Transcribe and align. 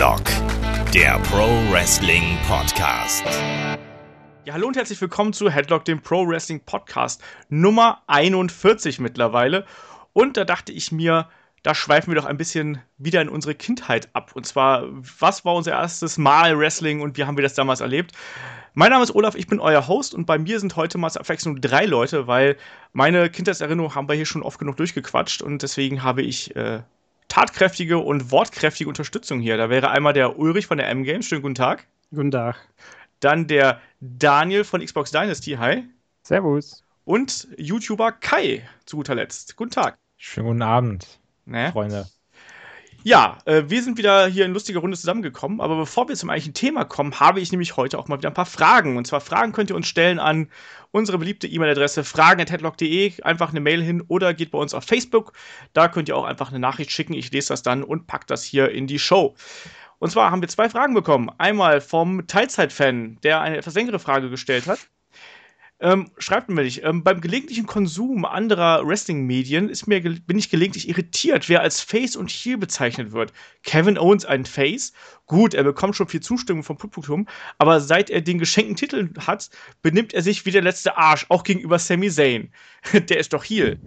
Headlock, 0.00 0.24
der 0.94 1.18
Pro 1.24 1.46
Wrestling 1.70 2.38
Podcast. 2.48 3.22
Ja, 4.46 4.54
hallo 4.54 4.66
und 4.66 4.76
herzlich 4.78 4.98
willkommen 4.98 5.34
zu 5.34 5.50
Headlock, 5.50 5.84
dem 5.84 6.00
Pro 6.00 6.26
Wrestling 6.26 6.60
Podcast 6.64 7.22
Nummer 7.50 8.00
41 8.06 8.98
mittlerweile. 8.98 9.66
Und 10.14 10.38
da 10.38 10.46
dachte 10.46 10.72
ich 10.72 10.90
mir, 10.90 11.28
da 11.62 11.74
schweifen 11.74 12.10
wir 12.10 12.18
doch 12.18 12.24
ein 12.24 12.38
bisschen 12.38 12.80
wieder 12.96 13.20
in 13.20 13.28
unsere 13.28 13.54
Kindheit 13.54 14.08
ab. 14.14 14.30
Und 14.32 14.46
zwar, 14.46 14.84
was 15.18 15.44
war 15.44 15.54
unser 15.54 15.72
erstes 15.72 16.16
Mal 16.16 16.58
Wrestling 16.58 17.02
und 17.02 17.18
wie 17.18 17.24
haben 17.24 17.36
wir 17.36 17.42
das 17.42 17.52
damals 17.52 17.82
erlebt? 17.82 18.12
Mein 18.72 18.92
Name 18.92 19.04
ist 19.04 19.14
Olaf, 19.14 19.34
ich 19.34 19.48
bin 19.48 19.60
euer 19.60 19.86
Host 19.86 20.14
und 20.14 20.24
bei 20.24 20.38
mir 20.38 20.60
sind 20.60 20.76
heute 20.76 20.96
mal 20.96 21.10
zur 21.10 21.20
Abwechslung 21.20 21.60
drei 21.60 21.84
Leute, 21.84 22.26
weil 22.26 22.56
meine 22.94 23.28
Kindheitserinnerung 23.28 23.94
haben 23.94 24.08
wir 24.08 24.16
hier 24.16 24.24
schon 24.24 24.44
oft 24.44 24.58
genug 24.58 24.78
durchgequatscht 24.78 25.42
und 25.42 25.60
deswegen 25.60 26.02
habe 26.02 26.22
ich 26.22 26.56
äh, 26.56 26.80
tatkräftige 27.30 27.98
und 27.98 28.30
wortkräftige 28.30 28.88
Unterstützung 28.88 29.40
hier. 29.40 29.56
Da 29.56 29.70
wäre 29.70 29.90
einmal 29.90 30.12
der 30.12 30.38
Ulrich 30.38 30.66
von 30.66 30.76
der 30.76 30.88
M-Games. 30.90 31.24
Schönen 31.24 31.40
guten 31.40 31.54
Tag. 31.54 31.86
Guten 32.10 32.30
Tag. 32.30 32.56
Dann 33.20 33.46
der 33.46 33.80
Daniel 34.00 34.64
von 34.64 34.84
Xbox 34.84 35.10
Dynasty. 35.10 35.52
Hi. 35.52 35.84
Servus. 36.22 36.84
Und 37.04 37.48
YouTuber 37.56 38.12
Kai 38.12 38.68
zu 38.84 38.96
guter 38.96 39.14
Letzt. 39.14 39.56
Guten 39.56 39.70
Tag. 39.70 39.96
Schönen 40.16 40.48
guten 40.48 40.62
Abend, 40.62 41.18
ne? 41.46 41.70
Freunde. 41.72 42.06
Ja, 43.02 43.38
äh, 43.46 43.62
wir 43.68 43.82
sind 43.82 43.96
wieder 43.96 44.26
hier 44.26 44.44
in 44.44 44.52
lustiger 44.52 44.80
Runde 44.80 44.96
zusammengekommen, 44.96 45.62
aber 45.62 45.76
bevor 45.76 46.08
wir 46.08 46.16
zum 46.16 46.28
eigentlichen 46.28 46.52
Thema 46.52 46.84
kommen, 46.84 47.18
habe 47.18 47.40
ich 47.40 47.50
nämlich 47.50 47.78
heute 47.78 47.98
auch 47.98 48.08
mal 48.08 48.18
wieder 48.18 48.28
ein 48.28 48.34
paar 48.34 48.44
Fragen. 48.44 48.98
Und 48.98 49.06
zwar 49.06 49.22
Fragen 49.22 49.52
könnt 49.52 49.70
ihr 49.70 49.76
uns 49.76 49.88
stellen 49.88 50.18
an 50.18 50.50
unsere 50.90 51.16
beliebte 51.16 51.46
E-Mail-Adresse 51.46 52.04
fragen.headlock.de, 52.04 53.22
einfach 53.22 53.50
eine 53.50 53.60
Mail 53.60 53.82
hin 53.82 54.02
oder 54.06 54.34
geht 54.34 54.50
bei 54.50 54.58
uns 54.58 54.74
auf 54.74 54.84
Facebook. 54.84 55.32
Da 55.72 55.88
könnt 55.88 56.08
ihr 56.08 56.16
auch 56.16 56.24
einfach 56.24 56.50
eine 56.50 56.58
Nachricht 56.58 56.90
schicken. 56.90 57.14
Ich 57.14 57.32
lese 57.32 57.48
das 57.48 57.62
dann 57.62 57.82
und 57.82 58.06
pack 58.06 58.26
das 58.26 58.44
hier 58.44 58.70
in 58.70 58.86
die 58.86 58.98
Show. 58.98 59.34
Und 59.98 60.10
zwar 60.10 60.30
haben 60.30 60.42
wir 60.42 60.48
zwei 60.48 60.68
Fragen 60.68 60.92
bekommen. 60.92 61.30
Einmal 61.38 61.80
vom 61.80 62.26
Teilzeit-Fan, 62.26 63.18
der 63.22 63.40
eine 63.40 63.56
etwas 63.56 63.74
längere 63.74 63.98
Frage 63.98 64.28
gestellt 64.28 64.66
hat. 64.66 64.78
Ähm, 65.82 66.10
schreibt 66.18 66.50
mir 66.50 66.62
nicht. 66.62 66.84
Ähm, 66.84 67.02
beim 67.02 67.22
gelegentlichen 67.22 67.66
Konsum 67.66 68.26
anderer 68.26 68.86
Wrestling-Medien 68.86 69.72
bin 70.26 70.38
ich 70.38 70.50
gelegentlich 70.50 70.88
irritiert, 70.90 71.48
wer 71.48 71.62
als 71.62 71.80
Face 71.80 72.16
und 72.16 72.30
Heel 72.30 72.58
bezeichnet 72.58 73.12
wird. 73.12 73.32
Kevin 73.62 73.96
Owens 73.96 74.26
ein 74.26 74.44
Face? 74.44 74.92
Gut, 75.24 75.54
er 75.54 75.64
bekommt 75.64 75.96
schon 75.96 76.08
viel 76.08 76.20
Zustimmung 76.20 76.64
vom 76.64 76.76
Publikum, 76.76 77.26
aber 77.56 77.80
seit 77.80 78.10
er 78.10 78.20
den 78.20 78.38
geschenkten 78.38 78.76
Titel 78.76 79.08
hat, 79.26 79.48
benimmt 79.80 80.12
er 80.12 80.22
sich 80.22 80.44
wie 80.44 80.50
der 80.50 80.62
letzte 80.62 80.98
Arsch, 80.98 81.24
auch 81.30 81.44
gegenüber 81.44 81.78
Sami 81.78 82.10
Zayn. 82.10 82.52
der 82.92 83.18
ist 83.18 83.32
doch 83.32 83.44
Heel. 83.44 83.80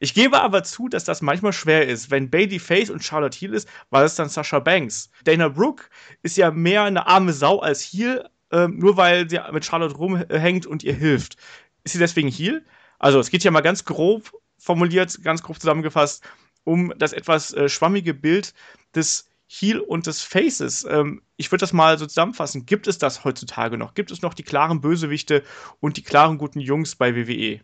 Ich 0.00 0.14
gebe 0.14 0.40
aber 0.40 0.64
zu, 0.64 0.88
dass 0.88 1.04
das 1.04 1.22
manchmal 1.22 1.52
schwer 1.52 1.86
ist. 1.86 2.10
Wenn 2.10 2.28
Bailey 2.28 2.58
Face 2.58 2.90
und 2.90 3.04
Charlotte 3.04 3.38
Heel 3.38 3.54
ist, 3.54 3.68
war 3.90 4.02
es 4.02 4.16
dann 4.16 4.28
Sasha 4.28 4.58
Banks. 4.58 5.10
Dana 5.22 5.48
Brooke 5.48 5.84
ist 6.22 6.36
ja 6.36 6.50
mehr 6.50 6.82
eine 6.82 7.06
arme 7.06 7.32
Sau 7.32 7.60
als 7.60 7.82
Heel, 7.82 8.28
ähm, 8.54 8.78
nur 8.78 8.96
weil 8.96 9.28
sie 9.28 9.40
mit 9.52 9.64
Charlotte 9.64 9.96
rumhängt 9.96 10.64
und 10.64 10.82
ihr 10.84 10.94
hilft. 10.94 11.36
Ist 11.82 11.92
sie 11.92 11.98
deswegen 11.98 12.28
Heal? 12.28 12.64
Also, 12.98 13.18
es 13.18 13.30
geht 13.30 13.44
ja 13.44 13.50
mal 13.50 13.60
ganz 13.60 13.84
grob 13.84 14.32
formuliert, 14.56 15.22
ganz 15.22 15.42
grob 15.42 15.60
zusammengefasst, 15.60 16.24
um 16.62 16.92
das 16.96 17.12
etwas 17.12 17.52
äh, 17.52 17.68
schwammige 17.68 18.14
Bild 18.14 18.54
des 18.94 19.28
Heal 19.46 19.80
und 19.80 20.06
des 20.06 20.22
Faces. 20.22 20.86
Ähm, 20.88 21.20
ich 21.36 21.50
würde 21.50 21.60
das 21.60 21.72
mal 21.72 21.98
so 21.98 22.06
zusammenfassen. 22.06 22.64
Gibt 22.64 22.86
es 22.86 22.98
das 22.98 23.24
heutzutage 23.24 23.76
noch? 23.76 23.94
Gibt 23.94 24.10
es 24.10 24.22
noch 24.22 24.34
die 24.34 24.42
klaren 24.44 24.80
Bösewichte 24.80 25.42
und 25.80 25.96
die 25.96 26.02
klaren 26.02 26.38
guten 26.38 26.60
Jungs 26.60 26.94
bei 26.96 27.14
WWE? 27.14 27.60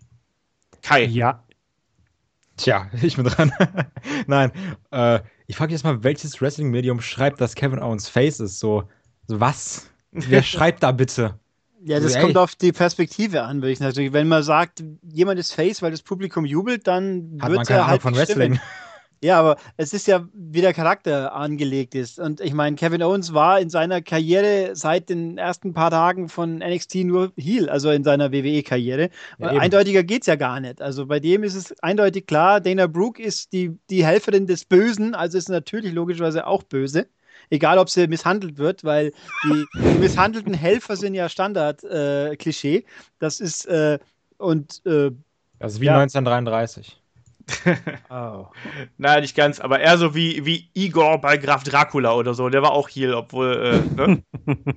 Kai. 0.82 1.04
Ja. 1.04 1.44
Tja, 2.56 2.90
ich 3.02 3.16
bin 3.16 3.24
dran. 3.24 3.52
Nein, 4.26 4.52
äh, 4.90 5.20
ich 5.46 5.56
frage 5.56 5.72
jetzt 5.72 5.84
mal, 5.84 6.02
welches 6.02 6.40
Wrestling-Medium 6.40 7.00
schreibt, 7.00 7.40
dass 7.40 7.54
Kevin 7.54 7.78
Owens 7.78 8.08
Face 8.08 8.40
ist? 8.40 8.58
So 8.58 8.88
was? 9.28 9.90
Wer 10.12 10.42
schreibt 10.42 10.82
da 10.82 10.92
bitte? 10.92 11.38
Ja, 11.82 11.98
das 11.98 12.14
also, 12.14 12.26
kommt 12.26 12.36
auf 12.36 12.54
die 12.54 12.72
Perspektive 12.72 13.42
an, 13.42 13.62
würde 13.62 13.72
ich 13.72 13.80
natürlich. 13.80 14.12
Wenn 14.12 14.28
man 14.28 14.42
sagt, 14.42 14.82
jemand 15.02 15.40
ist 15.40 15.54
Face, 15.54 15.80
weil 15.80 15.90
das 15.90 16.02
Publikum 16.02 16.44
jubelt, 16.44 16.86
dann 16.86 17.38
Hat 17.40 17.50
wird 17.50 17.70
er 17.70 17.86
halt 17.86 18.02
von 18.02 18.14
Wrestling. 18.14 18.54
Stimmen. 18.54 18.60
Ja, 19.22 19.38
aber 19.38 19.56
es 19.76 19.92
ist 19.92 20.06
ja, 20.06 20.26
wie 20.32 20.62
der 20.62 20.72
Charakter 20.72 21.34
angelegt 21.34 21.94
ist. 21.94 22.18
Und 22.18 22.40
ich 22.40 22.54
meine, 22.54 22.76
Kevin 22.76 23.02
Owens 23.02 23.34
war 23.34 23.60
in 23.60 23.68
seiner 23.68 24.00
Karriere 24.00 24.70
seit 24.74 25.10
den 25.10 25.36
ersten 25.36 25.74
paar 25.74 25.90
Tagen 25.90 26.30
von 26.30 26.56
NXT 26.60 27.04
nur 27.04 27.30
Heel, 27.36 27.68
also 27.68 27.90
in 27.90 28.02
seiner 28.02 28.32
WWE-Karriere. 28.32 29.10
Ja, 29.38 29.48
Eindeutiger 29.48 30.04
geht 30.04 30.22
es 30.22 30.26
ja 30.26 30.36
gar 30.36 30.58
nicht. 30.60 30.80
Also 30.80 31.04
bei 31.04 31.20
dem 31.20 31.42
ist 31.42 31.54
es 31.54 31.78
eindeutig 31.82 32.26
klar, 32.26 32.62
Dana 32.62 32.86
Brooke 32.86 33.22
ist 33.22 33.52
die, 33.52 33.78
die 33.90 34.06
Helferin 34.06 34.46
des 34.46 34.64
Bösen, 34.64 35.14
also 35.14 35.36
ist 35.36 35.50
natürlich 35.50 35.92
logischerweise 35.92 36.46
auch 36.46 36.62
böse 36.62 37.06
egal 37.50 37.78
ob 37.78 37.90
sie 37.90 38.06
misshandelt 38.06 38.58
wird, 38.58 38.84
weil 38.84 39.12
die, 39.44 39.64
die 39.74 39.98
misshandelten 39.98 40.54
Helfer 40.54 40.96
sind 40.96 41.14
ja 41.14 41.28
Standard-Klischee. 41.28 42.76
Äh, 42.76 42.84
das 43.18 43.40
ist 43.40 43.66
äh, 43.66 43.98
und 44.38 44.84
äh, 44.86 45.10
das 45.58 45.74
ist 45.74 45.80
wie 45.80 45.86
ja. 45.86 45.98
1933. 45.98 46.99
oh. 48.10 48.46
Nein, 48.98 49.22
nicht 49.22 49.36
ganz, 49.36 49.60
aber 49.60 49.80
eher 49.80 49.98
so 49.98 50.14
wie, 50.14 50.44
wie 50.44 50.68
Igor 50.74 51.20
bei 51.20 51.36
Graf 51.36 51.62
Dracula 51.64 52.14
oder 52.14 52.34
so. 52.34 52.48
Der 52.48 52.62
war 52.62 52.72
auch 52.72 52.88
Heal, 52.88 53.14
obwohl. 53.14 53.82
Äh, 53.96 54.06
ne? 54.06 54.22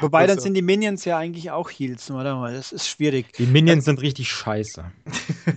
Wobei, 0.00 0.26
dann 0.26 0.38
so. 0.38 0.44
sind 0.44 0.54
die 0.54 0.62
Minions 0.62 1.04
ja 1.04 1.18
eigentlich 1.18 1.50
auch 1.50 1.70
Heals, 1.70 2.10
oder? 2.10 2.50
Das 2.52 2.72
ist 2.72 2.88
schwierig. 2.88 3.32
Die 3.34 3.46
Minions 3.46 3.84
sind 3.84 4.00
richtig 4.02 4.28
scheiße. 4.28 4.84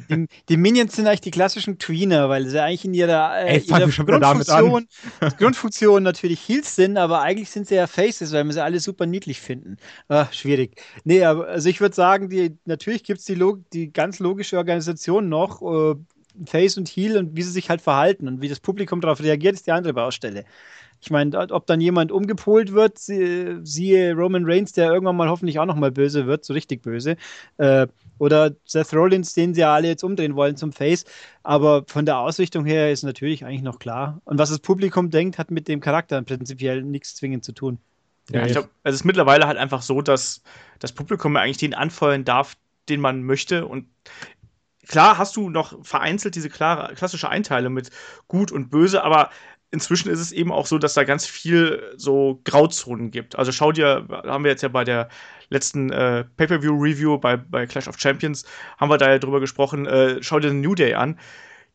Die, 0.10 0.28
die, 0.48 0.58
Minions 0.58 0.96
sind 0.96 1.08
eigentlich 1.08 1.22
die 1.22 1.32
klassischen 1.32 1.80
Tweener, 1.80 2.30
weil 2.30 2.46
sie 2.48 2.62
eigentlich 2.62 2.86
in 2.86 2.94
ihrer, 2.94 3.40
äh, 3.40 3.58
Ey, 3.58 3.62
ihrer 3.62 3.90
Grundfunktion, 3.90 4.88
Grundfunktion 5.38 6.04
natürlich 6.04 6.48
Heals 6.48 6.76
sind, 6.76 6.98
aber 6.98 7.22
eigentlich 7.22 7.50
sind 7.50 7.68
sie 7.68 7.76
ja 7.76 7.88
Faces, 7.88 8.32
weil 8.32 8.46
wir 8.46 8.54
sie 8.54 8.64
alle 8.64 8.80
super 8.80 9.06
niedlich 9.06 9.42
finden. 9.42 9.78
Ach, 10.08 10.32
schwierig. 10.32 10.82
Nee, 11.04 11.24
aber 11.24 11.48
also 11.48 11.68
ich 11.68 11.82
würde 11.82 11.96
sagen, 11.96 12.30
die, 12.30 12.58
natürlich 12.66 13.04
gibt 13.04 13.20
es 13.20 13.26
die, 13.26 13.38
die 13.74 13.92
ganz 13.92 14.20
logische 14.20 14.58
Organisation 14.58 15.28
noch. 15.30 15.62
Äh, 15.62 15.96
Face 16.46 16.78
und 16.78 16.88
Heel 16.88 17.18
und 17.18 17.36
wie 17.36 17.44
sie 17.44 17.52
sich 17.52 17.70
halt 17.70 17.82
verhalten 17.82 18.28
und 18.28 18.42
wie 18.42 18.50
das 18.50 18.60
Publikum 18.60 19.02
darauf 19.02 19.22
reagiert, 19.22 19.56
ist 19.56 19.68
die 19.68 19.72
andere 19.72 19.94
Baustelle. 19.94 20.46
Ich 21.00 21.12
meine, 21.12 21.38
ob 21.52 21.68
dann 21.68 21.80
jemand 21.80 22.12
umgepolt 22.12 22.74
wird, 22.74 22.98
siehe 22.98 24.14
Roman 24.16 24.46
Reigns, 24.46 24.72
der 24.72 24.92
irgendwann 24.92 25.16
mal 25.16 25.30
hoffentlich 25.30 25.60
auch 25.60 25.66
noch 25.66 25.76
mal 25.76 25.92
böse 25.92 26.26
wird, 26.26 26.44
so 26.44 26.54
richtig 26.54 26.82
böse. 26.82 27.18
Äh, 27.58 27.88
oder 28.18 28.56
Seth 28.66 28.94
Rollins, 28.94 29.34
den 29.34 29.54
sie 29.54 29.62
ja 29.62 29.76
alle 29.76 29.90
jetzt 29.90 30.04
umdrehen 30.04 30.36
wollen 30.36 30.58
zum 30.58 30.74
Face. 30.74 31.06
Aber 31.44 31.84
von 31.88 32.06
der 32.06 32.18
Ausrichtung 32.18 32.66
her 32.66 32.92
ist 32.92 33.04
natürlich 33.04 33.46
eigentlich 33.46 33.62
noch 33.62 33.78
klar. 33.78 34.22
Und 34.26 34.40
was 34.40 34.50
das 34.50 34.60
Publikum 34.60 35.12
denkt, 35.12 35.38
hat 35.38 35.52
mit 35.52 35.68
dem 35.68 35.82
Charakter 35.82 36.20
prinzipiell 36.24 36.82
nichts 36.82 37.16
zwingend 37.16 37.44
zu 37.44 37.52
tun. 37.52 37.78
Ja, 38.32 38.46
ich 38.46 38.54
glaube, 38.54 38.70
es 38.84 38.96
ist 38.96 39.06
mittlerweile 39.06 39.48
halt 39.48 39.58
einfach 39.58 39.82
so, 39.82 40.02
dass 40.02 40.42
das 40.80 40.92
Publikum 40.92 41.36
eigentlich 41.38 41.58
den 41.58 41.74
anfeuern 41.74 42.26
darf, 42.26 42.56
den 42.90 43.00
man 43.00 43.24
möchte. 43.24 43.66
Und 43.68 43.86
klar 44.88 45.18
hast 45.18 45.36
du 45.36 45.50
noch 45.50 45.84
vereinzelt 45.86 46.36
diese 46.36 46.50
klare, 46.50 46.94
klassische 46.96 47.30
Einteilung 47.30 47.74
mit 47.74 47.90
gut 48.28 48.52
und 48.52 48.70
böse, 48.70 49.04
aber 49.04 49.30
inzwischen 49.72 50.10
ist 50.10 50.20
es 50.20 50.32
eben 50.32 50.52
auch 50.52 50.66
so, 50.66 50.78
dass 50.78 50.94
da 50.94 51.04
ganz 51.04 51.26
viel 51.26 51.94
so 51.98 52.42
Grauzonen 52.46 53.12
gibt. 53.12 53.38
Also 53.38 53.52
schau 53.52 53.72
dir, 53.72 54.08
haben 54.10 54.44
wir 54.44 54.52
jetzt 54.52 54.64
ja 54.64 54.70
bei 54.70 54.84
der 54.84 55.10
letzten 55.50 55.92
äh, 55.92 56.24
Pay-Per-View-Review 56.24 57.18
bei, 57.18 57.38
bei 57.38 57.66
Clash 57.66 57.88
of 57.88 58.00
Champions, 58.00 58.46
haben 58.78 58.90
wir 58.90 58.98
da 58.98 59.12
ja 59.12 59.20
drüber 59.20 59.40
gesprochen, 59.40 59.86
äh, 59.86 60.22
schau 60.22 60.40
dir 60.40 60.50
den 60.50 60.62
New 60.62 60.76
Day 60.76 60.94
an. 60.94 61.20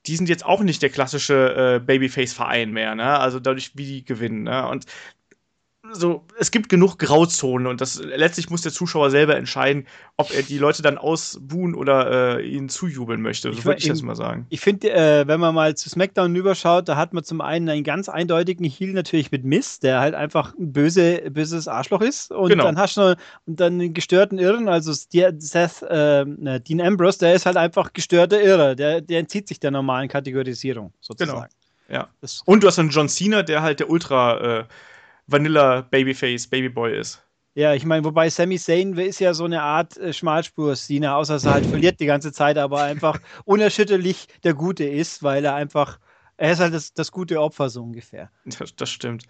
Die 0.06 0.16
sind 0.16 0.28
jetzt 0.28 0.44
auch 0.44 0.62
nicht 0.62 0.82
der 0.82 0.90
klassische 0.90 1.76
äh, 1.76 1.84
Babyface-Verein 1.84 2.72
mehr, 2.72 2.94
ne? 2.96 3.20
Also 3.20 3.38
dadurch, 3.38 3.76
wie 3.76 3.84
die 3.84 4.04
gewinnen, 4.04 4.42
ne? 4.44 4.66
Und 4.68 4.86
so, 5.92 6.24
es 6.38 6.50
gibt 6.50 6.68
genug 6.68 6.98
Grauzonen 6.98 7.66
und 7.66 7.80
das 7.80 8.02
letztlich 8.02 8.50
muss 8.50 8.62
der 8.62 8.72
Zuschauer 8.72 9.10
selber 9.10 9.36
entscheiden, 9.36 9.86
ob 10.16 10.32
er 10.32 10.42
die 10.42 10.58
Leute 10.58 10.82
dann 10.82 10.98
ausbuhen 10.98 11.74
oder 11.74 12.38
äh, 12.38 12.48
ihnen 12.48 12.68
zujubeln 12.68 13.20
möchte. 13.22 13.52
So 13.52 13.64
würde 13.64 13.78
ich 13.78 13.88
das 13.88 14.02
mal 14.02 14.16
sagen. 14.16 14.46
Ich 14.50 14.60
finde, 14.60 14.90
äh, 14.90 15.26
wenn 15.26 15.40
man 15.40 15.54
mal 15.54 15.74
zu 15.76 15.88
SmackDown 15.88 16.34
überschaut, 16.34 16.88
da 16.88 16.96
hat 16.96 17.12
man 17.12 17.24
zum 17.24 17.40
einen 17.40 17.68
einen 17.68 17.84
ganz 17.84 18.08
eindeutigen 18.08 18.64
Heal 18.64 18.92
natürlich 18.92 19.30
mit 19.30 19.44
Miss, 19.44 19.80
der 19.80 20.00
halt 20.00 20.14
einfach 20.14 20.54
ein 20.58 20.72
böse, 20.72 21.30
böses 21.30 21.68
Arschloch 21.68 22.00
ist. 22.00 22.30
Und 22.30 22.48
genau. 22.48 22.64
dann 22.64 22.78
hast 22.78 22.96
du 22.96 23.00
noch, 23.00 23.16
und 23.46 23.60
dann 23.60 23.74
einen 23.74 23.94
gestörten 23.94 24.38
Irren, 24.38 24.68
also 24.68 24.92
Seth, 24.92 25.82
äh, 25.82 26.24
Dean 26.60 26.80
Ambrose, 26.80 27.18
der 27.18 27.34
ist 27.34 27.46
halt 27.46 27.56
einfach 27.56 27.92
gestörter 27.92 28.40
Irre. 28.40 28.76
Der, 28.76 29.00
der 29.00 29.20
entzieht 29.20 29.48
sich 29.48 29.60
der 29.60 29.70
normalen 29.70 30.08
Kategorisierung 30.08 30.92
sozusagen. 31.00 31.40
Genau. 31.40 31.46
Ja. 31.88 32.08
Und 32.46 32.62
du 32.62 32.68
hast 32.68 32.78
einen 32.78 32.88
John 32.88 33.08
Cena, 33.08 33.42
der 33.42 33.62
halt 33.62 33.80
der 33.80 33.90
Ultra 33.90 34.60
äh, 34.60 34.64
Vanilla 35.32 35.82
Babyface, 35.82 36.46
Babyboy 36.46 36.98
ist. 36.98 37.22
Ja, 37.54 37.74
ich 37.74 37.84
meine, 37.84 38.04
wobei 38.04 38.30
Sami 38.30 38.58
Zayn 38.58 38.96
ist 38.96 39.18
ja 39.18 39.34
so 39.34 39.44
eine 39.44 39.62
Art 39.62 39.96
äh, 39.98 40.12
Schmalspur-Szene, 40.12 41.14
außer 41.14 41.34
dass 41.34 41.44
er 41.44 41.52
halt 41.52 41.66
verliert 41.70 42.00
die 42.00 42.06
ganze 42.06 42.32
Zeit, 42.32 42.56
aber 42.56 42.82
einfach 42.82 43.20
unerschütterlich 43.44 44.26
der 44.42 44.54
Gute 44.54 44.84
ist, 44.84 45.22
weil 45.22 45.44
er 45.44 45.54
einfach, 45.54 45.98
er 46.36 46.52
ist 46.52 46.60
halt 46.60 46.72
das, 46.72 46.94
das 46.94 47.12
gute 47.12 47.40
Opfer 47.40 47.68
so 47.68 47.82
ungefähr. 47.82 48.30
Das, 48.44 48.74
das 48.74 48.90
stimmt. 48.90 49.24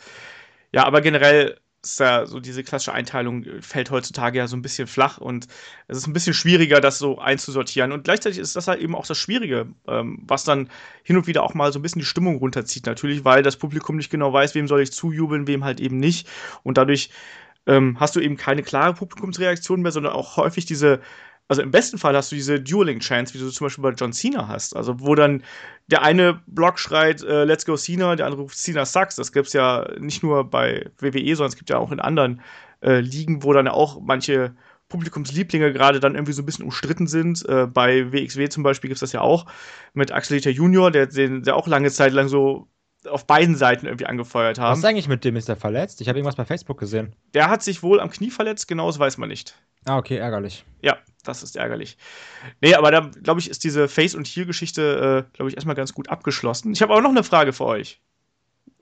Ja, 0.72 0.84
aber 0.84 1.00
generell 1.00 1.58
ist 1.82 2.00
ja 2.00 2.26
so 2.26 2.38
diese 2.38 2.62
klassische 2.62 2.92
Einteilung 2.92 3.44
äh, 3.44 3.60
fällt 3.62 3.90
heutzutage 3.90 4.38
ja 4.38 4.46
so 4.46 4.56
ein 4.56 4.62
bisschen 4.62 4.86
flach 4.86 5.18
und 5.18 5.48
es 5.88 5.98
ist 5.98 6.06
ein 6.06 6.12
bisschen 6.12 6.34
schwieriger, 6.34 6.80
das 6.80 6.98
so 6.98 7.18
einzusortieren. 7.18 7.92
Und 7.92 8.04
gleichzeitig 8.04 8.38
ist 8.38 8.54
das 8.54 8.68
halt 8.68 8.80
eben 8.80 8.94
auch 8.94 9.06
das 9.06 9.18
Schwierige, 9.18 9.66
ähm, 9.88 10.22
was 10.26 10.44
dann 10.44 10.70
hin 11.02 11.16
und 11.16 11.26
wieder 11.26 11.42
auch 11.42 11.54
mal 11.54 11.72
so 11.72 11.78
ein 11.78 11.82
bisschen 11.82 12.00
die 12.00 12.06
Stimmung 12.06 12.36
runterzieht, 12.36 12.86
natürlich, 12.86 13.24
weil 13.24 13.42
das 13.42 13.56
Publikum 13.56 13.96
nicht 13.96 14.10
genau 14.10 14.32
weiß, 14.32 14.54
wem 14.54 14.68
soll 14.68 14.82
ich 14.82 14.92
zujubeln, 14.92 15.46
wem 15.46 15.64
halt 15.64 15.80
eben 15.80 15.98
nicht. 15.98 16.28
Und 16.62 16.78
dadurch 16.78 17.10
ähm, 17.66 17.98
hast 17.98 18.16
du 18.16 18.20
eben 18.20 18.36
keine 18.36 18.62
klare 18.62 18.94
Publikumsreaktion 18.94 19.82
mehr, 19.82 19.92
sondern 19.92 20.12
auch 20.12 20.36
häufig 20.36 20.64
diese 20.66 21.00
also 21.48 21.62
im 21.62 21.70
besten 21.70 21.98
Fall 21.98 22.16
hast 22.16 22.32
du 22.32 22.36
diese 22.36 22.60
Dueling-Chance, 22.60 23.34
wie 23.34 23.38
du 23.38 23.50
zum 23.50 23.66
Beispiel 23.66 23.82
bei 23.82 23.90
John 23.90 24.12
Cena 24.12 24.48
hast. 24.48 24.74
Also 24.74 25.00
wo 25.00 25.14
dann 25.14 25.42
der 25.88 26.02
eine 26.02 26.40
Block 26.46 26.78
schreit, 26.78 27.22
äh, 27.22 27.44
Let's 27.44 27.66
go 27.66 27.76
Cena, 27.76 28.16
der 28.16 28.26
andere 28.26 28.42
ruft 28.42 28.56
Cena 28.56 28.86
sucks. 28.86 29.16
Das 29.16 29.32
gibt 29.32 29.48
es 29.48 29.52
ja 29.52 29.86
nicht 29.98 30.22
nur 30.22 30.48
bei 30.48 30.90
WWE, 30.98 31.36
sondern 31.36 31.50
es 31.50 31.56
gibt 31.56 31.70
ja 31.70 31.78
auch 31.78 31.92
in 31.92 32.00
anderen 32.00 32.40
äh, 32.80 33.00
Ligen, 33.00 33.42
wo 33.42 33.52
dann 33.52 33.68
auch 33.68 34.00
manche 34.00 34.54
Publikumslieblinge 34.88 35.72
gerade 35.72 36.00
dann 36.00 36.14
irgendwie 36.14 36.32
so 36.32 36.42
ein 36.42 36.46
bisschen 36.46 36.64
umstritten 36.64 37.06
sind. 37.06 37.46
Äh, 37.48 37.66
bei 37.66 38.12
WXW 38.12 38.48
zum 38.48 38.62
Beispiel 38.62 38.88
gibt 38.88 38.96
es 38.96 39.00
das 39.00 39.12
ja 39.12 39.20
auch 39.20 39.46
mit 39.94 40.12
Axel 40.12 40.36
Dieter 40.36 40.50
Junior, 40.50 40.90
der, 40.90 41.06
der 41.06 41.56
auch 41.56 41.66
lange 41.66 41.90
Zeit 41.90 42.12
lang 42.12 42.28
so 42.28 42.68
auf 43.08 43.26
beiden 43.26 43.56
Seiten 43.56 43.86
irgendwie 43.86 44.06
angefeuert 44.06 44.58
haben. 44.58 44.72
Was 44.72 44.78
ist 44.78 44.84
eigentlich 44.84 45.08
mit 45.08 45.24
dem? 45.24 45.36
Ist 45.36 45.48
der 45.48 45.56
verletzt? 45.56 46.00
Ich 46.00 46.08
habe 46.08 46.18
irgendwas 46.18 46.36
bei 46.36 46.44
Facebook 46.44 46.78
gesehen. 46.78 47.16
Der 47.34 47.48
hat 47.48 47.62
sich 47.62 47.82
wohl 47.82 48.00
am 48.00 48.10
Knie 48.10 48.30
verletzt, 48.30 48.68
genau 48.68 48.86
das 48.86 48.98
weiß 48.98 49.18
man 49.18 49.28
nicht. 49.28 49.56
Ah, 49.84 49.98
okay, 49.98 50.16
ärgerlich. 50.16 50.64
Ja, 50.80 50.98
das 51.24 51.42
ist 51.42 51.56
ärgerlich. 51.56 51.96
Nee, 52.60 52.74
aber 52.74 52.90
da, 52.90 53.10
glaube 53.22 53.40
ich, 53.40 53.50
ist 53.50 53.64
diese 53.64 53.88
Face- 53.88 54.14
und 54.14 54.26
Heal-Geschichte, 54.26 55.26
äh, 55.28 55.32
glaube 55.36 55.50
ich, 55.50 55.56
erstmal 55.56 55.76
ganz 55.76 55.92
gut 55.92 56.08
abgeschlossen. 56.08 56.72
Ich 56.72 56.82
habe 56.82 56.92
aber 56.92 57.02
noch 57.02 57.10
eine 57.10 57.24
Frage 57.24 57.52
für 57.52 57.64
euch. 57.64 58.00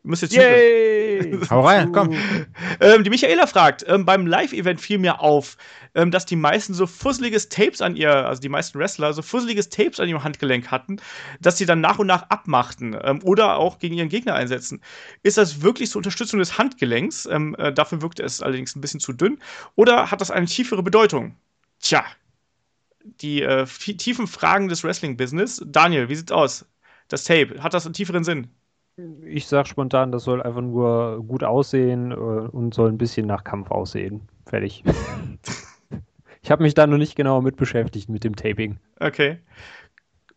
Müsst 0.03 0.23
jetzt 0.23 0.35
Yay! 0.35 1.39
Hau 1.51 1.61
rein, 1.61 1.93
komm. 1.93 2.15
Ähm, 2.81 3.05
die 3.05 3.11
Michaela 3.11 3.47
fragt, 3.47 3.85
ähm, 3.87 4.07
beim 4.07 4.27
Live-Event 4.27 4.81
fiel 4.81 4.99
mir 4.99 5.21
auf, 5.21 5.59
ähm, 5.95 6.11
dass 6.11 6.25
die 6.25 6.37
meisten 6.37 6.73
so 6.73 6.87
fusseliges 6.87 7.51
Tapes 7.51 7.83
an 7.83 7.97
ihr, 7.97 8.11
also 8.11 8.41
die 8.41 8.49
meisten 8.49 8.79
Wrestler, 8.79 9.13
so 9.13 9.21
fusseliges 9.21 9.69
Tapes 9.69 10.01
an 10.01 10.09
ihrem 10.09 10.25
Handgelenk 10.25 10.71
hatten, 10.71 11.01
dass 11.41 11.59
sie 11.59 11.67
dann 11.67 11.81
nach 11.83 11.99
und 11.99 12.07
nach 12.07 12.31
abmachten 12.31 12.97
ähm, 13.03 13.23
oder 13.23 13.59
auch 13.59 13.79
gegen 13.79 13.97
ihren 13.97 14.09
Gegner 14.09 14.35
einsetzen. 14.35 14.81
Ist 15.23 15.37
das 15.37 15.61
wirklich 15.61 15.91
zur 15.91 15.99
Unterstützung 15.99 16.39
des 16.39 16.57
Handgelenks? 16.57 17.27
Ähm, 17.27 17.55
äh, 17.59 17.73
dafür 17.73 18.01
wirkte 18.01 18.23
es 18.23 18.41
allerdings 18.41 18.75
ein 18.75 18.81
bisschen 18.81 19.01
zu 19.01 19.13
dünn. 19.13 19.39
Oder 19.75 20.11
hat 20.11 20.23
das 20.23 20.31
eine 20.31 20.47
tiefere 20.47 20.83
Bedeutung? 20.83 21.37
Tja, 21.81 22.05
die 23.05 23.43
äh, 23.43 23.67
tiefen 23.67 24.27
Fragen 24.27 24.69
des 24.69 24.83
Wrestling-Business. 24.83 25.63
Daniel, 25.67 26.09
wie 26.09 26.17
sieht's 26.17 26.33
aus? 26.33 26.65
Das 27.09 27.25
Tape, 27.25 27.63
hat 27.63 27.75
das 27.75 27.85
einen 27.85 27.95
tieferen 27.95 28.25
Sinn? 28.25 28.49
Ich 29.25 29.47
sag 29.47 29.67
spontan, 29.67 30.13
das 30.13 30.25
soll 30.25 30.43
einfach 30.43 30.61
nur 30.61 31.25
gut 31.27 31.45
aussehen 31.45 32.13
äh, 32.13 32.15
und 32.15 32.75
soll 32.75 32.91
ein 32.91 32.99
bisschen 32.99 33.27
nach 33.27 33.45
Kampf 33.45 33.71
aussehen. 33.71 34.29
Fertig. 34.47 34.85
ich 36.43 36.51
habe 36.51 36.63
mich 36.63 36.75
da 36.75 36.87
noch 36.87 36.99
nicht 36.99 37.17
genau 37.17 37.41
mit 37.41 37.57
beschäftigt 37.57 38.09
mit 38.09 38.25
dem 38.25 38.37
Taping. 38.37 38.79
Okay. 38.99 39.39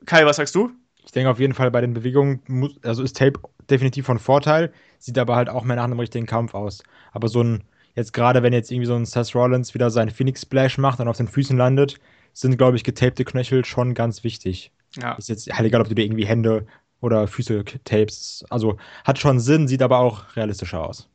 Kai, 0.06 0.26
was 0.26 0.38
sagst 0.38 0.56
du? 0.56 0.72
Ich 1.06 1.12
denke 1.12 1.30
auf 1.30 1.40
jeden 1.40 1.54
Fall 1.54 1.72
bei 1.72 1.82
den 1.82 1.94
Bewegungen, 1.94 2.42
muss, 2.48 2.82
also 2.84 3.04
ist 3.04 3.18
Tape 3.18 3.40
definitiv 3.70 4.06
von 4.06 4.20
Vorteil, 4.20 4.72
sieht 5.00 5.18
aber 5.18 5.36
halt 5.36 5.50
auch 5.50 5.64
mehr 5.64 5.76
nach 5.76 5.84
einem 5.84 6.00
richtigen 6.00 6.26
Kampf 6.26 6.54
aus. 6.54 6.84
Aber 7.12 7.28
so 7.28 7.44
ein, 7.44 7.64
jetzt 7.96 8.14
gerade 8.14 8.44
wenn 8.44 8.54
jetzt 8.54 8.72
irgendwie 8.72 8.88
so 8.88 8.96
ein 8.96 9.06
Seth 9.06 9.36
Rollins 9.36 9.74
wieder 9.74 9.90
seinen 9.90 10.12
Phoenix 10.12 10.42
Splash 10.42 10.78
macht 10.78 11.00
und 11.00 11.08
auf 11.08 11.18
den 11.18 11.28
Füßen 11.28 11.58
landet, 11.58 12.00
sind, 12.34 12.58
glaube 12.58 12.78
ich, 12.78 12.84
getapte 12.84 13.26
Knöchel 13.26 13.66
schon 13.66 13.94
ganz 13.94 14.24
wichtig. 14.24 14.72
Ja. 15.02 15.14
Ist 15.14 15.30
jetzt 15.30 15.52
halt 15.52 15.68
egal, 15.68 15.82
ob 15.82 15.90
du 15.90 15.96
dir 15.96 16.06
irgendwie 16.06 16.26
Hände 16.26 16.66
oder 17.04 17.28
Füße 17.28 17.64
tapes. 17.84 18.46
Also 18.50 18.78
hat 19.04 19.20
schon 19.20 19.40
Sinn, 19.40 19.68
sieht 19.68 19.82
aber 19.82 20.00
auch 20.00 20.36
realistischer 20.36 20.88
aus. 20.88 21.10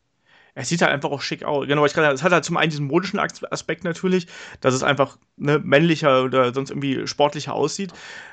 Es 0.55 0.69
sieht 0.69 0.83
halt 0.83 0.91
einfach 0.91 1.11
auch 1.11 1.23
schick 1.23 1.45
aus. 1.45 1.69
Genau, 1.69 1.87
ich 1.87 1.95
gerade, 1.95 2.13
es 2.13 2.25
hat 2.25 2.33
halt 2.33 2.45
zum 2.45 2.57
einen 2.57 2.71
diesen 2.71 2.87
modischen 2.89 3.21
Aspekt 3.21 3.85
natürlich, 3.85 4.27
dass 4.61 4.75
es 4.75 4.83
einfach 4.83 5.17
ne, 5.37 5.61
männlicher 5.61 6.25
oder 6.25 6.53
sonst 6.53 6.71
irgendwie 6.71 7.07
sportlicher 7.07 7.55
aussieht. 7.55 7.93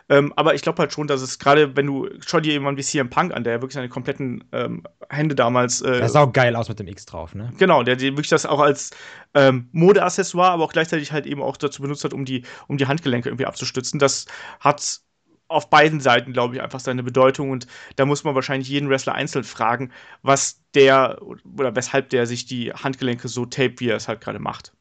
Ähm, 0.10 0.34
aber 0.36 0.56
ich 0.56 0.64
glaube 0.64 0.80
halt 0.80 0.92
schon, 0.92 1.06
dass 1.06 1.22
es 1.22 1.38
gerade, 1.38 1.76
wenn 1.78 1.86
du, 1.86 2.10
schau 2.26 2.40
dir 2.40 2.54
jemanden 2.54 2.80
wie 2.80 2.84
CM 2.84 3.12
Punk 3.12 3.32
an, 3.32 3.44
der 3.44 3.62
wirklich 3.62 3.76
seine 3.76 3.90
kompletten 3.90 4.44
ähm, 4.54 4.84
Hände 5.08 5.36
damals. 5.36 5.82
Äh, 5.82 6.00
das 6.00 6.14
sah 6.14 6.24
auch 6.24 6.34
geil 6.34 6.56
aus 6.56 6.68
mit 6.68 6.80
dem 6.80 6.88
X 6.88 7.06
drauf, 7.06 7.36
ne? 7.36 7.54
Genau, 7.60 7.84
der, 7.84 7.96
der 7.96 8.14
wirklich 8.14 8.30
das 8.30 8.48
auch 8.48 8.60
als 8.60 8.90
ähm, 9.36 9.70
Modeaccessoire, 9.72 10.50
aber 10.50 10.64
auch 10.64 10.74
gleichzeitig 10.74 11.12
halt 11.12 11.28
eben 11.28 11.44
auch 11.44 11.58
dazu 11.58 11.84
benutzt 11.84 12.04
hat, 12.04 12.14
um 12.14 12.26
die, 12.26 12.44
um 12.68 12.78
die 12.78 12.88
Handgelenke 12.88 13.30
irgendwie 13.30 13.46
abzustützen. 13.46 14.00
Das 14.00 14.26
hat 14.60 15.05
auf 15.48 15.70
beiden 15.70 16.00
Seiten, 16.00 16.34
glaube 16.34 16.56
ich, 16.56 16.62
einfach 16.62 16.80
seine 16.80 17.04
Bedeutung. 17.04 17.52
Und 17.52 17.68
da 17.96 18.06
muss 18.06 18.24
man 18.24 18.36
wahrscheinlich 18.36 18.70
jeden 18.70 18.90
Wrestler 18.90 19.14
einzeln 19.14 19.44
fragen, 19.44 19.92
was 20.22 20.62
der 20.74 21.22
oder 21.58 21.76
weshalb 21.76 22.10
der 22.10 22.26
sich 22.26 22.46
die 22.46 22.72
Handgelenke 22.74 23.28
so 23.28 23.46
tapet, 23.46 23.80
wie 23.80 23.90
er 23.90 23.98
es 23.98 24.08
halt 24.08 24.22
gerade 24.22 24.40
macht. 24.40 24.74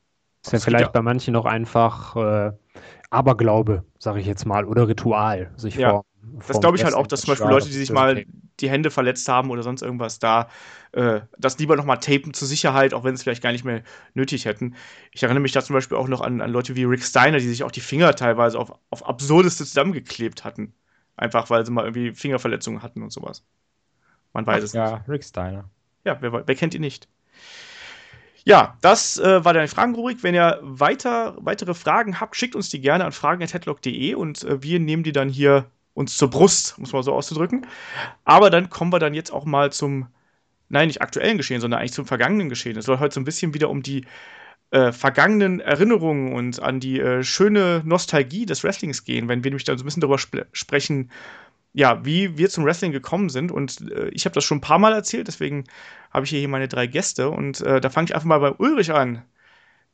Ist 0.42 0.52
ja 0.52 0.58
vielleicht 0.58 0.92
bei 0.92 1.02
manchen 1.02 1.32
noch 1.32 1.46
einfach 1.46 2.16
äh, 2.16 2.52
Aberglaube, 3.10 3.84
sage 3.98 4.20
ich 4.20 4.26
jetzt 4.26 4.44
mal, 4.44 4.64
oder 4.64 4.88
Ritual, 4.88 5.50
sich 5.56 5.76
ja. 5.76 5.90
vor 5.90 6.04
das 6.46 6.60
glaube 6.60 6.76
ich 6.76 6.84
halt 6.84 6.94
auch, 6.94 7.06
dass 7.06 7.22
zum 7.22 7.32
Beispiel 7.32 7.50
Leute, 7.50 7.66
die 7.66 7.72
sich 7.72 7.90
mal 7.90 8.24
die 8.60 8.70
Hände 8.70 8.90
verletzt 8.90 9.28
haben 9.28 9.50
oder 9.50 9.62
sonst 9.62 9.82
irgendwas, 9.82 10.18
da 10.18 10.48
äh, 10.92 11.20
das 11.38 11.58
lieber 11.58 11.76
nochmal 11.76 11.98
tapen 11.98 12.34
zur 12.34 12.48
Sicherheit, 12.48 12.94
auch 12.94 13.04
wenn 13.04 13.14
es 13.14 13.22
vielleicht 13.22 13.42
gar 13.42 13.52
nicht 13.52 13.64
mehr 13.64 13.82
nötig 14.14 14.44
hätten. 14.44 14.74
Ich 15.12 15.22
erinnere 15.22 15.42
mich 15.42 15.52
da 15.52 15.62
zum 15.62 15.74
Beispiel 15.74 15.96
auch 15.96 16.08
noch 16.08 16.20
an, 16.20 16.40
an 16.40 16.50
Leute 16.50 16.76
wie 16.76 16.84
Rick 16.84 17.02
Steiner, 17.02 17.38
die 17.38 17.48
sich 17.48 17.64
auch 17.64 17.72
die 17.72 17.80
Finger 17.80 18.14
teilweise 18.14 18.58
auf, 18.58 18.72
auf 18.90 19.06
absurdeste 19.06 19.64
zusammengeklebt 19.64 20.44
hatten. 20.44 20.74
Einfach 21.16 21.50
weil 21.50 21.64
sie 21.64 21.72
mal 21.72 21.84
irgendwie 21.84 22.12
Fingerverletzungen 22.12 22.82
hatten 22.82 23.02
und 23.02 23.12
sowas. 23.12 23.44
Man 24.32 24.46
weiß 24.46 24.60
Ach, 24.60 24.64
es 24.64 24.72
ja, 24.72 24.84
nicht. 24.84 25.06
Ja, 25.06 25.12
Rick 25.12 25.24
Steiner. 25.24 25.70
Ja, 26.04 26.18
wer, 26.20 26.46
wer 26.46 26.54
kennt 26.54 26.74
ihn 26.74 26.80
nicht? 26.80 27.08
Ja, 28.44 28.76
das 28.82 29.16
äh, 29.18 29.44
war 29.44 29.54
deine 29.54 29.68
Fragenrubrik. 29.68 30.22
Wenn 30.22 30.34
ihr 30.34 30.58
weiter, 30.60 31.36
weitere 31.40 31.72
Fragen 31.72 32.20
habt, 32.20 32.36
schickt 32.36 32.54
uns 32.54 32.68
die 32.68 32.80
gerne 32.80 33.04
an 33.04 33.12
fragen.headlock.de 33.12 34.14
und 34.14 34.44
äh, 34.44 34.62
wir 34.62 34.80
nehmen 34.80 35.02
die 35.02 35.12
dann 35.12 35.30
hier 35.30 35.70
uns 35.94 36.16
zur 36.16 36.28
Brust, 36.28 36.78
muss 36.78 36.92
man 36.92 37.02
so 37.02 37.12
auszudrücken. 37.12 37.66
Aber 38.24 38.50
dann 38.50 38.68
kommen 38.68 38.92
wir 38.92 38.98
dann 38.98 39.14
jetzt 39.14 39.32
auch 39.32 39.44
mal 39.44 39.72
zum, 39.72 40.08
nein, 40.68 40.88
nicht 40.88 41.02
aktuellen 41.02 41.38
Geschehen, 41.38 41.60
sondern 41.60 41.80
eigentlich 41.80 41.92
zum 41.92 42.06
vergangenen 42.06 42.48
Geschehen. 42.48 42.76
Es 42.76 42.84
soll 42.84 42.98
heute 42.98 43.14
so 43.14 43.20
ein 43.20 43.24
bisschen 43.24 43.54
wieder 43.54 43.70
um 43.70 43.82
die 43.82 44.04
äh, 44.70 44.92
vergangenen 44.92 45.60
Erinnerungen 45.60 46.34
und 46.34 46.60
an 46.60 46.80
die 46.80 46.98
äh, 47.00 47.22
schöne 47.22 47.82
Nostalgie 47.84 48.44
des 48.44 48.64
Wrestlings 48.64 49.04
gehen, 49.04 49.28
wenn 49.28 49.44
wir 49.44 49.50
nämlich 49.50 49.64
dann 49.64 49.78
so 49.78 49.84
ein 49.84 49.86
bisschen 49.86 50.00
darüber 50.00 50.18
sp 50.18 50.50
sprechen, 50.52 51.10
ja, 51.72 52.04
wie 52.04 52.38
wir 52.38 52.50
zum 52.50 52.64
Wrestling 52.64 52.92
gekommen 52.92 53.28
sind. 53.28 53.52
Und 53.52 53.90
äh, 53.90 54.08
ich 54.08 54.24
habe 54.24 54.34
das 54.34 54.44
schon 54.44 54.58
ein 54.58 54.62
paar 54.62 54.78
Mal 54.78 54.92
erzählt, 54.92 55.28
deswegen 55.28 55.64
habe 56.12 56.24
ich 56.24 56.30
hier 56.30 56.48
meine 56.48 56.68
drei 56.68 56.86
Gäste. 56.86 57.30
Und 57.30 57.60
äh, 57.60 57.80
da 57.80 57.90
fange 57.90 58.06
ich 58.06 58.14
einfach 58.14 58.26
mal 58.26 58.38
bei 58.38 58.52
Ulrich 58.52 58.92
an. 58.92 59.22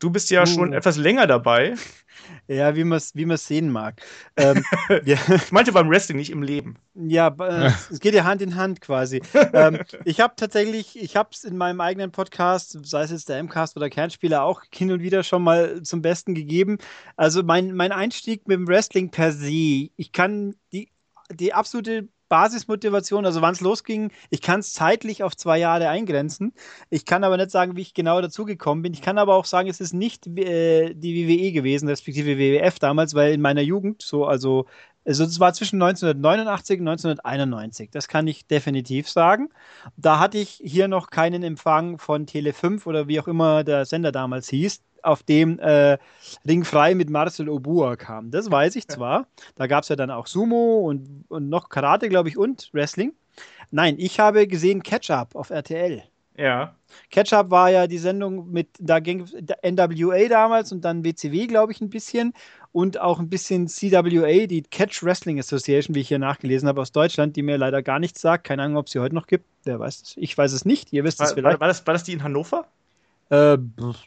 Du 0.00 0.10
bist 0.10 0.30
ja 0.30 0.42
uh. 0.42 0.46
schon 0.46 0.72
etwas 0.72 0.96
länger 0.96 1.26
dabei. 1.26 1.74
Ja, 2.46 2.76
wie 2.76 2.84
man 2.84 2.98
es 2.98 3.14
wie 3.14 3.36
sehen 3.36 3.70
mag. 3.70 4.02
Ähm, 4.36 4.62
ja. 5.04 5.16
Ich 5.34 5.52
meinte 5.52 5.72
beim 5.72 5.88
Wrestling, 5.88 6.18
nicht 6.18 6.30
im 6.30 6.42
Leben. 6.42 6.76
Ja, 6.94 7.28
äh, 7.28 7.70
es 7.90 8.00
geht 8.00 8.14
ja 8.14 8.24
Hand 8.24 8.42
in 8.42 8.56
Hand 8.56 8.80
quasi. 8.80 9.22
ähm, 9.52 9.80
ich 10.04 10.20
habe 10.20 10.34
tatsächlich, 10.36 11.00
ich 11.00 11.16
habe 11.16 11.30
es 11.32 11.44
in 11.44 11.56
meinem 11.56 11.80
eigenen 11.80 12.12
Podcast, 12.12 12.78
sei 12.84 13.02
es 13.02 13.10
jetzt 13.10 13.28
der 13.28 13.42
MCast 13.42 13.76
oder 13.76 13.88
Kernspieler, 13.88 14.42
auch 14.42 14.62
hin 14.72 14.92
und 14.92 15.00
wieder 15.00 15.22
schon 15.22 15.42
mal 15.42 15.82
zum 15.82 16.02
Besten 16.02 16.34
gegeben. 16.34 16.78
Also 17.16 17.42
mein, 17.42 17.74
mein 17.74 17.92
Einstieg 17.92 18.46
mit 18.46 18.56
dem 18.56 18.68
Wrestling 18.68 19.10
per 19.10 19.32
se, 19.32 19.90
ich 19.96 20.12
kann 20.12 20.54
die, 20.72 20.90
die 21.32 21.52
absolute 21.52 22.08
Basismotivation, 22.30 23.26
also 23.26 23.42
wann 23.42 23.52
es 23.52 23.60
losging. 23.60 24.10
Ich 24.30 24.40
kann 24.40 24.60
es 24.60 24.72
zeitlich 24.72 25.22
auf 25.22 25.36
zwei 25.36 25.58
Jahre 25.58 25.88
eingrenzen. 25.88 26.54
Ich 26.88 27.04
kann 27.04 27.24
aber 27.24 27.36
nicht 27.36 27.50
sagen, 27.50 27.76
wie 27.76 27.82
ich 27.82 27.92
genau 27.92 28.20
dazugekommen 28.22 28.82
bin. 28.82 28.94
Ich 28.94 29.02
kann 29.02 29.18
aber 29.18 29.34
auch 29.34 29.44
sagen, 29.44 29.68
es 29.68 29.80
ist 29.80 29.92
nicht 29.92 30.26
äh, 30.28 30.94
die 30.94 31.28
WWE 31.28 31.52
gewesen, 31.52 31.88
respektive 31.88 32.38
WWF 32.38 32.78
damals, 32.78 33.14
weil 33.14 33.34
in 33.34 33.40
meiner 33.42 33.62
Jugend, 33.62 34.00
so, 34.00 34.24
also, 34.24 34.66
also 35.10 35.24
es 35.24 35.40
war 35.40 35.52
zwischen 35.52 35.82
1989 35.82 36.80
und 36.80 36.86
1991. 36.86 37.90
Das 37.90 38.06
kann 38.06 38.28
ich 38.28 38.46
definitiv 38.46 39.10
sagen. 39.10 39.48
Da 39.96 40.20
hatte 40.20 40.38
ich 40.38 40.60
hier 40.62 40.86
noch 40.86 41.10
keinen 41.10 41.42
Empfang 41.42 41.98
von 41.98 42.26
Tele 42.26 42.52
5 42.52 42.86
oder 42.86 43.08
wie 43.08 43.18
auch 43.18 43.26
immer 43.26 43.64
der 43.64 43.86
Sender 43.86 44.12
damals 44.12 44.48
hieß 44.48 44.82
auf 45.02 45.24
dem 45.24 45.58
äh, 45.58 45.98
Ring 46.46 46.62
frei 46.62 46.94
mit 46.94 47.10
Marcel 47.10 47.48
Obua 47.48 47.96
kam. 47.96 48.30
Das 48.30 48.52
weiß 48.52 48.76
ich 48.76 48.86
zwar. 48.86 49.26
Da 49.56 49.66
gab 49.66 49.82
es 49.82 49.88
ja 49.88 49.96
dann 49.96 50.12
auch 50.12 50.28
Sumo 50.28 50.86
und, 50.88 51.24
und 51.28 51.48
noch 51.48 51.70
Karate, 51.70 52.08
glaube 52.08 52.28
ich, 52.28 52.38
und 52.38 52.68
Wrestling. 52.72 53.12
Nein, 53.72 53.96
ich 53.98 54.20
habe 54.20 54.46
gesehen 54.46 54.82
Catch-Up 54.84 55.34
auf 55.34 55.50
RTL. 55.50 56.04
Ja. 56.40 56.74
Catch-Up 57.10 57.50
war 57.50 57.70
ja 57.70 57.86
die 57.86 57.98
Sendung 57.98 58.50
mit, 58.50 58.68
da 58.78 58.98
ging 58.98 59.26
NWA 59.62 60.28
damals 60.28 60.72
und 60.72 60.80
dann 60.84 61.04
WCW, 61.04 61.46
glaube 61.46 61.72
ich, 61.72 61.80
ein 61.80 61.90
bisschen. 61.90 62.32
Und 62.72 63.00
auch 63.00 63.18
ein 63.18 63.28
bisschen 63.28 63.66
CWA, 63.66 64.46
die 64.46 64.62
Catch 64.62 65.02
Wrestling 65.02 65.38
Association, 65.38 65.94
wie 65.94 66.00
ich 66.00 66.08
hier 66.08 66.20
nachgelesen 66.20 66.68
habe 66.68 66.80
aus 66.80 66.92
Deutschland, 66.92 67.36
die 67.36 67.42
mir 67.42 67.58
leider 67.58 67.82
gar 67.82 67.98
nichts 67.98 68.20
sagt. 68.20 68.44
Keine 68.44 68.62
Ahnung, 68.62 68.78
ob 68.78 68.86
es 68.86 68.92
sie 68.92 69.00
heute 69.00 69.14
noch 69.14 69.26
gibt. 69.26 69.44
Wer 69.64 69.80
weiß 69.80 70.02
es. 70.02 70.16
Ich 70.16 70.38
weiß 70.38 70.52
es 70.52 70.64
nicht. 70.64 70.92
Ihr 70.92 71.04
wisst 71.04 71.18
war, 71.18 71.26
es 71.26 71.32
vielleicht. 71.32 71.54
War, 71.54 71.60
war, 71.60 71.68
das, 71.68 71.86
war 71.86 71.94
das 71.94 72.04
die 72.04 72.12
in 72.12 72.22
Hannover? 72.22 72.66
Äh, 73.28 73.58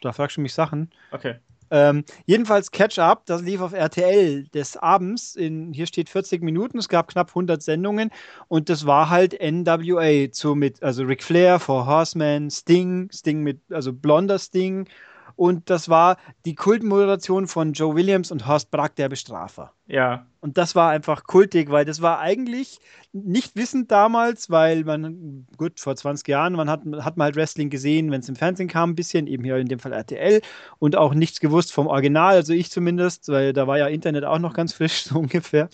da 0.02 0.14
fragst 0.14 0.38
du 0.38 0.42
mich 0.42 0.54
Sachen. 0.54 0.92
Okay. 1.12 1.36
Ähm, 1.74 2.04
jedenfalls 2.28 2.70
Catch 2.70 3.00
Up, 3.00 3.26
das 3.26 3.42
lief 3.42 3.60
auf 3.60 3.74
RTL 3.74 4.44
des 4.50 4.78
Abends. 4.78 5.36
In, 5.36 5.74
hier 5.74 5.88
steht 5.88 6.08
40 6.08 6.44
Minuten, 6.44 6.78
es 6.78 6.88
gab 6.88 7.08
knapp 7.08 7.30
100 7.30 7.64
Sendungen 7.64 8.12
und 8.48 8.70
das 8.70 8.86
war 8.86 9.10
halt 9.10 9.34
NWA 9.42 10.32
zu 10.32 10.54
mit, 10.54 10.84
also 10.84 11.04
Ric 11.04 11.24
Flair, 11.24 11.58
Four 11.60 11.88
Horsemen, 11.88 12.52
Sting, 12.52 13.10
Sting 13.12 13.42
mit, 13.42 13.60
also 13.72 13.92
blonder 13.92 14.38
Sting 14.38 14.88
und 15.36 15.70
das 15.70 15.90
war 15.90 16.18
die 16.46 16.56
Kultmoderation 16.56 17.48
von 17.48 17.74
Joe 17.74 17.96
Williams 17.96 18.32
und 18.32 18.48
Horst 18.48 18.72
Brack, 18.72 18.96
der 18.96 19.10
Bestrafer. 19.10 19.74
Ja. 19.88 20.26
Und 20.42 20.58
das 20.58 20.76
war 20.76 20.90
einfach 20.90 21.24
kultig, 21.24 21.72
weil 21.72 21.86
das 21.86 22.02
war 22.02 22.20
eigentlich 22.20 22.80
nicht 23.14 23.56
wissend 23.56 23.92
damals, 23.92 24.50
weil 24.50 24.84
man, 24.84 25.46
gut, 25.58 25.80
vor 25.80 25.96
20 25.96 26.28
Jahren, 26.28 26.54
man 26.54 26.70
hat, 26.70 26.82
hat 27.02 27.18
man 27.18 27.26
halt 27.26 27.36
Wrestling 27.36 27.70
gesehen, 27.70 28.12
wenn 28.12 28.22
es 28.22 28.30
im 28.30 28.36
Fernsehen 28.36 28.68
kam, 28.68 28.92
ein 28.92 28.96
bisschen, 28.96 29.28
eben 29.28 29.44
hier 29.44 29.58
in 29.58 29.68
dem 29.68 29.80
Fall 29.80 29.94
RTL 29.94 30.42
und 30.80 30.96
auch 30.96 31.14
nichts 31.14 31.40
gewusst 31.40 31.72
vom 31.72 31.88
Original, 31.88 32.36
also 32.36 32.54
ich 32.54 32.72
zumindest, 32.72 33.30
weil 33.30 33.54
da 33.54 33.68
war 33.68 33.78
ja 33.78 33.88
Internet 33.88 34.26
auch 34.26 34.40
noch 34.40 34.54
ganz 34.54 34.74
frisch, 34.74 35.04
so 35.06 35.20
ungefähr. 35.20 35.70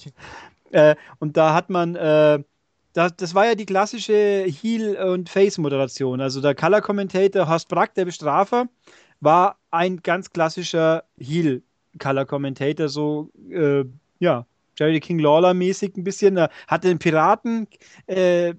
Äh, 0.72 0.96
und 1.20 1.38
da 1.38 1.54
hat 1.54 1.70
man, 1.70 1.96
äh, 1.96 2.44
das, 2.94 3.16
das, 3.16 3.34
war 3.36 3.46
ja 3.46 3.56
die 3.56 3.66
klassische 3.66 4.46
Heel- 4.46 4.98
und 4.98 5.30
Face-Moderation. 5.30 6.22
Also 6.22 6.42
der 6.42 6.56
Color-Commentator 6.56 7.48
Horst 7.48 7.70
Brack, 7.70 7.94
der 7.94 8.06
Bestrafer, 8.06 8.68
war 9.22 9.58
ein 9.72 10.02
ganz 10.02 10.32
klassischer 10.32 11.04
Heel-Color-Commentator, 11.18 12.90
so, 12.90 13.30
äh, 13.52 13.84
ja, 14.20 14.46
Jerry 14.78 15.00
King 15.00 15.20
Lawler-mäßig 15.20 15.98
ein 15.98 16.04
bisschen. 16.04 16.38
Er 16.38 16.50
hatte 16.68 16.88
den 16.88 17.00
Piraten, 17.00 17.68
äh, 18.08 18.54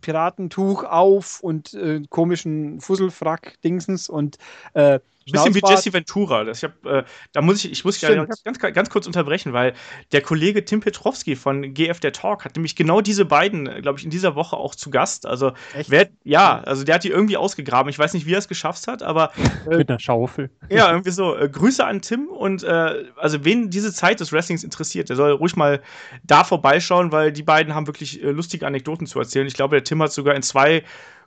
Piratentuch 0.00 0.84
auf 0.84 1.40
und 1.40 1.74
äh, 1.74 2.02
komischen 2.08 2.80
Fusselfrack-Dingsens 2.80 4.08
und 4.08 4.38
äh, 4.74 4.98
bisschen 5.32 5.54
wie 5.54 5.60
Jesse 5.66 5.92
Ventura. 5.92 6.44
Das, 6.44 6.58
ich 6.58 6.64
hab, 6.64 6.84
äh, 6.84 7.04
da 7.32 7.42
muss 7.42 7.64
ich, 7.64 7.72
ich 7.72 7.84
muss 7.84 8.00
ja 8.00 8.24
ganz, 8.44 8.58
ganz, 8.58 8.90
kurz 8.90 9.06
unterbrechen, 9.06 9.52
weil 9.52 9.74
der 10.12 10.22
Kollege 10.22 10.64
Tim 10.64 10.80
Petrowski 10.80 11.36
von 11.36 11.74
GF 11.74 12.00
der 12.00 12.12
Talk 12.12 12.44
hat 12.44 12.56
nämlich 12.56 12.76
genau 12.76 13.00
diese 13.00 13.24
beiden, 13.24 13.64
glaube 13.82 13.98
ich, 13.98 14.04
in 14.04 14.10
dieser 14.10 14.34
Woche 14.34 14.56
auch 14.56 14.74
zu 14.74 14.90
Gast. 14.90 15.26
Also 15.26 15.52
wer, 15.88 16.08
ja, 16.24 16.60
also 16.60 16.84
der 16.84 16.96
hat 16.96 17.04
die 17.04 17.10
irgendwie 17.10 17.36
ausgegraben. 17.36 17.90
Ich 17.90 17.98
weiß 17.98 18.14
nicht, 18.14 18.26
wie 18.26 18.34
er 18.34 18.38
es 18.38 18.48
geschafft 18.48 18.86
hat, 18.86 19.02
aber 19.02 19.32
äh, 19.70 19.76
mit 19.76 19.88
einer 19.88 19.98
Schaufel. 20.00 20.50
Ja, 20.68 20.90
irgendwie 20.90 21.10
so. 21.10 21.36
Äh, 21.36 21.48
Grüße 21.48 21.84
an 21.84 22.02
Tim 22.02 22.28
und 22.28 22.62
äh, 22.62 23.04
also 23.16 23.44
wen 23.44 23.70
diese 23.70 23.92
Zeit 23.92 24.20
des 24.20 24.32
Wrestlings 24.32 24.64
interessiert, 24.64 25.08
der 25.08 25.16
soll 25.16 25.32
ruhig 25.32 25.56
mal 25.56 25.80
da 26.22 26.44
vorbeischauen, 26.44 27.12
weil 27.12 27.32
die 27.32 27.42
beiden 27.42 27.74
haben 27.74 27.86
wirklich 27.86 28.22
äh, 28.22 28.30
lustige 28.30 28.66
Anekdoten 28.66 29.06
zu 29.06 29.18
erzählen. 29.18 29.46
Ich 29.46 29.54
glaube, 29.54 29.76
der 29.76 29.84
Tim 29.84 30.02
hat 30.02 30.12
sogar 30.12 30.34
in 30.34 30.42
zwei 30.42 30.84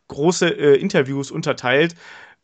große 0.07 0.48
äh, 0.50 0.75
Interviews 0.75 1.31
unterteilt 1.31 1.95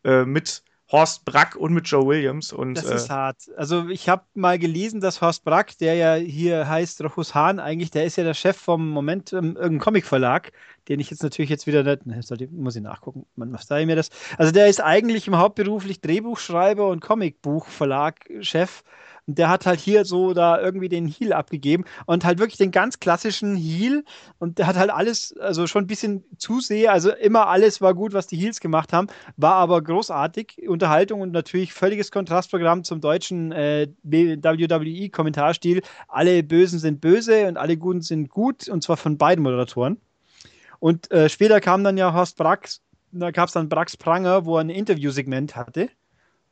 mit 0.02 0.64
Horst 0.92 1.24
Brack 1.24 1.56
und 1.56 1.74
mit 1.74 1.88
Joe 1.88 2.06
Williams. 2.06 2.52
Und, 2.52 2.76
das 2.76 2.86
ist 2.86 3.10
äh, 3.10 3.14
hart. 3.14 3.38
Also 3.56 3.90
ich 3.90 4.10
habe 4.10 4.24
mal 4.34 4.58
gelesen, 4.58 5.02
dass 5.02 5.22
Horst 5.22 5.44
Brack, 5.44 5.78
der 5.78 5.94
ja 5.94 6.16
hier 6.16 6.68
heißt 6.68 7.04
Rochus 7.04 7.36
Hahn, 7.36 7.60
eigentlich, 7.60 7.92
der 7.92 8.06
ist 8.06 8.16
ja 8.16 8.24
der 8.24 8.34
Chef 8.34 8.58
vom 8.58 8.90
Moment 8.90 9.32
ähm, 9.32 9.56
irgendein 9.56 9.80
Comicverlag, 9.80 10.52
den 10.88 11.00
ich 11.00 11.12
jetzt 11.12 11.22
natürlich 11.22 11.52
jetzt 11.52 11.68
wieder 11.68 11.84
nicht, 11.84 12.08
ne, 12.08 12.20
muss 12.52 12.76
ich 12.76 12.82
nachgucken, 12.82 13.28
man 13.36 13.56
ich 13.82 13.86
mir 13.86 13.96
das. 13.96 14.10
Also 14.38 14.52
der 14.52 14.68
ist 14.68 14.82
eigentlich 14.82 15.28
im 15.28 15.38
Hauptberuflich 15.38 16.02
Drehbuchschreiber 16.02 16.88
und 16.88 17.02
Comicbuchverlag-Chef 17.02 18.84
und 19.30 19.38
der 19.38 19.48
hat 19.48 19.68
halt 19.68 19.80
hier 19.80 20.06
so 20.06 20.34
da 20.34 20.60
irgendwie 20.60 20.90
den 20.90 21.08
Heal 21.08 21.34
abgegeben 21.34 21.86
und 22.08 22.26
halt 22.26 22.40
wirklich 22.40 22.58
den 22.58 22.72
ganz 22.72 23.00
klassischen 23.00 23.56
Heal. 23.56 24.04
Und 24.40 24.58
der 24.58 24.66
hat 24.66 24.76
halt 24.76 24.90
alles, 24.90 25.38
also 25.38 25.68
schon 25.68 25.84
ein 25.84 25.88
bisschen 25.88 26.24
zu 26.40 26.62
sehr, 26.62 26.92
also 26.92 27.12
immer 27.12 27.46
alles 27.46 27.80
war 27.80 27.94
gut, 27.94 28.14
was 28.14 28.26
die 28.26 28.38
Heals 28.38 28.60
gemacht 28.60 28.92
haben, 28.92 29.06
war 29.38 29.54
aber 29.54 29.84
großartig. 29.84 30.68
Unterhaltung 30.68 31.22
und 31.22 31.32
natürlich 31.32 31.74
völliges 31.74 32.10
Kontrastprogramm 32.10 32.84
zum 32.84 33.02
deutschen 33.02 33.52
äh, 33.52 33.90
WWE-Kommentarstil. 34.02 35.84
Alle 36.08 36.42
Bösen 36.42 36.80
sind 36.80 37.00
böse 37.00 37.46
und 37.46 37.58
alle 37.58 37.78
Guten 37.78 38.02
sind 38.02 38.30
gut 38.30 38.68
und 38.68 38.82
zwar 38.82 38.98
von 38.98 39.20
beiden 39.20 39.44
Moderatoren. 39.44 40.02
Und 40.80 41.12
äh, 41.12 41.30
später 41.30 41.62
kam 41.62 41.84
dann 41.84 41.98
ja 41.98 42.16
Horst 42.16 42.36
Brax, 42.36 42.82
da 43.12 43.30
gab 43.30 43.50
es 43.50 43.54
dann 43.54 43.70
Brax 43.70 43.96
Pranger, 43.96 44.46
wo 44.46 44.58
er 44.58 44.62
ein 44.62 44.72
Interviewsegment 44.72 45.56
hatte. 45.56 45.90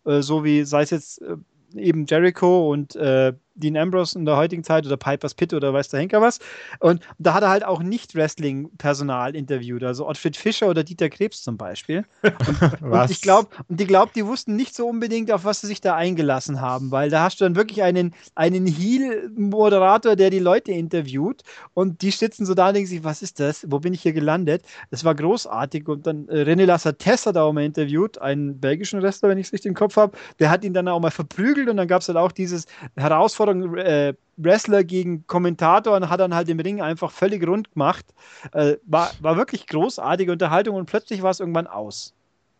Äh, 0.06 0.22
so 0.22 0.44
wie, 0.44 0.64
sei 0.64 0.84
es 0.84 0.92
jetzt 0.92 1.24
äh, 1.24 1.38
eben 1.76 2.06
Jericho 2.06 2.72
und 2.72 2.96
äh, 2.96 3.34
Dean 3.58 3.78
Ambrose 3.78 4.18
in 4.18 4.26
der 4.26 4.38
heutigen 4.38 4.64
Zeit 4.64 4.86
oder 4.86 4.98
Piper's 4.98 5.34
Pit 5.34 5.54
oder 5.54 5.74
weiß 5.74 5.90
der 5.90 6.00
Henker 6.00 6.22
was. 6.22 6.40
Und 6.80 7.02
da 7.18 7.34
hat 7.34 7.44
er 7.44 7.50
halt 7.50 7.66
auch 7.66 7.82
nicht 7.82 8.16
Wrestling-Personal 8.16 9.36
interviewt, 9.36 9.84
also 9.84 10.08
Ottfried 10.08 10.38
Fischer 10.38 10.68
oder 10.68 10.84
Dieter 10.84 11.10
Krebs 11.10 11.44
zum 11.44 11.58
Beispiel. 11.58 12.06
Und, 12.48 12.82
und 12.82 13.12
ich 13.12 13.22
glaube, 13.22 13.50
und 13.68 13.82
ich 13.82 13.88
glaube, 13.88 14.12
die 14.16 14.26
wussten 14.26 14.56
nicht 14.56 14.76
so 14.76 14.88
unbedingt, 14.88 15.32
auf 15.32 15.44
was 15.44 15.62
sie 15.62 15.68
sich 15.68 15.82
da 15.82 15.96
eingelassen 15.96 16.62
haben, 16.62 16.92
weil 16.92 17.10
da 17.10 17.24
hast 17.24 17.40
du 17.40 17.46
dann 17.46 17.56
wirklich 17.56 17.82
einen, 17.84 18.14
einen 18.36 18.66
Heel-Moderator, 18.66 20.16
der 20.16 20.30
die 20.30 20.40
Leute 20.40 20.72
interviewt 20.72 21.44
und 21.74 22.02
die 22.02 22.12
sitzen 22.12 22.46
so 22.46 22.54
da 22.54 22.70
und 22.70 22.76
denken 22.76 22.90
sich, 22.90 23.04
was 23.04 23.22
ist 23.22 23.40
das? 23.40 23.66
Wo 23.70 23.80
bin 23.80 23.94
ich 23.94 24.02
hier 24.02 24.14
gelandet? 24.14 24.64
Das 24.92 25.04
war 25.04 25.16
großartig 25.16 25.88
und 25.88 26.08
dann 26.08 26.28
äh, 26.30 26.44
René 26.44 26.66
Lassates 26.66 27.26
hat 27.26 27.38
auch 27.38 27.54
mal 27.54 27.64
interviewt, 27.64 28.20
einen 28.20 28.60
belgischen 28.60 29.02
Wrestler, 29.02 29.30
wenn 29.30 29.38
ich 29.38 29.48
es 29.48 29.54
richtig 29.54 29.70
im 29.70 29.76
Kopf 29.76 29.98
habe, 29.98 30.18
der 30.40 30.50
hat 30.50 30.64
ihn 30.64 30.74
dann 30.74 30.88
auch 30.88 31.00
mal 31.00 31.12
verprügelt 31.12 31.70
und 31.70 31.78
dann 31.78 31.88
gab 31.88 32.02
es 32.02 32.08
halt 32.08 32.18
auch 32.18 32.32
dieses 32.32 32.66
Herausforderung 32.96 33.47
Herausforderung 33.48 33.78
äh, 33.78 34.14
Wrestler 34.38 34.84
gegen 34.84 35.26
Kommentator 35.26 35.96
und 35.96 36.10
hat 36.10 36.20
dann 36.20 36.36
halt 36.36 36.50
im 36.50 36.60
Ring 36.60 36.82
einfach 36.82 37.12
völlig 37.12 37.46
rund 37.48 37.72
gemacht. 37.74 38.06
Äh, 38.54 38.78
war, 38.86 39.12
war 39.20 39.38
wirklich 39.38 39.68
großartige 39.68 40.32
Unterhaltung 40.32 40.76
und 40.76 40.86
plötzlich 40.86 41.22
war 41.24 41.32
es 41.32 41.40
irgendwann 41.40 41.68
aus. 41.68 42.14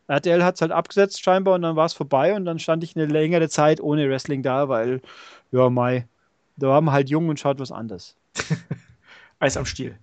RTL 0.08 0.44
hat 0.44 0.56
es 0.56 0.62
halt 0.62 0.72
abgesetzt 0.72 1.22
scheinbar 1.22 1.56
und 1.56 1.62
dann 1.62 1.76
war 1.76 1.86
es 1.86 1.94
vorbei 1.94 2.34
und 2.34 2.46
dann 2.46 2.60
stand 2.60 2.84
ich 2.84 2.96
eine 2.96 3.06
längere 3.06 3.50
Zeit 3.50 3.82
ohne 3.82 4.10
Wrestling 4.10 4.42
da, 4.42 4.70
weil, 4.70 5.02
ja, 5.52 5.70
Mai, 5.70 6.08
da 6.56 6.70
waren 6.70 6.86
wir 6.86 6.94
halt 6.94 7.10
jung 7.10 7.28
und 7.30 7.40
schaut 7.40 7.60
was 7.60 7.72
anderes. 7.72 8.16
Eis 9.40 9.58
am 9.58 9.66
Stiel. 9.66 9.98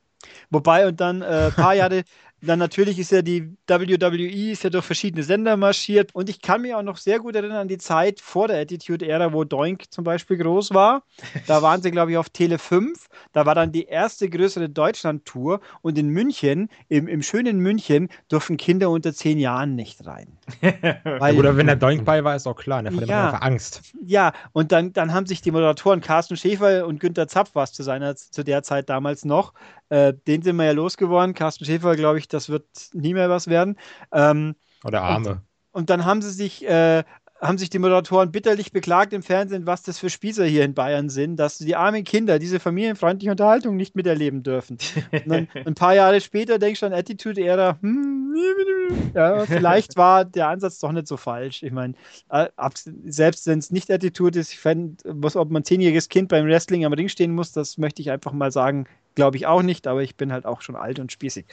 Wobei 0.51 0.87
und 0.87 1.01
dann 1.01 1.23
ein 1.23 1.49
äh, 1.49 1.51
paar 1.51 1.75
Jahre, 1.75 2.05
dann 2.45 2.59
natürlich 2.59 2.99
ist 2.99 3.13
ja 3.13 3.23
die 3.23 3.57
WWE 3.67 4.51
ist 4.53 4.65
ja 4.65 4.71
durch 4.71 4.85
verschiedene 4.85 5.23
Sender 5.23 5.57
marschiert 5.57 6.15
und 6.15 6.29
ich 6.29 6.41
kann 6.41 6.63
mich 6.63 6.75
auch 6.75 6.83
noch 6.83 6.97
sehr 6.97 7.19
gut 7.19 7.35
erinnern 7.35 7.59
an 7.59 7.69
die 7.69 7.79
Zeit 7.79 8.21
vor 8.21 8.49
der 8.49 8.61
Attitude-Ära, 8.61 9.33
wo 9.33 9.45
Doink 9.45 9.91
zum 9.91 10.05
Beispiel 10.05 10.37
groß 10.39 10.73
war. 10.75 11.03
Da 11.47 11.63
waren 11.63 11.83
sie, 11.83 11.91
glaube 11.91 12.13
ich, 12.13 12.17
auf 12.17 12.31
Tele 12.31 12.59
5. 12.59 13.09
Da 13.33 13.47
war 13.47 13.55
dann 13.55 13.73
die 13.73 13.85
erste 13.85 14.29
größere 14.29 14.69
Deutschland-Tour 14.69 15.61
und 15.83 15.99
in 15.99 16.09
München, 16.09 16.69
im, 16.89 17.09
im 17.09 17.23
schönen 17.23 17.59
München, 17.59 18.09
durften 18.29 18.57
Kinder 18.57 18.91
unter 18.91 19.13
zehn 19.13 19.39
Jahren 19.39 19.75
nicht 19.75 20.07
rein. 20.07 20.39
Weil, 21.05 21.39
Oder 21.39 21.57
wenn 21.57 21.67
der 21.67 21.77
Doink 21.77 22.05
bei 22.05 22.25
war, 22.25 22.37
ist 22.37 22.47
auch 22.47 22.57
klar, 22.57 22.83
ne? 22.83 22.93
vor 22.93 23.03
ja, 23.05 23.27
einfach 23.27 23.43
Angst. 23.43 23.83
Ja, 24.05 24.33
und 24.53 24.73
dann, 24.73 24.93
dann 24.93 25.13
haben 25.13 25.27
sich 25.27 25.41
die 25.41 25.51
Moderatoren 25.51 26.01
Carsten 26.01 26.37
Schäfer 26.37 26.87
und 26.87 27.01
Günther 27.01 27.29
Zapf 27.29 27.55
war 27.55 27.65
es 27.65 27.73
zu 27.73 27.83
seiner 27.83 28.17
zu 28.17 28.45
der 28.45 28.63
Zeit 28.63 28.89
damals 28.89 29.25
noch, 29.25 29.53
äh, 29.89 30.15
den 30.27 30.43
sind 30.43 30.57
wir 30.57 30.65
ja 30.65 30.73
losgeworden. 30.73 31.35
Carsten 31.35 31.65
Schäfer, 31.65 31.97
glaube 31.97 32.19
ich, 32.19 32.29
das 32.29 32.49
wird 32.49 32.67
nie 32.93 33.15
mehr 33.15 33.31
was 33.31 33.49
werden. 33.49 33.77
Ähm, 34.13 34.55
Oder 34.85 35.03
Arme. 35.03 35.31
Und, 35.31 35.41
und, 35.73 35.91
dann 35.91 36.05
haben 36.05 36.23
sie 36.23 36.31
sich 36.31 36.67
äh, 36.67 37.05
haben 37.41 37.59
sich 37.59 37.71
die 37.71 37.79
Moderatoren 37.79 38.33
bitterlich 38.33 38.73
beklagt 38.73 39.13
im 39.13 39.23
Fernsehen, 39.23 39.67
was 39.67 39.83
das 39.83 39.99
für 39.99 40.09
Spießer 40.09 40.45
hier 40.45 40.65
in 40.65 40.75
Bayern 40.75 41.11
sind, 41.11 41.37
dass 41.37 41.59
die 41.59 41.77
armen 41.77 42.05
Kinder 42.05 42.39
diese 42.39 42.59
familienfreundliche 42.59 43.31
Unterhaltung 43.31 43.77
nicht 43.77 43.95
miterleben 43.97 44.43
dürfen. 44.43 44.79
Und 45.13 45.29
dann 45.31 45.49
ein 45.67 45.75
paar 45.75 45.95
Jahre 45.95 46.21
später 46.21 46.59
denkst 46.59 46.81
du 46.81 46.87
an 46.87 46.93
Attitude-Ära, 46.93 47.79
hm, 47.81 48.35
ja, 49.15 49.45
vielleicht 49.47 49.97
war 49.97 50.25
der 50.25 50.49
Ansatz 50.49 50.79
doch 50.79 50.93
nicht 50.93 51.07
so 51.07 51.17
falsch. 51.17 51.63
Ich 51.63 51.73
meine, 51.73 51.95
äh, 52.31 52.49
selbst 53.05 53.47
wenn 53.47 53.59
es 53.59 53.71
nicht 53.71 53.91
Attitude 53.91 54.39
ist, 54.39 54.53
ich 54.53 54.59
fände, 54.59 54.97
ob 55.05 55.51
man 55.51 55.61
ein 55.63 55.65
zehnjähriges 55.65 56.09
Kind 56.09 56.29
beim 56.29 56.47
Wrestling 56.47 56.85
am 56.85 56.93
Ring 56.93 57.09
stehen 57.09 57.35
muss, 57.35 57.53
das 57.53 57.79
möchte 57.79 58.03
ich 58.03 58.11
einfach 58.11 58.33
mal 58.33 58.51
sagen, 58.51 58.87
glaube 59.15 59.37
ich 59.37 59.47
auch 59.47 59.63
nicht, 59.63 59.87
aber 59.87 60.03
ich 60.03 60.17
bin 60.17 60.33
halt 60.33 60.47
auch 60.47 60.63
schon 60.63 60.77
alt 60.77 60.99
und 60.99 61.13
spießig. 61.13 61.47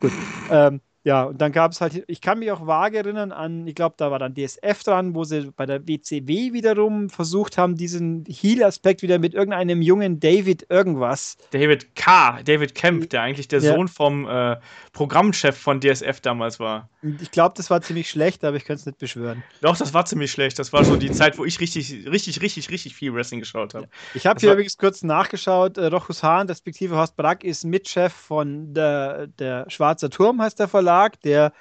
Gut. 0.00 0.12
Ähm, 0.50 0.80
ja, 1.04 1.24
und 1.24 1.40
dann 1.40 1.50
gab 1.50 1.72
es 1.72 1.80
halt, 1.80 2.04
ich 2.06 2.20
kann 2.20 2.38
mich 2.38 2.52
auch 2.52 2.64
vage 2.64 2.98
erinnern 2.98 3.32
an, 3.32 3.66
ich 3.66 3.74
glaube, 3.74 3.96
da 3.98 4.12
war 4.12 4.20
dann 4.20 4.34
DSF 4.34 4.84
dran, 4.84 5.16
wo 5.16 5.24
sie 5.24 5.50
bei 5.56 5.66
der 5.66 5.86
WCW 5.88 6.52
wiederum 6.52 7.10
versucht 7.10 7.58
haben, 7.58 7.74
diesen 7.74 8.24
Heal-Aspekt 8.28 9.02
wieder 9.02 9.18
mit 9.18 9.34
irgendeinem 9.34 9.82
jungen 9.82 10.20
David 10.20 10.66
irgendwas. 10.68 11.36
David 11.50 11.96
K., 11.96 12.40
David 12.44 12.76
Kemp, 12.76 13.10
der 13.10 13.22
eigentlich 13.22 13.48
der 13.48 13.60
ja. 13.60 13.74
Sohn 13.74 13.88
vom 13.88 14.28
äh, 14.28 14.56
Programmchef 14.92 15.56
von 15.56 15.80
DSF 15.80 16.20
damals 16.20 16.60
war. 16.60 16.88
Ich 17.20 17.32
glaube, 17.32 17.54
das 17.56 17.68
war 17.68 17.82
ziemlich 17.82 18.08
schlecht, 18.08 18.44
aber 18.44 18.56
ich 18.56 18.64
könnte 18.64 18.80
es 18.80 18.86
nicht 18.86 18.98
beschwören. 18.98 19.42
Doch, 19.60 19.76
das 19.76 19.92
war 19.92 20.04
ziemlich 20.04 20.30
schlecht. 20.30 20.60
Das 20.60 20.72
war 20.72 20.84
so 20.84 20.94
die 20.94 21.10
Zeit, 21.10 21.36
wo 21.36 21.44
ich 21.44 21.58
richtig, 21.58 22.06
richtig, 22.06 22.40
richtig, 22.40 22.70
richtig 22.70 22.94
viel 22.94 23.12
Wrestling 23.12 23.40
geschaut 23.40 23.74
habe. 23.74 23.86
Ja. 23.86 23.90
Ich 24.14 24.26
habe 24.26 24.38
hier 24.38 24.52
übrigens 24.52 24.78
kurz 24.78 25.02
nachgeschaut. 25.02 25.78
Äh, 25.78 25.86
Rochus 25.86 26.22
Hahn, 26.22 26.46
respektive 26.46 26.94
Horst 26.94 27.16
Brack, 27.16 27.42
ist 27.42 27.64
Mitchef 27.64 28.12
von 28.12 28.72
der, 28.72 29.26
der 29.26 29.68
Schwarzer 29.68 30.10
Turm, 30.10 30.40
heißt 30.40 30.60
der 30.60 30.68
Verlag, 30.68 30.91
der 31.24 31.52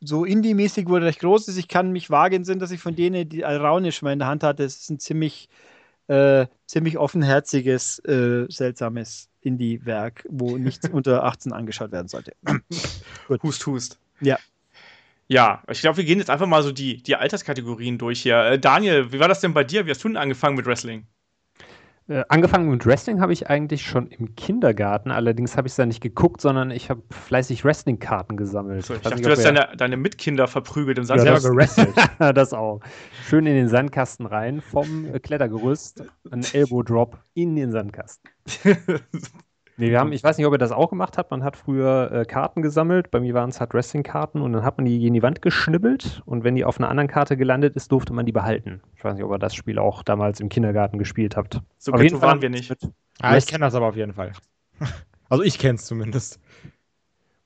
so 0.00 0.24
Indie-mäßig 0.24 0.88
wurde 0.88 1.06
recht 1.06 1.20
groß 1.20 1.48
ist. 1.48 1.58
Ich 1.58 1.68
kann 1.68 1.92
mich 1.92 2.10
vage 2.10 2.36
entsinnen, 2.36 2.60
dass 2.60 2.70
ich 2.70 2.80
von 2.80 2.96
denen 2.96 3.28
die 3.28 3.44
Alraunisch 3.44 4.02
mal 4.02 4.12
in 4.12 4.18
der 4.18 4.28
Hand 4.28 4.42
hatte. 4.42 4.64
Es 4.64 4.80
ist 4.80 4.90
ein 4.90 4.98
ziemlich, 4.98 5.48
äh, 6.08 6.46
ziemlich 6.66 6.98
offenherziges, 6.98 7.98
äh, 8.00 8.46
seltsames 8.48 9.28
Indie-Werk, 9.42 10.26
wo 10.30 10.56
nichts 10.56 10.88
unter 10.92 11.24
18 11.24 11.52
angeschaut 11.52 11.92
werden 11.92 12.08
sollte. 12.08 12.32
Hust, 13.42 13.66
hust. 13.66 13.98
Ja. 14.20 14.38
Ja, 15.28 15.62
ich 15.70 15.80
glaube, 15.80 15.98
wir 15.98 16.04
gehen 16.04 16.18
jetzt 16.18 16.30
einfach 16.30 16.48
mal 16.48 16.62
so 16.64 16.72
die, 16.72 17.00
die 17.04 17.14
Alterskategorien 17.14 17.98
durch 17.98 18.20
hier. 18.22 18.38
Äh, 18.38 18.58
Daniel, 18.58 19.12
wie 19.12 19.20
war 19.20 19.28
das 19.28 19.40
denn 19.40 19.54
bei 19.54 19.62
dir? 19.62 19.86
Wie 19.86 19.90
hast 19.90 20.02
du 20.02 20.08
denn 20.08 20.16
angefangen 20.16 20.56
mit 20.56 20.66
Wrestling? 20.66 21.06
Äh, 22.10 22.24
angefangen 22.28 22.68
mit 22.68 22.84
Wrestling 22.86 23.20
habe 23.20 23.32
ich 23.32 23.48
eigentlich 23.48 23.82
schon 23.82 24.08
im 24.08 24.34
Kindergarten, 24.34 25.12
allerdings 25.12 25.56
habe 25.56 25.68
ich 25.68 25.72
es 25.72 25.76
da 25.76 25.86
nicht 25.86 26.00
geguckt, 26.00 26.40
sondern 26.40 26.72
ich 26.72 26.90
habe 26.90 27.02
fleißig 27.08 27.64
Wrestling-Karten 27.64 28.36
gesammelt. 28.36 28.84
So, 28.84 28.94
ich, 28.94 28.98
ich 28.98 29.04
dachte, 29.04 29.16
nicht, 29.16 29.26
du 29.26 29.30
hast 29.30 29.44
deine, 29.44 29.68
deine 29.76 29.96
Mitkinder 29.96 30.48
verprügelt 30.48 30.98
im 30.98 31.04
Sand. 31.04 31.22
Ja, 31.22 31.38
selber 31.38 31.54
gerestelt. 31.54 31.94
das 32.18 32.52
auch. 32.52 32.80
Schön 33.28 33.46
in 33.46 33.54
den 33.54 33.68
Sandkasten 33.68 34.26
rein, 34.26 34.60
vom 34.60 35.12
Klettergerüst, 35.22 36.02
ein 36.32 36.44
Elbow-Drop 36.52 37.16
in 37.34 37.54
den 37.54 37.70
Sandkasten. 37.70 38.28
Nee, 39.80 39.88
wir 39.88 39.98
haben, 39.98 40.12
ich 40.12 40.22
weiß 40.22 40.36
nicht, 40.36 40.46
ob 40.46 40.52
ihr 40.52 40.58
das 40.58 40.72
auch 40.72 40.90
gemacht 40.90 41.16
habt. 41.16 41.30
Man 41.30 41.42
hat 41.42 41.56
früher 41.56 42.12
äh, 42.12 42.24
Karten 42.26 42.60
gesammelt. 42.60 43.10
Bei 43.10 43.18
mir 43.18 43.32
waren 43.32 43.48
es 43.48 43.60
halt 43.60 43.72
Wrestling-Karten 43.72 44.42
und 44.42 44.52
dann 44.52 44.62
hat 44.62 44.76
man 44.76 44.84
die 44.84 45.06
in 45.06 45.14
die 45.14 45.22
Wand 45.22 45.40
geschnibbelt 45.40 46.20
und 46.26 46.44
wenn 46.44 46.54
die 46.54 46.66
auf 46.66 46.78
einer 46.78 46.90
anderen 46.90 47.08
Karte 47.08 47.38
gelandet 47.38 47.76
ist, 47.76 47.90
durfte 47.90 48.12
man 48.12 48.26
die 48.26 48.32
behalten. 48.32 48.82
Ich 48.94 49.02
weiß 49.02 49.14
nicht, 49.14 49.24
ob 49.24 49.32
ihr 49.32 49.38
das 49.38 49.54
Spiel 49.54 49.78
auch 49.78 50.02
damals 50.02 50.38
im 50.40 50.50
Kindergarten 50.50 50.98
gespielt 50.98 51.34
habt. 51.34 51.62
So 51.78 51.92
auf 51.92 52.02
jeden 52.02 52.18
Fall 52.18 52.28
waren 52.28 52.42
wir 52.42 52.50
nicht. 52.50 52.70
Ah, 53.22 53.38
ich 53.38 53.46
kenne 53.46 53.64
das 53.64 53.74
aber 53.74 53.86
auf 53.86 53.96
jeden 53.96 54.12
Fall. 54.12 54.32
also 55.30 55.42
ich 55.42 55.58
kenne 55.58 55.76
es 55.76 55.86
zumindest. 55.86 56.38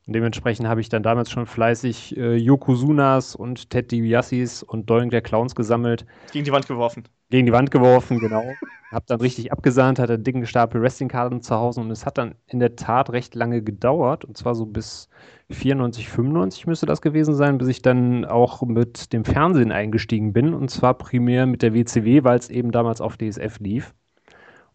Und 0.08 0.12
dementsprechend 0.12 0.66
habe 0.66 0.80
ich 0.80 0.88
dann 0.88 1.04
damals 1.04 1.30
schon 1.30 1.46
fleißig 1.46 2.16
äh, 2.16 2.34
Yokozunas 2.34 3.36
und 3.36 3.70
Ted 3.70 3.92
DiBiasis 3.92 4.64
und 4.64 4.90
Doink 4.90 5.12
der 5.12 5.22
Clowns 5.22 5.54
gesammelt. 5.54 6.04
Gegen 6.32 6.44
die 6.44 6.52
Wand 6.52 6.66
geworfen. 6.66 7.04
Gegen 7.30 7.46
die 7.46 7.52
Wand 7.52 7.70
geworfen, 7.70 8.18
genau. 8.18 8.42
hab 8.94 9.06
dann 9.06 9.20
richtig 9.20 9.52
abgesahnt, 9.52 9.98
hatte 9.98 10.14
einen 10.14 10.24
dicken 10.24 10.46
Stapel 10.46 10.80
Wrestling-Karten 10.80 11.42
zu 11.42 11.54
Hause 11.56 11.80
und 11.80 11.90
es 11.90 12.06
hat 12.06 12.16
dann 12.16 12.36
in 12.46 12.60
der 12.60 12.76
Tat 12.76 13.10
recht 13.10 13.34
lange 13.34 13.62
gedauert. 13.62 14.24
Und 14.24 14.36
zwar 14.36 14.54
so 14.54 14.66
bis 14.66 15.08
94, 15.50 16.08
95 16.08 16.66
müsste 16.66 16.86
das 16.86 17.02
gewesen 17.02 17.34
sein, 17.34 17.58
bis 17.58 17.68
ich 17.68 17.82
dann 17.82 18.24
auch 18.24 18.62
mit 18.62 19.12
dem 19.12 19.24
Fernsehen 19.24 19.72
eingestiegen 19.72 20.32
bin. 20.32 20.54
Und 20.54 20.70
zwar 20.70 20.94
primär 20.94 21.46
mit 21.46 21.62
der 21.62 21.74
WCW, 21.74 22.24
weil 22.24 22.38
es 22.38 22.48
eben 22.50 22.70
damals 22.70 23.00
auf 23.00 23.16
DSF 23.16 23.58
lief. 23.58 23.94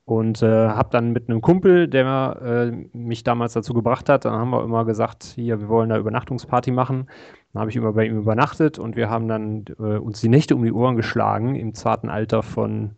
Und 0.06 0.42
äh, 0.42 0.70
habe 0.70 0.90
dann 0.92 1.12
mit 1.12 1.30
einem 1.30 1.40
Kumpel, 1.40 1.88
der 1.88 2.40
äh, 2.42 2.98
mich 2.98 3.24
damals 3.24 3.54
dazu 3.54 3.74
gebracht 3.74 4.10
hat, 4.10 4.26
dann 4.26 4.34
haben 4.34 4.50
wir 4.50 4.64
immer 4.64 4.84
gesagt, 4.84 5.24
hier, 5.24 5.62
wir 5.62 5.70
wollen 5.70 5.90
da 5.90 6.00
Übernachtungsparty 6.00 6.72
machen. 6.72 7.08
Dann 7.54 7.62
habe 7.62 7.70
ich 7.70 7.78
immer 7.78 7.94
bei 7.94 8.08
ihm 8.08 8.18
übernachtet 8.18 8.80
und 8.80 8.96
wir 8.96 9.10
haben 9.10 9.28
dann 9.28 9.66
äh, 9.78 9.98
uns 9.98 10.20
die 10.20 10.30
Nächte 10.30 10.56
um 10.56 10.64
die 10.64 10.72
Ohren 10.72 10.96
geschlagen 10.96 11.56
im 11.56 11.76
zarten 11.76 12.10
Alter 12.10 12.42
von 12.42 12.96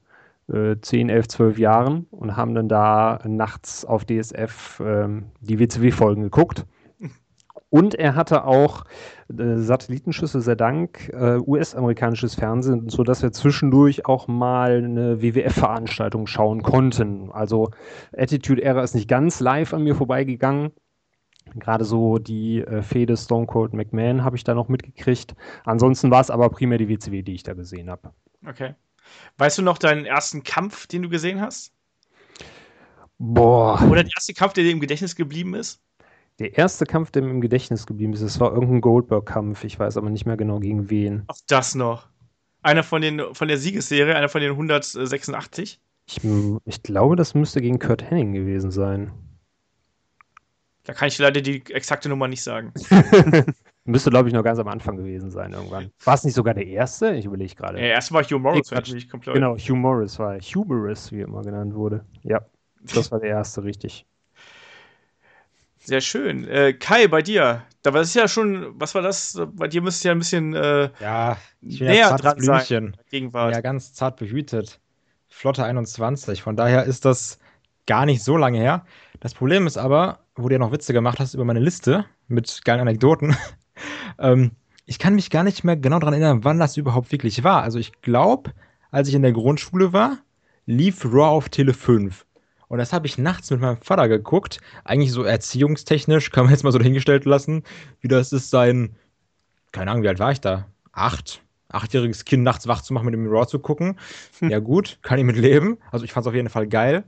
äh, 0.52 0.76
10, 0.80 1.10
11, 1.10 1.28
12 1.28 1.60
Jahren 1.60 2.08
und 2.12 2.36
haben 2.36 2.56
dann 2.56 2.68
da 2.68 3.20
nachts 3.26 3.86
auf 3.86 4.06
DSF 4.06 4.82
ähm, 4.86 5.26
die 5.42 5.60
WCW-Folgen 5.60 6.24
geguckt. 6.24 6.66
Und 7.70 7.96
er 7.96 8.16
hatte 8.16 8.44
auch 8.44 8.84
äh, 9.30 9.56
Satellitenschüsse, 9.56 10.42
sei 10.42 10.56
Dank, 10.56 11.10
äh, 11.14 11.38
US-amerikanisches 11.38 12.36
Fernsehen, 12.36 12.90
sodass 12.90 13.24
wir 13.24 13.32
zwischendurch 13.32 14.06
auch 14.06 14.28
mal 14.28 14.84
eine 14.84 15.22
WWF-Veranstaltung 15.22 16.28
schauen 16.28 16.64
konnten. 16.64 17.32
Also 17.32 17.72
Attitude 18.16 18.62
Era 18.62 18.84
ist 18.84 18.94
nicht 18.94 19.08
ganz 19.08 19.40
live 19.40 19.74
an 19.74 19.84
mir 19.84 19.96
vorbeigegangen. 19.96 20.72
Gerade 21.56 21.86
so 21.86 22.18
die 22.18 22.60
äh, 22.60 22.82
Fehde 22.82 23.16
Stone 23.16 23.46
Cold 23.46 23.74
McMahon 23.74 24.26
habe 24.26 24.36
ich 24.36 24.44
da 24.44 24.54
noch 24.54 24.68
mitgekriegt. 24.68 25.36
Ansonsten 25.64 26.12
war 26.12 26.22
es 26.22 26.30
aber 26.30 26.50
primär 26.50 26.78
die 26.78 26.90
WCW, 26.90 27.24
die 27.24 27.34
ich 27.34 27.44
da 27.44 27.54
gesehen 27.54 27.90
habe. 27.90 28.12
Okay. 28.46 28.76
Weißt 29.38 29.58
du 29.58 29.62
noch 29.62 29.78
deinen 29.78 30.06
ersten 30.06 30.44
Kampf, 30.44 30.88
den 30.88 31.04
du 31.04 31.10
gesehen 31.10 31.42
hast? 31.42 31.74
Boah. 33.18 33.82
Oder 33.90 34.04
der 34.04 34.14
erste 34.16 34.34
Kampf, 34.34 34.54
der 34.54 34.64
dir 34.64 34.72
im 34.72 34.80
Gedächtnis 34.80 35.16
geblieben 35.16 35.54
ist? 35.54 35.80
Der 36.40 36.58
erste 36.58 36.86
Kampf, 36.86 37.12
der 37.12 37.22
mir 37.22 37.30
im 37.30 37.42
Gedächtnis 37.42 37.86
geblieben 37.86 38.14
ist, 38.14 38.24
das 38.24 38.40
war 38.40 38.52
irgendein 38.52 38.82
Goldberg-Kampf. 38.82 39.64
Ich 39.64 39.78
weiß 39.78 39.98
aber 39.98 40.10
nicht 40.10 40.26
mehr 40.26 40.38
genau 40.38 40.60
gegen 40.60 40.90
wen. 40.90 41.24
Auch 41.28 41.38
das 41.48 41.76
noch. 41.76 42.08
Einer 42.64 42.84
von, 42.84 43.02
den, 43.02 43.22
von 43.34 43.48
der 43.48 43.58
Siegesserie, 43.58 44.16
einer 44.16 44.30
von 44.30 44.42
den 44.42 44.52
186? 44.52 45.80
Ich, 46.08 46.20
ich 46.66 46.84
glaube, 46.84 47.16
das 47.16 47.36
müsste 47.36 47.62
gegen 47.62 47.80
Kurt 47.80 48.04
Henning 48.04 48.34
gewesen 48.34 48.72
sein. 48.72 49.12
Da 50.84 50.94
kann 50.94 51.08
ich 51.08 51.18
leider 51.20 51.42
die 51.42 51.64
exakte 51.72 52.10
Nummer 52.10 52.28
nicht 52.28 52.42
sagen. 52.44 52.74
müsste, 53.86 54.10
glaube 54.10 54.28
ich, 54.28 54.34
noch 54.34 54.44
ganz 54.44 54.60
am 54.60 54.68
Anfang 54.68 54.98
gewesen 54.98 55.32
sein 55.32 55.54
irgendwann. 55.54 55.92
War 56.04 56.14
es 56.14 56.24
nicht 56.24 56.36
sogar 56.36 56.54
der 56.54 56.68
erste? 56.68 57.14
Ich 57.14 57.26
überlege 57.26 57.56
gerade. 57.56 57.78
Der 57.78 57.90
erste 57.90 58.14
war 58.14 58.24
Hugh 58.24 58.40
Morris, 58.40 58.72
nee, 58.72 58.98
ich 58.98 59.10
komplett. 59.10 59.36
Genau, 59.36 59.56
Hugh 59.56 59.76
Morris 59.76 60.20
war 60.20 60.38
Humorous, 60.40 61.12
wie 61.12 61.22
immer 61.22 61.42
genannt 61.42 61.74
wurde. 61.74 62.06
Ja, 62.24 62.42
das 62.94 63.12
war 63.12 63.20
der 63.20 63.30
erste, 63.30 63.64
richtig. 63.64 64.06
Sehr 65.84 66.02
schön. 66.02 66.48
Äh, 66.48 66.74
Kai, 66.74 67.08
bei 67.08 67.24
dir, 67.24 67.64
da 67.82 67.94
war 67.94 68.02
es 68.02 68.14
ja 68.14 68.28
schon, 68.28 68.80
was 68.80 68.94
war 68.94 69.02
das? 69.02 69.42
Bei 69.54 69.68
dir 69.68 69.82
müsste 69.82 70.10
ja 70.10 70.12
ein 70.14 70.20
bisschen 70.20 70.54
äh, 70.54 70.90
ja, 71.00 71.38
näher 71.62 71.96
ja 71.96 72.18
dran 72.18 72.38
Blümchen. 72.38 72.94
sein. 72.94 72.98
Gegenwart. 73.10 73.56
Ja, 73.56 73.62
ganz 73.62 73.94
zart 73.94 74.18
behütet. 74.18 74.80
Flotte 75.28 75.64
21. 75.64 76.44
Von 76.44 76.56
daher 76.56 76.84
ist 76.84 77.06
das 77.06 77.40
gar 77.88 78.06
nicht 78.06 78.24
so 78.24 78.38
lange 78.38 78.60
her. 78.60 78.86
Das 79.22 79.34
Problem 79.34 79.66
ist 79.66 79.78
aber, 79.78 80.20
wo 80.36 80.50
du 80.50 80.54
ja 80.54 80.60
noch 80.60 80.72
Witze 80.72 80.94
gemacht 80.94 81.20
hast 81.20 81.34
über 81.34 81.46
meine 81.46 81.60
Liste 81.60 82.06
mit 82.28 82.62
geilen 82.64 82.82
Anekdoten. 82.82 83.36
Ähm, 84.20 84.52
ich 84.86 85.00
kann 85.00 85.16
mich 85.16 85.30
gar 85.30 85.44
nicht 85.44 85.64
mehr 85.64 85.78
genau 85.78 86.00
daran 86.00 86.14
erinnern, 86.14 86.44
wann 86.44 86.60
das 86.60 86.78
überhaupt 86.78 87.12
wirklich 87.12 87.44
war. 87.44 87.64
Also 87.64 87.80
ich 87.80 88.02
glaube, 88.02 88.52
als 88.92 89.08
ich 89.08 89.14
in 89.14 89.22
der 89.22 89.32
Grundschule 89.32 89.94
war, 89.94 90.18
lief 90.66 91.06
Raw 91.06 91.30
auf 91.30 91.50
Tele 91.50 91.74
5. 91.74 92.26
Und 92.68 92.78
das 92.78 92.94
habe 92.94 93.06
ich 93.06 93.18
nachts 93.18 93.52
mit 93.52 93.60
meinem 93.60 93.82
Vater 93.82 94.08
geguckt. 94.08 94.60
Eigentlich 94.84 95.12
so 95.12 95.24
erziehungstechnisch, 95.24 96.32
kann 96.32 96.46
man 96.46 96.54
jetzt 96.54 96.64
mal 96.64 96.72
so 96.72 96.78
dahingestellt 96.78 97.26
lassen, 97.26 97.64
wie 98.00 98.08
das 98.08 98.32
ist, 98.32 98.50
sein, 98.50 98.96
keine 99.72 99.92
Ahnung, 99.92 100.04
wie 100.04 100.08
alt 100.08 100.20
war 100.20 100.32
ich 100.32 100.42
da? 100.42 100.68
Acht? 100.92 101.42
Achtjähriges 101.70 102.26
Kind 102.26 102.44
nachts 102.44 102.68
wach 102.68 102.82
zu 102.82 102.94
machen, 102.94 103.06
mit 103.06 103.14
dem 103.14 103.28
Raw 103.28 103.48
zu 103.48 103.60
gucken. 103.60 103.98
Hm. 104.40 104.50
Ja, 104.50 104.60
gut, 104.60 105.00
kann 105.02 105.20
ich 105.20 105.26
mit 105.26 105.38
leben. 105.38 105.78
Also, 105.92 106.06
ich 106.06 106.12
fand 106.12 106.26
es 106.26 106.28
auf 106.28 106.36
jeden 106.36 106.50
Fall 106.50 106.68
geil. 106.68 107.06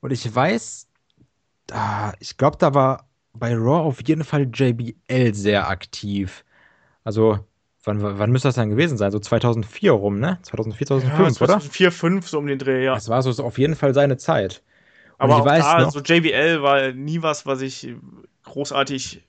Und 0.00 0.12
ich 0.12 0.32
weiß, 0.32 0.88
da, 1.66 2.12
ich 2.20 2.36
glaube, 2.36 2.58
da 2.58 2.74
war 2.74 3.08
bei 3.34 3.54
Raw 3.54 3.86
auf 3.86 4.06
jeden 4.06 4.24
Fall 4.24 4.48
JBL 4.52 5.34
sehr 5.34 5.68
aktiv. 5.68 6.44
Also, 7.04 7.40
Wann, 7.84 8.00
wann 8.00 8.30
müsste 8.30 8.46
das 8.46 8.54
dann 8.54 8.70
gewesen 8.70 8.96
sein? 8.96 9.10
So 9.10 9.18
2004 9.18 9.90
rum, 9.90 10.20
ne? 10.20 10.38
2004, 10.42 10.86
2005, 10.86 11.18
ja, 11.18 11.32
2004, 11.32 11.44
oder? 11.44 11.52
2004, 11.60 11.90
2005, 11.90 12.28
so 12.28 12.38
um 12.38 12.46
den 12.46 12.58
Dreh, 12.58 12.84
ja. 12.84 12.94
Das 12.94 13.08
war 13.08 13.22
so 13.22 13.44
auf 13.44 13.58
jeden 13.58 13.74
Fall 13.74 13.92
seine 13.92 14.16
Zeit. 14.18 14.62
Aber 15.18 15.36
auch 15.36 15.44
weiß 15.44 15.64
da, 15.64 15.80
noch, 15.80 15.90
so 15.90 16.00
JBL 16.00 16.62
war 16.62 16.92
nie 16.92 17.22
was, 17.22 17.44
was 17.44 17.60
ich 17.60 17.94
großartig 18.44 19.22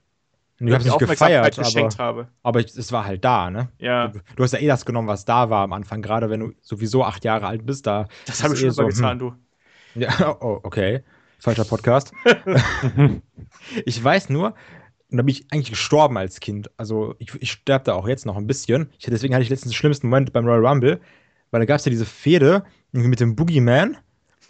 ich 0.59 0.73
habe 0.73 0.83
nicht 0.83 0.99
gefeiert, 0.99 1.59
aber, 1.59 1.97
habe. 1.97 2.27
aber 2.43 2.59
ich, 2.59 2.77
es 2.77 2.91
war 2.91 3.05
halt 3.05 3.25
da, 3.25 3.49
ne? 3.49 3.69
Ja. 3.79 4.09
Du, 4.09 4.19
du, 4.35 4.43
hast 4.43 4.53
ja 4.53 4.59
eh 4.59 4.67
das 4.67 4.85
genommen, 4.85 5.07
was 5.07 5.25
da 5.25 5.49
war 5.49 5.63
am 5.63 5.73
Anfang, 5.73 6.01
gerade 6.01 6.29
wenn 6.29 6.39
du 6.39 6.53
sowieso 6.61 7.03
acht 7.03 7.25
Jahre 7.25 7.47
alt 7.47 7.65
bist. 7.65 7.85
Da 7.87 8.07
das 8.25 8.43
habe 8.43 8.53
ich 8.53 8.59
schon 8.59 8.69
eh 8.69 8.71
so, 8.71 8.85
getan, 8.85 9.19
hm. 9.19 9.19
du. 9.19 9.99
Ja, 9.99 10.37
oh, 10.41 10.59
okay. 10.63 11.03
Falscher 11.43 11.65
Podcast. 11.65 12.13
ich 13.85 14.01
weiß 14.01 14.29
nur, 14.29 14.55
und 15.11 15.17
da 15.17 15.23
bin 15.23 15.35
ich 15.35 15.45
eigentlich 15.51 15.71
gestorben 15.71 16.17
als 16.17 16.39
Kind. 16.39 16.71
Also 16.77 17.15
ich, 17.19 17.33
ich 17.37 17.51
sterbe 17.51 17.83
da 17.83 17.95
auch 17.95 18.07
jetzt 18.07 18.25
noch 18.25 18.37
ein 18.37 18.47
bisschen. 18.47 18.89
Ich, 18.97 19.07
deswegen 19.07 19.33
hatte 19.33 19.43
ich 19.43 19.49
letztens 19.49 19.73
den 19.73 19.75
schlimmsten 19.75 20.07
Moment 20.07 20.31
beim 20.31 20.45
Royal 20.45 20.65
Rumble, 20.65 21.01
weil 21.51 21.59
da 21.59 21.65
gab 21.65 21.79
es 21.79 21.85
ja 21.85 21.89
diese 21.89 22.05
Fehde 22.05 22.63
mit 22.93 23.19
dem 23.19 23.35
Boogeyman 23.35 23.97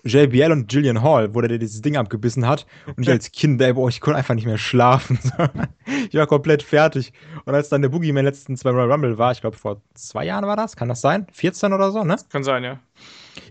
JBL 0.04 0.52
und 0.52 0.68
Gillian 0.68 1.02
Hall, 1.02 1.34
wo 1.34 1.42
der 1.42 1.58
dieses 1.58 1.82
Ding 1.82 1.98
abgebissen 1.98 2.46
hat. 2.46 2.68
Und 2.96 3.02
ich 3.02 3.10
als 3.10 3.32
Kind, 3.32 3.60
ey, 3.60 3.74
boah, 3.74 3.90
ich 3.90 4.00
konnte 4.00 4.20
einfach 4.20 4.36
nicht 4.36 4.46
mehr 4.46 4.60
schlafen. 4.60 5.18
ich 6.10 6.14
war 6.14 6.28
komplett 6.28 6.62
fertig. 6.62 7.12
Und 7.46 7.56
als 7.56 7.70
dann 7.70 7.82
der 7.82 7.90
Boogeyman 7.90 8.24
letztens 8.24 8.64
beim 8.64 8.76
Royal 8.76 8.92
Rumble 8.92 9.18
war, 9.18 9.32
ich 9.32 9.42
glaube 9.42 9.58
vor 9.58 9.82
zwei 9.96 10.26
Jahren 10.26 10.46
war 10.46 10.58
das, 10.58 10.76
kann 10.76 10.90
das 10.90 11.02
sein? 11.02 11.26
14 11.32 11.74
oder 11.74 11.92
so, 11.92 12.04
ne? 12.04 12.18
Kann 12.30 12.44
sein, 12.44 12.64
ja. 12.64 12.80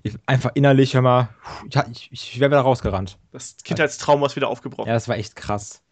Ich, 0.02 0.14
einfach 0.26 0.52
innerlich, 0.54 0.94
hör 0.94 1.02
mal, 1.02 1.28
ich, 1.68 2.10
ich, 2.12 2.34
ich 2.34 2.40
wäre 2.40 2.50
wieder 2.50 2.60
rausgerannt. 2.60 3.18
Das 3.32 3.56
Kindheitstrauma 3.62 4.26
ist 4.26 4.36
wieder 4.36 4.48
aufgebrochen. 4.48 4.88
Ja, 4.88 4.94
das 4.94 5.08
war 5.08 5.16
echt 5.16 5.36
krass. 5.36 5.82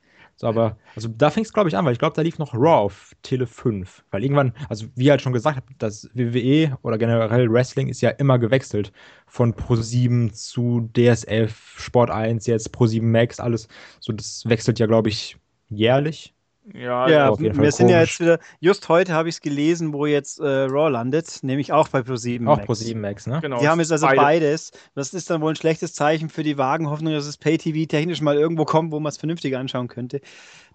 So, 0.41 0.47
aber, 0.47 0.79
also 0.97 1.07
da 1.09 1.29
fing 1.29 1.45
es, 1.45 1.53
glaube 1.53 1.69
ich, 1.69 1.77
an, 1.77 1.85
weil 1.85 1.93
ich 1.93 1.99
glaube, 1.99 2.17
da 2.17 2.23
lief 2.23 2.39
noch 2.39 2.55
Raw 2.55 2.85
auf 2.85 3.15
Tele 3.23 3.47
5. 3.47 4.05
Weil 4.11 4.23
irgendwann, 4.23 4.55
also 4.71 4.87
wie 4.95 5.11
halt 5.11 5.21
schon 5.21 5.35
gesagt 5.35 5.57
habe, 5.57 5.67
das 5.77 6.09
WWE 6.15 6.79
oder 6.81 6.97
generell 6.97 7.53
Wrestling 7.53 7.89
ist 7.89 8.01
ja 8.01 8.09
immer 8.09 8.39
gewechselt. 8.39 8.91
Von 9.27 9.53
Pro 9.53 9.77
7 9.77 10.33
zu 10.33 10.89
DSF, 10.97 11.79
Sport 11.79 12.11
1, 12.11 12.47
jetzt 12.47 12.73
Pro 12.73 12.87
7 12.87 13.11
Max, 13.11 13.39
alles. 13.39 13.69
So, 14.01 14.15
das 14.15 14.43
wechselt 14.47 14.79
ja, 14.79 14.87
glaube 14.87 15.11
ich, 15.11 15.37
jährlich. 15.69 16.35
Ja, 16.75 17.09
ja 17.09 17.39
wir 17.39 17.73
sind 17.73 17.87
komisch. 17.89 17.93
ja 17.93 18.01
jetzt 18.01 18.21
wieder, 18.21 18.39
just 18.61 18.89
heute 18.89 19.13
habe 19.13 19.29
ich 19.29 19.37
es 19.37 19.41
gelesen, 19.41 19.93
wo 19.93 20.07
jetzt 20.07 20.41
äh, 20.41 20.45
Raw 20.45 20.91
landet, 20.91 21.41
nämlich 21.43 21.73
auch 21.73 21.89
bei 21.89 22.01
Pro7 22.01 22.43
Max. 22.43 22.63
Auch 22.63 22.67
Pro7 22.67 22.97
Max, 22.97 23.27
ne? 23.27 23.41
Genau. 23.41 23.61
Die 23.61 23.69
haben 23.69 23.81
jetzt 23.81 23.93
also 23.93 24.07
Beide. 24.07 24.21
beides. 24.21 24.71
Das 24.95 25.13
ist 25.15 25.31
dann 25.31 25.41
wohl 25.41 25.53
ein 25.53 25.57
schlechtes 25.57 25.95
Zeichen 25.95 26.29
für 26.29 26.43
die 26.43 26.59
Wagenhoffnung, 26.59 27.13
dass 27.13 27.27
es 27.27 27.37
Pay-TV 27.39 27.87
technisch 27.89 28.21
mal 28.21 28.37
irgendwo 28.37 28.65
kommt, 28.65 28.93
wo 28.93 29.01
man 29.01 29.11
es 29.11 29.17
vernünftig 29.17 29.57
anschauen 29.57 29.89
könnte. 29.89 30.21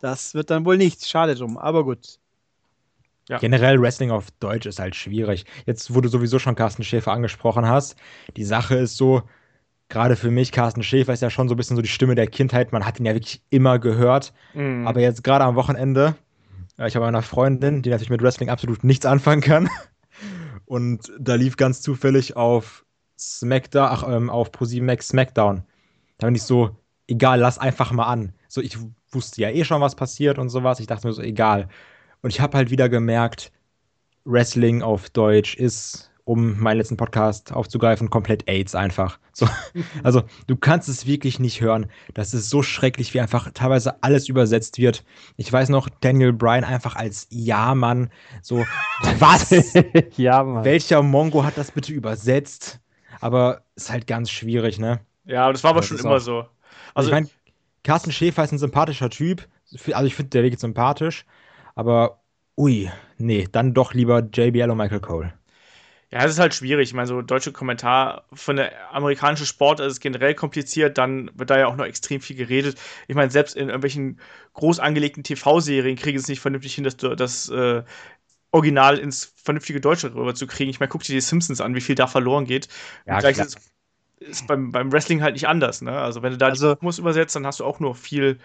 Das 0.02 0.34
wird 0.34 0.50
dann 0.50 0.66
wohl 0.66 0.78
nichts. 0.78 1.10
Schade 1.10 1.36
drum, 1.36 1.58
aber 1.58 1.84
gut. 1.84 2.20
Ja. 3.30 3.40
Generell 3.40 3.82
Wrestling 3.82 4.12
auf 4.12 4.30
Deutsch 4.40 4.68
ist 4.68 4.80
halt 4.80 4.96
schwierig. 4.96 5.46
Jetzt, 5.66 5.96
wo 5.96 6.02
du 6.02 6.10
sowieso 6.10 6.38
schon 6.38 6.56
Carsten 6.56 6.84
Schäfer 6.84 7.12
angesprochen 7.12 7.68
hast, 7.68 7.96
die 8.38 8.44
Sache 8.44 8.76
ist 8.76 8.98
so, 8.98 9.24
gerade 9.90 10.16
für 10.16 10.32
mich, 10.32 10.52
Carsten 10.52 10.84
Schäfer 10.84 11.14
ist 11.14 11.22
ja 11.22 11.30
schon 11.30 11.48
so 11.48 11.56
ein 11.56 11.58
bisschen 11.58 11.76
so 11.76 11.82
die 11.82 11.88
Stimme 11.88 12.16
der 12.16 12.28
Kindheit. 12.28 12.72
Man 12.72 12.86
hat 12.86 13.00
ihn 13.00 13.06
ja 13.06 13.14
wirklich 13.14 13.42
immer 13.50 13.80
gehört. 13.80 14.34
Mhm. 14.54 14.88
Aber 14.88 15.00
jetzt 15.00 15.24
gerade 15.24 15.46
am 15.46 15.56
Wochenende 15.56 16.16
Ich 16.86 16.96
habe 16.96 17.06
eine 17.06 17.22
Freundin, 17.22 17.82
die 17.82 17.90
natürlich 17.90 18.10
mit 18.10 18.22
Wrestling 18.22 18.50
absolut 18.50 18.84
nichts 18.84 19.06
anfangen 19.06 19.42
kann. 19.42 19.70
Und 20.66 21.12
da 21.20 21.36
lief 21.36 21.58
ganz 21.58 21.82
zufällig 21.82 22.36
auf 22.36 22.86
SmackDown, 23.18 23.88
ach, 23.90 24.04
ähm, 24.08 24.30
auf 24.30 24.52
ProSieben 24.52 24.88
Max 24.88 25.10
SmackDown. 25.10 25.64
Da 26.18 26.28
bin 26.28 26.36
ich 26.36 26.44
so, 26.44 26.76
egal, 27.08 27.40
lass 27.40 27.60
einfach 27.60 27.92
mal 27.92 28.06
an. 28.06 28.34
So, 28.48 28.62
ich 28.62 28.78
wusste 29.12 29.42
ja 29.42 29.50
eh 29.52 29.64
schon, 29.64 29.82
was 29.82 29.96
passiert 29.96 30.40
und 30.40 30.50
sowas. 30.50 30.80
Ich 30.80 30.88
dachte 30.88 31.08
mir 31.08 31.14
so, 31.14 31.22
egal. 31.22 31.70
Und 32.22 32.32
ich 32.32 32.42
habe 32.42 32.58
halt 32.58 32.72
wieder 32.72 32.90
gemerkt, 32.90 33.52
Wrestling 34.26 34.82
auf 34.82 35.10
Deutsch 35.12 35.56
ist 35.56 36.12
um 36.26 36.60
meinen 36.60 36.78
letzten 36.78 36.98
Podcast 36.98 37.54
aufzugreifen, 37.54 38.10
komplett 38.10 38.50
AIDS 38.50 38.74
einfach. 38.76 39.20
So, 39.32 39.48
also 40.04 40.24
du 40.48 40.56
kannst 40.56 40.90
es 40.90 41.06
wirklich 41.06 41.40
nicht 41.40 41.62
hören. 41.62 41.86
Das 42.16 42.34
ist 42.34 42.50
so 42.50 42.64
schrecklich, 42.64 43.14
wie 43.14 43.22
einfach 43.22 43.52
teilweise 43.54 44.04
alles 44.04 44.28
übersetzt 44.28 44.80
wird. 44.80 45.06
Ich 45.38 45.54
weiß 45.54 45.70
noch, 45.70 45.88
Daniel 46.02 46.34
Bryan 46.34 46.64
einfach 46.64 46.96
als 46.96 47.28
Ja-Mann. 47.30 48.10
So, 48.42 48.66
was? 49.20 49.54
ja, 50.18 50.44
Mann. 50.44 50.66
Welcher 50.66 51.04
Mongo 51.04 51.44
hat 51.44 51.58
das 51.58 51.72
bitte 51.72 51.94
übersetzt? 51.94 52.80
Aber 53.22 53.62
ist 53.76 53.92
halt 53.92 54.08
ganz 54.08 54.32
schwierig, 54.32 54.80
ne? 54.80 55.00
Ja, 55.26 55.52
das 55.52 55.64
war 55.64 55.72
aber 55.72 55.82
das 55.82 55.88
schon 55.88 56.00
immer 56.00 56.16
auch, 56.16 56.20
so. 56.20 56.38
Also, 56.40 56.50
also 56.96 57.10
ich 57.10 57.14
meine, 57.14 57.30
Carsten 57.84 58.12
Schäfer 58.12 58.44
ist 58.44 58.52
ein 58.52 58.58
sympathischer 58.58 59.12
Typ. 59.12 59.48
Also 59.92 60.08
ich 60.08 60.16
finde, 60.16 60.30
der 60.32 60.44
Weg 60.44 60.60
sympathisch. 60.60 61.26
Aber, 61.76 62.20
ui, 62.58 62.90
nee, 63.18 63.48
dann 63.52 63.74
doch 63.76 63.94
lieber 63.94 64.22
JBL 64.22 64.72
und 64.72 64.78
Michael 64.78 65.02
Cole. 65.02 65.34
Ja, 66.16 66.24
es 66.24 66.32
ist 66.32 66.40
halt 66.40 66.54
schwierig. 66.54 66.88
Ich 66.88 66.94
meine, 66.94 67.08
so 67.08 67.22
deutsche 67.22 67.52
Kommentar 67.52 68.24
von 68.32 68.56
der 68.56 68.72
amerikanischen 68.94 69.46
Sport 69.46 69.82
ist 69.82 70.00
generell 70.00 70.34
kompliziert, 70.34 70.98
dann 70.98 71.30
wird 71.34 71.50
da 71.50 71.60
ja 71.60 71.68
auch 71.68 71.76
noch 71.76 71.84
extrem 71.84 72.22
viel 72.22 72.38
geredet. 72.38 72.80
Ich 73.10 73.16
meine, 73.16 73.30
selbst 73.30 73.54
in 73.58 73.68
irgendwelchen 73.68 74.22
groß 74.54 74.80
angelegten 74.80 75.26
TV-Serien 75.26 75.98
kriegen 75.98 76.18
es 76.18 76.30
nicht 76.30 76.40
vernünftig 76.40 76.74
hin, 76.74 76.86
dass 76.86 76.96
du 76.96 77.14
das 77.16 77.50
äh, 77.50 77.84
Original 78.54 78.98
ins 78.98 79.34
vernünftige 79.44 79.82
Deutsche 79.82 80.16
rüber 80.16 80.34
zu 80.34 80.48
kriegen. 80.48 80.70
Ich 80.70 80.80
meine, 80.80 80.88
guck 80.88 81.04
dir 81.04 81.12
die 81.12 81.20
Simpsons 81.20 81.60
an, 81.60 81.76
wie 81.76 81.82
viel 81.82 81.96
da 81.96 82.08
verloren 82.08 82.46
geht. 82.46 82.70
Ja, 83.06 83.20
gleich 83.20 83.38
ist, 83.38 83.60
ist 84.22 84.48
beim, 84.48 84.72
beim 84.72 84.94
Wrestling 84.94 85.22
halt 85.22 85.34
nicht 85.34 85.50
anders. 85.50 85.82
Ne? 85.82 86.00
Also, 86.00 86.24
wenn 86.24 86.32
du 86.32 86.38
da 86.38 86.48
also, 86.48 86.76
die 86.76 86.86
Muss 86.86 86.98
übersetzt, 86.98 87.36
dann 87.36 87.46
hast 87.46 87.60
du 87.60 87.66
auch 87.66 87.82
nur 87.82 87.94
viel 87.94 88.40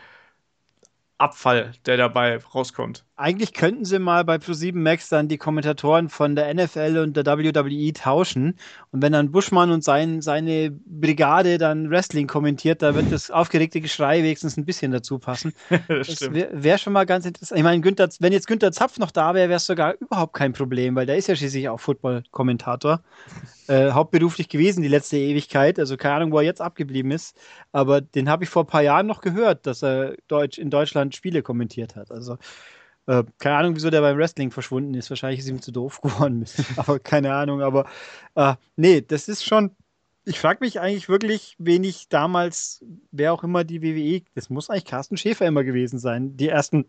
Abfall, 1.18 1.74
der 1.86 1.96
dabei 1.96 2.38
rauskommt. 2.38 3.04
Eigentlich 3.20 3.52
könnten 3.52 3.84
sie 3.84 3.98
mal 3.98 4.24
bei 4.24 4.36
Pro7 4.36 4.74
Max 4.74 5.10
dann 5.10 5.28
die 5.28 5.36
Kommentatoren 5.36 6.08
von 6.08 6.34
der 6.34 6.54
NFL 6.54 6.96
und 7.02 7.18
der 7.18 7.26
WWE 7.26 7.92
tauschen. 7.92 8.56
Und 8.92 9.02
wenn 9.02 9.12
dann 9.12 9.30
Buschmann 9.30 9.70
und 9.70 9.84
sein, 9.84 10.22
seine 10.22 10.70
Brigade 10.70 11.58
dann 11.58 11.90
Wrestling 11.90 12.26
kommentiert, 12.26 12.80
da 12.80 12.94
wird 12.94 13.12
das 13.12 13.30
aufgeregte 13.30 13.82
Geschrei 13.82 14.22
wenigstens 14.22 14.56
ein 14.56 14.64
bisschen 14.64 14.90
dazu 14.90 15.18
passen. 15.18 15.52
das, 15.88 16.06
das 16.06 16.32
wäre 16.32 16.48
wär 16.50 16.78
schon 16.78 16.94
mal 16.94 17.04
ganz 17.04 17.26
interessant. 17.26 17.58
Ich 17.58 17.62
meine, 17.62 17.82
Günther, 17.82 18.08
wenn 18.20 18.32
jetzt 18.32 18.46
Günther 18.46 18.72
Zapf 18.72 18.98
noch 18.98 19.10
da 19.10 19.34
wäre, 19.34 19.50
wäre 19.50 19.58
es 19.58 19.66
sogar 19.66 19.96
überhaupt 20.00 20.32
kein 20.32 20.54
Problem, 20.54 20.94
weil 20.94 21.04
der 21.04 21.18
ist 21.18 21.26
ja 21.26 21.36
schließlich 21.36 21.68
auch 21.68 21.78
Football-Kommentator. 21.78 23.02
Äh, 23.66 23.90
hauptberuflich 23.90 24.48
gewesen 24.48 24.80
die 24.80 24.88
letzte 24.88 25.18
Ewigkeit. 25.18 25.78
Also 25.78 25.98
keine 25.98 26.14
Ahnung, 26.14 26.32
wo 26.32 26.38
er 26.38 26.44
jetzt 26.44 26.62
abgeblieben 26.62 27.10
ist. 27.10 27.36
Aber 27.70 28.00
den 28.00 28.30
habe 28.30 28.44
ich 28.44 28.50
vor 28.50 28.64
ein 28.64 28.68
paar 28.68 28.82
Jahren 28.82 29.06
noch 29.06 29.20
gehört, 29.20 29.66
dass 29.66 29.82
er 29.82 30.16
Deutsch, 30.26 30.56
in 30.56 30.70
Deutschland 30.70 31.14
Spiele 31.14 31.42
kommentiert 31.42 31.96
hat. 31.96 32.10
Also 32.10 32.38
äh, 33.06 33.24
keine 33.38 33.56
Ahnung, 33.56 33.76
wieso 33.76 33.90
der 33.90 34.00
beim 34.00 34.16
Wrestling 34.16 34.50
verschwunden 34.50 34.94
ist. 34.94 35.10
Wahrscheinlich 35.10 35.40
ist 35.40 35.48
ihm 35.48 35.62
zu 35.62 35.72
doof 35.72 36.00
geworden. 36.02 36.44
aber 36.76 36.98
keine 36.98 37.34
Ahnung. 37.34 37.62
Aber 37.62 37.86
äh, 38.34 38.54
nee, 38.76 39.00
das 39.00 39.28
ist 39.28 39.44
schon. 39.44 39.70
Ich 40.26 40.38
frage 40.38 40.58
mich 40.60 40.78
eigentlich 40.80 41.08
wirklich, 41.08 41.56
wen 41.58 41.82
ich 41.82 42.08
damals, 42.08 42.84
wer 43.10 43.32
auch 43.32 43.42
immer 43.42 43.64
die 43.64 43.82
WWE, 43.82 44.22
das 44.34 44.50
muss 44.50 44.68
eigentlich 44.68 44.84
Carsten 44.84 45.16
Schäfer 45.16 45.46
immer 45.46 45.64
gewesen 45.64 45.98
sein. 45.98 46.36
Die 46.36 46.48
ersten 46.48 46.84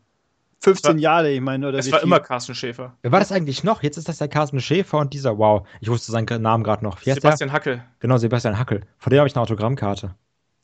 15 0.59 0.95
war, 0.95 0.99
Jahre, 0.99 1.31
ich 1.31 1.41
meine, 1.41 1.69
oder 1.69 1.79
Es 1.79 1.91
war 1.91 1.99
viel? 1.99 2.07
immer 2.07 2.19
Carsten 2.19 2.53
Schäfer. 2.53 2.97
Wer 3.01 3.11
war 3.11 3.19
das 3.19 3.31
eigentlich 3.31 3.63
noch? 3.63 3.81
Jetzt 3.83 3.97
ist 3.97 4.09
das 4.09 4.17
der 4.17 4.27
Carsten 4.27 4.59
Schäfer 4.59 4.99
und 4.99 5.13
dieser, 5.13 5.37
wow, 5.37 5.65
ich 5.79 5.89
wusste 5.89 6.11
seinen 6.11 6.25
Namen 6.41 6.63
gerade 6.63 6.83
noch. 6.83 6.99
Sebastian 6.99 7.49
der? 7.49 7.53
Hackel. 7.53 7.83
Genau, 7.99 8.17
Sebastian 8.17 8.59
Hackel. 8.59 8.81
Von 8.97 9.09
dem 9.11 9.19
habe 9.19 9.27
ich 9.29 9.35
eine 9.35 9.41
Autogrammkarte. 9.41 10.13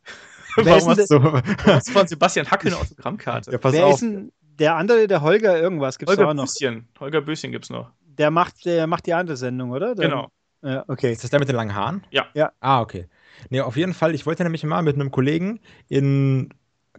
Warum 0.58 0.90
hast 0.90 1.10
du 1.10 1.42
hast 1.66 1.90
von 1.92 2.08
Sebastian 2.08 2.50
Hackel 2.52 2.74
eine 2.74 2.82
Autogrammkarte? 2.82 3.52
Ja, 3.52 3.58
pass 3.58 3.74
Wer 3.74 3.86
auf. 3.88 3.94
ist 3.96 4.02
denn 4.02 4.32
der 4.60 4.76
andere, 4.76 5.08
der 5.08 5.22
Holger 5.22 5.60
irgendwas? 5.60 5.98
Gibt's 5.98 6.12
Holger 6.12 6.30
auch 6.30 6.34
noch? 6.34 6.46
Böschen. 6.46 6.88
Holger 7.00 7.22
Böschen 7.22 7.52
gibt's 7.52 7.70
noch. 7.70 7.92
Der 8.02 8.32
macht, 8.32 8.66
der 8.66 8.88
macht 8.88 9.06
die 9.06 9.14
andere 9.14 9.38
Sendung, 9.38 9.72
oder? 9.72 9.96
Der, 9.96 10.10
genau. 10.10 10.28
Ja, 10.64 10.84
okay. 10.88 11.12
Ist 11.12 11.24
das 11.24 11.30
der 11.30 11.40
mit 11.40 11.50
den 11.50 11.56
langen 11.56 11.76
Haaren? 11.76 12.04
Ja. 12.10 12.26
ja. 12.34 12.52
Ah, 12.60 12.82
okay. 12.82 13.08
Nee, 13.50 13.62
auf 13.62 13.78
jeden 13.78 13.94
Fall, 13.94 14.16
ich 14.16 14.26
wollte 14.26 14.44
nämlich 14.44 14.64
mal 14.64 14.82
mit 14.82 14.96
einem 14.96 15.12
Kollegen 15.12 15.60
in 15.88 16.50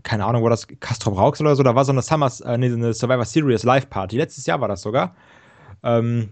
keine 0.02 0.24
Ahnung, 0.24 0.42
wo 0.42 0.48
das 0.48 0.66
Castro 0.80 1.10
Rauxel 1.10 1.46
oder 1.46 1.56
so, 1.56 1.62
da 1.62 1.74
war 1.74 1.84
so 1.84 1.92
eine 1.92 2.02
Summers, 2.02 2.40
äh, 2.40 2.56
nee, 2.58 2.66
eine 2.66 2.94
Survivor 2.94 3.24
Series 3.24 3.64
Live 3.64 3.90
Party. 3.90 4.16
Letztes 4.16 4.46
Jahr 4.46 4.60
war 4.60 4.68
das 4.68 4.82
sogar. 4.82 5.14
Ähm, 5.82 6.30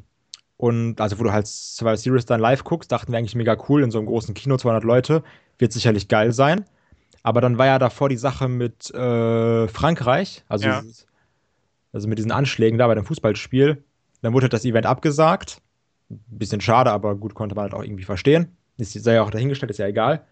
und 0.56 1.00
also, 1.00 1.18
wo 1.18 1.24
du 1.24 1.32
halt 1.32 1.46
Survivor 1.46 1.96
Series 1.96 2.26
dann 2.26 2.40
live 2.40 2.64
guckst, 2.64 2.90
dachten 2.90 3.12
wir 3.12 3.18
eigentlich 3.18 3.34
mega 3.34 3.56
cool 3.68 3.82
in 3.82 3.90
so 3.90 3.98
einem 3.98 4.06
großen 4.06 4.34
Kino, 4.34 4.56
200 4.56 4.84
Leute, 4.84 5.22
wird 5.58 5.72
sicherlich 5.72 6.08
geil 6.08 6.32
sein. 6.32 6.64
Aber 7.22 7.40
dann 7.40 7.58
war 7.58 7.66
ja 7.66 7.78
davor 7.78 8.08
die 8.08 8.16
Sache 8.16 8.48
mit 8.48 8.90
äh, 8.94 9.68
Frankreich, 9.68 10.44
also, 10.48 10.68
ja. 10.68 10.82
Also 11.96 12.08
mit 12.08 12.18
diesen 12.18 12.30
Anschlägen 12.30 12.78
da 12.78 12.86
bei 12.86 12.94
dem 12.94 13.04
Fußballspiel. 13.04 13.82
Dann 14.22 14.32
wurde 14.32 14.48
das 14.48 14.64
Event 14.64 14.86
abgesagt. 14.86 15.60
Bisschen 16.08 16.60
schade, 16.60 16.92
aber 16.92 17.16
gut, 17.16 17.34
konnte 17.34 17.54
man 17.54 17.64
halt 17.64 17.74
auch 17.74 17.82
irgendwie 17.82 18.04
verstehen. 18.04 18.56
Ist, 18.76 18.92
sei 18.92 19.14
ja 19.14 19.22
auch 19.22 19.30
dahingestellt, 19.30 19.70
ist 19.70 19.78
ja 19.78 19.86
egal. 19.86 20.24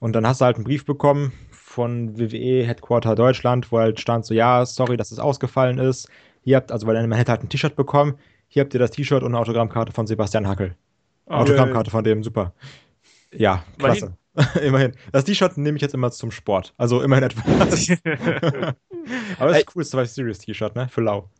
Und 0.00 0.14
dann 0.14 0.26
hast 0.26 0.40
du 0.40 0.44
halt 0.44 0.56
einen 0.56 0.64
Brief 0.64 0.84
bekommen 0.84 1.32
von 1.50 2.18
WWE 2.18 2.64
Headquarter 2.64 3.14
Deutschland, 3.14 3.70
wo 3.70 3.78
halt 3.78 4.00
stand 4.00 4.24
so, 4.24 4.34
ja, 4.34 4.64
sorry, 4.64 4.96
dass 4.96 5.10
es 5.10 5.18
ausgefallen 5.18 5.78
ist. 5.78 6.08
Hier 6.42 6.56
habt, 6.56 6.72
also 6.72 6.86
weil 6.86 7.06
man 7.06 7.18
hätte 7.18 7.32
halt 7.32 7.42
ein 7.42 7.48
T-Shirt 7.48 7.76
bekommen. 7.76 8.14
Hier 8.48 8.62
habt 8.62 8.72
ihr 8.72 8.80
das 8.80 8.92
T-Shirt 8.92 9.22
und 9.22 9.28
eine 9.34 9.38
Autogrammkarte 9.38 9.92
von 9.92 10.06
Sebastian 10.06 10.46
Hackel. 10.46 10.74
Oh, 11.26 11.34
Autogrammkarte 11.34 11.90
von 11.90 12.04
dem, 12.04 12.22
super. 12.22 12.52
Ja, 13.32 13.64
klasse. 13.78 14.16
immerhin. 14.62 14.92
Das 15.12 15.24
T-Shirt 15.24 15.56
nehme 15.58 15.76
ich 15.76 15.82
jetzt 15.82 15.94
immer 15.94 16.10
zum 16.10 16.30
Sport. 16.30 16.74
Also 16.76 17.02
immerhin 17.02 17.24
etwas. 17.24 17.90
Aber 19.38 19.52
das 19.52 19.58
ist 19.58 19.76
cool, 19.76 19.82
das 19.82 19.92
war 19.94 20.00
ein 20.00 20.06
Serious 20.06 20.38
T-Shirt, 20.38 20.74
ne? 20.74 20.88
Für 20.88 21.00
Lau. 21.00 21.30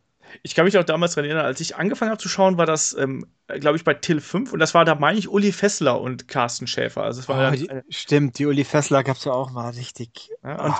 Ich 0.43 0.55
kann 0.55 0.65
mich 0.65 0.77
auch 0.77 0.83
damals 0.83 1.15
daran 1.15 1.25
erinnern, 1.25 1.45
als 1.45 1.59
ich 1.59 1.75
angefangen 1.75 2.11
habe 2.11 2.21
zu 2.21 2.29
schauen, 2.29 2.57
war 2.57 2.65
das, 2.65 2.95
ähm, 2.97 3.25
glaube 3.47 3.77
ich, 3.77 3.83
bei 3.83 3.93
Till 3.93 4.21
5 4.21 4.53
und 4.53 4.59
das 4.59 4.73
war 4.73 4.85
da, 4.85 4.95
meine 4.95 5.19
ich, 5.19 5.27
Uli 5.27 5.51
Fessler 5.51 5.99
und 5.99 6.29
Carsten 6.29 6.67
Schäfer. 6.67 7.03
Also 7.03 7.19
es 7.19 7.27
war 7.27 7.51
oh, 7.51 7.55
die, 7.55 7.67
äh, 7.67 7.83
stimmt, 7.89 8.39
die 8.39 8.45
Uli 8.45 8.63
Fessler 8.63 9.03
gab 9.03 9.17
es 9.17 9.25
ja 9.25 9.33
auch, 9.33 9.53
war 9.53 9.75
richtig. 9.75 10.29
Ja, 10.43 10.65
und, 10.65 10.75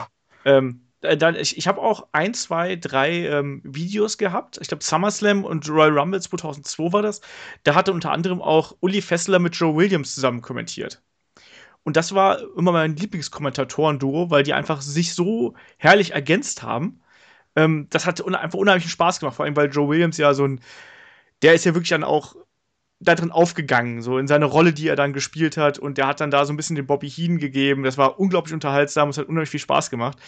ähm, 0.45 0.81
äh, 1.01 1.17
dann, 1.17 1.36
ich, 1.36 1.57
ich 1.57 1.67
habe 1.67 1.81
auch 1.81 2.07
ein, 2.12 2.34
zwei, 2.34 2.75
drei 2.75 3.27
ähm, 3.27 3.62
Videos 3.63 4.17
gehabt. 4.17 4.57
Ich 4.62 4.67
glaube, 4.67 4.84
SummerSlam 4.84 5.43
und 5.43 5.69
Royal 5.69 5.97
Rumble 5.97 6.21
2002 6.21 6.93
war 6.93 7.01
das. 7.01 7.21
Da 7.63 7.75
hatte 7.75 7.91
unter 7.91 8.12
anderem 8.12 8.41
auch 8.41 8.75
Uli 8.79 9.01
Fessler 9.01 9.39
mit 9.39 9.55
Joe 9.55 9.75
Williams 9.75 10.15
zusammen 10.15 10.41
kommentiert. 10.41 11.01
Und 11.84 11.98
das 11.98 12.13
war 12.13 12.39
immer 12.58 12.72
mein 12.72 12.96
Lieblingskommentatoren-Duo, 12.96 14.30
weil 14.30 14.44
die 14.44 14.54
einfach 14.54 14.82
sich 14.82 15.13
so 15.13 15.56
herrlich 15.78 16.13
ergänzt 16.13 16.63
haben. 16.63 17.02
Ähm, 17.56 17.88
das 17.89 18.06
hat 18.06 18.22
un 18.22 18.36
einfach 18.36 18.60
unheimlichen 18.60 18.91
Spaß 18.91 19.20
gemacht, 19.20 19.36
vor 19.36 19.46
allem 19.46 19.56
weil 19.56 19.72
Joe 19.72 19.89
Williams 19.89 20.17
ja 20.17 20.34
so 20.34 20.46
ein, 20.46 20.62
der 21.41 21.54
ist 21.54 21.65
ja 21.65 21.74
wirklich 21.74 21.89
dann 21.89 22.04
auch 22.04 22.36
da 23.00 23.15
drin 23.15 23.32
aufgegangen, 23.32 24.02
so 24.04 24.20
in 24.20 24.28
seine 24.28 24.46
Rolle, 24.46 24.74
die 24.74 24.88
er 24.88 24.96
dann 24.96 25.13
gespielt 25.13 25.58
hat. 25.58 25.80
Und 25.80 25.98
der 25.98 26.08
hat 26.08 26.22
dann 26.22 26.32
da 26.32 26.46
so 26.46 26.54
ein 26.54 26.58
bisschen 26.58 26.76
den 26.76 26.86
Bobby 26.86 27.10
Heen 27.10 27.39
gegeben. 27.39 27.84
Das 27.84 27.98
war 27.98 28.20
unglaublich 28.20 28.54
unterhaltsam, 28.54 29.10
es 29.10 29.17
hat 29.17 29.28
unheimlich 29.28 29.50
viel 29.50 29.60
Spaß 29.60 29.89
gemacht. 29.89 30.20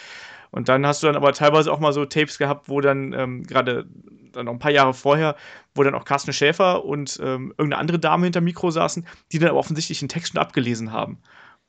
Und 0.51 0.69
dann 0.69 0.85
hast 0.85 1.01
du 1.01 1.07
dann 1.07 1.15
aber 1.15 1.33
teilweise 1.33 1.71
auch 1.71 1.79
mal 1.79 1.93
so 1.93 2.05
Tapes 2.05 2.37
gehabt, 2.37 2.69
wo 2.69 2.81
dann 2.81 3.13
ähm, 3.13 3.43
gerade 3.43 3.87
dann 4.33 4.45
noch 4.45 4.53
ein 4.53 4.59
paar 4.59 4.71
Jahre 4.71 4.93
vorher, 4.93 5.35
wo 5.75 5.83
dann 5.83 5.95
auch 5.95 6.05
Carsten 6.05 6.33
Schäfer 6.33 6.85
und 6.85 7.19
ähm, 7.21 7.53
irgendeine 7.57 7.77
andere 7.77 7.99
Dame 7.99 8.25
hinter 8.25 8.41
Mikro 8.41 8.71
saßen, 8.71 9.05
die 9.31 9.39
dann 9.39 9.49
aber 9.49 9.59
offensichtlich 9.59 9.99
den 9.99 10.09
Text 10.09 10.33
schon 10.33 10.41
abgelesen 10.41 10.91
haben. 10.91 11.19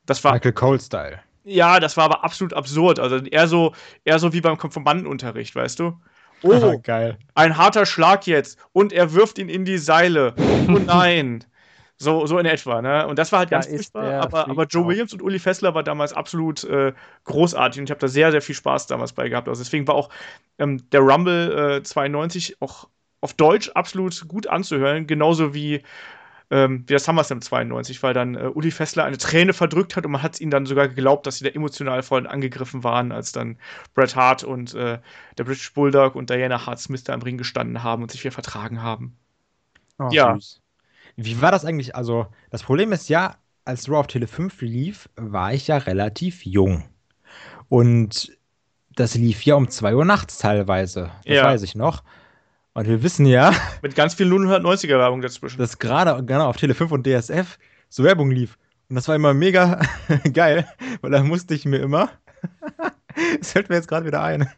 Das 0.06 0.22
war 0.24 0.32
Michael 0.32 0.52
Cole-Style. 0.52 1.20
Ja, 1.44 1.78
das 1.78 1.96
war 1.96 2.04
aber 2.04 2.24
absolut 2.24 2.54
absurd. 2.54 2.98
Also 2.98 3.16
eher 3.18 3.48
so, 3.48 3.74
eher 4.04 4.18
so 4.18 4.32
wie 4.32 4.40
beim 4.40 4.58
Konformantenunterricht, 4.58 5.54
weißt 5.54 5.78
du? 5.78 5.98
Oh, 6.46 6.78
geil. 6.82 7.16
Ein 7.34 7.56
harter 7.56 7.86
Schlag 7.86 8.26
jetzt 8.26 8.58
und 8.72 8.92
er 8.92 9.14
wirft 9.14 9.38
ihn 9.38 9.48
in 9.48 9.64
die 9.64 9.78
Seile. 9.78 10.34
Oh 10.68 10.72
nein. 10.86 11.42
So, 11.96 12.26
so 12.26 12.38
in 12.38 12.44
etwa, 12.44 12.82
ne? 12.82 13.06
Und 13.06 13.18
das 13.18 13.32
war 13.32 13.38
halt 13.38 13.50
ganz 13.50 13.66
furchtbar. 13.66 14.20
Aber, 14.20 14.48
aber 14.50 14.66
Joe 14.66 14.86
Williams 14.86 15.14
und 15.14 15.22
Uli 15.22 15.38
Fessler 15.38 15.74
war 15.74 15.82
damals 15.82 16.12
absolut 16.12 16.64
äh, 16.64 16.92
großartig 17.24 17.80
und 17.80 17.84
ich 17.84 17.90
habe 17.90 18.00
da 18.00 18.08
sehr, 18.08 18.30
sehr 18.30 18.42
viel 18.42 18.54
Spaß 18.54 18.88
damals 18.88 19.14
bei 19.14 19.28
gehabt. 19.28 19.48
Also 19.48 19.62
deswegen 19.62 19.88
war 19.88 19.94
auch 19.94 20.10
ähm, 20.58 20.90
der 20.90 21.00
Rumble 21.00 21.78
äh, 21.78 21.82
92 21.82 22.60
auch 22.60 22.88
auf 23.20 23.32
Deutsch 23.32 23.70
absolut 23.70 24.28
gut 24.28 24.48
anzuhören, 24.48 25.06
genauso 25.06 25.54
wie 25.54 25.82
ähm, 26.50 26.84
wie 26.86 26.92
das 26.92 27.04
SummerSlam 27.04 27.40
92, 27.40 28.02
weil 28.02 28.14
dann 28.14 28.34
äh, 28.34 28.50
Uli 28.52 28.70
Fessler 28.70 29.04
eine 29.04 29.18
Träne 29.18 29.52
verdrückt 29.52 29.96
hat 29.96 30.04
und 30.04 30.12
man 30.12 30.22
hat 30.22 30.40
ihnen 30.40 30.50
dann 30.50 30.66
sogar 30.66 30.88
geglaubt, 30.88 31.26
dass 31.26 31.38
sie 31.38 31.44
da 31.44 31.50
emotional 31.50 32.02
voll 32.02 32.26
angegriffen 32.26 32.84
waren, 32.84 33.12
als 33.12 33.32
dann 33.32 33.58
Bret 33.94 34.14
Hart 34.14 34.44
und 34.44 34.74
äh, 34.74 34.98
der 35.38 35.44
British 35.44 35.72
Bulldog 35.72 36.14
und 36.14 36.30
Diana 36.30 36.66
Hart 36.66 36.80
Smith 36.80 37.04
da 37.04 37.14
im 37.14 37.22
Ring 37.22 37.38
gestanden 37.38 37.82
haben 37.82 38.02
und 38.02 38.10
sich 38.10 38.22
wieder 38.24 38.32
vertragen 38.32 38.82
haben. 38.82 39.16
Oh, 39.98 40.08
ja. 40.10 40.34
Süß. 40.34 40.60
Wie 41.16 41.40
war 41.40 41.52
das 41.52 41.64
eigentlich? 41.64 41.94
Also, 41.94 42.26
das 42.50 42.62
Problem 42.62 42.92
ist 42.92 43.08
ja, 43.08 43.36
als 43.64 43.88
Raw 43.88 43.98
auf 43.98 44.06
Tele 44.08 44.26
5 44.26 44.60
lief, 44.62 45.08
war 45.16 45.54
ich 45.54 45.68
ja 45.68 45.78
relativ 45.78 46.44
jung. 46.44 46.84
Und 47.68 48.36
das 48.94 49.14
lief 49.14 49.44
ja 49.44 49.54
um 49.54 49.68
2 49.68 49.94
Uhr 49.94 50.04
nachts 50.04 50.38
teilweise. 50.38 51.10
Das 51.24 51.36
ja. 51.36 51.44
weiß 51.44 51.62
ich 51.62 51.74
noch. 51.74 52.02
Und 52.74 52.88
wir 52.88 53.02
wissen 53.02 53.24
ja. 53.24 53.54
Mit 53.82 53.94
ganz 53.94 54.14
viel 54.14 54.30
090er 54.30 54.98
Werbung 54.98 55.22
dazwischen. 55.22 55.58
Dass 55.58 55.78
gerade 55.78 56.22
genau 56.24 56.48
auf 56.48 56.56
Tele 56.56 56.74
5 56.74 56.90
und 56.90 57.06
DSF 57.06 57.58
so 57.88 58.02
Werbung 58.02 58.30
lief. 58.30 58.58
Und 58.88 58.96
das 58.96 59.08
war 59.08 59.14
immer 59.14 59.32
mega 59.32 59.80
geil, 60.32 60.66
weil 61.00 61.12
da 61.12 61.22
musste 61.22 61.54
ich 61.54 61.64
mir 61.64 61.78
immer. 61.78 62.10
Das 63.38 63.52
fällt 63.52 63.68
mir 63.68 63.76
jetzt 63.76 63.86
gerade 63.86 64.06
wieder 64.06 64.24
ein. 64.24 64.50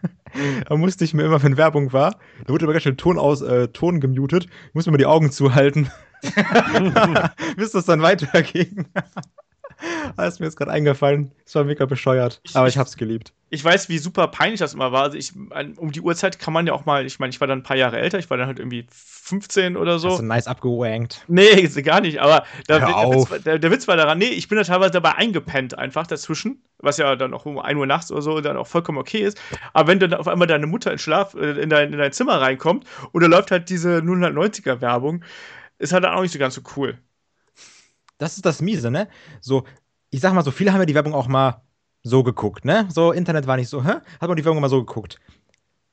Da 0.67 0.77
musste 0.77 1.05
ich 1.05 1.13
mir 1.13 1.25
immer, 1.25 1.43
wenn 1.43 1.59
Werbung 1.59 1.93
war, 1.93 2.19
da 2.43 2.49
wurde 2.49 2.65
immer 2.65 2.73
ganz 2.73 2.85
schön 2.85 2.97
Ton, 2.97 3.19
aus, 3.19 3.43
äh, 3.43 3.69
Ton 3.69 4.01
gemutet, 4.01 4.47
ich 4.47 4.75
musste 4.75 4.91
mir 4.91 4.97
die 4.97 5.05
Augen 5.05 5.31
zuhalten, 5.31 5.91
bis 7.59 7.73
das 7.73 7.85
dann 7.85 8.01
weiterging. 8.01 8.87
Das 10.17 10.33
ist 10.33 10.41
mir 10.41 10.47
jetzt 10.47 10.57
gerade 10.57 10.71
eingefallen. 10.71 11.33
Das 11.45 11.55
war 11.55 11.65
mega 11.65 11.85
bescheuert. 11.85 12.41
Aber 12.55 12.67
ich 12.67 12.79
hab's 12.79 12.97
geliebt. 12.97 13.35
Ich 13.49 13.65
weiß, 13.65 13.89
wie 13.89 13.99
super 13.99 14.27
peinlich 14.27 14.59
das 14.59 14.75
immer 14.75 14.91
war. 14.91 15.05
Also 15.05 15.17
ich, 15.17 15.33
um 15.77 15.93
die 15.93 16.01
Uhrzeit 16.01 16.39
kann 16.41 16.53
man 16.53 16.67
ja 16.67 16.73
auch 16.73 16.85
mal, 16.85 17.07
ich 17.07 17.21
meine, 17.21 17.31
ich 17.31 17.41
war 17.41 17.47
dann 17.47 17.61
ein 17.61 17.63
paar 17.63 17.77
Jahre 17.77 17.99
älter, 17.99 18.19
ich 18.19 18.29
war 18.29 18.37
dann 18.37 18.49
halt 18.49 18.59
irgendwie 18.59 18.87
15 18.91 19.77
oder 19.77 20.01
so. 20.01 20.11
Hast 20.11 20.19
du 20.19 20.25
nice 20.25 20.49
abgewankt? 20.49 21.25
Nee, 21.29 21.63
gar 21.83 22.01
nicht, 22.01 22.21
aber 22.21 22.45
da, 22.67 22.79
der, 22.79 22.89
Witz, 22.89 23.45
der, 23.45 23.59
der, 23.59 23.71
Witz, 23.71 23.87
war 23.87 23.97
daran, 23.97 24.19
nee, 24.19 24.27
ich 24.27 24.49
bin 24.49 24.59
da 24.59 24.65
teilweise 24.65 24.91
dabei 24.91 25.15
eingepennt 25.15 25.79
einfach 25.79 26.09
dazwischen, 26.09 26.63
was 26.79 26.97
ja 26.97 27.15
dann 27.15 27.35
auch 27.35 27.47
um 27.47 27.59
1 27.59 27.79
Uhr 27.79 27.87
nachts 27.87 28.11
oder 28.11 28.23
so 28.23 28.41
dann 28.41 28.57
auch 28.57 28.67
vollkommen 28.67 28.99
okay 28.99 29.21
ist. 29.21 29.41
Aber 29.73 29.89
wenn 29.89 30.01
dann 30.01 30.15
auf 30.15 30.27
einmal 30.27 30.49
deine 30.49 30.67
Mutter 30.67 30.91
in 30.91 30.99
Schlaf, 30.99 31.35
äh, 31.35 31.61
in 31.61 31.71
dein, 31.71 31.93
in 31.93 31.99
dein 31.99 32.13
Zimmer 32.13 32.41
reinkommt 32.41 32.85
und 33.13 33.23
da 33.23 33.29
läuft 33.29 33.53
halt 33.53 33.71
diese 33.71 33.99
090er 33.99 34.81
Werbung, 34.81 35.25
ist 35.79 35.93
halt 35.93 36.03
dann 36.03 36.15
auch 36.15 36.23
nicht 36.23 36.33
so 36.33 36.39
ganz 36.39 36.55
so 36.55 36.63
cool. 36.77 36.99
Das 38.19 38.37
ist 38.37 38.47
das 38.47 38.61
Miese, 38.61 38.91
ne? 38.91 39.09
So, 39.41 39.65
ich 40.11 40.21
sag 40.21 40.33
mal 40.33 40.43
so, 40.43 40.51
viele 40.51 40.73
haben 40.73 40.81
ja 40.81 40.87
die 40.87 40.95
Werbung 40.95 41.15
auch 41.15 41.29
mal 41.29 41.63
so 42.07 42.23
geguckt, 42.23 42.65
ne? 42.65 42.87
So, 42.89 43.13
Internet 43.13 43.47
war 43.47 43.57
nicht 43.57 43.69
so, 43.69 43.85
hä? 43.85 43.95
Hat 44.21 44.29
man 44.29 44.37
die 44.37 44.45
Werbung 44.45 44.61
mal 44.61 44.69
so 44.69 44.85
geguckt. 44.85 45.19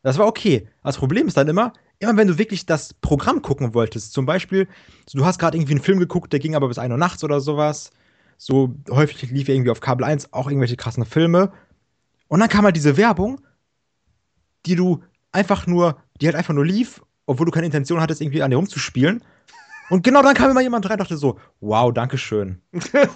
Das 0.04 0.18
war 0.18 0.28
okay. 0.28 0.68
Das 0.84 0.98
Problem 0.98 1.28
ist 1.28 1.38
dann 1.38 1.48
immer, 1.48 1.74
immer 2.00 2.16
wenn 2.18 2.28
du 2.28 2.38
wirklich 2.38 2.66
das 2.66 2.94
Programm 2.94 3.42
gucken 3.42 3.74
wolltest, 3.74 4.14
zum 4.14 4.26
Beispiel, 4.26 4.68
du 5.14 5.26
hast 5.26 5.40
gerade 5.40 5.58
irgendwie 5.58 5.74
einen 5.74 5.82
Film 5.82 6.00
geguckt, 6.00 6.32
der 6.32 6.40
ging 6.40 6.56
aber 6.56 6.68
bis 6.68 6.78
1 6.78 6.92
Uhr 6.92 6.98
nachts 6.98 7.24
oder 7.24 7.42
sowas. 7.42 7.92
So 8.38 8.76
häufig 8.90 9.32
lief 9.32 9.50
irgendwie 9.50 9.72
auf 9.72 9.80
Kabel 9.80 10.06
1 10.06 10.34
auch 10.34 10.48
irgendwelche 10.48 10.76
krassen 10.76 11.06
Filme. 11.06 11.52
Und 12.28 12.40
dann 12.40 12.50
kam 12.50 12.66
halt 12.66 12.76
diese 12.76 12.98
Werbung, 12.98 13.42
die 14.66 14.76
du 14.76 15.04
einfach 15.32 15.66
nur, 15.66 15.98
die 16.22 16.28
halt 16.28 16.36
einfach 16.36 16.54
nur 16.54 16.66
lief, 16.66 17.02
obwohl 17.26 17.46
du 17.46 17.52
keine 17.52 17.66
Intention 17.66 18.02
hattest, 18.02 18.22
irgendwie 18.22 18.44
an 18.44 18.52
dir 18.52 18.58
rumzuspielen. 18.58 19.24
Und 19.90 20.04
genau 20.04 20.22
dann 20.22 20.36
kam 20.36 20.52
immer 20.52 20.62
jemand 20.62 20.86
rein 20.86 20.94
und 20.94 21.02
dachte 21.02 21.18
so, 21.18 21.40
wow, 21.60 21.92
danke 21.94 22.18
schön. 22.18 22.62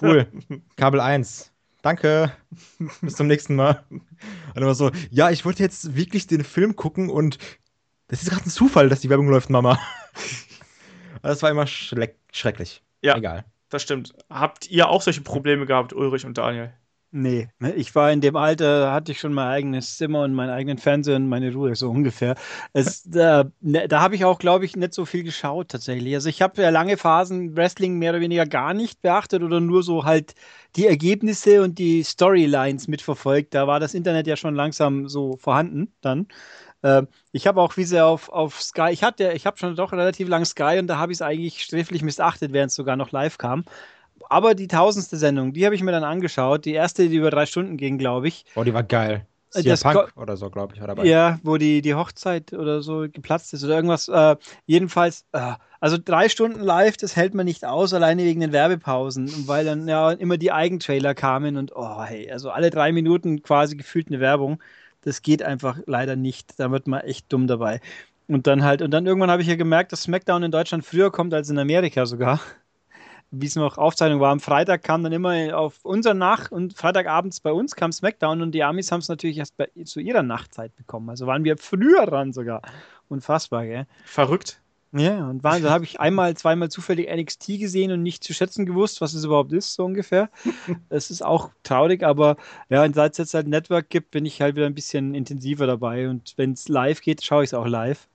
Cool. 0.00 0.26
Kabel 0.76 1.00
1. 1.00 1.52
Danke. 1.88 2.32
Bis 3.00 3.16
zum 3.16 3.28
nächsten 3.28 3.56
Mal. 3.56 3.82
Und 3.88 4.02
immer 4.54 4.74
so, 4.74 4.90
ja, 5.10 5.30
ich 5.30 5.46
wollte 5.46 5.62
jetzt 5.62 5.96
wirklich 5.96 6.26
den 6.26 6.44
Film 6.44 6.76
gucken 6.76 7.08
und 7.08 7.38
das 8.08 8.22
ist 8.22 8.28
gerade 8.28 8.44
ein 8.44 8.50
Zufall, 8.50 8.90
dass 8.90 9.00
die 9.00 9.08
Werbung 9.08 9.30
läuft, 9.30 9.50
Mama. 9.50 9.78
Das 11.20 11.42
war 11.42 11.50
immer 11.50 11.66
schrecklich. 11.66 12.80
Ja, 13.02 13.16
egal. 13.16 13.44
Das 13.70 13.82
stimmt. 13.82 14.14
Habt 14.30 14.70
ihr 14.70 14.88
auch 14.88 15.02
solche 15.02 15.20
Probleme 15.20 15.66
gehabt, 15.66 15.92
Ulrich 15.92 16.24
und 16.24 16.38
Daniel? 16.38 16.72
Nee, 17.10 17.48
ne, 17.58 17.72
ich 17.74 17.94
war 17.94 18.12
in 18.12 18.20
dem 18.20 18.36
Alter, 18.36 18.92
hatte 18.92 19.12
ich 19.12 19.18
schon 19.20 19.32
mein 19.32 19.48
eigenes 19.48 19.96
Zimmer 19.96 20.24
und 20.24 20.34
meinen 20.34 20.50
eigenen 20.50 20.76
Fernseher 20.76 21.16
und 21.16 21.26
meine 21.26 21.50
Ruhe, 21.54 21.74
so 21.74 21.88
ungefähr. 21.88 22.34
Es, 22.74 23.02
da 23.04 23.50
ne, 23.60 23.88
da 23.88 24.02
habe 24.02 24.14
ich 24.14 24.26
auch, 24.26 24.38
glaube 24.38 24.66
ich, 24.66 24.76
nicht 24.76 24.92
so 24.92 25.06
viel 25.06 25.22
geschaut 25.24 25.68
tatsächlich. 25.70 26.14
Also 26.14 26.28
ich 26.28 26.42
habe 26.42 26.60
ja 26.60 26.68
lange 26.68 26.98
Phasen 26.98 27.56
Wrestling 27.56 27.94
mehr 27.98 28.10
oder 28.10 28.20
weniger 28.20 28.44
gar 28.44 28.74
nicht 28.74 29.00
beachtet 29.00 29.42
oder 29.42 29.58
nur 29.58 29.82
so 29.82 30.04
halt 30.04 30.34
die 30.76 30.86
Ergebnisse 30.86 31.62
und 31.62 31.78
die 31.78 32.04
Storylines 32.04 32.88
mitverfolgt. 32.88 33.54
Da 33.54 33.66
war 33.66 33.80
das 33.80 33.94
Internet 33.94 34.26
ja 34.26 34.36
schon 34.36 34.54
langsam 34.54 35.08
so 35.08 35.38
vorhanden 35.38 35.90
dann. 36.02 36.28
Äh, 36.82 37.02
ich 37.32 37.46
habe 37.46 37.60
auch, 37.62 37.76
wie 37.76 37.84
sie 37.84 38.02
auf, 38.04 38.30
auf 38.30 38.62
Sky, 38.62 38.90
ich 38.92 39.04
hatte, 39.04 39.32
ich 39.34 39.46
habe 39.46 39.58
schon 39.58 39.76
doch 39.76 39.92
relativ 39.92 40.28
lang 40.28 40.44
Sky 40.46 40.78
und 40.80 40.88
da 40.88 40.98
habe 40.98 41.12
ich 41.12 41.18
es 41.18 41.22
eigentlich 41.22 41.62
sträflich 41.62 42.02
missachtet, 42.02 42.52
während 42.54 42.70
es 42.70 42.76
sogar 42.76 42.96
noch 42.96 43.12
live 43.12 43.38
kam 43.38 43.64
aber 44.28 44.54
die 44.54 44.68
tausendste 44.68 45.16
Sendung, 45.16 45.52
die 45.52 45.64
habe 45.64 45.74
ich 45.74 45.82
mir 45.82 45.92
dann 45.92 46.04
angeschaut. 46.04 46.64
Die 46.64 46.74
erste, 46.74 47.08
die 47.08 47.16
über 47.16 47.30
drei 47.30 47.46
Stunden 47.46 47.76
ging, 47.76 47.98
glaube 47.98 48.28
ich. 48.28 48.44
Oh, 48.54 48.64
die 48.64 48.74
war 48.74 48.82
geil. 48.82 49.26
Äh, 49.54 49.76
Punk 49.76 50.12
oder 50.16 50.36
so, 50.36 50.50
glaube 50.50 50.74
ich, 50.74 50.80
war 50.80 50.88
dabei. 50.88 51.04
Ja, 51.04 51.38
wo 51.42 51.56
die, 51.56 51.80
die 51.80 51.94
Hochzeit 51.94 52.52
oder 52.52 52.82
so 52.82 53.06
geplatzt 53.10 53.54
ist 53.54 53.64
oder 53.64 53.76
irgendwas. 53.76 54.08
Äh, 54.08 54.36
jedenfalls, 54.66 55.24
äh, 55.32 55.52
also 55.80 55.96
drei 56.02 56.28
Stunden 56.28 56.60
live, 56.60 56.96
das 56.98 57.16
hält 57.16 57.34
man 57.34 57.46
nicht 57.46 57.64
aus, 57.64 57.94
alleine 57.94 58.24
wegen 58.24 58.40
den 58.40 58.52
Werbepausen, 58.52 59.48
weil 59.48 59.64
dann 59.64 59.88
ja 59.88 60.10
immer 60.12 60.36
die 60.36 60.52
Eigentrailer 60.52 61.14
kamen 61.14 61.56
und 61.56 61.72
oh 61.74 62.02
hey, 62.02 62.30
also 62.30 62.50
alle 62.50 62.70
drei 62.70 62.92
Minuten 62.92 63.42
quasi 63.42 63.76
gefühlt 63.76 64.08
eine 64.08 64.20
Werbung. 64.20 64.62
Das 65.02 65.22
geht 65.22 65.42
einfach 65.42 65.78
leider 65.86 66.16
nicht. 66.16 66.60
Da 66.60 66.70
wird 66.70 66.86
man 66.86 67.00
echt 67.00 67.32
dumm 67.32 67.46
dabei. 67.46 67.80
Und 68.26 68.46
dann 68.46 68.62
halt, 68.62 68.82
und 68.82 68.90
dann 68.90 69.06
irgendwann 69.06 69.30
habe 69.30 69.40
ich 69.40 69.48
ja 69.48 69.56
gemerkt, 69.56 69.92
dass 69.92 70.02
SmackDown 70.02 70.42
in 70.42 70.50
Deutschland 70.50 70.84
früher 70.84 71.10
kommt 71.10 71.32
als 71.32 71.48
in 71.48 71.58
Amerika 71.58 72.04
sogar 72.04 72.40
wie 73.30 73.46
es 73.46 73.56
noch 73.56 73.76
Aufzeichnung 73.76 74.20
war, 74.20 74.32
am 74.32 74.40
Freitag 74.40 74.82
kam 74.82 75.02
dann 75.02 75.12
immer 75.12 75.56
auf 75.58 75.84
unserer 75.84 76.14
Nacht 76.14 76.50
und 76.50 76.76
Freitagabends 76.76 77.40
bei 77.40 77.52
uns 77.52 77.76
kam 77.76 77.92
SmackDown 77.92 78.40
und 78.42 78.52
die 78.52 78.62
Amis 78.62 78.90
haben 78.90 79.00
es 79.00 79.08
natürlich 79.08 79.38
erst 79.38 79.56
bei, 79.56 79.68
zu 79.84 80.00
ihrer 80.00 80.22
Nachtzeit 80.22 80.74
bekommen. 80.76 81.10
Also 81.10 81.26
waren 81.26 81.44
wir 81.44 81.58
früher 81.58 82.06
dran 82.06 82.32
sogar. 82.32 82.62
Unfassbar, 83.08 83.66
gell? 83.66 83.86
Verrückt. 84.04 84.60
Ja, 84.92 85.28
und 85.28 85.44
da 85.44 85.60
habe 85.70 85.84
ich 85.84 86.00
einmal, 86.00 86.34
zweimal 86.34 86.70
zufällig 86.70 87.14
NXT 87.14 87.58
gesehen 87.58 87.92
und 87.92 88.02
nicht 88.02 88.24
zu 88.24 88.32
schätzen 88.32 88.64
gewusst, 88.64 89.02
was 89.02 89.12
es 89.12 89.24
überhaupt 89.24 89.52
ist, 89.52 89.74
so 89.74 89.84
ungefähr. 89.84 90.30
Es 90.88 91.10
ist 91.10 91.22
auch 91.22 91.50
traurig, 91.62 92.02
aber 92.02 92.36
ja, 92.70 92.90
seit 92.94 93.12
es 93.12 93.18
jetzt 93.18 93.34
halt 93.34 93.48
Network 93.48 93.90
gibt, 93.90 94.10
bin 94.10 94.24
ich 94.24 94.40
halt 94.40 94.56
wieder 94.56 94.64
ein 94.64 94.74
bisschen 94.74 95.14
intensiver 95.14 95.66
dabei 95.66 96.08
und 96.08 96.32
wenn 96.36 96.52
es 96.52 96.68
live 96.68 97.02
geht, 97.02 97.22
schaue 97.22 97.44
ich 97.44 97.50
es 97.50 97.54
auch 97.54 97.66
live. 97.66 98.08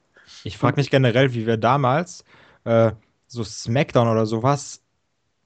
Ich 0.44 0.58
frage 0.58 0.78
mich 0.78 0.90
generell, 0.90 1.36
wie 1.36 1.46
wir 1.46 1.58
damals 1.58 2.24
äh, 2.64 2.92
so 3.28 3.44
SmackDown 3.44 4.08
oder 4.08 4.26
sowas 4.26 4.83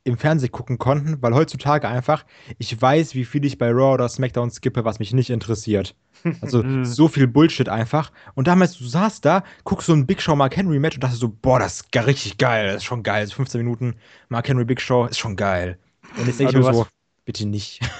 im 0.07 0.17
Fernsehen 0.17 0.51
gucken 0.51 0.77
konnten, 0.77 1.21
weil 1.21 1.33
heutzutage 1.33 1.87
einfach, 1.87 2.25
ich 2.57 2.81
weiß, 2.81 3.13
wie 3.13 3.25
viel 3.25 3.45
ich 3.45 3.57
bei 3.57 3.69
Raw 3.69 3.93
oder 3.93 4.07
SmackDown 4.07 4.49
skippe, 4.49 4.85
was 4.85 4.99
mich 4.99 5.13
nicht 5.13 5.29
interessiert. 5.29 5.95
Also 6.41 6.63
mhm. 6.63 6.85
so 6.85 7.07
viel 7.07 7.27
Bullshit 7.27 7.69
einfach. 7.69 8.11
Und 8.33 8.47
damals, 8.47 8.77
du 8.77 8.85
saßt 8.85 9.23
da, 9.25 9.43
guckst 9.65 9.87
so 9.87 9.93
ein 9.93 10.05
Big 10.05 10.21
Show 10.21 10.35
Mark 10.35 10.55
Henry 10.55 10.79
Match 10.79 10.95
und 10.95 11.03
dachtest 11.03 11.21
so, 11.21 11.29
boah, 11.29 11.59
das 11.59 11.81
ist 11.81 12.07
richtig 12.07 12.37
geil, 12.37 12.67
das 12.67 12.77
ist 12.77 12.85
schon 12.85 13.03
geil. 13.03 13.27
15 13.27 13.59
Minuten 13.59 13.95
Mark 14.29 14.47
Henry 14.47 14.65
Big 14.65 14.81
Show 14.81 15.05
ist 15.05 15.19
schon 15.19 15.35
geil. 15.35 15.77
Und 16.17 16.27
jetzt 16.27 16.39
denke 16.39 16.57
ich 16.57 16.65
mir 16.65 16.73
so, 16.73 16.87
bitte 17.25 17.47
nicht. 17.47 17.81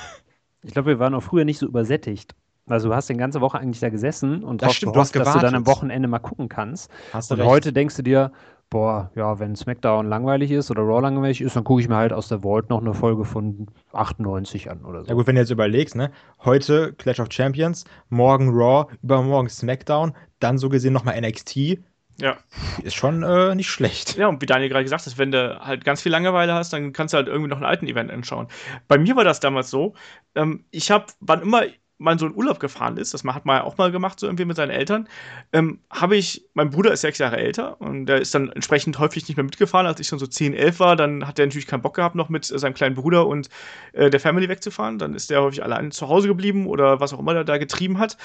Ich 0.63 0.73
glaube, 0.73 0.89
wir 0.89 0.99
waren 0.99 1.13
auch 1.13 1.21
früher 1.21 1.45
nicht 1.45 1.59
so 1.59 1.67
übersättigt. 1.67 2.35
Also 2.65 2.89
du 2.89 2.95
hast 2.95 3.07
die 3.07 3.13
ganze 3.15 3.39
Woche 3.39 3.57
eigentlich 3.59 3.79
da 3.79 3.89
gesessen 3.89 4.43
und 4.43 4.61
das 4.61 4.73
stimmt, 4.73 4.93
gehofft, 4.93 5.15
du 5.15 5.19
dass 5.19 5.33
du 5.33 5.39
dann 5.39 5.55
am 5.55 5.65
Wochenende 5.65 6.09
mal 6.09 6.19
gucken 6.19 6.49
kannst. 6.49 6.91
Hast 7.13 7.31
und 7.31 7.39
recht. 7.39 7.49
heute 7.49 7.71
denkst 7.71 7.95
du 7.95 8.01
dir, 8.01 8.31
boah, 8.69 9.11
ja, 9.15 9.39
wenn 9.39 9.55
SmackDown 9.55 10.07
langweilig 10.07 10.51
ist 10.51 10.69
oder 10.71 10.81
Raw 10.81 11.01
langweilig 11.01 11.41
ist, 11.41 11.55
dann 11.55 11.63
gucke 11.63 11.81
ich 11.81 11.87
mir 11.87 11.95
halt 11.95 12.13
aus 12.13 12.27
der 12.27 12.41
Vault 12.41 12.69
noch 12.69 12.81
eine 12.81 12.93
Folge 12.93 13.25
von 13.25 13.67
98 13.93 14.69
an 14.69 14.83
oder 14.83 15.03
so. 15.03 15.09
Ja 15.09 15.13
gut, 15.15 15.27
wenn 15.27 15.35
du 15.35 15.41
jetzt 15.41 15.51
überlegst, 15.51 15.95
ne, 15.95 16.11
heute 16.43 16.93
Clash 16.93 17.19
of 17.19 17.27
Champions, 17.31 17.85
morgen 18.09 18.49
Raw, 18.49 18.91
übermorgen 19.01 19.49
SmackDown, 19.49 20.13
dann 20.39 20.57
so 20.57 20.69
gesehen 20.69 20.93
nochmal 20.93 21.19
NXT. 21.21 21.79
Ja. 22.19 22.37
Ist 22.81 22.95
schon 22.95 23.21
äh, 23.21 23.53
nicht 23.53 23.69
schlecht. 23.69 24.17
Ja, 24.17 24.27
und 24.27 24.41
wie 24.41 24.47
Daniel 24.47 24.69
gerade 24.69 24.83
gesagt 24.83 25.05
hat, 25.05 25.17
wenn 25.19 25.31
du 25.31 25.59
halt 25.59 25.85
ganz 25.85 26.01
viel 26.01 26.11
Langeweile 26.11 26.53
hast, 26.53 26.73
dann 26.73 26.91
kannst 26.91 27.13
du 27.13 27.17
halt 27.17 27.27
irgendwie 27.27 27.49
noch 27.49 27.57
einen 27.57 27.65
alten 27.65 27.85
Event 27.85 28.11
anschauen. 28.11 28.47
Bei 28.87 28.97
mir 28.97 29.15
war 29.15 29.23
das 29.23 29.39
damals 29.39 29.69
so, 29.69 29.93
ähm, 30.33 30.65
ich 30.71 30.89
habe, 30.89 31.05
wann 31.19 31.41
immer 31.41 31.61
mal 31.97 32.17
so 32.19 32.27
in 32.27 32.35
Urlaub 32.35 32.59
gefahren 32.59 32.97
ist, 32.97 33.13
das 33.13 33.23
hat 33.23 33.45
man 33.45 33.57
ja 33.57 33.63
auch 33.63 33.77
mal 33.77 33.91
gemacht, 33.91 34.19
so 34.19 34.27
irgendwie 34.27 34.45
mit 34.45 34.55
seinen 34.55 34.69
Eltern, 34.69 35.07
ähm, 35.51 35.79
habe 35.89 36.15
ich, 36.15 36.45
mein 36.53 36.69
Bruder 36.69 36.91
ist 36.91 37.01
sechs 37.01 37.17
Jahre 37.17 37.37
älter 37.37 37.81
und 37.81 38.05
der 38.05 38.21
ist 38.21 38.35
dann 38.35 38.51
entsprechend 38.51 38.99
häufig 38.99 39.27
nicht 39.27 39.37
mehr 39.37 39.43
mitgefahren. 39.43 39.87
Als 39.87 39.99
ich 39.99 40.07
schon 40.07 40.19
so 40.19 40.27
10, 40.27 40.53
11 40.53 40.79
war, 40.79 40.95
dann 40.95 41.27
hat 41.27 41.37
der 41.37 41.47
natürlich 41.47 41.67
keinen 41.67 41.81
Bock 41.81 41.95
gehabt, 41.95 42.15
noch 42.15 42.29
mit 42.29 42.45
seinem 42.45 42.73
kleinen 42.73 42.95
Bruder 42.95 43.27
und 43.27 43.49
äh, 43.93 44.09
der 44.09 44.19
Family 44.19 44.47
wegzufahren. 44.47 44.99
Dann 44.99 45.15
ist 45.15 45.29
der 45.29 45.41
häufig 45.41 45.63
allein 45.63 45.91
zu 45.91 46.07
Hause 46.07 46.27
geblieben 46.27 46.67
oder 46.67 46.99
was 46.99 47.13
auch 47.13 47.19
immer 47.19 47.33
der 47.33 47.43
da 47.43 47.57
getrieben 47.57 47.97
hat. 47.97 48.17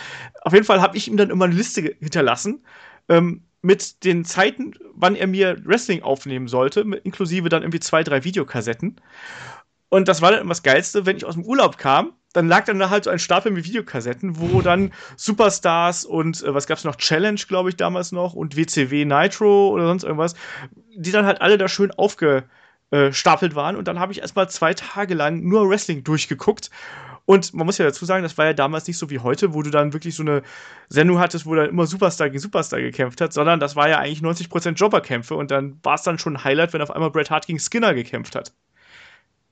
Auf 0.43 0.53
jeden 0.53 0.67
Fall 0.67 0.83
habe 0.83 0.97
ich 0.97 1.09
ihm 1.09 1.17
dann 1.17 1.31
immer 1.31 1.47
eine 1.47 1.55
Liste 1.55 1.97
hinterlassen. 2.01 2.65
Ähm, 3.09 3.43
mit 3.63 4.05
den 4.05 4.25
Zeiten, 4.25 4.75
wann 4.93 5.15
er 5.15 5.29
mir 5.29 5.57
Wrestling 5.65 6.03
aufnehmen 6.03 6.49
sollte, 6.49 6.81
inklusive 7.05 7.49
dann 7.49 7.63
irgendwie 7.63 7.81
zwei, 7.81 8.03
drei 8.03 8.25
Videokassetten. 8.25 9.01
Und 9.89 10.09
das 10.09 10.21
war 10.21 10.33
dann 10.33 10.41
immer 10.41 10.51
das 10.51 10.65
Geilste, 10.65 11.07
wenn 11.07 11.17
ich 11.17 11.25
aus 11.25 11.35
dem 11.35 11.45
Urlaub 11.45 11.79
kam 11.79 12.13
dann 12.33 12.49
lag 12.49 12.65
dann 12.65 12.79
da 12.79 12.91
halt 12.91 13.05
so 13.05 13.11
ein 13.11 13.19
Stapel 13.19 13.53
mit 13.53 13.65
Videokassetten, 13.65 14.39
wo 14.39 14.63
dann 14.63 14.93
Superstars 15.17 16.05
und 16.05 16.43
äh, 16.43 16.55
was 16.55 16.67
gab's 16.67 16.85
noch, 16.85 16.97
Challenge, 16.97 17.41
glaube 17.47 17.69
ich, 17.69 17.77
damals 17.77 18.13
noch 18.13 18.35
und 18.35 18.57
WCW 18.57 19.05
Nitro 19.05 19.71
oder 19.71 19.87
sonst 19.87 20.05
irgendwas, 20.05 20.35
die 20.95 21.13
dann 21.13 21.27
halt 21.27 21.41
alle 21.41 21.59
da 21.59 21.69
schön 21.69 21.91
aufgestapelt 21.91 23.55
waren 23.55 23.77
und 23.77 23.89
dann 23.89 23.99
habe 23.99 24.13
ich 24.13 24.21
erstmal 24.21 24.49
zwei 24.49 24.75
Tage 24.75 25.15
lang 25.15 25.43
nur 25.43 25.69
Wrestling 25.69 26.05
durchgeguckt. 26.05 26.71
Und 27.25 27.55
man 27.55 27.67
muss 27.67 27.79
ja 27.79 27.85
dazu 27.85 28.05
sagen, 28.05 28.25
das 28.25 28.37
war 28.37 28.47
ja 28.47 28.53
damals 28.53 28.89
nicht 28.89 28.99
so 28.99 29.09
wie 29.09 29.21
heute, 29.21 29.55
wo 29.55 29.63
du 29.63 29.71
dann 29.71 29.93
wirklich 29.93 30.17
so 30.17 30.25
eine 30.25 30.43
Sendung 30.89 31.21
hattest, 31.21 31.47
wo 31.47 31.55
dann 31.55 31.69
immer 31.69 31.87
Superstar 31.87 32.29
gegen 32.29 32.41
Superstar 32.41 32.81
gekämpft 32.81 33.21
hat, 33.21 33.33
sondern 33.33 33.61
das 33.61 33.77
war 33.77 33.89
ja 33.89 33.99
eigentlich 33.99 34.23
90% 34.23 34.73
Jobberkämpfe 34.73 35.37
und 35.37 35.53
dann 35.53 35.79
war 35.85 35.95
es 35.95 36.03
dann 36.03 36.19
schon 36.19 36.37
ein 36.37 36.45
Highlight, 36.45 36.73
wenn 36.73 36.83
auf 36.83 36.91
einmal 36.91 37.11
Bret 37.11 37.31
Hart 37.31 37.47
gegen 37.47 37.61
Skinner 37.61 37.95
gekämpft 37.95 38.35
hat. 38.35 38.53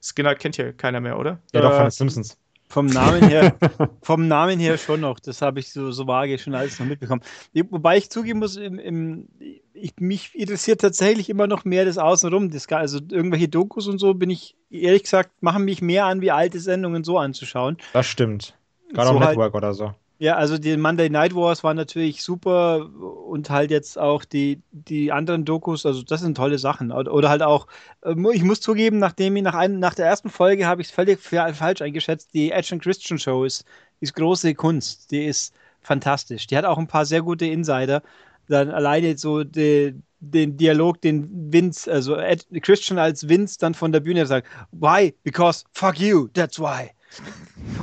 Skinner 0.03 0.35
kennt 0.35 0.57
ja 0.57 0.73
keiner 0.73 1.01
mehr, 1.01 1.19
oder? 1.19 1.38
Ja, 1.53 1.61
doch, 1.61 1.75
von 1.75 1.85
den 1.85 1.90
Simpsons. 1.90 2.37
Vom 2.70 2.87
Namen 2.87 3.28
her, 3.28 3.56
vom 4.00 4.28
Namen 4.28 4.61
her 4.61 4.78
schon 4.78 5.00
noch. 5.00 5.18
Das 5.18 5.42
habe 5.42 5.59
ich 5.59 5.72
so, 5.72 5.90
so 5.90 6.06
vage 6.06 6.38
schon 6.38 6.54
alles 6.54 6.78
noch 6.78 6.87
mitbekommen. 6.87 7.20
Wobei 7.68 7.96
ich 7.96 8.11
zugeben 8.11 8.38
muss, 8.38 8.56
im, 8.56 8.78
im, 8.78 9.28
ich, 9.74 9.94
mich 9.98 10.37
interessiert 10.37 10.80
tatsächlich 10.80 11.28
immer 11.28 11.48
noch 11.48 11.64
mehr 11.64 11.85
das 11.85 11.98
Außenrum. 11.98 12.48
Das, 12.50 12.68
also 12.68 13.00
irgendwelche 13.11 13.48
Dokus 13.48 13.88
und 13.88 13.98
so 13.98 14.14
bin 14.14 14.30
ich, 14.30 14.54
ehrlich 14.70 15.02
gesagt, 15.02 15.42
machen 15.42 15.64
mich 15.64 15.83
mehr 15.83 16.04
an, 16.04 16.20
wie 16.20 16.30
alte 16.30 16.61
Sendungen 16.61 17.02
so 17.02 17.18
anzuschauen. 17.18 17.76
Das 17.92 18.06
stimmt. 18.06 18.54
Gerade 18.92 19.09
so 19.09 19.14
auf 19.14 19.20
halt 19.20 19.30
Network 19.30 19.52
halt, 19.52 19.64
oder 19.64 19.74
so. 19.74 19.92
Ja, 20.22 20.37
also 20.37 20.59
die 20.59 20.76
Monday 20.76 21.09
Night 21.09 21.35
Wars 21.35 21.64
waren 21.64 21.78
natürlich 21.78 22.22
super 22.22 22.90
und 23.26 23.48
halt 23.48 23.70
jetzt 23.70 23.98
auch 23.98 24.26
die, 24.26 24.61
die 24.70 25.12
anderen 25.12 25.46
Dokus, 25.46 25.87
also 25.87 26.02
das 26.02 26.20
sind 26.20 26.37
tolle 26.37 26.59
Sachen. 26.59 26.92
Oder 26.92 27.30
halt 27.30 27.40
auch, 27.42 27.66
ähm, 28.04 28.28
ich 28.30 28.42
muss 28.42 28.61
zugeben, 28.61 28.98
nachdem 28.98 29.35
ich 29.37 29.42
nach, 29.42 29.54
ein, 29.54 29.78
nach 29.78 29.94
der 29.94 30.04
ersten 30.06 30.28
Folge 30.28 30.66
habe 30.66 30.83
ich 30.83 30.88
es 30.88 30.94
völlig 30.94 31.20
falsch 31.22 31.80
eingeschätzt, 31.80 32.35
die 32.35 32.50
Edge 32.50 32.68
and 32.74 32.83
Christian 32.83 33.18
Show 33.18 33.44
ist, 33.44 33.64
ist 34.00 34.14
große 34.14 34.54
Kunst, 34.54 35.11
die 35.11 35.24
ist 35.24 35.54
fantastisch. 35.80 36.46
Die 36.46 36.56
hat 36.56 36.66
auch 36.66 36.76
ein 36.76 36.87
paar 36.87 37.06
sehr 37.06 37.22
gute 37.22 37.46
Insider. 37.46 38.02
Dann 38.46 38.68
alleine 38.70 39.16
so 39.16 39.42
die, 39.42 39.94
den 40.20 40.59
Dialog, 40.59 41.00
den 41.00 41.50
Vince, 41.50 41.90
also 41.90 42.16
Ed, 42.16 42.46
Christian 42.62 42.98
als 42.98 43.26
Vince 43.26 43.56
dann 43.59 43.72
von 43.72 43.90
der 43.90 44.00
Bühne 44.00 44.26
sagt, 44.26 44.48
why? 44.70 45.14
Because 45.22 45.64
fuck 45.72 45.98
you, 45.98 46.28
that's 46.35 46.59
why. 46.61 46.90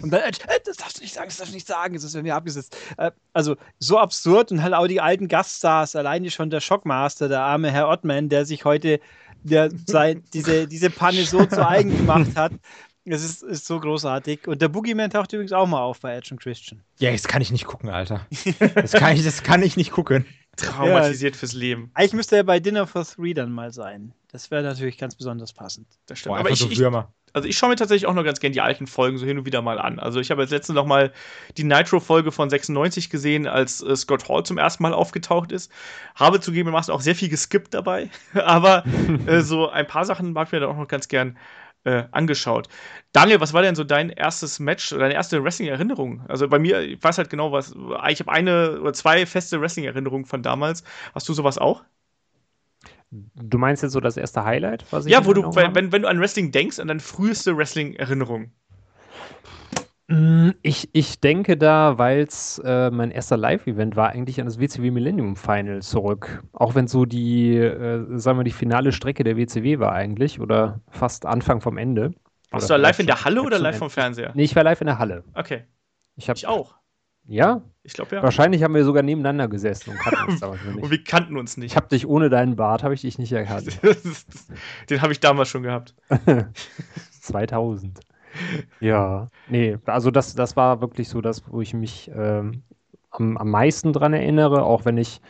Und 0.02 0.12
dann, 0.12 0.22
äh, 0.22 0.32
das 0.66 0.78
darfst 0.78 0.98
du 0.98 1.02
nicht 1.02 1.14
sagen, 1.14 1.28
das 1.28 1.38
darfst 1.38 1.52
du 1.52 1.56
nicht 1.56 1.68
sagen, 1.68 1.94
das 1.94 2.04
ist 2.04 2.14
bei 2.14 2.24
mir 2.24 2.36
abgesetzt. 2.36 2.78
Äh, 2.98 3.12
also 3.34 3.56
so 3.80 3.98
absurd 4.00 4.52
und 4.52 4.64
halt 4.64 4.74
auch 4.74 4.88
die 4.88 5.02
alten 5.02 5.28
Gaststars, 5.28 5.96
alleine 5.96 6.32
schon 6.32 6.50
der 6.50 6.62
Shockmaster, 6.62 7.28
der 7.28 7.42
arme 7.42 7.72
Herr 7.72 7.90
Ottman, 7.90 8.30
der 8.30 8.46
sich 8.46 8.66
heute 8.66 9.00
der 9.44 9.70
sein, 9.86 10.24
diese, 10.34 10.68
diese 10.68 10.90
Panne 10.90 11.24
so 11.24 11.46
zu 11.46 11.66
eigen 11.66 11.96
gemacht 11.96 12.36
hat. 12.36 12.52
Es 13.06 13.24
ist, 13.24 13.42
ist 13.44 13.66
so 13.66 13.80
großartig. 13.80 14.48
Und 14.48 14.62
der 14.62 14.68
Boogeyman 14.68 15.10
taucht 15.10 15.32
übrigens 15.32 15.54
auch 15.54 15.66
mal 15.66 15.80
auf 15.80 16.02
bei 16.02 16.16
Edge 16.16 16.30
und 16.32 16.42
Christian. 16.42 16.82
Ja, 17.00 17.12
das 17.12 17.24
kann 17.24 17.42
ich 17.42 17.52
nicht 17.52 17.66
gucken, 17.66 17.90
Alter. 17.90 18.28
Das 18.76 18.92
kann 18.92 19.16
ich, 19.16 19.24
das 19.24 19.44
kann 19.44 19.64
ich 19.64 19.78
nicht 19.78 19.92
gucken. 19.92 20.26
Traumatisiert 20.58 21.36
ja, 21.36 21.40
fürs 21.40 21.54
Leben. 21.54 21.92
Eigentlich 21.94 22.14
müsste 22.14 22.36
er 22.36 22.44
bei 22.44 22.60
Dinner 22.60 22.88
for 22.88 23.06
Three 23.06 23.34
dann 23.34 23.52
mal 23.52 23.72
sein. 23.72 24.14
Das 24.32 24.52
wäre 24.52 24.64
natürlich 24.64 24.98
ganz 24.98 25.16
besonders 25.16 25.54
passend. 25.54 25.88
Das 26.06 26.20
stimmt. 26.20 26.36
Boah, 26.36 26.40
Aber 26.40 26.50
ich, 26.50 26.60
so 26.60 26.70
ich, 26.70 26.82
also 27.34 27.48
ich 27.48 27.58
schaue 27.58 27.70
mir 27.70 27.76
tatsächlich 27.76 28.08
auch 28.08 28.14
noch 28.14 28.24
ganz 28.24 28.40
gerne 28.40 28.54
die 28.54 28.62
alten 28.62 28.88
Folgen 28.88 29.18
so 29.18 29.26
hin 29.26 29.38
und 29.38 29.46
wieder 29.46 29.62
mal 29.62 29.80
an. 29.80 30.00
Also 30.00 30.20
ich 30.20 30.32
habe 30.32 30.42
jetzt 30.42 30.52
letztens 30.52 30.76
noch 30.76 30.86
mal 30.86 31.14
die 31.58 31.64
Nitro-Folge 31.64 32.32
von 32.32 32.50
96 32.50 33.10
gesehen, 33.10 33.48
als 33.48 33.82
äh, 33.82 33.96
Scott 33.96 34.28
Hall 34.28 34.44
zum 34.44 34.58
ersten 34.58 34.84
Mal 34.84 34.94
aufgetaucht 34.94 35.52
ist. 35.52 35.72
Habe 36.16 36.40
zugegebenermaßen 36.40 36.94
auch 36.94 37.02
sehr 37.02 37.16
viel 37.16 37.30
geskippt 37.30 37.74
dabei, 37.74 38.10
aber 38.34 38.84
äh, 39.28 39.42
so 39.42 39.70
ein 39.70 39.88
paar 39.88 40.06
Sachen 40.06 40.34
mag 40.34 40.48
ich 40.48 40.52
mir 40.54 40.62
dann 40.62 40.70
auch 40.70 40.78
noch 40.78 40.88
ganz 40.88 41.08
gern 41.08 41.38
äh, 41.88 42.04
angeschaut. 42.12 42.68
Daniel, 43.14 43.40
was 43.40 43.54
war 43.54 43.62
denn 43.62 43.76
so 43.76 43.86
dein 43.86 44.10
erstes 44.10 44.60
Match, 44.60 44.90
deine 44.90 45.14
erste 45.14 45.42
Wrestling-Erinnerung? 45.42 46.22
Also 46.28 46.50
bei 46.50 46.60
mir, 46.60 46.82
ich 46.82 47.02
weiß 47.02 47.18
halt 47.18 47.30
genau 47.30 47.54
was, 47.54 47.74
ich 48.10 48.20
habe 48.20 48.30
eine 48.30 48.82
oder 48.82 48.92
zwei 48.92 49.26
feste 49.26 49.62
Wrestling-Erinnerungen 49.62 50.26
von 50.26 50.44
damals. 50.44 50.84
Hast 51.16 51.30
du 51.30 51.34
sowas 51.34 51.58
auch? 51.58 51.86
Du 53.10 53.58
meinst 53.58 53.84
jetzt 53.84 53.94
so 53.94 54.02
das 54.02 54.18
erste 54.18 54.44
Highlight? 54.44 54.84
Was 54.92 55.06
ich 55.06 55.14
ja, 55.14 55.26
wo 55.26 55.32
du, 55.32 55.44
wenn, 55.56 55.94
wenn 55.94 56.02
du 56.02 56.10
an 56.10 56.20
Wrestling 56.20 56.52
denkst, 56.52 56.78
an 56.80 56.90
deine 56.90 57.00
früheste 57.00 57.56
Wrestling-Erinnerung. 57.56 58.52
Mm, 60.08 60.52
ich, 60.62 60.90
ich 60.94 61.20
denke 61.20 61.58
da, 61.58 61.98
weil 61.98 62.22
es 62.22 62.62
äh, 62.64 62.90
mein 62.92 63.12
erster 63.12 63.36
Live-Event 63.36 63.96
war, 63.98 64.10
eigentlich 64.10 64.40
an 64.40 64.46
das 64.46 64.60
WCW 64.60 64.92
Millennium 64.92 65.36
Final 65.36 65.82
zurück. 65.82 66.44
Auch 66.54 66.76
wenn 66.76 66.88
so 66.88 67.06
die, 67.06 67.58
äh, 67.58 68.06
sagen 68.18 68.40
wir, 68.40 68.44
die 68.46 68.52
finale 68.52 68.94
Strecke 68.94 69.24
der 69.24 69.36
WCW 69.36 69.80
war 69.80 69.92
eigentlich 69.92 70.40
oder 70.40 70.80
fast 70.90 71.26
Anfang 71.26 71.60
vom 71.60 71.78
Ende. 71.78 72.14
Warst 72.52 72.70
du 72.70 72.74
da 72.74 72.78
live 72.78 73.00
in 73.00 73.08
der 73.08 73.26
Halle 73.26 73.42
oder 73.42 73.60
live 73.60 73.78
vom 73.78 73.90
Fernseher? 73.90 74.32
Nee, 74.34 74.44
ich 74.44 74.56
war 74.56 74.64
live 74.64 74.80
in 74.80 74.88
der 74.88 75.00
Halle. 75.00 75.26
Okay. 75.34 75.66
Ich, 76.16 76.30
hab, 76.30 76.38
ich 76.38 76.48
auch. 76.48 76.76
Ja? 77.26 77.62
Ich 77.84 77.94
glaube 77.94 78.16
ja. 78.16 78.24
Wahrscheinlich 78.24 78.64
haben 78.64 78.74
wir 78.74 78.86
sogar 78.86 79.04
nebeneinander 79.04 79.50
gesessen 79.50 79.92
und 79.92 80.00
kannten 80.00 80.32
uns 80.32 80.40
damals 80.40 80.64
nicht. 80.64 80.84
Und 80.84 80.90
wir 80.90 81.04
kannten 81.04 81.38
uns 81.38 81.58
nicht. 81.58 81.72
Ich 81.72 81.76
habe 81.76 81.90
dich 81.90 82.08
ohne 82.08 82.30
deinen 82.30 82.56
Bart, 82.56 82.84
habe 82.84 82.94
ich 82.94 83.02
dich 83.02 83.18
nicht 83.20 83.34
erkannt. 83.34 83.78
Den 84.90 85.02
habe 85.02 85.12
ich 85.12 85.20
damals 85.20 85.50
schon 85.50 85.64
gehabt. 85.64 85.94
2000. 87.22 88.00
Ja, 88.80 89.30
nee, 89.48 89.78
also 89.86 90.12
das, 90.12 90.36
das 90.36 90.56
war 90.56 90.82
wirklich 90.82 91.10
so 91.10 91.22
das, 91.22 91.44
wo 91.52 91.62
ich 91.62 91.74
mich 91.74 92.12
ähm, 92.16 92.64
am, 93.12 93.38
am 93.38 93.50
meisten 93.50 93.94
dran 93.94 94.14
erinnere, 94.14 94.64
auch 94.64 94.86
wenn 94.86 94.98
ich 94.98 95.22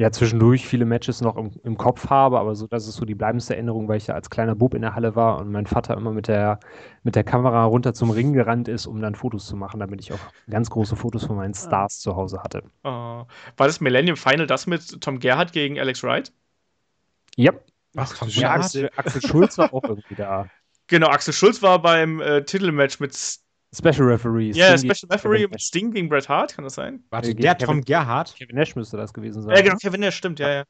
ja 0.00 0.10
zwischendurch 0.10 0.66
viele 0.66 0.86
Matches 0.86 1.20
noch 1.20 1.36
im, 1.36 1.50
im, 1.62 1.76
Kopf 1.76 2.08
habe, 2.08 2.40
aber 2.40 2.54
so, 2.54 2.66
das 2.66 2.88
ist 2.88 2.94
so 2.94 3.04
die 3.04 3.14
bleibendste 3.14 3.54
Erinnerung, 3.54 3.86
weil 3.86 3.98
ich 3.98 4.06
ja 4.06 4.14
als 4.14 4.30
kleiner 4.30 4.54
Bub 4.54 4.72
in 4.72 4.80
der 4.80 4.94
Halle 4.94 5.14
war 5.14 5.38
und 5.38 5.52
mein 5.52 5.66
Vater 5.66 5.94
immer 5.94 6.10
mit 6.10 6.26
der, 6.26 6.58
mit 7.02 7.16
der 7.16 7.24
Kamera 7.24 7.64
runter 7.64 7.92
zum 7.92 8.10
Ring 8.10 8.32
gerannt 8.32 8.66
ist, 8.66 8.86
um 8.86 9.02
dann 9.02 9.14
Fotos 9.14 9.46
zu 9.46 9.56
machen, 9.56 9.78
damit 9.78 10.00
ich 10.00 10.14
auch 10.14 10.18
ganz 10.48 10.70
große 10.70 10.96
Fotos 10.96 11.26
von 11.26 11.36
meinen 11.36 11.52
Stars 11.52 11.98
ah. 11.98 12.02
zu 12.02 12.16
Hause 12.16 12.42
hatte. 12.42 12.62
Oh. 12.82 12.88
War 12.88 13.26
das 13.58 13.80
Millennium 13.82 14.16
Final 14.16 14.46
das 14.46 14.66
mit 14.66 15.02
Tom 15.02 15.18
Gerhardt 15.18 15.52
gegen 15.52 15.78
Alex 15.78 16.02
Wright? 16.02 16.32
Ja. 17.36 17.52
Ach, 17.94 18.14
Ach 18.20 18.26
ja, 18.28 18.52
Axel, 18.52 18.88
Axel 18.96 19.20
Schulz 19.20 19.58
war 19.58 19.74
auch 19.74 19.84
irgendwie 19.84 20.14
da. 20.14 20.46
Genau, 20.90 21.06
Axel 21.06 21.32
Schulz 21.32 21.62
war 21.62 21.80
beim 21.80 22.20
äh, 22.20 22.44
Titelmatch 22.44 22.98
mit 22.98 23.14
Special 23.14 24.08
Referee. 24.08 24.50
Ja, 24.50 24.70
yeah, 24.70 24.78
Special 24.78 25.08
Referee 25.12 25.46
mit 25.46 25.62
Sting 25.62 25.92
gegen 25.92 26.08
Bret 26.08 26.28
Hart, 26.28 26.56
kann 26.56 26.64
das 26.64 26.74
sein? 26.74 27.04
Warte, 27.10 27.32
der 27.32 27.54
Kevin, 27.54 27.66
Tom 27.66 27.84
Gerhardt? 27.84 28.34
Kevin 28.36 28.56
Nash 28.56 28.74
müsste 28.74 28.96
das 28.96 29.14
gewesen 29.14 29.42
sein. 29.42 29.54
Ja, 29.54 29.62
genau, 29.62 29.76
Kevin 29.76 30.00
Nash, 30.00 30.16
stimmt, 30.16 30.40
ja, 30.40 30.50
ja. 30.50 30.64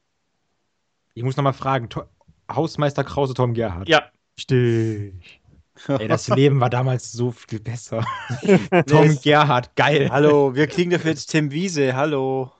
Ich 1.15 1.23
muss 1.23 1.37
nochmal 1.37 1.53
fragen, 1.53 1.89
to 1.89 2.03
Hausmeister 2.51 3.03
Krause 3.03 3.33
Tom 3.33 3.55
Gerhardt. 3.55 3.89
Ja. 3.89 4.11
Stich. 4.39 5.41
Ey, 5.87 6.07
das 6.07 6.27
Leben 6.27 6.59
war 6.59 6.69
damals 6.69 7.11
so 7.11 7.31
viel 7.31 7.59
besser. 7.59 8.05
Tom 8.87 9.17
Gerhardt, 9.23 9.75
geil. 9.75 10.09
Hallo, 10.11 10.53
wir 10.53 10.67
kriegen 10.67 10.91
dafür 10.91 11.09
jetzt 11.09 11.31
Tim 11.31 11.49
Wiese, 11.49 11.95
hallo. 11.95 12.51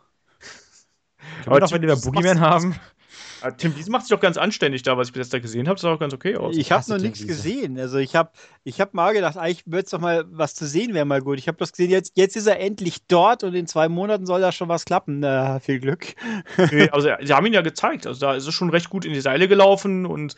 Können 1.44 1.56
wir 1.56 1.60
doch, 1.60 1.72
wenn 1.72 1.84
wir 1.84 1.96
Boogeyman 1.96 2.40
haben? 2.40 2.76
Ah, 3.42 3.52
Tim 3.52 3.76
Wiese 3.76 3.90
macht 3.90 4.04
sich 4.04 4.16
doch 4.16 4.22
ganz 4.22 4.38
anständig 4.38 4.84
da, 4.84 4.98
was 4.98 5.08
ich 5.08 5.14
bis 5.14 5.22
jetzt 5.22 5.34
da 5.34 5.40
gesehen 5.40 5.68
habe. 5.68 5.80
sah 5.80 5.94
auch 5.94 6.00
ganz 6.00 6.14
okay 6.14 6.36
aus. 6.36 6.56
Ich 6.56 6.72
habe 6.72 6.84
noch 6.90 7.00
nichts 7.00 7.26
gesehen. 7.26 7.80
Also 7.80 7.98
ich 7.98 8.16
habe 8.16 8.32
ich 8.64 8.80
hab 8.80 8.94
mal 8.94 9.14
gedacht, 9.14 9.38
eigentlich 9.38 9.64
wird 9.66 9.86
es 9.86 9.92
doch 9.92 10.00
mal 10.00 10.26
was 10.30 10.54
zu 10.54 10.68
sehen, 10.68 10.94
wäre 10.94 11.06
mal 11.06 11.22
gut. 11.22 11.40
Ich 11.40 11.48
habe 11.48 11.58
das 11.58 11.72
gesehen, 11.72 11.90
jetzt, 11.90 12.14
jetzt 12.16 12.36
ist 12.36 12.48
er 12.48 12.60
endlich 12.60 13.08
dort 13.08 13.44
und 13.44 13.56
in 13.56 13.68
zwei 13.68 13.90
Monaten 13.90 14.26
soll 14.26 14.42
da 14.42 14.52
schon 14.52 14.70
was 14.70 14.86
klappen. 14.86 15.20
Na, 15.20 15.60
viel 15.60 15.80
Glück. 15.80 16.16
Nee, 16.72 16.90
also 16.92 17.10
sie 17.22 17.34
haben 17.34 17.46
ihn 17.46 17.54
ja 17.54 17.62
gezeigt. 17.62 18.06
Also 18.06 18.20
da 18.20 18.36
ist 18.36 18.48
es 18.48 18.54
schon 18.54 18.70
recht 18.70 18.90
gut 18.90 19.06
in 19.06 19.14
die 19.14 19.22
Seile 19.22 19.48
gelaufen 19.48 20.06
und 20.06 20.36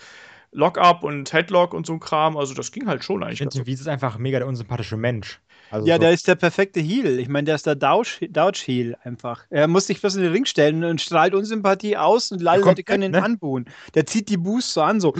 Lock-up 0.54 1.04
und 1.04 1.34
Headlock 1.34 1.74
und 1.74 1.86
so 1.86 1.94
ein 1.94 2.00
Kram. 2.00 2.38
Also 2.38 2.54
das 2.54 2.72
ging 2.72 2.88
halt 2.88 3.04
schon 3.04 3.24
eigentlich. 3.24 3.34
Ich 3.34 3.40
finde, 3.40 3.56
Tim 3.56 3.66
Wiese 3.66 3.82
ist 3.82 3.88
einfach 3.88 4.18
mega 4.18 4.40
der 4.40 4.48
unsympathische 4.48 4.98
Mensch. 4.98 5.42
Also 5.74 5.88
ja, 5.88 5.96
so. 5.96 6.02
der 6.02 6.12
ist 6.12 6.28
der 6.28 6.36
perfekte 6.36 6.80
Heal. 6.80 7.18
Ich 7.18 7.28
meine, 7.28 7.46
der 7.46 7.56
ist 7.56 7.66
der 7.66 7.74
Douch-Heal 7.74 8.96
einfach. 9.04 9.46
Er 9.50 9.68
muss 9.68 9.88
sich 9.88 10.00
bloß 10.00 10.18
in 10.18 10.22
den 10.22 10.32
Ring 10.32 10.46
stellen 10.46 10.84
und 10.84 11.02
strahlt 11.02 11.34
Unsympathie 11.34 11.98
aus 11.98 12.32
und 12.32 12.44
Leute 12.44 12.84
können 12.84 13.02
ihn 13.02 13.12
ne? 13.14 13.24
anbuhen. 13.24 13.66
Der 13.96 14.06
zieht 14.06 14.30
die 14.30 14.38
Boost 14.38 14.72
so 14.72 14.84
an, 14.84 15.02
so 15.02 15.16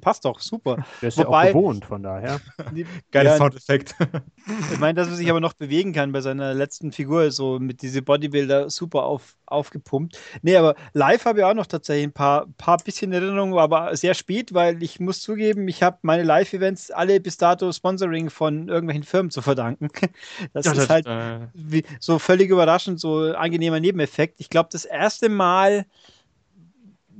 passt 0.00 0.24
doch, 0.24 0.40
super. 0.40 0.84
Der 1.02 1.08
ist 1.08 1.18
Wobei, 1.18 1.44
ja 1.44 1.50
auch 1.50 1.54
gewohnt, 1.54 1.84
von 1.84 2.02
daher. 2.02 2.40
Geiler 3.10 3.36
Soundeffekt. 3.36 3.94
ich 4.72 4.78
meine, 4.78 4.94
dass 4.94 5.08
er 5.08 5.16
sich 5.16 5.28
aber 5.30 5.40
noch 5.40 5.54
bewegen 5.54 5.92
kann 5.92 6.12
bei 6.12 6.20
seiner 6.20 6.54
letzten 6.54 6.92
Figur, 6.92 7.30
so 7.30 7.58
mit 7.58 7.82
diese 7.82 8.02
Bodybuilder 8.02 8.70
super 8.70 9.04
auf, 9.04 9.36
aufgepumpt. 9.46 10.18
Nee, 10.42 10.56
aber 10.56 10.74
live 10.92 11.24
habe 11.24 11.40
ich 11.40 11.44
auch 11.44 11.54
noch 11.54 11.66
tatsächlich 11.66 12.08
ein 12.08 12.12
paar, 12.12 12.46
paar 12.58 12.78
bisschen 12.78 13.12
Erinnerungen, 13.12 13.58
aber 13.58 13.96
sehr 13.96 14.14
spät, 14.14 14.54
weil 14.54 14.82
ich 14.82 15.00
muss 15.00 15.20
zugeben, 15.20 15.66
ich 15.68 15.82
habe 15.82 15.98
meine 16.02 16.22
Live-Events 16.22 16.90
alle 16.90 17.20
bis 17.20 17.36
dato 17.36 17.72
Sponsoring 17.72 18.30
von 18.30 18.68
irgendwelchen 18.68 19.04
Firmen 19.04 19.30
zu 19.30 19.42
verdanken. 19.42 19.88
Das 20.52 20.66
ja, 20.66 20.72
ist 20.72 20.78
das, 20.78 20.88
halt 20.88 21.06
äh... 21.06 21.46
wie, 21.54 21.84
so 21.98 22.18
völlig 22.18 22.50
überraschend, 22.50 22.98
so 23.00 23.34
angenehmer 23.34 23.78
Nebeneffekt. 23.80 24.40
Ich 24.40 24.48
glaube, 24.48 24.68
das 24.72 24.84
erste 24.84 25.28
Mal 25.28 25.86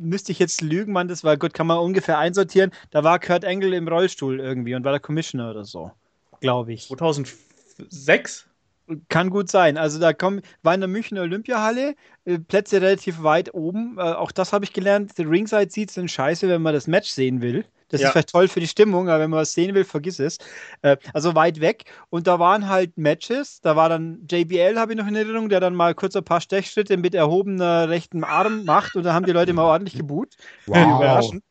müsste 0.00 0.32
ich 0.32 0.38
jetzt 0.38 0.60
lügen, 0.62 0.92
man, 0.92 1.08
das 1.08 1.22
war 1.22 1.36
gut, 1.36 1.54
kann 1.54 1.66
man 1.66 1.78
ungefähr 1.78 2.18
einsortieren. 2.18 2.72
Da 2.90 3.04
war 3.04 3.18
Kurt 3.18 3.44
Engel 3.44 3.74
im 3.74 3.86
Rollstuhl 3.86 4.40
irgendwie 4.40 4.74
und 4.74 4.84
war 4.84 4.92
der 4.92 5.00
Commissioner 5.00 5.50
oder 5.50 5.64
so, 5.64 5.92
glaube 6.40 6.72
ich. 6.72 6.88
2006? 6.88 8.46
Kann 9.08 9.30
gut 9.30 9.48
sein. 9.48 9.76
Also 9.76 10.00
da 10.00 10.12
kommen, 10.12 10.42
war 10.62 10.74
in 10.74 10.80
der 10.80 10.88
Münchner 10.88 11.20
Olympiahalle, 11.20 11.94
äh, 12.24 12.38
Plätze 12.38 12.82
relativ 12.82 13.22
weit 13.22 13.54
oben. 13.54 13.96
Äh, 13.98 14.02
auch 14.02 14.32
das 14.32 14.52
habe 14.52 14.64
ich 14.64 14.72
gelernt. 14.72 15.16
Die 15.16 15.22
Ringside-Seats 15.22 15.94
sind 15.94 16.10
scheiße, 16.10 16.48
wenn 16.48 16.62
man 16.62 16.74
das 16.74 16.88
Match 16.88 17.10
sehen 17.10 17.40
will. 17.40 17.64
Das 17.90 18.00
ja. 18.00 18.06
ist 18.06 18.12
vielleicht 18.12 18.30
toll 18.30 18.48
für 18.48 18.60
die 18.60 18.68
Stimmung, 18.68 19.08
aber 19.08 19.20
wenn 19.20 19.30
man 19.30 19.40
was 19.40 19.52
sehen 19.52 19.74
will, 19.74 19.84
vergiss 19.84 20.18
es. 20.18 20.38
Äh, 20.82 20.96
also 21.12 21.34
weit 21.34 21.60
weg. 21.60 21.84
Und 22.08 22.26
da 22.26 22.38
waren 22.38 22.68
halt 22.68 22.96
Matches. 22.96 23.60
Da 23.60 23.76
war 23.76 23.88
dann 23.88 24.26
JBL, 24.30 24.78
habe 24.78 24.92
ich 24.92 24.98
noch 24.98 25.06
in 25.06 25.14
Erinnerung, 25.14 25.48
der 25.48 25.60
dann 25.60 25.74
mal 25.74 25.94
kurz 25.94 26.16
ein 26.16 26.24
paar 26.24 26.40
Stechschritte 26.40 26.96
mit 26.96 27.14
erhobener 27.14 27.88
rechten 27.88 28.24
Arm 28.24 28.64
macht 28.64 28.94
und 28.96 29.02
da 29.02 29.12
haben 29.12 29.26
die 29.26 29.32
Leute 29.32 29.52
mal 29.52 29.64
ordentlich 29.64 29.96
geboot. 29.96 30.34
Wow. 30.66 31.00
Überraschend. 31.00 31.42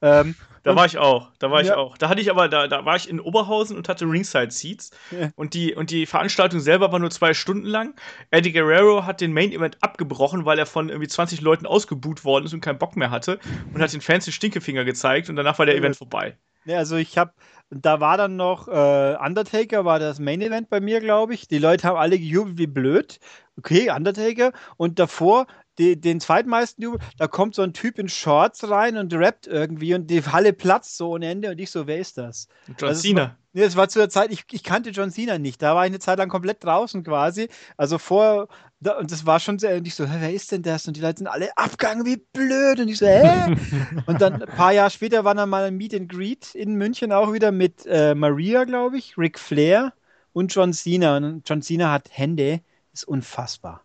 Ähm, 0.00 0.34
da 0.62 0.76
war 0.76 0.86
ich 0.86 0.98
auch, 0.98 1.30
da 1.38 1.50
war 1.50 1.60
ich 1.60 1.68
ja. 1.68 1.76
auch. 1.76 1.96
Da 1.98 2.08
hatte 2.08 2.20
ich 2.20 2.30
aber, 2.30 2.48
da, 2.48 2.66
da 2.66 2.84
war 2.84 2.96
ich 2.96 3.08
in 3.08 3.20
Oberhausen 3.20 3.76
und 3.76 3.88
hatte 3.88 4.04
Ringside 4.04 4.50
Seats. 4.50 4.90
Ja. 5.10 5.30
Und, 5.36 5.54
die, 5.54 5.74
und 5.74 5.90
die 5.90 6.06
Veranstaltung 6.06 6.60
selber 6.60 6.92
war 6.92 6.98
nur 6.98 7.10
zwei 7.10 7.34
Stunden 7.34 7.66
lang. 7.66 7.94
Eddie 8.30 8.52
Guerrero 8.52 9.04
hat 9.04 9.20
den 9.20 9.32
Main 9.32 9.52
Event 9.52 9.78
abgebrochen, 9.80 10.44
weil 10.44 10.58
er 10.58 10.66
von 10.66 10.88
irgendwie 10.88 11.08
20 11.08 11.40
Leuten 11.40 11.66
ausgebuht 11.66 12.24
worden 12.24 12.46
ist 12.46 12.54
und 12.54 12.60
keinen 12.60 12.78
Bock 12.78 12.96
mehr 12.96 13.10
hatte. 13.10 13.38
Und 13.72 13.80
hat 13.80 13.92
den 13.92 14.00
Fans 14.00 14.24
den 14.24 14.32
Stinkefinger 14.32 14.84
gezeigt 14.84 15.28
und 15.28 15.36
danach 15.36 15.58
war 15.58 15.66
der 15.66 15.76
Event 15.76 15.96
vorbei. 15.96 16.36
Ja, 16.64 16.78
also 16.78 16.96
ich 16.96 17.16
habe 17.16 17.32
da 17.70 18.00
war 18.00 18.16
dann 18.16 18.36
noch 18.36 18.68
äh, 18.68 19.16
Undertaker, 19.16 19.84
war 19.84 19.98
das 19.98 20.18
Main 20.18 20.40
Event 20.40 20.70
bei 20.70 20.80
mir, 20.80 21.00
glaube 21.00 21.34
ich. 21.34 21.48
Die 21.48 21.58
Leute 21.58 21.86
haben 21.86 21.98
alle 21.98 22.18
gejubelt 22.18 22.58
wie 22.58 22.66
blöd. 22.66 23.20
Okay, 23.58 23.90
Undertaker. 23.90 24.52
Und 24.76 24.98
davor 24.98 25.46
die, 25.78 26.00
den 26.00 26.20
zweitmeisten 26.20 26.82
Jubel, 26.82 27.00
da 27.16 27.26
kommt 27.26 27.54
so 27.54 27.62
ein 27.62 27.72
Typ 27.72 27.98
in 27.98 28.08
Shorts 28.08 28.68
rein 28.68 28.96
und 28.96 29.14
rappt 29.14 29.46
irgendwie 29.46 29.94
und 29.94 30.08
die 30.08 30.22
Halle 30.22 30.52
platzt 30.52 30.96
so 30.96 31.10
ohne 31.10 31.28
Ende 31.28 31.50
und 31.50 31.58
ich 31.58 31.70
so, 31.70 31.86
wer 31.86 31.98
ist 31.98 32.18
das? 32.18 32.48
John 32.78 32.90
also 32.90 33.00
Cena. 33.00 33.36
Nee, 33.52 33.62
das 33.62 33.76
war 33.76 33.88
zu 33.88 33.98
der 33.98 34.10
Zeit, 34.10 34.30
ich, 34.30 34.44
ich 34.52 34.62
kannte 34.62 34.90
John 34.90 35.10
Cena 35.10 35.38
nicht. 35.38 35.62
Da 35.62 35.74
war 35.74 35.84
ich 35.84 35.90
eine 35.90 35.98
Zeit 35.98 36.18
lang 36.18 36.28
komplett 36.28 36.62
draußen 36.62 37.02
quasi. 37.02 37.48
Also 37.76 37.98
vor, 37.98 38.48
da, 38.80 38.98
und 38.98 39.10
das 39.10 39.26
war 39.26 39.40
schon 39.40 39.58
sehr, 39.58 39.76
und 39.76 39.86
ich 39.86 39.94
so, 39.94 40.06
wer 40.08 40.32
ist 40.32 40.52
denn 40.52 40.62
das? 40.62 40.86
Und 40.86 40.96
die 40.96 41.00
Leute 41.00 41.18
sind 41.18 41.26
alle 41.26 41.56
abgegangen, 41.56 42.04
wie 42.04 42.18
blöd. 42.32 42.78
Und 42.78 42.88
ich 42.88 42.98
so, 42.98 43.06
hä? 43.06 43.56
und 44.06 44.20
dann 44.20 44.42
ein 44.42 44.48
paar 44.48 44.72
Jahre 44.72 44.90
später 44.90 45.24
war 45.24 45.34
dann 45.34 45.48
mal 45.48 45.64
ein 45.64 45.76
Meet 45.76 45.94
and 45.94 46.08
Greet 46.08 46.54
in 46.54 46.74
München 46.74 47.10
auch 47.10 47.32
wieder 47.32 47.50
mit 47.50 47.86
äh, 47.86 48.14
Maria, 48.14 48.64
glaube 48.64 48.98
ich, 48.98 49.16
Ric 49.16 49.38
Flair 49.38 49.92
und 50.32 50.54
John 50.54 50.72
Cena. 50.72 51.16
Und 51.16 51.48
John 51.48 51.62
Cena 51.62 51.90
hat 51.90 52.08
Hände, 52.10 52.60
ist 52.92 53.08
unfassbar. 53.08 53.82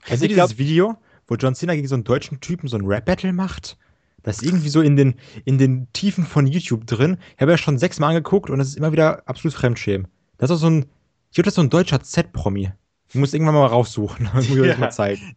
Kennst 0.00 0.10
also 0.10 0.24
du 0.24 0.28
dieses 0.28 0.48
glaub, 0.48 0.58
Video? 0.58 0.96
Wo 1.26 1.34
John 1.34 1.54
Cena 1.54 1.74
gegen 1.74 1.88
so 1.88 1.94
einen 1.94 2.04
deutschen 2.04 2.40
Typen 2.40 2.68
so 2.68 2.76
ein 2.76 2.86
Rap-Battle 2.86 3.32
macht. 3.32 3.76
Das 4.22 4.38
ist 4.38 4.44
irgendwie 4.44 4.68
so 4.68 4.80
in 4.80 4.96
den, 4.96 5.14
in 5.44 5.56
den 5.58 5.86
Tiefen 5.92 6.24
von 6.24 6.46
YouTube 6.46 6.86
drin. 6.86 7.18
Ich 7.36 7.40
habe 7.40 7.52
ja 7.52 7.58
schon 7.58 7.78
sechsmal 7.78 8.10
angeguckt 8.10 8.50
und 8.50 8.58
es 8.60 8.68
ist 8.68 8.76
immer 8.76 8.92
wieder 8.92 9.22
absolut 9.28 9.54
Fremdschämen. 9.54 10.08
Das 10.38 10.50
ist 10.50 10.60
so 10.60 10.68
ein, 10.68 10.86
ich 11.30 11.34
glaube, 11.34 11.44
das 11.44 11.52
ist 11.52 11.56
so 11.56 11.62
ein 11.62 11.70
deutscher 11.70 12.00
Z-Promi. 12.00 12.72
Ich 13.16 13.20
muss 13.20 13.32
irgendwann 13.32 13.54
mal 13.54 13.64
raussuchen. 13.64 14.28
muss 14.34 14.46
ich 14.46 14.54
ja. 14.56 14.76
mal 14.76 14.90
zeigen. 14.90 15.34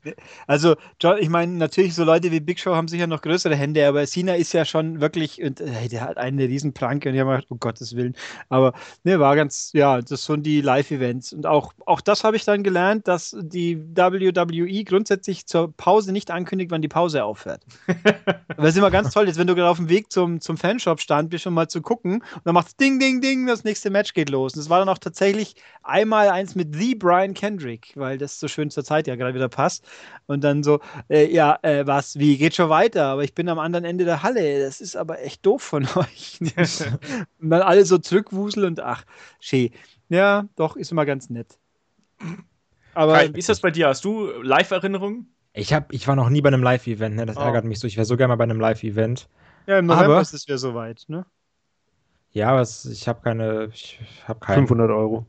Also, 0.47 0.75
John, 0.99 1.17
ich 1.17 1.29
meine, 1.29 1.53
natürlich, 1.53 1.95
so 1.95 2.03
Leute 2.03 2.29
wie 2.29 2.41
Big 2.41 2.59
Show 2.59 2.75
haben 2.75 2.89
sicher 2.89 3.07
noch 3.07 3.21
größere 3.21 3.55
Hände, 3.55 3.87
aber 3.87 4.05
Cena 4.05 4.35
ist 4.35 4.51
ja 4.51 4.65
schon 4.65 4.99
wirklich, 4.99 5.41
und, 5.41 5.61
äh, 5.61 5.87
der 5.87 6.01
hat 6.01 6.17
eine 6.17 6.43
Riesenpranke 6.43 7.07
und 7.07 7.15
ich 7.15 7.21
habe 7.21 7.31
gedacht, 7.31 7.49
um 7.49 7.57
Gottes 7.57 7.95
Willen. 7.95 8.17
Aber 8.49 8.73
ne, 9.05 9.17
war 9.21 9.33
ganz, 9.37 9.71
ja, 9.73 10.01
das 10.01 10.25
sind 10.25 10.45
die 10.45 10.59
Live-Events. 10.59 11.31
Und 11.31 11.45
auch, 11.45 11.71
auch 11.85 12.01
das 12.01 12.25
habe 12.25 12.35
ich 12.35 12.43
dann 12.43 12.63
gelernt, 12.63 13.07
dass 13.07 13.33
die 13.39 13.79
WWE 13.95 14.83
grundsätzlich 14.83 15.45
zur 15.45 15.71
Pause 15.71 16.11
nicht 16.11 16.31
ankündigt, 16.31 16.71
wann 16.71 16.81
die 16.81 16.89
Pause 16.89 17.23
aufhört. 17.23 17.61
das 18.57 18.71
ist 18.71 18.77
immer 18.77 18.91
ganz 18.91 19.13
toll, 19.13 19.27
jetzt 19.27 19.39
wenn 19.39 19.47
du 19.47 19.55
gerade 19.55 19.69
auf 19.69 19.77
dem 19.77 19.87
Weg 19.87 20.11
zum, 20.11 20.41
zum 20.41 20.57
Fanshop 20.57 20.99
stand, 20.99 21.29
bist 21.29 21.45
schon 21.45 21.53
mal 21.53 21.69
zu 21.69 21.81
gucken 21.81 22.15
und 22.15 22.41
dann 22.43 22.55
macht 22.55 22.77
Ding, 22.81 22.99
Ding, 22.99 23.21
Ding, 23.21 23.47
das 23.47 23.63
nächste 23.63 23.89
Match 23.89 24.13
geht 24.13 24.29
los. 24.29 24.53
Und 24.55 24.59
es 24.59 24.69
war 24.69 24.79
dann 24.79 24.89
auch 24.89 24.97
tatsächlich 24.97 25.55
einmal 25.81 26.27
eins 26.27 26.55
mit 26.55 26.75
The 26.75 26.93
Brian 26.93 27.33
Kendrick 27.33 27.68
Kendrick, 27.69 27.91
weil 27.95 28.17
das 28.17 28.39
zur 28.39 28.49
schönsten 28.49 28.83
Zeit 28.83 29.07
ja 29.07 29.15
gerade 29.15 29.33
wieder 29.33 29.49
passt. 29.49 29.85
Und 30.25 30.43
dann 30.43 30.63
so, 30.63 30.79
äh, 31.09 31.31
ja, 31.31 31.59
äh, 31.61 31.85
was, 31.85 32.17
wie, 32.17 32.37
geht 32.37 32.55
schon 32.55 32.69
weiter, 32.69 33.05
aber 33.05 33.23
ich 33.23 33.33
bin 33.33 33.49
am 33.49 33.59
anderen 33.59 33.85
Ende 33.85 34.05
der 34.05 34.23
Halle. 34.23 34.61
Das 34.63 34.81
ist 34.81 34.95
aber 34.95 35.21
echt 35.21 35.45
doof 35.45 35.61
von 35.61 35.83
euch. 35.95 36.39
und 37.39 37.49
dann 37.49 37.61
alle 37.61 37.85
so 37.85 37.97
zurückwuseln 37.97 38.65
und 38.65 38.79
ach, 38.79 39.05
schee. 39.39 39.71
Ja, 40.09 40.47
doch, 40.55 40.75
ist 40.75 40.91
immer 40.91 41.05
ganz 41.05 41.29
nett. 41.29 41.59
Aber 42.93 43.13
Kai, 43.13 43.33
wie 43.33 43.39
ist 43.39 43.49
das 43.49 43.61
bei 43.61 43.71
dir? 43.71 43.87
Hast 43.87 44.03
du 44.03 44.27
Live-Erinnerungen? 44.41 45.31
Ich, 45.53 45.75
ich 45.91 46.07
war 46.07 46.15
noch 46.15 46.29
nie 46.29 46.41
bei 46.41 46.49
einem 46.49 46.63
Live-Event, 46.63 47.15
ne? 47.15 47.25
das 47.25 47.37
oh. 47.37 47.41
ärgert 47.41 47.65
mich 47.65 47.79
so. 47.79 47.87
Ich 47.87 47.97
wäre 47.97 48.05
so 48.05 48.17
gerne 48.17 48.29
mal 48.29 48.35
bei 48.35 48.43
einem 48.43 48.59
Live-Event. 48.59 49.29
Ja, 49.67 49.79
im 49.79 49.85
November 49.85 50.13
aber, 50.13 50.21
ist 50.21 50.33
es 50.33 50.47
ja 50.47 50.57
soweit, 50.57 51.05
ne? 51.07 51.25
Ja, 52.31 52.49
aber 52.49 52.61
es, 52.61 52.85
ich 52.85 53.07
habe 53.07 53.21
keine. 53.21 53.69
Ich 53.73 53.99
habe 54.27 54.39
keine. 54.39 54.61
500 54.61 54.91
Euro. 54.91 55.25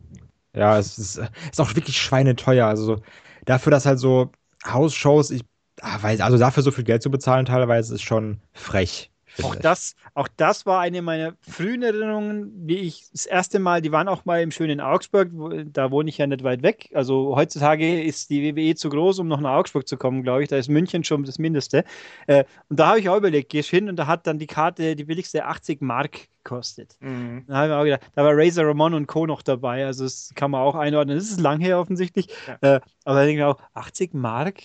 Ja, 0.55 0.79
es 0.79 0.99
ist, 0.99 1.19
ist 1.51 1.61
auch 1.61 1.75
wirklich 1.77 1.97
schweineteuer. 2.01 2.67
Also 2.67 3.01
dafür, 3.45 3.71
dass 3.71 3.87
halt 3.87 3.99
so 3.99 4.31
Hausshows, 4.67 5.31
ich 5.31 5.43
ah, 5.81 6.03
weiß, 6.03 6.21
also 6.21 6.39
dafür 6.39 6.63
so 6.63 6.71
viel 6.73 6.85
Geld 6.85 7.03
zu 7.03 7.11
bezahlen 7.11 7.47
teilweise 7.47 7.95
ist 7.95 8.03
schon 8.03 8.41
frech. 8.53 9.10
Auch 9.43 9.55
das, 9.55 9.95
auch 10.15 10.29
das 10.37 10.67
war 10.67 10.81
eine 10.81 11.03
meiner 11.03 11.35
frühen 11.41 11.83
Erinnerungen, 11.83 12.53
wie 12.67 12.79
ich 12.79 13.11
das 13.13 13.27
erste 13.27 13.59
Mal, 13.59 13.81
die 13.81 13.93
waren 13.93 14.09
auch 14.09 14.25
mal 14.25 14.43
im 14.43 14.51
schönen 14.51 14.81
Augsburg, 14.81 15.31
wo, 15.33 15.49
da 15.49 15.91
wohne 15.91 16.11
ich 16.11 16.19
ja 16.19 16.27
nicht 16.27 16.43
weit 16.43 16.63
weg. 16.63 16.91
Also 16.95 17.37
heutzutage 17.37 18.03
ist 18.03 18.31
die 18.31 18.55
WWE 18.55 18.75
zu 18.75 18.89
groß, 18.89 19.21
um 19.21 19.29
noch 19.29 19.41
nach 19.41 19.55
Augsburg 19.55 19.87
zu 19.87 19.97
kommen, 19.97 20.23
glaube 20.23 20.43
ich. 20.43 20.49
Da 20.49 20.57
ist 20.57 20.69
München 20.69 21.05
schon 21.05 21.25
das 21.25 21.39
Mindeste. 21.39 21.85
Äh, 22.27 22.45
und 22.69 22.79
da 22.79 22.89
habe 22.89 23.01
ich 23.01 23.09
auch 23.09 23.17
überlegt, 23.17 23.51
gehst 23.51 23.71
hin 23.71 23.89
und 23.89 23.97
da 23.97 24.07
hat 24.07 24.27
dann 24.27 24.39
die 24.39 24.47
Karte 24.47 24.97
die 24.97 25.05
billigste 25.05 25.45
80 25.45 25.81
Mark 25.81 26.29
gekostet. 26.43 26.97
Mhm. 27.01 27.45
Da 27.47 27.55
habe 27.55 27.69
ich 27.69 27.75
auch 27.75 27.85
gedacht, 27.85 28.13
da 28.15 28.25
war 28.25 28.33
Razor 28.35 28.67
Ramon 28.67 28.95
und 28.95 29.07
Co. 29.07 29.27
noch 29.27 29.43
dabei, 29.43 29.87
also 29.87 30.05
das 30.05 30.33
kann 30.35 30.51
man 30.51 30.63
auch 30.63 30.75
einordnen. 30.75 31.17
Das 31.17 31.31
ist 31.31 31.41
lang 31.41 31.61
her 31.61 31.79
offensichtlich. 31.79 32.29
Ja. 32.47 32.77
Äh, 32.77 32.81
aber 33.05 33.23
ich 33.23 33.29
denke 33.29 33.47
auch, 33.47 33.59
80 33.75 34.15
Mark? 34.15 34.61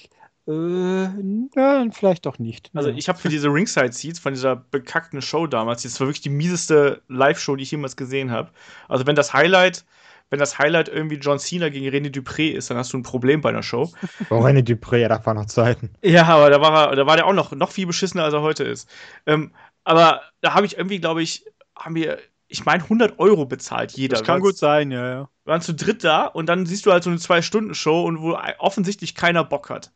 Äh, 0.47 1.07
ja, 1.55 1.85
vielleicht 1.91 2.25
doch 2.25 2.37
nicht. 2.37 2.69
Also 2.73 2.89
ich 2.89 3.09
habe 3.09 3.17
für 3.17 3.29
diese 3.29 3.47
Ringside-Seats 3.47 4.19
von 4.19 4.33
dieser 4.33 4.55
bekackten 4.55 5.21
Show 5.21 5.47
damals, 5.47 5.83
das 5.83 5.99
war 5.99 6.07
wirklich 6.07 6.21
die 6.21 6.29
mieseste 6.29 7.01
Live-Show, 7.07 7.55
die 7.55 7.63
ich 7.63 7.71
jemals 7.71 7.95
gesehen 7.95 8.31
habe. 8.31 8.51
Also 8.87 9.07
wenn 9.07 9.15
das 9.15 9.33
Highlight, 9.33 9.85
wenn 10.29 10.39
das 10.39 10.59
Highlight 10.59 10.87
irgendwie 10.87 11.15
John 11.15 11.39
Cena 11.39 11.69
gegen 11.69 11.87
René 11.87 12.13
Dupré 12.13 12.51
ist, 12.51 12.69
dann 12.69 12.77
hast 12.77 12.93
du 12.93 12.97
ein 12.97 13.03
Problem 13.03 13.41
bei 13.41 13.49
einer 13.49 13.63
Show. 13.63 13.91
Oh, 14.29 14.39
René 14.39 14.61
Dupré, 14.61 14.97
ja, 14.97 15.07
da 15.07 15.25
waren 15.25 15.37
noch 15.37 15.45
Zeiten. 15.45 15.91
Ja, 16.03 16.25
aber 16.25 16.49
da 16.49 16.61
war 16.61 16.89
er, 16.89 16.95
da 16.95 17.05
war 17.07 17.15
der 17.15 17.25
auch 17.25 17.33
noch, 17.33 17.51
noch 17.51 17.71
viel 17.71 17.87
beschissener, 17.87 18.23
als 18.23 18.33
er 18.33 18.41
heute 18.41 18.63
ist. 18.63 18.89
Ähm, 19.25 19.51
aber 19.83 20.21
da 20.41 20.53
habe 20.53 20.65
ich 20.65 20.77
irgendwie, 20.77 20.99
glaube 20.99 21.23
ich, 21.23 21.45
haben 21.75 21.95
wir 21.95 22.19
ich 22.47 22.63
meine, 22.63 22.83
100 22.83 23.19
Euro 23.19 23.45
bezahlt 23.45 23.93
jeder. 23.93 24.17
Das 24.17 24.25
kann 24.25 24.39
gut 24.39 24.57
sein, 24.57 24.91
ja, 24.91 25.09
ja. 25.09 25.29
Wir 25.43 25.51
waren 25.51 25.61
zu 25.61 25.73
dritt 25.73 26.03
da 26.03 26.25
und 26.25 26.47
dann 26.47 26.65
siehst 26.65 26.85
du 26.85 26.91
halt 26.91 27.03
so 27.03 27.09
eine 27.09 27.19
Zwei-Stunden-Show 27.19 28.03
und 28.03 28.21
wo 28.21 28.37
offensichtlich 28.59 29.15
keiner 29.15 29.43
Bock 29.43 29.69
hat. 29.69 29.91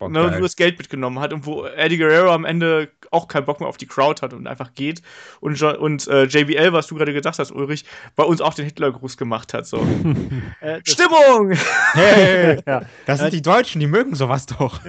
Bock, 0.00 0.10
ne, 0.10 0.30
nur 0.30 0.40
das 0.40 0.56
Geld 0.56 0.78
mitgenommen 0.78 1.20
hat 1.20 1.32
und 1.32 1.46
wo 1.46 1.66
Eddie 1.66 1.98
Guerrero 1.98 2.32
am 2.32 2.46
Ende 2.46 2.90
auch 3.10 3.28
keinen 3.28 3.44
Bock 3.44 3.60
mehr 3.60 3.68
auf 3.68 3.76
die 3.76 3.86
Crowd 3.86 4.22
hat 4.22 4.32
und 4.32 4.46
einfach 4.46 4.72
geht. 4.74 5.02
Und, 5.40 5.62
und 5.62 6.08
äh, 6.08 6.24
JBL, 6.24 6.72
was 6.72 6.86
du 6.86 6.96
gerade 6.96 7.12
gesagt 7.12 7.38
hast, 7.38 7.52
Ulrich, 7.52 7.84
bei 8.16 8.24
uns 8.24 8.40
auch 8.40 8.54
den 8.54 8.64
Hitlergruß 8.64 9.18
gemacht 9.18 9.52
hat. 9.52 9.66
So. 9.66 9.86
äh, 10.60 10.80
Stimmung! 10.84 11.52
Hey, 11.92 12.60
ja. 12.66 12.82
Das 13.04 13.20
sind 13.20 13.32
die 13.34 13.42
Deutschen, 13.42 13.78
die 13.78 13.86
mögen 13.86 14.14
sowas 14.14 14.46
doch. 14.46 14.80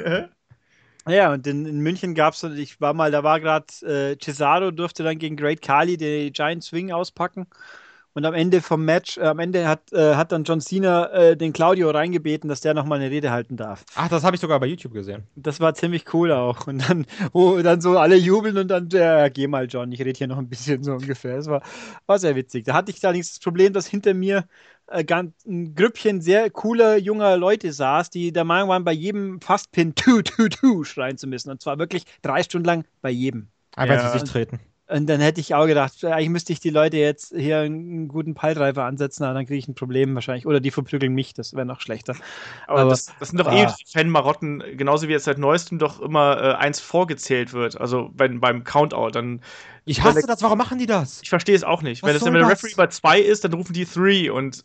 Ja, 1.07 1.33
und 1.33 1.45
in, 1.45 1.65
in 1.65 1.79
München 1.81 2.15
gab 2.15 2.35
es, 2.35 2.43
ich 2.43 2.79
war 2.79 2.93
mal, 2.93 3.11
da 3.11 3.23
war 3.23 3.39
gerade 3.39 3.65
äh, 3.83 4.17
Cesaro 4.17 4.71
durfte 4.71 5.03
dann 5.03 5.17
gegen 5.17 5.35
Great 5.35 5.61
Kali 5.61 5.97
den 5.97 6.31
Giant 6.31 6.63
Swing 6.63 6.91
auspacken. 6.91 7.47
Und 8.13 8.25
am 8.25 8.33
Ende 8.33 8.61
vom 8.61 8.83
Match, 8.83 9.17
äh, 9.17 9.21
am 9.21 9.39
Ende 9.39 9.67
hat, 9.67 9.93
äh, 9.93 10.15
hat 10.15 10.31
dann 10.31 10.43
John 10.43 10.59
Cena 10.59 11.07
äh, 11.11 11.37
den 11.37 11.53
Claudio 11.53 11.89
reingebeten, 11.91 12.49
dass 12.49 12.59
der 12.59 12.73
nochmal 12.73 12.99
eine 12.99 13.09
Rede 13.09 13.31
halten 13.31 13.55
darf. 13.55 13.85
Ach, 13.95 14.09
das 14.09 14.23
habe 14.23 14.35
ich 14.35 14.41
sogar 14.41 14.59
bei 14.59 14.65
YouTube 14.65 14.93
gesehen. 14.93 15.23
Das 15.35 15.59
war 15.61 15.73
ziemlich 15.73 16.13
cool 16.13 16.31
auch. 16.31 16.67
Und 16.67 16.89
dann, 16.89 17.05
wo 17.31 17.61
dann 17.61 17.79
so 17.79 17.97
alle 17.97 18.17
jubeln 18.17 18.57
und 18.57 18.67
dann, 18.67 18.89
ja, 18.91 19.29
geh 19.29 19.47
mal, 19.47 19.67
John, 19.67 19.91
ich 19.91 19.99
rede 20.01 20.17
hier 20.17 20.27
noch 20.27 20.37
ein 20.37 20.49
bisschen 20.49 20.83
so 20.83 20.93
ungefähr. 20.93 21.37
Das 21.37 21.47
war, 21.47 21.61
war 22.05 22.19
sehr 22.19 22.35
witzig. 22.35 22.65
Da 22.65 22.73
hatte 22.73 22.91
ich 22.91 23.03
allerdings 23.05 23.29
das 23.29 23.39
Problem, 23.39 23.71
dass 23.71 23.87
hinter 23.87 24.13
mir 24.13 24.45
äh, 24.87 25.05
ein 25.13 25.75
Grüppchen 25.75 26.21
sehr 26.21 26.49
cooler 26.49 26.97
junger 26.97 27.37
Leute 27.37 27.71
saß, 27.71 28.09
die 28.09 28.33
der 28.33 28.43
Meinung 28.43 28.69
waren, 28.69 28.83
bei 28.83 28.91
jedem 28.91 29.39
Fastpin 29.39 29.95
tu, 29.95 30.21
tu, 30.21 30.49
tu 30.49 30.83
schreien 30.83 31.17
zu 31.17 31.27
müssen. 31.27 31.49
Und 31.49 31.61
zwar 31.61 31.79
wirklich 31.79 32.03
drei 32.21 32.43
Stunden 32.43 32.65
lang 32.65 32.85
bei 33.01 33.09
jedem. 33.09 33.47
Aber 33.75 33.93
ja. 33.93 34.11
sie 34.11 34.19
sich 34.19 34.29
treten. 34.29 34.59
Und 34.91 35.07
dann 35.07 35.21
hätte 35.21 35.39
ich 35.39 35.55
auch 35.55 35.67
gedacht, 35.67 36.03
eigentlich 36.03 36.29
müsste 36.29 36.51
ich 36.51 36.59
die 36.59 36.69
Leute 36.69 36.97
jetzt 36.97 37.33
hier 37.33 37.59
einen 37.59 38.09
guten 38.09 38.33
Peildreifer 38.33 38.83
ansetzen, 38.83 39.23
aber 39.23 39.35
dann 39.35 39.45
kriege 39.45 39.57
ich 39.57 39.67
ein 39.69 39.73
Problem 39.73 40.13
wahrscheinlich. 40.15 40.45
Oder 40.45 40.59
die 40.59 40.69
verprügeln 40.69 41.13
mich, 41.13 41.33
das 41.33 41.53
wäre 41.53 41.65
noch 41.65 41.79
schlechter. 41.79 42.13
Aber, 42.67 42.81
aber 42.81 42.89
das, 42.89 43.13
das, 43.17 43.29
sind 43.29 43.39
doch 43.39 43.47
ah. 43.47 43.63
eh 43.63 43.67
Fan-Marotten, 43.89 44.61
genauso 44.75 45.07
wie 45.07 45.13
jetzt 45.13 45.23
seit 45.23 45.37
neuestem 45.37 45.79
doch 45.79 46.01
immer 46.01 46.41
äh, 46.41 46.53
eins 46.55 46.81
vorgezählt 46.81 47.53
wird. 47.53 47.79
Also 47.79 48.09
wenn, 48.15 48.41
beim 48.41 48.65
Countout, 48.65 49.11
dann. 49.11 49.41
Ich 49.85 50.03
hasse 50.03 50.27
das, 50.27 50.43
warum 50.43 50.57
machen 50.57 50.77
die 50.77 50.87
das? 50.87 51.21
Ich 51.23 51.29
verstehe 51.29 51.55
es 51.55 51.63
auch 51.63 51.81
nicht. 51.81 52.03
Was 52.03 52.09
wenn, 52.09 52.13
das, 52.15 52.25
wenn 52.25 52.33
der 52.33 52.49
Referee 52.49 52.73
bei 52.75 52.87
zwei 52.87 53.21
ist, 53.21 53.45
dann 53.45 53.53
rufen 53.53 53.71
die 53.71 53.85
three 53.85 54.29
und 54.29 54.61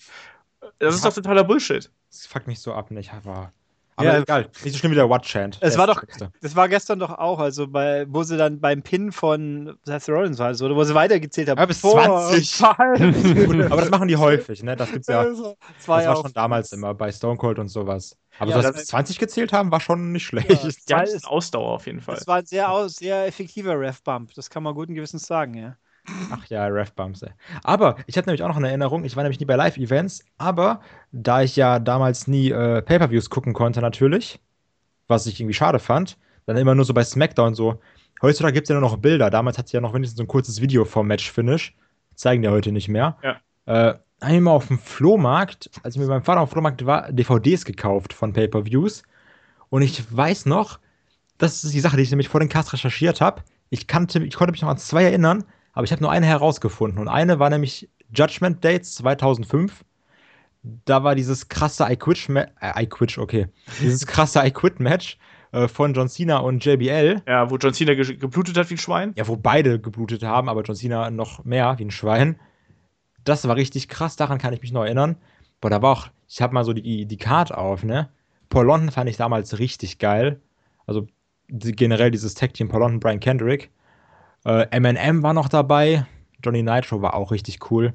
das 0.80 0.96
ist 0.96 1.04
doch 1.04 1.14
totaler 1.14 1.44
Bullshit. 1.44 1.88
Das 2.10 2.26
fuckt 2.26 2.48
mich 2.48 2.58
so 2.58 2.74
ab, 2.74 2.90
nicht? 2.90 3.12
Aber. 3.14 3.52
Aber 3.98 4.12
ja, 4.12 4.18
egal, 4.20 4.50
nicht 4.62 4.74
so 4.74 4.78
schlimm 4.78 4.92
wie 4.92 4.96
der 4.96 5.08
Watch 5.08 5.32
Chant. 5.32 5.58
Es 5.62 5.78
war 5.78 5.86
doch, 5.86 6.02
das 6.42 6.54
war 6.54 6.68
gestern 6.68 6.98
doch 6.98 7.16
auch, 7.16 7.38
also 7.38 7.66
bei, 7.66 8.04
wo 8.08 8.22
sie 8.22 8.36
dann 8.36 8.60
beim 8.60 8.82
Pin 8.82 9.10
von 9.10 9.78
Seth 9.84 10.08
Rollins 10.10 10.38
war, 10.38 10.48
also, 10.48 10.68
wo 10.76 10.84
sie 10.84 10.94
weitergezählt 10.94 11.48
haben. 11.48 11.58
Ja, 11.58 11.64
bis 11.64 11.80
20. 11.80 12.62
aber 12.64 13.80
das 13.80 13.90
machen 13.90 14.08
die 14.08 14.16
häufig, 14.16 14.62
ne? 14.62 14.76
Das 14.76 14.92
gibt's 14.92 15.08
ja. 15.08 15.24
Das 15.24 15.38
war, 15.38 15.54
das 15.78 15.88
war 15.88 16.02
ja 16.02 16.14
schon 16.14 16.32
damals 16.34 16.72
immer 16.72 16.92
bei 16.92 17.10
Stone 17.10 17.38
Cold 17.38 17.58
und 17.58 17.68
sowas. 17.68 18.18
Aber 18.38 18.50
ja, 18.50 18.56
so, 18.56 18.62
dass 18.62 18.76
bis 18.76 18.86
20 18.88 19.18
gezählt 19.18 19.54
haben, 19.54 19.70
war 19.72 19.80
schon 19.80 20.12
nicht 20.12 20.26
schlecht. 20.26 20.50
Ja, 20.88 21.00
das 21.00 21.14
ist 21.14 21.26
Ausdauer 21.26 21.72
auf 21.72 21.86
jeden 21.86 22.02
Fall. 22.02 22.16
Das 22.16 22.26
war 22.26 22.36
ein 22.36 22.46
sehr, 22.46 22.88
sehr 22.90 23.26
effektiver 23.26 23.80
Ref-Bump, 23.80 24.34
das 24.34 24.50
kann 24.50 24.62
man 24.62 24.74
guten 24.74 24.94
Gewissens 24.94 25.26
sagen, 25.26 25.54
ja. 25.54 25.76
Ach 26.30 26.44
ja, 26.46 26.66
Ref-Bumps. 26.66 27.24
Aber 27.62 27.96
ich 28.06 28.16
hatte 28.16 28.28
nämlich 28.28 28.42
auch 28.42 28.48
noch 28.48 28.56
eine 28.56 28.68
Erinnerung. 28.68 29.04
Ich 29.04 29.16
war 29.16 29.22
nämlich 29.22 29.40
nie 29.40 29.46
bei 29.46 29.56
Live-Events, 29.56 30.24
aber 30.38 30.80
da 31.12 31.42
ich 31.42 31.56
ja 31.56 31.78
damals 31.78 32.26
nie 32.26 32.50
äh, 32.50 32.82
Pay-Per-Views 32.82 33.30
gucken 33.30 33.52
konnte, 33.52 33.80
natürlich, 33.80 34.40
was 35.08 35.26
ich 35.26 35.40
irgendwie 35.40 35.54
schade 35.54 35.78
fand, 35.78 36.18
dann 36.46 36.56
immer 36.56 36.74
nur 36.74 36.84
so 36.84 36.94
bei 36.94 37.04
SmackDown 37.04 37.54
so. 37.54 37.80
Heutzutage 38.22 38.54
gibt 38.54 38.66
es 38.66 38.68
ja 38.70 38.78
nur 38.78 38.88
noch 38.88 38.96
Bilder. 38.98 39.30
Damals 39.30 39.58
hat 39.58 39.66
es 39.66 39.72
ja 39.72 39.80
noch 39.80 39.94
wenigstens 39.94 40.16
so 40.16 40.24
ein 40.24 40.28
kurzes 40.28 40.60
Video 40.60 40.84
vom 40.84 41.06
Match-Finish. 41.06 41.74
Zeigen 42.14 42.42
die 42.42 42.48
heute 42.48 42.72
nicht 42.72 42.88
mehr. 42.88 43.16
Ja. 43.22 43.36
Äh, 43.66 43.94
habe 44.22 44.34
ich 44.34 44.40
mal 44.40 44.52
auf 44.52 44.68
dem 44.68 44.78
Flohmarkt, 44.78 45.70
als 45.82 45.94
ich 45.94 46.00
mit 46.00 46.08
meinem 46.08 46.22
Vater 46.22 46.40
auf 46.40 46.48
dem 46.48 46.52
Flohmarkt 46.52 46.86
war, 46.86 47.12
DVDs 47.12 47.64
gekauft 47.64 48.14
von 48.14 48.32
Pay-Per-Views. 48.32 49.02
Und 49.68 49.82
ich 49.82 50.16
weiß 50.16 50.46
noch, 50.46 50.78
das 51.36 51.64
ist 51.64 51.74
die 51.74 51.80
Sache, 51.80 51.96
die 51.96 52.02
ich 52.02 52.10
nämlich 52.10 52.28
vor 52.28 52.40
den 52.40 52.48
Cast 52.48 52.72
recherchiert 52.72 53.20
habe. 53.20 53.42
Ich, 53.68 53.82
ich 53.82 53.88
konnte 53.88 54.20
mich 54.20 54.62
noch 54.62 54.68
an 54.68 54.78
zwei 54.78 55.04
erinnern, 55.04 55.44
aber 55.76 55.84
ich 55.84 55.92
habe 55.92 56.02
nur 56.02 56.10
eine 56.10 56.24
herausgefunden. 56.24 56.98
Und 56.98 57.08
eine 57.08 57.38
war 57.38 57.50
nämlich 57.50 57.90
Judgment 58.10 58.64
Dates 58.64 58.94
2005. 58.94 59.84
Da 60.62 61.04
war 61.04 61.14
dieses 61.14 61.48
krasse 61.48 61.86
I 61.90 61.96
Quit, 61.96 62.30
äh, 62.30 62.82
I 62.82 62.86
Quit, 62.86 63.18
okay. 63.18 63.48
Dieses 63.82 64.06
krasse 64.06 64.40
I 64.42 64.50
Quit 64.50 64.80
Match 64.80 65.18
äh, 65.52 65.68
von 65.68 65.92
John 65.92 66.08
Cena 66.08 66.38
und 66.38 66.64
JBL. 66.64 67.20
Ja, 67.28 67.50
wo 67.50 67.58
John 67.58 67.74
Cena 67.74 67.92
ge 67.92 68.16
geblutet 68.16 68.56
hat 68.56 68.70
wie 68.70 68.74
ein 68.74 68.78
Schwein. 68.78 69.12
Ja, 69.16 69.28
wo 69.28 69.36
beide 69.36 69.78
geblutet 69.78 70.22
haben, 70.24 70.48
aber 70.48 70.62
John 70.62 70.76
Cena 70.76 71.10
noch 71.10 71.44
mehr 71.44 71.78
wie 71.78 71.84
ein 71.84 71.90
Schwein. 71.90 72.40
Das 73.24 73.46
war 73.46 73.56
richtig 73.56 73.88
krass, 73.88 74.16
daran 74.16 74.38
kann 74.38 74.54
ich 74.54 74.62
mich 74.62 74.72
noch 74.72 74.84
erinnern. 74.84 75.16
Boah, 75.60 75.68
da 75.68 75.82
war 75.82 75.92
auch, 75.92 76.08
ich 76.26 76.40
habe 76.40 76.54
mal 76.54 76.64
so 76.64 76.72
die, 76.72 77.04
die 77.04 77.18
Card 77.18 77.52
auf, 77.52 77.84
ne? 77.84 78.08
Paul 78.48 78.64
London 78.64 78.90
fand 78.90 79.10
ich 79.10 79.18
damals 79.18 79.58
richtig 79.58 79.98
geil. 79.98 80.40
Also 80.86 81.06
generell 81.48 82.10
dieses 82.10 82.32
Tag 82.32 82.54
Team 82.54 82.68
Paul 82.68 82.80
London, 82.80 83.00
Brian 83.00 83.20
Kendrick. 83.20 83.70
Äh, 84.46 84.68
Eminem 84.70 85.24
war 85.24 85.34
noch 85.34 85.48
dabei. 85.48 86.06
Johnny 86.42 86.62
Nitro 86.62 87.02
war 87.02 87.14
auch 87.14 87.32
richtig 87.32 87.70
cool. 87.70 87.94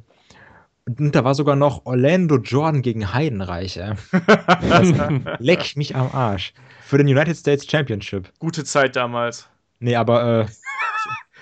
Und 0.85 1.15
da 1.15 1.23
war 1.23 1.33
sogar 1.33 1.55
noch 1.55 1.85
Orlando 1.85 2.37
Jordan 2.37 2.81
gegen 2.81 3.13
Heidenreich. 3.13 3.77
Ey. 3.77 3.93
leck 5.39 5.77
mich 5.77 5.95
am 5.95 6.09
Arsch. 6.11 6.53
Für 6.83 6.97
den 6.97 7.07
United 7.07 7.37
States 7.37 7.65
Championship. 7.65 8.31
Gute 8.39 8.65
Zeit 8.65 8.97
damals. 8.97 9.47
Nee, 9.79 9.95
aber 9.95 10.41
äh, 10.41 10.45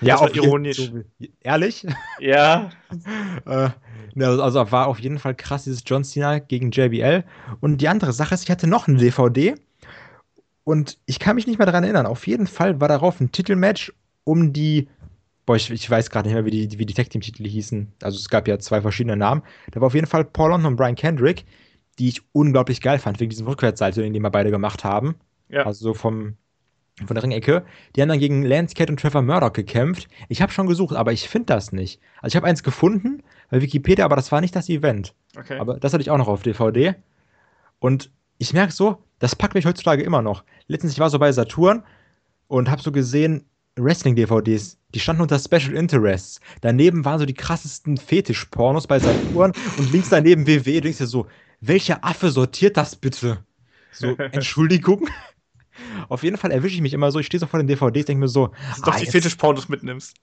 ja, 0.00 0.16
auch 0.16 0.32
ironisch. 0.32 0.76
So, 0.76 1.00
ehrlich? 1.40 1.84
Ja. 2.20 2.70
äh, 3.46 3.70
also, 4.16 4.42
also 4.42 4.70
war 4.70 4.86
auf 4.86 5.00
jeden 5.00 5.18
Fall 5.18 5.34
krass, 5.34 5.64
dieses 5.64 5.82
John 5.84 6.04
Cena 6.04 6.38
gegen 6.38 6.70
JBL. 6.70 7.24
Und 7.60 7.78
die 7.78 7.88
andere 7.88 8.12
Sache 8.12 8.34
ist, 8.34 8.44
ich 8.44 8.50
hatte 8.50 8.68
noch 8.68 8.86
eine 8.86 8.98
DVD 8.98 9.56
und 10.62 10.98
ich 11.06 11.18
kann 11.18 11.34
mich 11.34 11.48
nicht 11.48 11.58
mehr 11.58 11.66
daran 11.66 11.82
erinnern. 11.82 12.06
Auf 12.06 12.28
jeden 12.28 12.46
Fall 12.46 12.80
war 12.80 12.88
darauf 12.88 13.20
ein 13.20 13.32
Titelmatch 13.32 13.92
um 14.22 14.52
die. 14.52 14.88
Boah, 15.46 15.56
ich, 15.56 15.70
ich 15.70 15.90
weiß 15.90 16.10
gerade 16.10 16.28
nicht 16.28 16.34
mehr, 16.34 16.44
wie 16.44 16.50
die, 16.50 16.78
wie 16.78 16.86
die 16.86 16.94
Tag-Team-Titel 16.94 17.46
hießen. 17.46 17.92
Also 18.02 18.18
es 18.18 18.28
gab 18.28 18.46
ja 18.46 18.58
zwei 18.58 18.80
verschiedene 18.82 19.16
Namen. 19.16 19.42
Da 19.72 19.80
war 19.80 19.86
auf 19.86 19.94
jeden 19.94 20.06
Fall 20.06 20.24
Paul 20.24 20.50
London 20.50 20.72
und 20.72 20.76
Brian 20.76 20.94
Kendrick, 20.94 21.44
die 21.98 22.08
ich 22.08 22.22
unglaublich 22.32 22.80
geil 22.80 22.98
fand, 22.98 23.20
wegen 23.20 23.30
diesem 23.30 23.46
Rückwärtsseite, 23.46 24.02
den 24.02 24.22
wir 24.22 24.30
beide 24.30 24.50
gemacht 24.50 24.84
haben. 24.84 25.16
Ja. 25.48 25.64
Also 25.64 25.82
so 25.82 25.94
vom, 25.94 26.36
von 27.04 27.14
der 27.14 27.22
Ringecke. 27.22 27.64
Die 27.94 28.02
haben 28.02 28.08
dann 28.08 28.18
gegen 28.18 28.44
Lance 28.44 28.74
Cat 28.74 28.90
und 28.90 29.00
Trevor 29.00 29.22
Murdoch 29.22 29.52
gekämpft. 29.52 30.08
Ich 30.28 30.42
habe 30.42 30.52
schon 30.52 30.66
gesucht, 30.66 30.94
aber 30.94 31.12
ich 31.12 31.28
finde 31.28 31.46
das 31.46 31.72
nicht. 31.72 32.00
Also 32.20 32.34
ich 32.34 32.36
habe 32.36 32.46
eins 32.46 32.62
gefunden 32.62 33.22
bei 33.50 33.60
Wikipedia, 33.60 34.04
aber 34.04 34.16
das 34.16 34.30
war 34.30 34.40
nicht 34.40 34.54
das 34.54 34.68
Event. 34.68 35.14
Okay. 35.36 35.58
Aber 35.58 35.78
das 35.78 35.92
hatte 35.92 36.02
ich 36.02 36.10
auch 36.10 36.18
noch 36.18 36.28
auf 36.28 36.42
DVD. 36.42 36.94
Und 37.78 38.10
ich 38.38 38.52
merke 38.52 38.72
so, 38.72 39.02
das 39.18 39.36
packt 39.36 39.54
mich 39.54 39.66
heutzutage 39.66 40.02
immer 40.02 40.22
noch. 40.22 40.44
Letztens, 40.66 40.92
ich 40.92 40.98
war 41.00 41.10
so 41.10 41.18
bei 41.18 41.32
Saturn 41.32 41.82
und 42.48 42.70
habe 42.70 42.82
so 42.82 42.92
gesehen, 42.92 43.44
Wrestling-DVDs, 43.76 44.78
die 44.94 45.00
standen 45.00 45.22
unter 45.22 45.38
Special 45.38 45.72
Interests. 45.72 46.40
Daneben 46.60 47.04
waren 47.04 47.18
so 47.18 47.26
die 47.26 47.34
krassesten 47.34 47.96
Fetisch-Pornos 47.96 48.86
bei 48.86 48.98
Saturn 48.98 49.52
und 49.78 49.92
links 49.92 50.08
daneben 50.08 50.46
WW. 50.46 50.74
Du 50.74 50.80
denkst 50.82 50.98
dir 50.98 51.06
so, 51.06 51.26
welcher 51.60 52.04
Affe 52.04 52.30
sortiert 52.30 52.76
das 52.76 52.96
bitte? 52.96 53.44
So, 53.92 54.16
Entschuldigung. 54.32 55.08
Auf 56.08 56.22
jeden 56.22 56.36
Fall 56.36 56.50
erwische 56.50 56.74
ich 56.74 56.82
mich 56.82 56.92
immer 56.92 57.10
so, 57.10 57.20
ich 57.20 57.26
stehe 57.26 57.38
so 57.38 57.46
vor 57.46 57.60
den 57.60 57.66
DVDs, 57.66 58.06
denke 58.06 58.20
mir 58.20 58.28
so. 58.28 58.48
Dass 58.48 58.80
du 58.80 58.82
ah, 58.82 58.90
doch 58.92 58.96
die 58.96 59.06
Fetisch-Pornos 59.06 59.68
mitnimmst. 59.68 60.16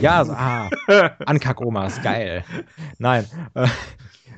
Ja, 0.00 0.24
so, 0.24 0.32
ah, 0.36 0.70
Ankack-Omas, 1.26 2.02
geil. 2.02 2.44
Nein. 2.98 3.26
Äh, 3.54 3.68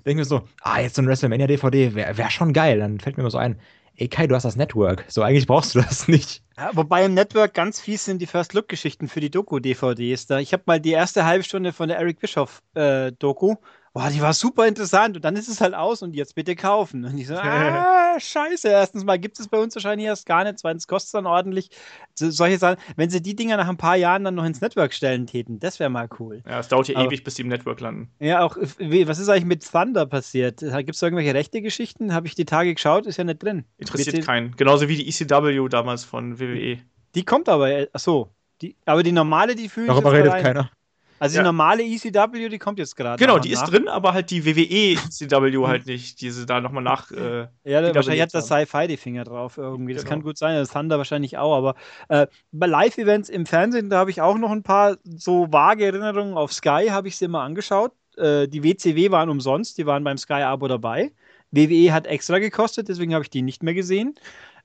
denke 0.04 0.20
mir 0.20 0.24
so, 0.24 0.42
ah, 0.62 0.80
jetzt 0.80 0.96
so 0.96 1.02
ein 1.02 1.08
WrestleMania-DVD 1.08 1.94
wäre 1.94 2.16
wär 2.16 2.30
schon 2.30 2.52
geil. 2.52 2.78
Dann 2.78 3.00
fällt 3.00 3.16
mir 3.16 3.22
immer 3.22 3.30
so 3.30 3.38
ein, 3.38 3.58
ey 3.96 4.08
Kai, 4.08 4.26
du 4.26 4.34
hast 4.34 4.44
das 4.44 4.56
Network. 4.56 5.04
So, 5.08 5.22
eigentlich 5.22 5.46
brauchst 5.46 5.74
du 5.74 5.80
das 5.80 6.08
nicht. 6.08 6.42
Ja, 6.56 6.70
wobei 6.74 7.04
im 7.04 7.14
Network 7.14 7.54
ganz 7.54 7.80
fies 7.80 8.04
sind 8.04 8.20
die 8.20 8.26
First 8.26 8.54
Look-Geschichten 8.54 9.08
für 9.08 9.20
die 9.20 9.30
Doku-DVDs. 9.30 10.26
Da 10.26 10.38
ich 10.38 10.52
habe 10.52 10.62
mal 10.66 10.80
die 10.80 10.92
erste 10.92 11.24
halbe 11.24 11.44
Stunde 11.44 11.72
von 11.72 11.88
der 11.88 11.98
Eric 11.98 12.20
Bischoff-Doku 12.20 13.52
äh, 13.52 13.56
boah, 13.96 14.10
die 14.10 14.20
war 14.20 14.34
super 14.34 14.66
interessant 14.66 15.16
und 15.16 15.24
dann 15.24 15.36
ist 15.36 15.48
es 15.48 15.62
halt 15.62 15.72
aus 15.72 16.02
und 16.02 16.14
jetzt 16.14 16.34
bitte 16.34 16.54
kaufen. 16.54 17.06
Und 17.06 17.16
ich 17.16 17.28
so, 17.28 17.34
ah, 17.36 18.20
scheiße. 18.20 18.68
Erstens 18.68 19.04
mal 19.04 19.18
gibt 19.18 19.40
es 19.40 19.48
bei 19.48 19.58
uns 19.58 19.74
wahrscheinlich 19.74 20.06
erst 20.06 20.26
gar 20.26 20.44
nicht, 20.44 20.58
zweitens 20.58 20.86
kostet 20.86 21.06
es 21.06 21.12
dann 21.12 21.24
ordentlich. 21.24 21.70
So, 22.14 22.30
solche 22.30 22.58
Sachen, 22.58 22.76
wenn 22.96 23.08
sie 23.08 23.22
die 23.22 23.34
Dinger 23.34 23.56
nach 23.56 23.68
ein 23.68 23.78
paar 23.78 23.96
Jahren 23.96 24.22
dann 24.22 24.34
noch 24.34 24.44
ins 24.44 24.60
Network 24.60 24.92
stellen 24.92 25.26
täten, 25.26 25.60
das 25.60 25.80
wäre 25.80 25.88
mal 25.88 26.10
cool. 26.20 26.42
Ja, 26.46 26.60
es 26.60 26.68
dauert 26.68 26.88
ja 26.88 26.96
Aber, 26.96 27.06
ewig, 27.06 27.24
bis 27.24 27.36
die 27.36 27.42
im 27.42 27.48
Network 27.48 27.80
landen. 27.80 28.10
Ja, 28.18 28.42
auch, 28.42 28.58
was 28.58 29.18
ist 29.18 29.30
eigentlich 29.30 29.46
mit 29.46 29.66
Thunder 29.66 30.04
passiert? 30.04 30.60
Gibt 30.60 30.90
es 30.90 30.98
da 30.98 31.06
irgendwelche 31.06 31.32
rechte 31.32 31.62
Geschichten? 31.62 32.12
Habe 32.12 32.26
ich 32.26 32.34
die 32.34 32.44
Tage 32.44 32.74
geschaut, 32.74 33.06
ist 33.06 33.16
ja 33.16 33.24
nicht 33.24 33.42
drin. 33.42 33.64
Interessiert 33.78 34.16
Bitte? 34.16 34.26
keinen. 34.26 34.54
Genauso 34.56 34.88
wie 34.88 34.96
die 34.96 35.08
ECW 35.08 35.68
damals 35.70 36.04
von 36.04 36.38
WWE. 36.38 36.80
Die 37.14 37.24
kommt 37.24 37.48
aber, 37.48 37.70
äh, 37.70 37.88
achso. 37.94 38.30
Die, 38.60 38.76
aber 38.84 39.02
die 39.02 39.12
normale, 39.12 39.54
die 39.54 39.70
fühlen 39.70 39.86
Darüber 39.86 40.12
redet 40.12 40.32
keiner. 40.42 40.70
Also 41.18 41.36
ja. 41.36 41.42
die 41.42 41.46
normale 41.46 41.82
ECW, 41.82 42.48
die 42.48 42.58
kommt 42.58 42.78
jetzt 42.78 42.96
gerade. 42.96 43.18
Genau, 43.22 43.38
die 43.38 43.52
nach. 43.52 43.62
ist 43.62 43.72
drin, 43.72 43.88
aber 43.88 44.12
halt 44.12 44.30
die 44.30 44.44
WWE 44.44 44.98
ECW 45.22 45.66
halt 45.66 45.86
nicht. 45.86 46.20
Diese 46.20 46.46
da 46.46 46.60
nochmal 46.60 46.82
nach. 46.82 47.10
Äh, 47.10 47.48
ja, 47.64 47.94
wahrscheinlich 47.94 48.22
hat 48.22 48.34
das 48.34 48.46
Sci-Fi 48.46 48.86
die 48.86 48.96
Finger 48.96 49.24
drauf 49.24 49.56
irgendwie. 49.58 49.94
Das 49.94 50.04
genau. 50.04 50.14
kann 50.14 50.22
gut 50.22 50.38
sein. 50.38 50.56
Das 50.56 50.70
Thunder 50.70 50.98
wahrscheinlich 50.98 51.38
auch. 51.38 51.56
Aber 51.56 51.74
äh, 52.08 52.26
bei 52.52 52.66
Live-Events 52.66 53.28
im 53.28 53.46
Fernsehen, 53.46 53.90
da 53.90 53.98
habe 53.98 54.10
ich 54.10 54.20
auch 54.20 54.36
noch 54.38 54.50
ein 54.50 54.62
paar 54.62 54.96
so 55.04 55.52
vage 55.52 55.86
Erinnerungen. 55.86 56.36
Auf 56.36 56.52
Sky 56.52 56.88
habe 56.90 57.08
ich 57.08 57.16
sie 57.16 57.24
immer 57.26 57.42
angeschaut. 57.42 57.92
Äh, 58.16 58.48
die 58.48 58.62
WCW 58.62 59.10
waren 59.10 59.30
umsonst, 59.30 59.78
die 59.78 59.86
waren 59.86 60.04
beim 60.04 60.18
Sky-Abo 60.18 60.68
dabei. 60.68 61.12
WWE 61.50 61.92
hat 61.92 62.06
extra 62.06 62.38
gekostet, 62.38 62.88
deswegen 62.88 63.14
habe 63.14 63.22
ich 63.22 63.30
die 63.30 63.42
nicht 63.42 63.62
mehr 63.62 63.74
gesehen. 63.74 64.14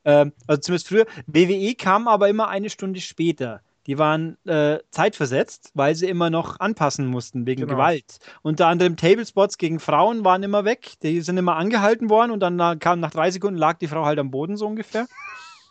Ähm, 0.03 0.33
also 0.47 0.61
zumindest 0.61 0.87
früher. 0.87 1.05
WWE 1.27 1.75
kam 1.75 2.07
aber 2.07 2.29
immer 2.29 2.49
eine 2.49 2.69
Stunde 2.69 2.99
später 3.01 3.61
die 3.87 3.97
waren 3.97 4.37
äh, 4.45 4.79
zeitversetzt, 4.91 5.71
weil 5.73 5.95
sie 5.95 6.07
immer 6.07 6.29
noch 6.29 6.59
anpassen 6.59 7.07
mussten 7.07 7.45
wegen 7.45 7.61
genau. 7.61 7.73
Gewalt. 7.73 8.19
Unter 8.41 8.67
anderem 8.67 8.95
Tablespots 8.95 9.57
gegen 9.57 9.79
Frauen 9.79 10.23
waren 10.23 10.43
immer 10.43 10.65
weg, 10.65 10.93
die 11.01 11.21
sind 11.21 11.37
immer 11.37 11.55
angehalten 11.55 12.09
worden 12.09 12.31
und 12.31 12.39
dann 12.41 12.79
kam 12.79 12.99
nach 12.99 13.11
drei 13.11 13.31
Sekunden 13.31 13.57
lag 13.57 13.77
die 13.77 13.87
Frau 13.87 14.05
halt 14.05 14.19
am 14.19 14.31
Boden 14.31 14.57
so 14.57 14.67
ungefähr. 14.67 15.07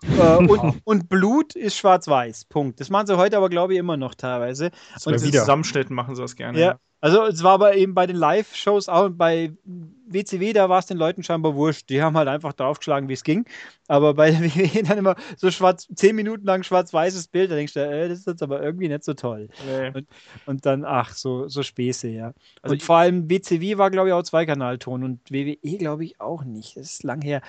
äh, 0.18 0.36
und, 0.36 0.80
und, 0.84 1.08
Blut 1.08 1.54
ist 1.54 1.76
schwarz-weiß. 1.76 2.46
Punkt. 2.46 2.80
Das 2.80 2.88
machen 2.88 3.06
sie 3.06 3.18
heute 3.18 3.36
aber, 3.36 3.50
glaube 3.50 3.74
ich, 3.74 3.78
immer 3.78 3.96
noch 3.96 4.14
teilweise. 4.14 4.70
Und 5.04 5.18
Zusammenschnitten 5.18 5.94
machen 5.94 6.14
sie 6.14 6.22
das 6.22 6.36
gerne. 6.36 6.58
Ja, 6.58 6.66
ja. 6.66 6.78
Also 7.00 7.24
es 7.24 7.42
war 7.42 7.52
aber 7.52 7.76
eben 7.76 7.94
bei 7.94 8.06
den 8.06 8.16
Live-Shows 8.16 8.88
auch 8.88 9.08
bei 9.10 9.52
WCW, 9.64 10.52
da 10.52 10.68
war 10.68 10.80
es 10.80 10.86
den 10.86 10.98
Leuten 10.98 11.22
scheinbar 11.22 11.54
wurscht. 11.54 11.88
Die 11.88 12.02
haben 12.02 12.16
halt 12.16 12.28
einfach 12.28 12.52
draufgeschlagen, 12.52 13.08
wie 13.08 13.14
es 13.14 13.24
ging. 13.24 13.46
Aber 13.88 14.14
bei 14.14 14.30
der 14.32 14.40
WWE 14.42 14.82
dann 14.82 14.98
immer 14.98 15.16
so 15.36 15.50
schwarz, 15.50 15.88
zehn 15.94 16.14
Minuten 16.14 16.44
lang 16.44 16.62
schwarz-weißes 16.62 17.28
Bild, 17.28 17.50
da 17.50 17.54
denkst 17.54 17.74
du, 17.74 17.80
äh, 17.80 18.08
das 18.08 18.20
ist 18.20 18.26
jetzt 18.26 18.42
aber 18.42 18.62
irgendwie 18.62 18.88
nicht 18.88 19.04
so 19.04 19.14
toll. 19.14 19.48
Nee. 19.66 19.88
Und, 19.94 20.08
und, 20.46 20.66
dann, 20.66 20.84
ach, 20.84 21.14
so, 21.14 21.48
so 21.48 21.62
Späße, 21.62 22.08
ja. 22.08 22.34
Also 22.60 22.74
und 22.74 22.82
vor 22.82 22.96
allem 22.96 23.30
WCW 23.30 23.78
war, 23.78 23.90
glaube 23.90 24.08
ich, 24.08 24.12
auch 24.12 24.22
Zweikanalton 24.22 25.02
und 25.02 25.20
WWE, 25.30 25.78
glaube 25.78 26.04
ich, 26.04 26.20
auch 26.20 26.44
nicht. 26.44 26.76
Das 26.76 26.92
ist 26.92 27.02
lang 27.02 27.22
her. 27.22 27.40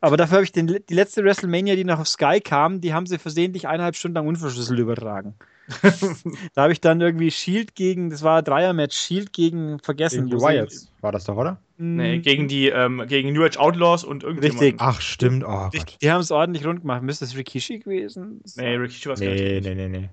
Aber 0.00 0.16
dafür 0.16 0.36
habe 0.36 0.44
ich 0.44 0.52
den, 0.52 0.66
die 0.66 0.94
letzte 0.94 1.22
WrestleMania, 1.22 1.76
die 1.76 1.84
noch 1.84 2.00
auf 2.00 2.08
Sky 2.08 2.40
kam, 2.40 2.80
die 2.80 2.94
haben 2.94 3.06
sie 3.06 3.18
versehentlich 3.18 3.68
eineinhalb 3.68 3.96
Stunden 3.96 4.14
lang 4.14 4.26
unverschlüsselt 4.26 4.78
übertragen. 4.78 5.34
da 6.54 6.62
habe 6.62 6.72
ich 6.72 6.80
dann 6.80 7.00
irgendwie 7.00 7.30
Shield 7.30 7.74
gegen, 7.74 8.10
das 8.10 8.22
war 8.22 8.38
ein 8.38 8.44
Dreier-Match, 8.44 8.96
Shield 8.96 9.32
gegen 9.32 9.78
vergessen. 9.78 10.26
Gegen 10.26 10.38
die 10.38 10.44
Wyatts 10.44 10.90
war 11.00 11.12
das 11.12 11.24
doch, 11.24 11.36
oder? 11.36 11.60
Nee, 11.78 12.18
mm. 12.18 12.22
gegen 12.22 12.48
die, 12.48 12.68
ähm, 12.68 13.04
gegen 13.06 13.32
New 13.32 13.44
Age 13.44 13.56
Outlaws 13.56 14.04
und 14.04 14.22
irgendjemand. 14.22 14.60
Richtig. 14.60 14.80
Ach, 14.80 15.00
stimmt. 15.00 15.44
Oh, 15.46 15.70
die, 15.72 15.80
die 16.00 16.10
haben 16.10 16.20
es 16.20 16.30
ordentlich 16.30 16.66
rund 16.66 16.82
gemacht. 16.82 17.02
Müsste 17.02 17.24
das 17.24 17.36
Rikishi 17.36 17.78
gewesen 17.78 18.40
sein? 18.44 18.64
Nee, 18.64 18.76
Rikishi 18.76 19.06
war 19.06 19.14
es 19.14 19.20
nee, 19.20 19.60
nee, 19.60 19.74
nee, 19.74 19.88
nee. 19.88 20.10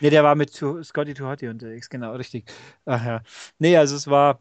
Nee, 0.00 0.10
der 0.10 0.22
war 0.22 0.34
mit 0.34 0.52
Scotty 0.52 1.14
Tuhati 1.14 1.48
unterwegs, 1.48 1.88
genau, 1.90 2.12
richtig. 2.12 2.44
Ach 2.84 3.04
ja. 3.04 3.22
Nee, 3.58 3.76
also 3.76 3.96
es 3.96 4.06
war, 4.06 4.40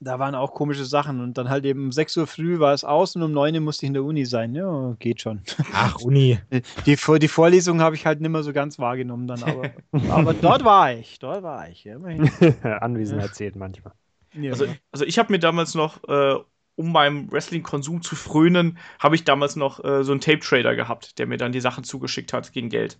da 0.00 0.18
waren 0.18 0.34
auch 0.34 0.54
komische 0.54 0.84
Sachen. 0.84 1.20
Und 1.20 1.38
dann 1.38 1.48
halt 1.48 1.64
eben 1.64 1.84
um 1.84 1.92
6 1.92 2.16
Uhr 2.18 2.26
früh 2.26 2.58
war 2.58 2.72
es 2.72 2.84
aus 2.84 3.16
und 3.16 3.22
um 3.22 3.32
9 3.32 3.54
Uhr 3.54 3.60
musste 3.60 3.86
ich 3.86 3.88
in 3.88 3.94
der 3.94 4.04
Uni 4.04 4.24
sein. 4.24 4.54
Ja, 4.54 4.94
geht 4.98 5.20
schon. 5.20 5.42
Ach, 5.72 5.96
Uni. 6.00 6.38
Die, 6.86 6.96
die 6.96 7.28
Vorlesung 7.28 7.80
habe 7.80 7.96
ich 7.96 8.06
halt 8.06 8.20
nicht 8.20 8.30
mehr 8.30 8.42
so 8.42 8.52
ganz 8.52 8.78
wahrgenommen 8.78 9.26
dann, 9.26 9.42
aber, 9.42 9.70
aber 10.10 10.34
dort 10.34 10.64
war 10.64 10.92
ich. 10.92 11.18
Dort 11.18 11.42
war 11.42 11.68
ich. 11.68 11.84
Ja, 11.84 11.96
Anwesenheit 12.80 13.34
zählt 13.34 13.56
manchmal. 13.56 13.92
Ja. 14.34 14.52
Also, 14.52 14.66
also 14.92 15.04
ich 15.04 15.18
habe 15.18 15.32
mir 15.32 15.38
damals 15.38 15.74
noch, 15.74 16.04
äh, 16.08 16.36
um 16.76 16.92
meinem 16.92 17.30
Wrestling-Konsum 17.32 18.02
zu 18.02 18.14
frönen, 18.14 18.78
habe 19.00 19.16
ich 19.16 19.24
damals 19.24 19.56
noch 19.56 19.82
äh, 19.82 20.04
so 20.04 20.12
einen 20.12 20.20
Tape-Trader 20.20 20.76
gehabt, 20.76 21.18
der 21.18 21.26
mir 21.26 21.36
dann 21.36 21.50
die 21.50 21.60
Sachen 21.60 21.82
zugeschickt 21.82 22.32
hat 22.32 22.52
gegen 22.52 22.68
Geld. 22.68 22.98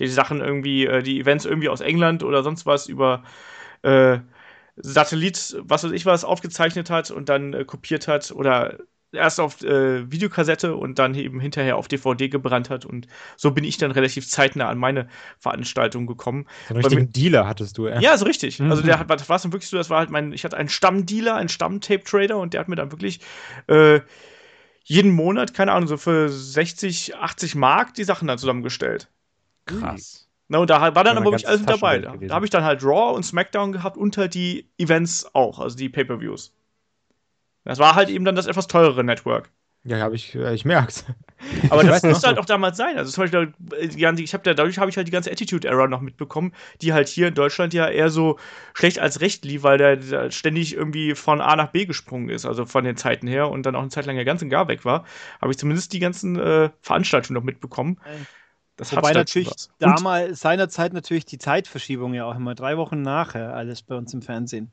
Der 0.00 0.06
die 0.06 0.12
Sachen 0.12 0.40
irgendwie, 0.40 0.86
äh, 0.86 1.02
die 1.02 1.20
Events 1.20 1.44
irgendwie 1.44 1.68
aus 1.68 1.82
England 1.82 2.24
oder 2.24 2.42
sonst 2.42 2.66
was 2.66 2.88
über 2.88 3.22
äh, 3.82 4.18
Satellit, 4.76 5.56
was 5.60 5.84
weiß 5.84 5.92
ich 5.92 6.06
was, 6.06 6.24
aufgezeichnet 6.24 6.90
hat 6.90 7.10
und 7.10 7.28
dann 7.28 7.52
äh, 7.52 7.64
kopiert 7.64 8.08
hat 8.08 8.32
oder 8.32 8.78
erst 9.12 9.40
auf 9.40 9.62
äh, 9.62 10.10
Videokassette 10.10 10.74
und 10.74 10.98
dann 10.98 11.14
eben 11.14 11.40
hinterher 11.40 11.76
auf 11.76 11.88
DVD 11.88 12.28
gebrannt 12.28 12.70
hat. 12.70 12.84
Und 12.84 13.06
so 13.36 13.50
bin 13.50 13.64
ich 13.64 13.76
dann 13.76 13.90
relativ 13.90 14.26
zeitnah 14.28 14.68
an 14.68 14.78
meine 14.78 15.08
Veranstaltung 15.38 16.06
gekommen. 16.06 16.46
So 16.68 16.74
einen 16.74 16.84
richtigen 16.84 17.12
Dealer 17.12 17.46
hattest 17.46 17.78
du, 17.78 17.88
ja? 17.88 18.00
Ja, 18.00 18.16
so 18.16 18.24
richtig. 18.24 18.58
Mhm. 18.58 18.70
Also 18.70 18.82
der 18.82 18.98
hat, 18.98 19.08
war 19.08 19.36
es 19.36 19.42
dann 19.42 19.52
wirklich 19.52 19.68
so, 19.68 19.76
das 19.76 19.90
war 19.90 19.98
halt 19.98 20.10
mein, 20.10 20.32
ich 20.32 20.44
hatte 20.44 20.56
einen 20.56 20.68
Stammdealer, 20.68 21.36
einen 21.36 21.48
Stammtape-Trader 21.48 22.38
und 22.38 22.54
der 22.54 22.60
hat 22.60 22.68
mir 22.68 22.76
dann 22.76 22.90
wirklich 22.90 23.20
äh, 23.66 24.00
jeden 24.84 25.12
Monat, 25.12 25.54
keine 25.54 25.72
Ahnung, 25.72 25.88
so 25.88 25.96
für 25.96 26.28
60, 26.28 27.16
80 27.16 27.54
Mark 27.54 27.94
die 27.94 28.04
Sachen 28.04 28.28
dann 28.28 28.38
zusammengestellt. 28.38 29.08
Krass. 29.66 30.21
Na, 30.52 30.58
und 30.58 30.68
da 30.68 30.94
war 30.94 31.02
dann 31.02 31.16
aber 31.16 31.24
wirklich 31.24 31.48
alles 31.48 31.64
dabei. 31.64 31.98
Da, 31.98 32.14
da 32.14 32.34
habe 32.34 32.44
ich 32.44 32.50
dann 32.50 32.62
halt 32.62 32.84
Raw 32.84 33.16
und 33.16 33.22
SmackDown 33.22 33.72
gehabt 33.72 33.96
und 33.96 34.18
halt 34.18 34.34
die 34.34 34.68
Events 34.76 35.34
auch, 35.34 35.58
also 35.58 35.78
die 35.78 35.88
Pay-Per-Views. 35.88 36.52
Das 37.64 37.78
war 37.78 37.94
halt 37.94 38.10
eben 38.10 38.26
dann 38.26 38.36
das 38.36 38.46
etwas 38.46 38.66
teurere 38.66 39.02
Network. 39.02 39.50
Ja, 39.84 40.00
habe 40.00 40.14
ich, 40.14 40.34
äh, 40.34 40.52
ich 40.52 40.66
merk's. 40.66 41.06
Aber 41.70 41.82
das 41.84 42.02
musste 42.02 42.26
halt 42.26 42.38
auch 42.38 42.44
damals 42.44 42.76
sein. 42.76 42.98
Also 42.98 43.10
zum 43.10 43.24
Beispiel, 43.24 43.54
äh, 43.72 44.20
ich 44.20 44.34
habe 44.34 44.44
da, 44.44 44.52
dadurch 44.52 44.76
habe 44.76 44.90
ich 44.90 44.98
halt 44.98 45.06
die 45.06 45.10
ganze 45.10 45.32
Attitude-Era 45.32 45.88
noch 45.88 46.02
mitbekommen, 46.02 46.52
die 46.82 46.92
halt 46.92 47.08
hier 47.08 47.28
in 47.28 47.34
Deutschland 47.34 47.72
ja 47.72 47.88
eher 47.88 48.10
so 48.10 48.38
schlecht 48.74 48.98
als 48.98 49.22
recht 49.22 49.46
lief, 49.46 49.62
weil 49.62 49.78
der, 49.78 49.96
der, 49.96 50.30
ständig 50.32 50.76
irgendwie 50.76 51.14
von 51.14 51.40
A 51.40 51.56
nach 51.56 51.68
B 51.68 51.86
gesprungen 51.86 52.28
ist, 52.28 52.44
also 52.44 52.66
von 52.66 52.84
den 52.84 52.98
Zeiten 52.98 53.26
her 53.26 53.48
und 53.48 53.64
dann 53.64 53.74
auch 53.74 53.80
eine 53.80 53.88
Zeit 53.88 54.04
lang 54.04 54.18
ja 54.18 54.24
ganz 54.24 54.42
und 54.42 54.50
gar 54.50 54.68
weg 54.68 54.84
war, 54.84 55.06
habe 55.40 55.50
ich 55.50 55.56
zumindest 55.56 55.94
die 55.94 55.98
ganzen 55.98 56.38
äh, 56.38 56.68
Veranstaltungen 56.82 57.36
noch 57.36 57.42
mitbekommen. 57.42 57.98
Das 58.76 58.94
Wobei 58.96 59.12
natürlich 59.12 59.50
damals 59.78 60.40
seinerzeit 60.40 60.92
natürlich 60.92 61.24
die 61.24 61.38
Zeitverschiebung 61.38 62.14
ja 62.14 62.24
auch 62.24 62.34
immer 62.34 62.54
drei 62.54 62.76
Wochen 62.76 63.02
nachher 63.02 63.54
alles 63.54 63.82
bei 63.82 63.94
uns 63.94 64.14
im 64.14 64.22
Fernsehen. 64.22 64.72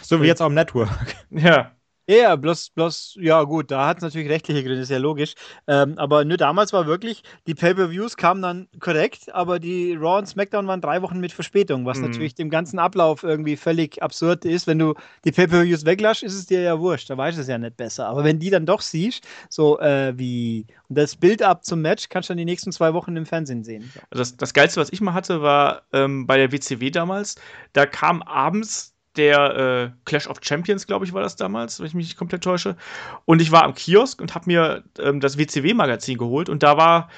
So 0.00 0.22
wie 0.22 0.26
jetzt 0.26 0.40
auch 0.40 0.46
im 0.46 0.54
Network. 0.54 1.16
Ja. 1.30 1.72
Ja, 2.10 2.34
bloß, 2.34 2.70
bloß, 2.70 3.18
ja 3.20 3.40
gut, 3.44 3.70
da 3.70 3.86
hat 3.86 3.98
es 3.98 4.02
natürlich 4.02 4.28
rechtliche 4.28 4.64
Gründe, 4.64 4.80
ist 4.80 4.90
ja 4.90 4.98
logisch. 4.98 5.34
Ähm, 5.68 5.96
aber 5.96 6.24
nur 6.24 6.38
damals 6.38 6.72
war 6.72 6.88
wirklich, 6.88 7.22
die 7.46 7.54
Pay-Per-Views 7.54 8.16
kamen 8.16 8.42
dann 8.42 8.66
korrekt, 8.80 9.32
aber 9.32 9.60
die 9.60 9.94
Raw 9.94 10.18
und 10.18 10.26
SmackDown 10.26 10.66
waren 10.66 10.80
drei 10.80 11.02
Wochen 11.02 11.20
mit 11.20 11.30
Verspätung, 11.30 11.86
was 11.86 11.98
mhm. 11.98 12.06
natürlich 12.06 12.34
dem 12.34 12.50
ganzen 12.50 12.80
Ablauf 12.80 13.22
irgendwie 13.22 13.56
völlig 13.56 14.02
absurd 14.02 14.44
ist. 14.44 14.66
Wenn 14.66 14.80
du 14.80 14.94
die 15.24 15.30
Pay-Per-Views 15.30 15.84
weglaschst, 15.84 16.24
ist 16.24 16.34
es 16.34 16.46
dir 16.46 16.62
ja 16.62 16.80
wurscht, 16.80 17.08
da 17.10 17.16
weißt 17.16 17.38
du 17.38 17.42
es 17.42 17.48
ja 17.48 17.58
nicht 17.58 17.76
besser. 17.76 18.08
Aber 18.08 18.24
wenn 18.24 18.40
die 18.40 18.50
dann 18.50 18.66
doch 18.66 18.80
siehst, 18.80 19.24
so 19.48 19.78
äh, 19.78 20.12
wie 20.18 20.66
das 20.88 21.14
Bild 21.14 21.44
ab 21.44 21.64
zum 21.64 21.80
Match, 21.80 22.08
kannst 22.08 22.28
du 22.28 22.32
dann 22.32 22.38
die 22.38 22.44
nächsten 22.44 22.72
zwei 22.72 22.92
Wochen 22.92 23.16
im 23.16 23.24
Fernsehen 23.24 23.62
sehen. 23.62 23.88
So. 23.94 24.00
Also 24.10 24.20
das, 24.22 24.36
das 24.36 24.52
Geilste, 24.52 24.80
was 24.80 24.92
ich 24.92 25.00
mal 25.00 25.14
hatte, 25.14 25.42
war 25.42 25.82
ähm, 25.92 26.26
bei 26.26 26.38
der 26.38 26.50
WCW 26.50 26.90
damals, 26.90 27.36
da 27.72 27.86
kam 27.86 28.20
abends 28.22 28.96
der 29.16 29.56
äh, 29.56 29.90
Clash 30.04 30.26
of 30.28 30.38
Champions, 30.42 30.86
glaube 30.86 31.04
ich, 31.04 31.12
war 31.12 31.22
das 31.22 31.36
damals, 31.36 31.78
wenn 31.78 31.86
ich 31.86 31.94
mich 31.94 32.06
nicht 32.06 32.16
komplett 32.16 32.44
täusche. 32.44 32.76
Und 33.24 33.42
ich 33.42 33.50
war 33.50 33.64
am 33.64 33.74
Kiosk 33.74 34.20
und 34.20 34.34
habe 34.34 34.46
mir 34.46 34.84
ähm, 34.98 35.20
das 35.20 35.36
WCW-Magazin 35.36 36.18
geholt 36.18 36.48
und 36.48 36.62
da 36.62 36.76
war 36.76 37.10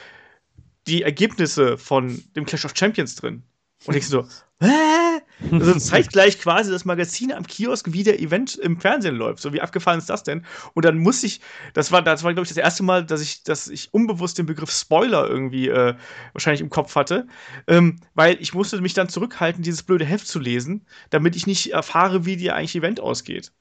die 0.87 1.03
Ergebnisse 1.03 1.79
von 1.79 2.23
dem 2.35 2.45
Clash 2.45 2.65
of 2.65 2.73
Champions 2.75 3.15
drin. 3.15 3.43
Und 3.85 3.97
ich 3.97 4.09
so, 4.09 4.27
hä? 4.61 5.21
Also 5.51 5.75
zeitgleich 5.79 6.39
quasi 6.39 6.71
das 6.71 6.85
Magazin 6.85 7.33
am 7.33 7.47
Kiosk, 7.47 7.93
wie 7.93 8.05
der 8.05 8.21
Event 8.21 8.57
im 8.57 8.79
Fernsehen 8.79 9.17
läuft. 9.17 9.41
So 9.41 9.53
wie 9.53 9.61
abgefahren 9.61 9.99
ist 9.99 10.11
das 10.11 10.23
denn? 10.23 10.45
Und 10.75 10.85
dann 10.85 10.99
muss 10.99 11.23
ich, 11.23 11.41
das 11.75 11.91
war, 11.93 12.03
das 12.03 12.23
war, 12.23 12.33
glaube 12.33 12.45
ich, 12.45 12.49
das 12.49 12.59
erste 12.59 12.83
Mal, 12.83 13.05
dass 13.05 13.21
ich, 13.21 13.43
dass 13.43 13.69
ich 13.69 13.93
unbewusst 13.93 14.39
den 14.39 14.47
Begriff 14.47 14.71
Spoiler 14.71 15.29
irgendwie 15.29 15.69
äh, 15.69 15.95
wahrscheinlich 16.33 16.61
im 16.61 16.71
Kopf 16.71 16.95
hatte. 16.95 17.27
Ähm, 17.67 18.01
weil 18.15 18.37
ich 18.41 18.55
musste 18.55 18.81
mich 18.81 18.95
dann 18.95 19.09
zurückhalten, 19.09 19.63
dieses 19.63 19.83
blöde 19.83 20.05
Heft 20.05 20.27
zu 20.27 20.39
lesen, 20.39 20.87
damit 21.11 21.37
ich 21.37 21.47
nicht 21.47 21.73
erfahre, 21.73 22.25
wie 22.25 22.37
die 22.37 22.51
eigentlich 22.51 22.77
Event 22.77 23.01
ausgeht. 23.01 23.53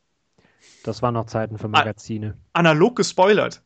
Das 0.84 1.02
waren 1.02 1.14
noch 1.14 1.26
Zeiten 1.26 1.58
für 1.58 1.68
Magazine. 1.68 2.38
analog 2.54 2.96
gespoilert. 2.96 3.64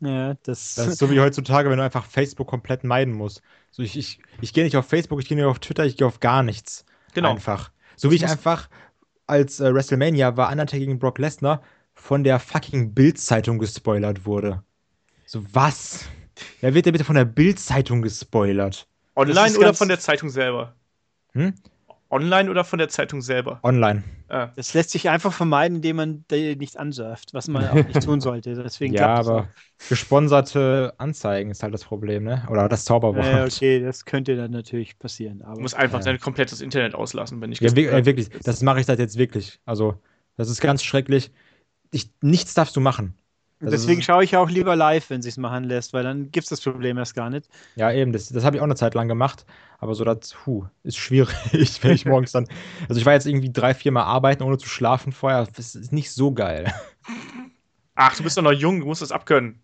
Ja, 0.00 0.34
das, 0.42 0.74
das 0.74 0.88
ist 0.88 0.98
so 0.98 1.10
wie 1.10 1.20
heutzutage, 1.20 1.70
wenn 1.70 1.78
du 1.78 1.84
einfach 1.84 2.04
Facebook 2.04 2.48
komplett 2.48 2.84
meiden 2.84 3.14
musst. 3.14 3.40
So, 3.70 3.82
ich, 3.82 3.96
ich, 3.96 4.18
ich 4.40 4.52
gehe 4.52 4.64
nicht 4.64 4.76
auf 4.76 4.86
Facebook, 4.86 5.20
ich 5.20 5.28
gehe 5.28 5.36
nicht 5.36 5.46
auf 5.46 5.60
Twitter, 5.60 5.86
ich 5.86 5.96
gehe 5.96 6.06
auf 6.06 6.20
gar 6.20 6.42
nichts. 6.42 6.84
Genau. 7.12 7.30
Einfach. 7.30 7.70
So 7.96 8.10
wie 8.10 8.16
ich 8.16 8.26
einfach 8.26 8.68
als 9.26 9.60
äh, 9.60 9.72
WrestleMania 9.72 10.36
war 10.36 10.50
Undertaker 10.50 10.78
gegen 10.78 10.98
Brock 10.98 11.18
Lesnar 11.18 11.62
von 11.94 12.24
der 12.24 12.38
fucking 12.38 12.94
Bild-Zeitung 12.94 13.58
gespoilert 13.58 14.26
wurde. 14.26 14.62
So 15.26 15.44
was? 15.52 16.06
Wer 16.60 16.74
wird 16.74 16.86
denn 16.86 16.92
bitte 16.92 17.04
von 17.04 17.14
der 17.14 17.24
Bild-Zeitung 17.24 18.02
gespoilert? 18.02 18.86
Online 19.14 19.56
oder 19.58 19.74
von 19.74 19.88
der 19.88 20.00
Zeitung 20.00 20.30
selber? 20.30 20.74
Hm? 21.32 21.54
Online 22.12 22.50
oder 22.50 22.62
von 22.62 22.78
der 22.78 22.88
Zeitung 22.88 23.22
selber? 23.22 23.58
Online. 23.62 24.04
Ah. 24.28 24.50
Das 24.54 24.74
lässt 24.74 24.90
sich 24.90 25.08
einfach 25.08 25.32
vermeiden, 25.32 25.76
indem 25.76 25.96
man 25.96 26.24
nicht 26.30 26.76
ansurft, 26.76 27.32
was 27.32 27.48
man 27.48 27.66
auch 27.68 27.74
nicht 27.74 28.02
tun 28.02 28.20
sollte. 28.20 28.54
Deswegen 28.54 28.92
ja, 28.94 29.14
aber 29.14 29.48
gesponserte 29.88 30.92
Anzeigen 30.98 31.50
ist 31.50 31.62
halt 31.62 31.72
das 31.72 31.84
Problem, 31.84 32.24
ne? 32.24 32.46
Oder 32.50 32.68
das 32.68 32.84
Zauberwort. 32.84 33.24
Ja, 33.24 33.44
okay, 33.44 33.80
das 33.80 34.04
könnte 34.04 34.36
dann 34.36 34.50
natürlich 34.50 34.98
passieren. 34.98 35.42
Aber, 35.42 35.54
du 35.54 35.62
musst 35.62 35.74
einfach 35.74 36.00
ja. 36.00 36.04
dein 36.04 36.20
komplettes 36.20 36.60
Internet 36.60 36.94
auslassen, 36.94 37.40
wenn 37.40 37.50
ich 37.50 37.60
Ja, 37.60 37.74
wirklich, 37.74 38.04
wirklich. 38.04 38.28
Das 38.44 38.62
mache 38.62 38.80
ich 38.80 38.86
seit 38.86 38.98
jetzt 38.98 39.16
wirklich. 39.16 39.58
Also, 39.64 39.94
das 40.36 40.50
ist 40.50 40.60
ganz 40.60 40.84
schrecklich. 40.84 41.30
Ich, 41.92 42.10
nichts 42.20 42.52
darfst 42.52 42.76
du 42.76 42.80
machen. 42.80 43.14
Also 43.62 43.70
Deswegen 43.70 44.02
schaue 44.02 44.24
ich 44.24 44.36
auch 44.36 44.50
lieber 44.50 44.74
live, 44.74 45.08
wenn 45.10 45.20
es 45.20 45.36
machen 45.36 45.62
lässt, 45.64 45.92
weil 45.92 46.02
dann 46.02 46.32
gibt 46.32 46.44
es 46.44 46.50
das 46.50 46.60
Problem 46.60 46.98
erst 46.98 47.14
gar 47.14 47.30
nicht. 47.30 47.48
Ja, 47.76 47.92
eben, 47.92 48.12
das, 48.12 48.28
das 48.28 48.44
habe 48.44 48.56
ich 48.56 48.60
auch 48.60 48.66
eine 48.66 48.74
Zeit 48.74 48.94
lang 48.94 49.06
gemacht, 49.06 49.46
aber 49.78 49.94
so 49.94 50.02
das, 50.02 50.34
puh, 50.34 50.66
ist 50.82 50.96
schwierig, 50.96 51.32
wenn 51.82 51.92
ich 51.92 52.04
morgens 52.04 52.32
dann. 52.32 52.48
Also 52.88 53.00
ich 53.00 53.06
war 53.06 53.12
jetzt 53.12 53.26
irgendwie 53.26 53.52
drei, 53.52 53.72
vier 53.72 53.92
Mal 53.92 54.02
arbeiten, 54.02 54.42
ohne 54.42 54.58
zu 54.58 54.68
schlafen 54.68 55.12
vorher. 55.12 55.46
Das 55.54 55.76
ist 55.76 55.92
nicht 55.92 56.10
so 56.10 56.32
geil. 56.32 56.72
Ach, 57.94 58.16
du 58.16 58.24
bist 58.24 58.36
doch 58.36 58.42
noch 58.42 58.52
jung, 58.52 58.80
du 58.80 58.86
musst 58.86 59.00
das 59.00 59.12
abkönnen. 59.12 59.62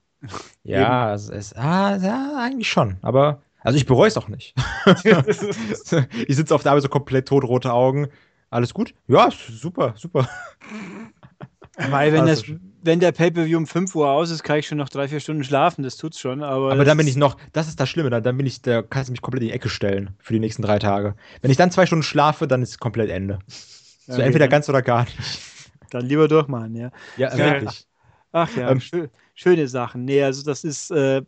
Ja, 0.63 1.13
es 1.13 1.29
ist, 1.29 1.57
ah, 1.57 1.97
ja, 1.97 2.37
eigentlich 2.39 2.69
schon, 2.69 2.99
aber. 3.03 3.43
Also 3.61 3.77
ich 3.77 3.87
bereue 3.87 4.07
es 4.07 4.17
auch 4.17 4.29
nicht. 4.29 4.55
ich 6.27 6.37
sitze 6.37 6.55
auf 6.55 6.63
der 6.63 6.71
Arbeit 6.71 6.85
so 6.85 6.89
komplett 6.89 7.27
totrote 7.27 7.73
Augen. 7.73 8.07
Alles 8.51 8.73
gut? 8.73 8.95
Ja, 9.09 9.29
super, 9.31 9.95
super. 9.97 10.29
Weil 11.91 12.13
wenn, 12.13 12.21
also, 12.21 12.53
das, 12.53 12.61
wenn 12.89 13.01
der 13.01 13.13
Pay-Per-View 13.13 13.59
um 13.59 13.67
5 13.67 13.95
Uhr 13.95 14.11
aus 14.11 14.31
ist, 14.31 14.43
kann 14.43 14.59
ich 14.59 14.67
schon 14.67 14.79
noch 14.79 14.89
drei, 14.89 15.07
vier 15.09 15.21
Stunden 15.21 15.45
schlafen, 15.45 15.83
das 15.83 15.97
tut's 15.97 16.19
schon. 16.19 16.43
Aber, 16.43 16.73
aber 16.73 16.85
dann 16.85 16.97
bin 16.97 17.07
ich 17.07 17.17
noch, 17.17 17.37
das 17.53 17.69
ist 17.69 17.79
das 17.79 17.89
Schlimme, 17.89 18.09
dann, 18.11 18.23
dann 18.23 18.37
bin 18.37 18.47
ich, 18.47 18.63
da 18.63 18.83
kannst 18.83 19.09
du 19.09 19.13
mich 19.13 19.21
komplett 19.21 19.43
in 19.43 19.49
die 19.49 19.55
Ecke 19.55 19.69
stellen 19.69 20.17
für 20.19 20.33
die 20.33 20.41
nächsten 20.41 20.63
drei 20.63 20.79
Tage. 20.79 21.15
Wenn 21.43 21.51
ich 21.51 21.59
dann 21.59 21.71
zwei 21.71 21.87
Stunden 21.87 22.03
schlafe, 22.03 22.49
dann 22.49 22.63
ist 22.63 22.81
komplett 22.81 23.11
Ende. 23.11 23.39
So 24.07 24.15
okay, 24.15 24.23
entweder 24.23 24.49
ganz 24.49 24.69
oder 24.69 24.83
gar 24.83 25.05
nicht. 25.05 25.19
Dann 25.91 26.07
lieber 26.07 26.29
durchmachen, 26.29 26.75
ja. 26.75 26.91
Ja, 27.17 27.37
wirklich. 27.37 27.87
Ach, 28.33 28.49
ach 28.49 28.57
ja, 28.57 28.71
ähm, 28.71 28.81
schön, 28.81 29.09
schöne 29.35 29.69
Sachen. 29.69 30.05
Nee, 30.05 30.23
also 30.23 30.43
das 30.43 30.65
ist, 30.65 30.91
äh, 30.91 31.23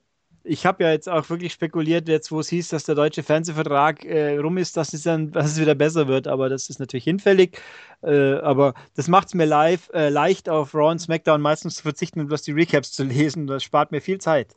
ich 0.44 0.66
habe 0.66 0.84
ja 0.84 0.90
jetzt 0.90 1.08
auch 1.08 1.28
wirklich 1.30 1.52
spekuliert, 1.52 2.08
jetzt 2.08 2.32
wo 2.32 2.40
es 2.40 2.48
hieß, 2.48 2.68
dass 2.68 2.84
der 2.84 2.94
deutsche 2.94 3.22
Fernsehvertrag 3.22 4.04
äh, 4.04 4.38
rum 4.38 4.58
ist, 4.58 4.76
dass 4.76 4.92
es 4.92 5.02
dann 5.02 5.30
dass 5.32 5.52
es 5.52 5.60
wieder 5.60 5.74
besser 5.74 6.08
wird, 6.08 6.26
aber 6.26 6.48
das 6.48 6.70
ist 6.70 6.80
natürlich 6.80 7.04
hinfällig. 7.04 7.58
Äh, 8.02 8.34
aber 8.34 8.74
das 8.96 9.08
macht 9.08 9.28
es 9.28 9.34
mir 9.34 9.44
live 9.44 9.90
äh, 9.92 10.08
leicht 10.08 10.48
auf 10.48 10.74
Raw 10.74 10.90
und 10.90 10.98
SmackDown 10.98 11.40
meistens 11.40 11.76
zu 11.76 11.82
verzichten 11.82 12.20
und 12.20 12.28
bloß 12.28 12.42
die 12.42 12.52
Recaps 12.52 12.92
zu 12.92 13.04
lesen. 13.04 13.46
Das 13.46 13.62
spart 13.62 13.92
mir 13.92 14.00
viel 14.00 14.18
Zeit. 14.18 14.54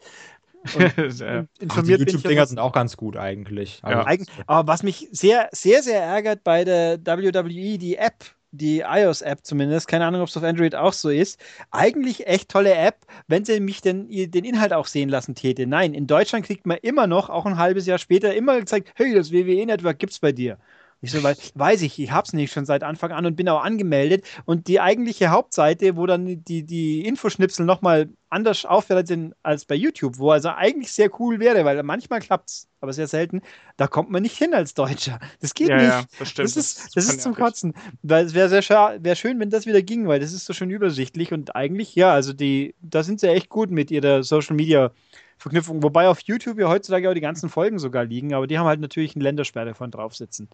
Und, 0.76 0.86
informiert 0.90 1.52
Ach, 1.68 1.84
die 1.84 1.92
YouTube-Dinger 1.92 2.46
sind 2.46 2.58
auch 2.58 2.72
ganz 2.72 2.96
gut 2.96 3.18
eigentlich. 3.18 3.82
Ja. 3.86 4.08
Aber 4.48 4.66
was 4.66 4.82
mich 4.82 5.10
sehr, 5.12 5.50
sehr, 5.52 5.84
sehr 5.84 6.02
ärgert 6.02 6.46
bei 6.46 6.64
der 6.64 7.06
WWE, 7.06 7.78
die 7.78 7.98
App, 7.98 8.24
die 8.54 8.82
iOS-App 8.82 9.40
zumindest, 9.44 9.88
keine 9.88 10.06
Ahnung, 10.06 10.22
ob 10.22 10.30
es 10.30 10.38
auf 10.38 10.44
Android 10.44 10.76
auch 10.76 10.94
so 10.94 11.10
ist, 11.10 11.40
eigentlich 11.72 12.28
echt 12.28 12.50
tolle 12.50 12.74
App, 12.76 12.98
wenn 13.28 13.44
sie 13.44 13.60
mich 13.60 13.82
denn 13.82 14.08
den 14.10 14.46
Inhalt 14.46 14.74
auch 14.74 14.86
sehen 14.86 15.10
lassen 15.10 15.34
täte. 15.34 15.66
Nein, 15.66 15.94
in 15.94 16.08
Deutschland 16.08 16.46
kriegt 16.46 16.66
man 16.68 16.78
immer 16.82 17.08
noch, 17.08 17.30
auch 17.30 17.48
ein 17.48 17.58
halbes 17.58 17.88
Jahr 17.88 17.98
später, 17.98 18.34
immer 18.34 18.60
gezeigt, 18.60 18.92
hey, 18.96 19.14
das 19.14 19.32
WWE-Network 19.32 19.98
gibt's 19.98 20.20
bei 20.20 20.32
dir. 20.32 20.60
Ich 21.04 21.12
so, 21.12 21.22
weil, 21.22 21.36
weiß 21.56 21.82
ich, 21.82 22.00
ich 22.00 22.12
hab's 22.14 22.32
nicht 22.32 22.54
schon 22.54 22.64
seit 22.64 22.82
Anfang 22.82 23.12
an 23.12 23.26
und 23.26 23.36
bin 23.36 23.50
auch 23.50 23.62
angemeldet. 23.62 24.26
Und 24.46 24.70
die 24.70 24.80
eigentliche 24.80 25.32
Hauptseite, 25.32 25.98
wo 25.98 26.06
dann 26.06 26.46
die, 26.46 26.64
die 26.64 27.06
Infoschnipsel 27.06 27.66
nochmal 27.66 28.08
anders 28.30 28.64
aufwertet 28.64 29.08
sind 29.08 29.36
als 29.44 29.66
bei 29.66 29.76
YouTube, 29.76 30.18
wo 30.18 30.32
also 30.32 30.48
eigentlich 30.48 30.94
sehr 30.94 31.10
cool 31.20 31.42
wäre, 31.42 31.66
weil 31.66 31.84
manchmal 31.84 32.22
klappt's, 32.22 32.70
aber 32.80 32.94
sehr 32.94 33.08
selten, 33.08 33.42
da 33.76 33.88
kommt 33.88 34.12
man 34.12 34.24
nicht 34.24 34.38
hin 34.38 34.54
als 34.54 34.76
Deutscher. 34.76 35.20
Das 35.42 35.54
geht 35.54 35.68
ja, 35.68 35.76
nicht. 35.76 35.88
Ja, 35.88 36.04
das, 36.20 36.30
stimmt. 36.30 36.48
das 36.48 36.56
ist, 36.56 36.96
das, 36.96 37.10
ist 37.10 37.22
zum 37.22 37.36
Kotzen. 37.36 37.74
Weil 38.02 38.26
es 38.26 38.34
wäre 38.34 38.48
sehr 38.48 38.64
wär 38.64 39.16
schön, 39.16 39.42
wenn 39.42 39.50
das 39.50 39.66
wieder 39.66 39.82
ging, 39.82 40.08
weil 40.08 40.22
das 40.22 40.32
ist 40.32 40.46
so 40.46 40.54
schön 40.54 40.70
übersichtlich 40.70 41.34
und 41.34 41.54
eigentlich, 41.54 41.96
ja, 41.96 42.14
also 42.14 42.32
die, 42.32 42.76
da 42.82 43.04
sind 43.04 43.20
sie 43.20 43.28
echt 43.28 43.50
gut 43.50 43.72
mit 43.72 43.92
ihrer 43.92 44.24
Social 44.24 44.56
Media. 44.56 44.92
Verknüpfung, 45.38 45.84
wobei 45.84 46.08
auf 46.08 46.22
YouTube 46.22 46.58
ja 46.58 46.70
heutzutage 46.70 47.10
auch 47.10 47.14
die 47.14 47.20
ganzen 47.20 47.50
Folgen 47.50 47.78
sogar 47.78 48.06
liegen, 48.06 48.34
aber 48.34 48.48
die 48.48 48.58
haben 48.58 48.68
halt 48.68 48.80
natürlich 48.80 49.16
eine 49.16 49.24
Ländersperre 49.24 49.74
von 49.74 49.92
drauf 49.92 50.16
sitzen. 50.16 50.48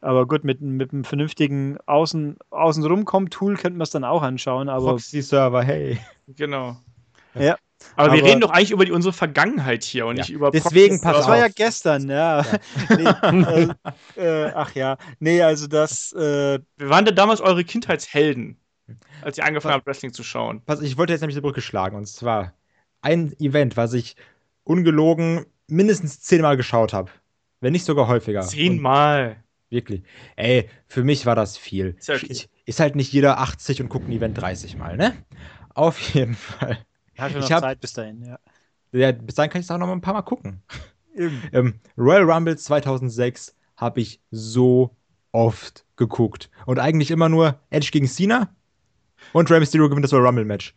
Aber 0.00 0.26
gut, 0.26 0.44
mit, 0.44 0.60
mit 0.60 0.92
einem 0.92 1.04
vernünftigen 1.04 1.78
Außen, 1.86 2.36
Außenrumkommen-Tool 2.50 3.56
könnten 3.56 3.78
wir 3.78 3.82
es 3.82 3.90
dann 3.90 4.04
auch 4.04 4.22
anschauen. 4.22 4.68
Aber 4.68 4.90
Proxy-Server, 4.90 5.62
hey. 5.62 5.98
Genau. 6.28 6.76
Ja. 7.34 7.56
Aber, 7.96 8.08
aber, 8.08 8.14
wir 8.16 8.24
reden 8.24 8.40
doch 8.40 8.50
eigentlich 8.50 8.70
über 8.70 8.84
die, 8.84 8.92
unsere 8.92 9.12
Vergangenheit 9.12 9.84
hier 9.84 10.06
und 10.06 10.16
ja. 10.16 10.22
nicht 10.22 10.30
über 10.30 10.50
Deswegen, 10.50 11.00
pass 11.00 11.16
Das 11.16 11.28
war 11.28 11.38
ja 11.38 11.48
gestern, 11.48 12.08
ja. 12.08 12.44
ja. 12.90 13.32
nee, 13.32 13.68
äh, 14.16 14.46
äh, 14.46 14.52
ach 14.54 14.74
ja. 14.74 14.98
Nee, 15.20 15.42
also 15.42 15.66
das. 15.66 16.12
Äh, 16.12 16.58
wir 16.76 16.88
waren 16.88 17.04
da 17.04 17.12
damals 17.12 17.40
eure 17.40 17.64
Kindheitshelden, 17.64 18.56
als 19.22 19.38
ihr 19.38 19.44
angefangen 19.44 19.74
habt, 19.74 19.86
Wrestling 19.86 20.12
zu 20.12 20.24
schauen. 20.24 20.62
Pass, 20.64 20.80
ich 20.80 20.96
wollte 20.96 21.12
jetzt 21.12 21.20
nämlich 21.20 21.36
die 21.36 21.40
Brücke 21.40 21.60
schlagen. 21.60 21.96
Und 21.96 22.06
zwar 22.06 22.52
ein 23.00 23.32
Event, 23.38 23.76
was 23.76 23.92
ich 23.92 24.16
ungelogen 24.64 25.46
mindestens 25.68 26.20
zehnmal 26.20 26.56
geschaut 26.56 26.92
habe. 26.92 27.10
Wenn 27.60 27.72
nicht 27.72 27.84
sogar 27.84 28.08
häufiger. 28.08 28.42
Zehnmal. 28.42 29.36
Wirklich. 29.70 30.02
Ey, 30.36 30.68
für 30.86 31.04
mich 31.04 31.26
war 31.26 31.36
das 31.36 31.56
viel. 31.58 31.96
Ist, 31.98 32.10
okay. 32.10 32.26
ich, 32.28 32.48
ist 32.64 32.80
halt 32.80 32.96
nicht 32.96 33.12
jeder 33.12 33.38
80 33.38 33.82
und 33.82 33.88
guckt 33.88 34.08
ein 34.08 34.12
Event 34.12 34.38
30 34.38 34.76
Mal, 34.76 34.96
ne? 34.96 35.14
Auf 35.74 36.00
jeden 36.14 36.34
Fall. 36.34 36.78
Ja, 37.16 37.28
schon 37.28 37.40
noch 37.40 37.50
hab, 37.50 37.60
Zeit 37.60 37.80
bis 37.80 37.92
dahin, 37.92 38.22
ja. 38.24 38.38
ja. 38.92 39.12
Bis 39.12 39.34
dahin 39.34 39.50
kann 39.50 39.60
ich 39.60 39.66
es 39.66 39.70
auch 39.70 39.78
noch 39.78 39.86
mal 39.86 39.92
ein 39.92 40.00
paar 40.00 40.14
Mal 40.14 40.22
gucken. 40.22 40.62
ähm, 41.52 41.80
Royal 41.96 42.30
Rumble 42.30 42.56
2006 42.56 43.54
habe 43.76 44.00
ich 44.00 44.20
so 44.30 44.96
oft 45.32 45.84
geguckt. 45.96 46.50
Und 46.66 46.78
eigentlich 46.78 47.10
immer 47.10 47.28
nur 47.28 47.60
Edge 47.70 47.90
gegen 47.92 48.06
Cena 48.06 48.54
und 49.32 49.50
Rey 49.50 49.60
Mysterio 49.60 49.88
gewinnt 49.88 50.04
das 50.04 50.12
Royal 50.12 50.26
Rumble 50.26 50.44
Match. 50.44 50.74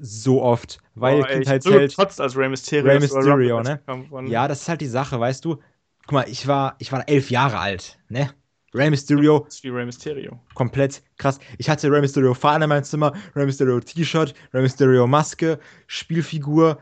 So 0.00 0.42
oft, 0.42 0.78
weil 0.94 1.20
oh, 1.20 1.24
Kindheitsheld. 1.24 1.90
So 1.92 2.02
trotz 2.02 2.18
als 2.18 2.36
Rey 2.36 2.48
Mysterio. 2.48 2.90
Rey 2.90 2.98
Mysterio, 2.98 3.62
ne? 3.62 3.80
Ja, 4.26 4.48
das 4.48 4.62
ist 4.62 4.68
halt 4.68 4.80
die 4.80 4.86
Sache, 4.86 5.20
weißt 5.20 5.44
du. 5.44 5.58
Guck 6.06 6.12
mal, 6.12 6.28
ich 6.28 6.46
war, 6.46 6.76
ich 6.78 6.92
war 6.92 7.08
elf 7.08 7.30
Jahre 7.30 7.58
alt, 7.58 7.98
ne? 8.08 8.30
Rey 8.72 8.90
Mysterio. 8.90 9.40
Das 9.40 9.56
ist 9.56 9.64
wie 9.64 9.70
Rey 9.70 9.84
Mysterio. 9.84 10.38
Komplett 10.54 11.02
krass. 11.18 11.40
Ich 11.58 11.68
hatte 11.68 11.90
Rey 11.90 12.00
Mysterio 12.00 12.34
Fahne 12.34 12.66
in 12.66 12.68
meinem 12.68 12.84
Zimmer, 12.84 13.12
Rey 13.34 13.46
Mysterio 13.46 13.80
T-Shirt, 13.80 14.34
Rey 14.52 14.62
Mysterio 14.62 15.06
Maske, 15.06 15.58
Spielfigur, 15.86 16.78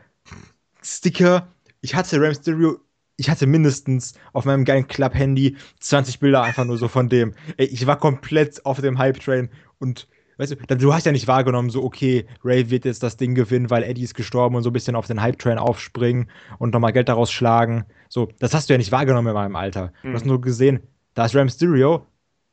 Sticker. 0.83 1.47
Ich 1.81 1.95
hatte 1.95 2.19
Rey 2.19 2.29
Mysterio 2.29 2.79
ich 3.17 3.29
hatte 3.29 3.47
mindestens 3.47 4.13
auf 4.33 4.45
meinem 4.45 4.65
geilen 4.65 4.87
Club-Handy 4.87 5.55
20 5.79 6.19
Bilder 6.19 6.43
einfach 6.43 6.65
nur 6.65 6.77
so 6.77 6.87
von 6.87 7.07
dem. 7.07 7.33
Ey, 7.57 7.65
ich 7.67 7.87
war 7.87 7.97
komplett 7.97 8.65
auf 8.65 8.81
dem 8.81 8.97
Hype-Train 8.97 9.49
und 9.79 10.07
weißt 10.37 10.55
du, 10.67 10.77
du 10.77 10.93
hast 10.93 11.05
ja 11.05 11.11
nicht 11.11 11.27
wahrgenommen, 11.27 11.69
so, 11.69 11.83
okay, 11.83 12.25
Ray 12.43 12.69
wird 12.69 12.85
jetzt 12.85 13.03
das 13.03 13.17
Ding 13.17 13.35
gewinnen, 13.35 13.69
weil 13.69 13.83
Eddie 13.83 14.03
ist 14.03 14.15
gestorben 14.15 14.55
und 14.55 14.63
so 14.63 14.69
ein 14.69 14.73
bisschen 14.73 14.95
auf 14.95 15.07
den 15.07 15.21
Hype-Train 15.21 15.57
aufspringen 15.57 16.29
und 16.59 16.73
nochmal 16.73 16.93
Geld 16.93 17.09
daraus 17.09 17.31
schlagen. 17.31 17.85
So, 18.09 18.29
das 18.39 18.53
hast 18.53 18.69
du 18.69 18.73
ja 18.73 18.77
nicht 18.77 18.91
wahrgenommen 18.91 19.27
in 19.27 19.33
meinem 19.33 19.55
Alter. 19.55 19.93
Mhm. 20.03 20.09
Du 20.09 20.13
hast 20.13 20.23
mhm. 20.23 20.29
nur 20.29 20.41
gesehen, 20.41 20.79
da 21.13 21.25
ist 21.25 21.35
Ram 21.35 21.49
Stereo 21.49 22.05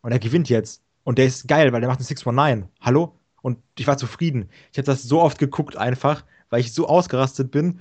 und 0.02 0.12
er 0.12 0.18
gewinnt 0.18 0.48
jetzt. 0.48 0.82
Und 1.04 1.18
der 1.18 1.26
ist 1.26 1.48
geil, 1.48 1.72
weil 1.72 1.80
der 1.80 1.88
macht 1.88 1.98
einen 1.98 2.06
619. 2.06 2.68
Hallo? 2.80 3.16
Und 3.40 3.58
ich 3.76 3.86
war 3.88 3.96
zufrieden. 3.96 4.48
Ich 4.70 4.78
habe 4.78 4.86
das 4.86 5.02
so 5.02 5.20
oft 5.20 5.38
geguckt 5.38 5.76
einfach, 5.76 6.24
weil 6.48 6.60
ich 6.60 6.72
so 6.72 6.86
ausgerastet 6.86 7.50
bin 7.50 7.80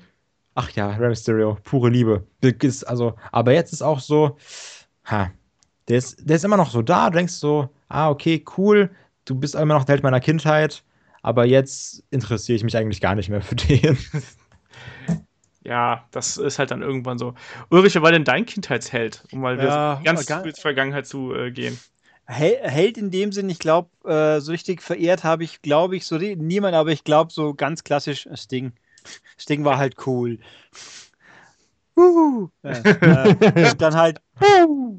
Ach 0.53 0.69
ja, 0.71 0.89
Rey 0.89 1.09
Mysterio, 1.09 1.57
pure 1.63 1.89
Liebe. 1.89 2.27
Also, 2.85 3.13
aber 3.31 3.53
jetzt 3.53 3.71
ist 3.71 3.81
auch 3.81 3.99
so, 3.99 4.37
ha, 5.05 5.31
der 5.87 5.97
ist, 5.97 6.29
der 6.29 6.35
ist 6.35 6.45
immer 6.45 6.57
noch 6.57 6.69
so 6.69 6.81
da, 6.81 7.09
du 7.09 7.17
denkst 7.17 7.33
so, 7.33 7.69
ah, 7.87 8.09
okay, 8.09 8.43
cool, 8.57 8.89
du 9.31 9.39
bist 9.39 9.55
immer 9.55 9.73
noch 9.73 9.85
der 9.85 9.93
Held 9.93 10.03
meiner 10.03 10.19
Kindheit, 10.19 10.83
aber 11.21 11.45
jetzt 11.45 12.03
interessiere 12.11 12.57
ich 12.57 12.63
mich 12.63 12.75
eigentlich 12.75 13.01
gar 13.01 13.15
nicht 13.15 13.29
mehr 13.29 13.41
für 13.41 13.55
den. 13.55 13.97
Ja, 15.63 16.07
das 16.09 16.37
ist 16.37 16.57
halt 16.57 16.71
dann 16.71 16.81
irgendwann 16.81 17.19
so. 17.19 17.35
Ulrich, 17.69 17.93
wer 17.93 18.01
war 18.01 18.11
denn 18.11 18.23
dein 18.23 18.47
Kindheitsheld, 18.47 19.23
um 19.31 19.41
mal 19.41 19.59
ja, 19.59 20.01
ganz 20.03 20.25
früh 20.25 20.51
zur 20.51 20.61
Vergangenheit 20.61 21.05
zu 21.05 21.35
äh, 21.35 21.51
gehen? 21.51 21.79
Held 22.25 22.97
in 22.97 23.11
dem 23.11 23.31
Sinn, 23.31 23.47
ich 23.47 23.59
glaube, 23.59 23.89
äh, 24.03 24.41
so 24.41 24.51
richtig 24.51 24.81
verehrt 24.81 25.23
habe 25.23 25.43
ich, 25.43 25.61
glaube 25.61 25.95
ich, 25.95 26.07
so 26.07 26.17
niemand, 26.17 26.73
aber 26.73 26.89
ich 26.89 27.03
glaube, 27.03 27.31
so 27.31 27.53
ganz 27.53 27.83
klassisch 27.83 28.27
Sting. 28.33 28.73
Sting 29.37 29.63
war 29.63 29.77
halt 29.77 30.07
cool. 30.07 30.39
Uh, 31.95 32.49
äh, 32.63 32.71
äh, 32.71 33.75
dann 33.77 33.93
halt 33.93 34.19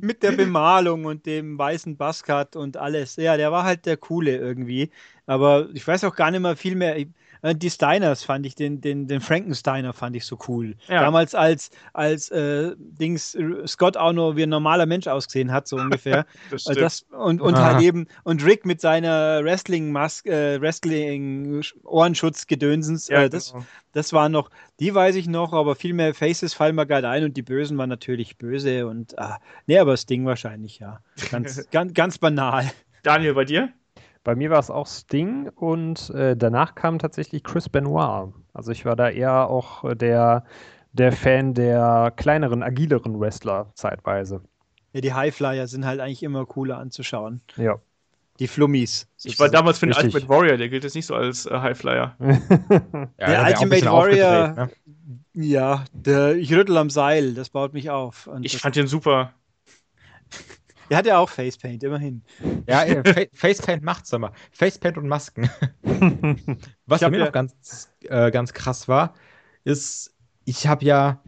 mit 0.00 0.22
der 0.22 0.32
Bemalung 0.32 1.04
und 1.04 1.26
dem 1.26 1.58
weißen 1.58 1.96
Buzzcut 1.96 2.56
und 2.56 2.76
alles. 2.76 3.16
Ja, 3.16 3.36
der 3.36 3.52
war 3.52 3.64
halt 3.64 3.86
der 3.86 3.96
Coole 3.96 4.36
irgendwie. 4.36 4.90
Aber 5.26 5.68
ich 5.74 5.86
weiß 5.86 6.04
auch 6.04 6.14
gar 6.14 6.30
nicht 6.30 6.40
mehr 6.40 6.56
viel 6.56 6.76
mehr. 6.76 6.96
Äh, 7.42 7.54
die 7.54 7.70
Steiners 7.70 8.24
fand 8.24 8.46
ich, 8.46 8.54
den, 8.54 8.80
den, 8.80 9.08
den 9.08 9.20
Frankensteiner 9.20 9.92
fand 9.92 10.16
ich 10.16 10.24
so 10.24 10.38
cool. 10.48 10.76
Ja. 10.88 11.02
Damals 11.02 11.34
als, 11.34 11.68
als 11.92 12.30
äh, 12.30 12.74
Dings 12.78 13.36
Scott 13.66 13.96
auch 13.96 14.12
nur 14.12 14.36
wie 14.36 14.44
ein 14.44 14.48
normaler 14.48 14.86
Mensch 14.86 15.08
ausgesehen 15.08 15.52
hat, 15.52 15.68
so 15.68 15.76
ungefähr. 15.76 16.24
das, 16.50 16.66
äh, 16.66 16.74
das 16.74 17.02
und, 17.10 17.40
und 17.40 17.56
halt 17.56 17.82
eben, 17.82 18.06
und 18.24 18.44
Rick 18.44 18.64
mit 18.64 18.80
seiner 18.80 19.44
Wrestling-Maske, 19.44 20.30
äh, 20.30 20.60
Wrestling-Ohrenschutz-Gedönsens, 20.60 23.08
ja, 23.08 23.22
äh, 23.22 23.30
das, 23.30 23.52
genau. 23.52 23.64
das 23.92 24.12
war 24.12 24.28
noch, 24.28 24.50
die 24.78 24.94
weiß 24.94 25.16
ich 25.16 25.26
noch, 25.26 25.52
aber 25.52 25.74
viel 25.74 25.94
mehr 25.94 26.14
Faces 26.14 26.54
fallen 26.54 26.76
mir 26.76 26.86
gerade 26.86 27.08
ein 27.08 27.24
und 27.24 27.36
die 27.36 27.42
Bösen 27.42 27.76
waren 27.76 27.88
natürlich 27.88 28.38
böse 28.38 28.86
und, 28.86 29.18
ah, 29.18 29.40
nee, 29.66 29.78
aber 29.78 29.90
das 29.90 30.06
Ding 30.06 30.24
wahrscheinlich, 30.24 30.78
ja. 30.78 31.00
Ganz, 31.30 31.66
ganz, 31.72 31.92
ganz 31.92 32.18
banal. 32.18 32.70
Daniel, 33.02 33.34
bei 33.34 33.44
dir? 33.44 33.72
Bei 34.24 34.36
mir 34.36 34.50
war 34.50 34.60
es 34.60 34.70
auch 34.70 34.86
Sting 34.86 35.48
und 35.48 36.10
äh, 36.10 36.36
danach 36.36 36.74
kam 36.74 36.98
tatsächlich 36.98 37.42
Chris 37.42 37.68
Benoit. 37.68 38.32
Also 38.52 38.70
ich 38.70 38.84
war 38.84 38.94
da 38.94 39.10
eher 39.10 39.48
auch 39.48 39.94
der, 39.94 40.44
der 40.92 41.12
Fan 41.12 41.54
der 41.54 42.12
kleineren, 42.14 42.62
agileren 42.62 43.18
Wrestler 43.18 43.72
zeitweise. 43.74 44.42
Ja, 44.92 45.00
die 45.00 45.14
Highflyer 45.14 45.66
sind 45.66 45.86
halt 45.86 46.00
eigentlich 46.00 46.22
immer 46.22 46.46
cooler 46.46 46.78
anzuschauen. 46.78 47.40
Ja. 47.56 47.80
Die 48.38 48.46
Flummis. 48.46 49.08
Ich 49.24 49.38
war 49.38 49.48
damals 49.48 49.78
für 49.78 49.86
den 49.86 49.94
Richtig. 49.94 50.14
Ultimate 50.14 50.28
Warrior, 50.28 50.56
der 50.56 50.68
gilt 50.68 50.84
jetzt 50.84 50.94
nicht 50.94 51.06
so 51.06 51.14
als 51.14 51.46
äh, 51.46 51.58
Highflyer. 51.58 52.16
ja, 52.20 53.08
der 53.18 53.46
Ultimate 53.46 53.86
Warrior, 53.86 54.48
ne? 54.52 54.70
ja, 55.34 55.84
der, 55.92 56.36
ich 56.36 56.52
rüttel 56.52 56.76
am 56.76 56.90
Seil, 56.90 57.34
das 57.34 57.50
baut 57.50 57.72
mich 57.72 57.90
auf. 57.90 58.30
ich 58.40 58.58
fand 58.58 58.76
den 58.76 58.86
super. 58.86 59.32
Er 60.92 60.98
hat 60.98 61.06
ja 61.06 61.16
auch 61.16 61.30
Facepaint, 61.30 61.82
immerhin. 61.84 62.20
Ja, 62.68 62.84
Fa 63.02 63.22
Facepaint 63.32 63.82
macht's 63.82 64.12
immer. 64.12 64.30
Facepaint 64.50 64.98
und 64.98 65.08
Masken. 65.08 65.48
Was 66.86 67.00
bei 67.00 67.08
mir 67.08 67.18
ja 67.18 67.24
noch 67.24 67.32
ganz, 67.32 67.88
äh, 68.02 68.30
ganz 68.30 68.52
krass 68.52 68.88
war, 68.88 69.14
ist, 69.64 70.14
ich 70.44 70.66
habe 70.66 70.84
ja, 70.84 71.22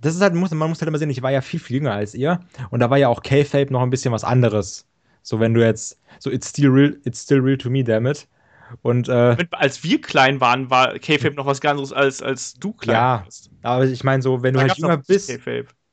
das 0.00 0.14
ist 0.14 0.22
halt, 0.22 0.32
man 0.32 0.70
muss 0.70 0.80
halt 0.80 0.88
immer 0.88 0.96
sehen, 0.96 1.10
ich 1.10 1.20
war 1.20 1.30
ja 1.30 1.42
viel, 1.42 1.60
viel 1.60 1.76
jünger 1.76 1.92
als 1.92 2.14
ihr. 2.14 2.40
Und 2.70 2.80
da 2.80 2.88
war 2.88 2.96
ja 2.96 3.08
auch 3.08 3.20
K-Fape 3.20 3.70
noch 3.70 3.82
ein 3.82 3.90
bisschen 3.90 4.10
was 4.10 4.24
anderes. 4.24 4.88
So, 5.20 5.38
wenn 5.38 5.52
du 5.52 5.62
jetzt, 5.62 6.00
so, 6.18 6.30
it's 6.30 6.48
still 6.48 6.70
real, 6.70 6.96
it's 7.04 7.22
still 7.22 7.40
real 7.40 7.58
to 7.58 7.68
me, 7.68 7.84
damn 7.84 8.06
it. 8.06 8.26
Und, 8.80 9.10
äh, 9.10 9.36
als 9.50 9.84
wir 9.84 10.00
klein 10.00 10.40
waren, 10.40 10.70
war 10.70 10.98
K-Fape 10.98 11.34
noch 11.34 11.44
was 11.44 11.60
ganz 11.60 11.72
anderes, 11.72 11.92
als, 11.92 12.22
als 12.22 12.54
du 12.54 12.72
klein 12.72 12.96
ja, 12.96 13.22
warst. 13.22 13.50
Ja, 13.62 13.70
aber 13.70 13.84
ich 13.84 14.02
meine, 14.02 14.22
so, 14.22 14.42
wenn 14.42 14.54
da 14.54 14.60
du 14.62 14.68
halt 14.68 14.78
jünger 14.78 14.96
bist. 14.96 15.30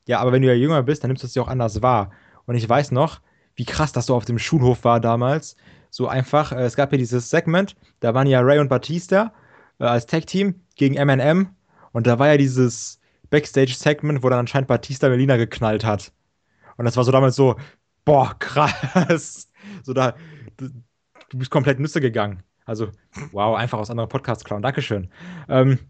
Ja, 0.06 0.20
aber 0.20 0.32
wenn 0.32 0.40
du 0.40 0.48
ja 0.48 0.54
jünger 0.54 0.82
bist, 0.82 1.04
dann 1.04 1.10
nimmst 1.10 1.24
du 1.24 1.26
es 1.26 1.34
ja 1.34 1.42
auch 1.42 1.48
anders 1.48 1.82
wahr. 1.82 2.10
Und 2.48 2.54
ich 2.54 2.66
weiß 2.66 2.92
noch, 2.92 3.20
wie 3.56 3.66
krass 3.66 3.92
das 3.92 4.06
so 4.06 4.14
auf 4.16 4.24
dem 4.24 4.38
Schulhof 4.38 4.82
war 4.82 5.00
damals. 5.00 5.54
So 5.90 6.08
einfach, 6.08 6.50
äh, 6.52 6.62
es 6.62 6.76
gab 6.76 6.90
ja 6.92 6.98
dieses 6.98 7.28
Segment, 7.28 7.76
da 8.00 8.14
waren 8.14 8.26
ja 8.26 8.40
Ray 8.40 8.58
und 8.58 8.68
Batista 8.68 9.34
äh, 9.78 9.84
als 9.84 10.06
Tag-Team 10.06 10.54
gegen 10.74 10.94
MNM. 10.94 11.50
Und 11.92 12.06
da 12.06 12.18
war 12.18 12.28
ja 12.28 12.36
dieses 12.38 13.00
Backstage-Segment, 13.28 14.22
wo 14.22 14.30
dann 14.30 14.38
anscheinend 14.40 14.66
Batista 14.66 15.10
Melina 15.10 15.36
geknallt 15.36 15.84
hat. 15.84 16.10
Und 16.78 16.86
das 16.86 16.96
war 16.96 17.04
so 17.04 17.12
damals 17.12 17.36
so, 17.36 17.56
boah, 18.06 18.34
krass. 18.38 19.50
So 19.82 19.92
da, 19.92 20.14
du, 20.56 20.70
du 21.28 21.38
bist 21.38 21.50
komplett 21.50 21.78
Nüsse 21.80 22.00
gegangen. 22.00 22.42
Also, 22.64 22.88
wow, 23.32 23.58
einfach 23.58 23.78
aus 23.78 23.90
anderen 23.90 24.08
Podcasts 24.08 24.44
klauen. 24.44 24.62
Dankeschön. 24.62 25.10
Ähm, 25.50 25.80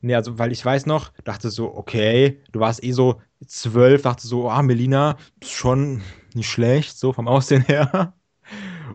Nee, 0.00 0.14
also, 0.14 0.38
weil 0.38 0.52
ich 0.52 0.64
weiß 0.64 0.86
noch, 0.86 1.12
dachte 1.24 1.50
so, 1.50 1.74
okay, 1.74 2.40
du 2.52 2.60
warst 2.60 2.82
eh 2.82 2.92
so 2.92 3.20
zwölf, 3.46 4.02
dachte 4.02 4.26
so, 4.26 4.50
ah, 4.50 4.62
Melina, 4.62 5.16
ist 5.40 5.52
schon 5.52 6.02
nicht 6.34 6.50
schlecht, 6.50 6.98
so 6.98 7.12
vom 7.12 7.28
Aussehen 7.28 7.62
her. 7.62 8.14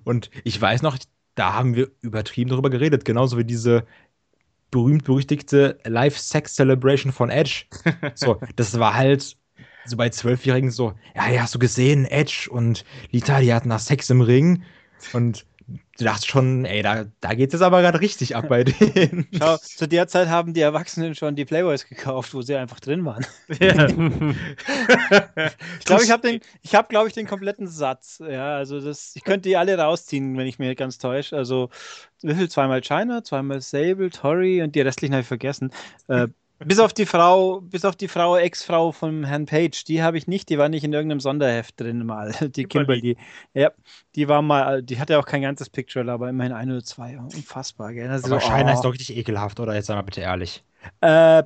Und 0.04 0.30
ich 0.44 0.60
weiß 0.60 0.82
noch, 0.82 0.98
da 1.36 1.54
haben 1.54 1.76
wir 1.76 1.92
übertrieben 2.02 2.50
darüber 2.50 2.70
geredet, 2.70 3.06
genauso 3.06 3.38
wie 3.38 3.44
diese 3.44 3.86
berühmt-berüchtigte 4.72 5.80
Live-Sex-Celebration 5.86 7.12
von 7.12 7.30
Edge. 7.30 7.66
So, 8.16 8.40
das 8.56 8.80
war 8.80 8.94
halt 8.96 9.38
so 9.86 9.98
bei 9.98 10.10
Zwölfjährigen 10.10 10.72
so, 10.72 10.94
ja, 11.16 11.30
ja, 11.30 11.42
hast 11.44 11.54
du 11.54 11.60
gesehen, 11.60 12.06
Edge 12.06 12.48
und 12.50 12.84
Lita, 13.12 13.40
die 13.40 13.54
hatten 13.54 13.70
da 13.70 13.78
Sex 13.80 14.10
im 14.10 14.22
Ring. 14.22 14.64
Und 15.14 15.46
du 15.68 16.04
dachtest 16.04 16.28
schon, 16.28 16.66
ey, 16.66 16.82
da, 16.82 17.06
da 17.22 17.34
geht 17.34 17.54
es 17.54 17.62
aber 17.62 17.82
gerade 17.82 18.02
richtig 18.02 18.36
ab 18.36 18.48
bei 18.50 18.64
denen. 18.66 19.28
Schau, 19.38 19.58
zu 19.58 19.88
der 19.88 20.08
Zeit 20.08 20.28
haben 20.28 20.54
die 20.54 20.62
Erwachsenen 20.62 21.16
schon 21.16 21.36
die 21.36 21.46
Playboys 21.46 21.88
gekauft, 21.88 22.34
wo 22.34 22.42
sie 22.42 22.56
einfach 22.56 22.80
drin 22.80 23.06
waren. 23.06 23.26
Ja. 23.60 23.88
ich 25.80 25.86
glaube, 25.86 26.04
ich 26.04 26.12
habe 26.12 26.28
den, 26.28 26.42
ich 26.62 26.76
habe, 26.76 26.88
glaube 26.90 27.08
ich, 27.08 27.14
den 27.14 27.28
kompletten 27.28 27.68
Satz. 27.68 28.22
Ja, 28.28 28.56
also 28.56 28.80
das, 28.82 29.16
ich 29.16 29.24
könnte 29.24 29.50
die 29.50 29.58
alle 29.58 29.78
rausziehen, 29.78 30.38
wenn 30.38 30.48
ich 30.48 30.60
mir 30.60 30.76
ganz 30.76 30.98
täusche. 30.98 31.36
Also, 31.36 31.70
wie 32.22 32.36
viel? 32.36 32.50
Zweimal 32.50 32.82
China, 32.82 33.24
zweimal 33.24 33.62
Sable, 33.62 34.10
Tori 34.10 34.62
und 34.62 34.76
die 34.76 34.82
restlichen 34.82 35.14
habe 35.14 35.22
ich 35.22 35.28
vergessen. 35.28 35.72
Äh, 36.08 36.28
bis 36.60 36.80
auf 36.80 36.94
die 36.94 37.06
Frau, 37.06 37.62
bis 37.62 37.84
auf 37.86 37.96
die 37.96 38.08
Frau, 38.08 38.38
Ex-Frau 38.38 38.92
von 38.92 39.26
Herrn 39.26 39.46
Page, 39.46 39.84
die 39.84 40.02
habe 40.02 40.18
ich 40.18 40.28
nicht, 40.28 40.50
die 40.50 40.58
war 40.58 40.70
nicht 40.70 40.84
in 40.84 40.94
irgendeinem 40.94 41.20
Sonderheft 41.20 41.80
drin 41.80 42.06
mal. 42.06 42.32
Die 42.56 42.66
Kimberly. 42.66 43.18
Ja, 43.54 43.72
die 44.16 44.28
war 44.28 44.42
mal, 44.42 44.82
die 44.82 45.00
hatte 45.00 45.20
auch 45.20 45.26
kein 45.26 45.42
ganzes 45.42 45.70
Picture, 45.70 46.10
aber 46.12 46.30
immerhin 46.30 46.54
ein 46.54 46.72
oder 46.72 46.84
zwei. 46.84 47.18
Unfassbar, 47.18 47.94
gell? 47.94 48.10
Also 48.10 48.28
aber 48.28 48.40
so, 48.40 48.48
Scheiner 48.48 48.72
oh. 48.72 48.74
ist 48.76 48.82
doch 48.82 48.94
richtig 48.94 49.18
ekelhaft, 49.18 49.60
oder? 49.60 49.76
Jetzt 49.76 49.88
sei 49.88 49.96
mal 49.96 50.02
bitte 50.04 50.22
ehrlich. 50.22 50.64
Äh, 51.02 51.44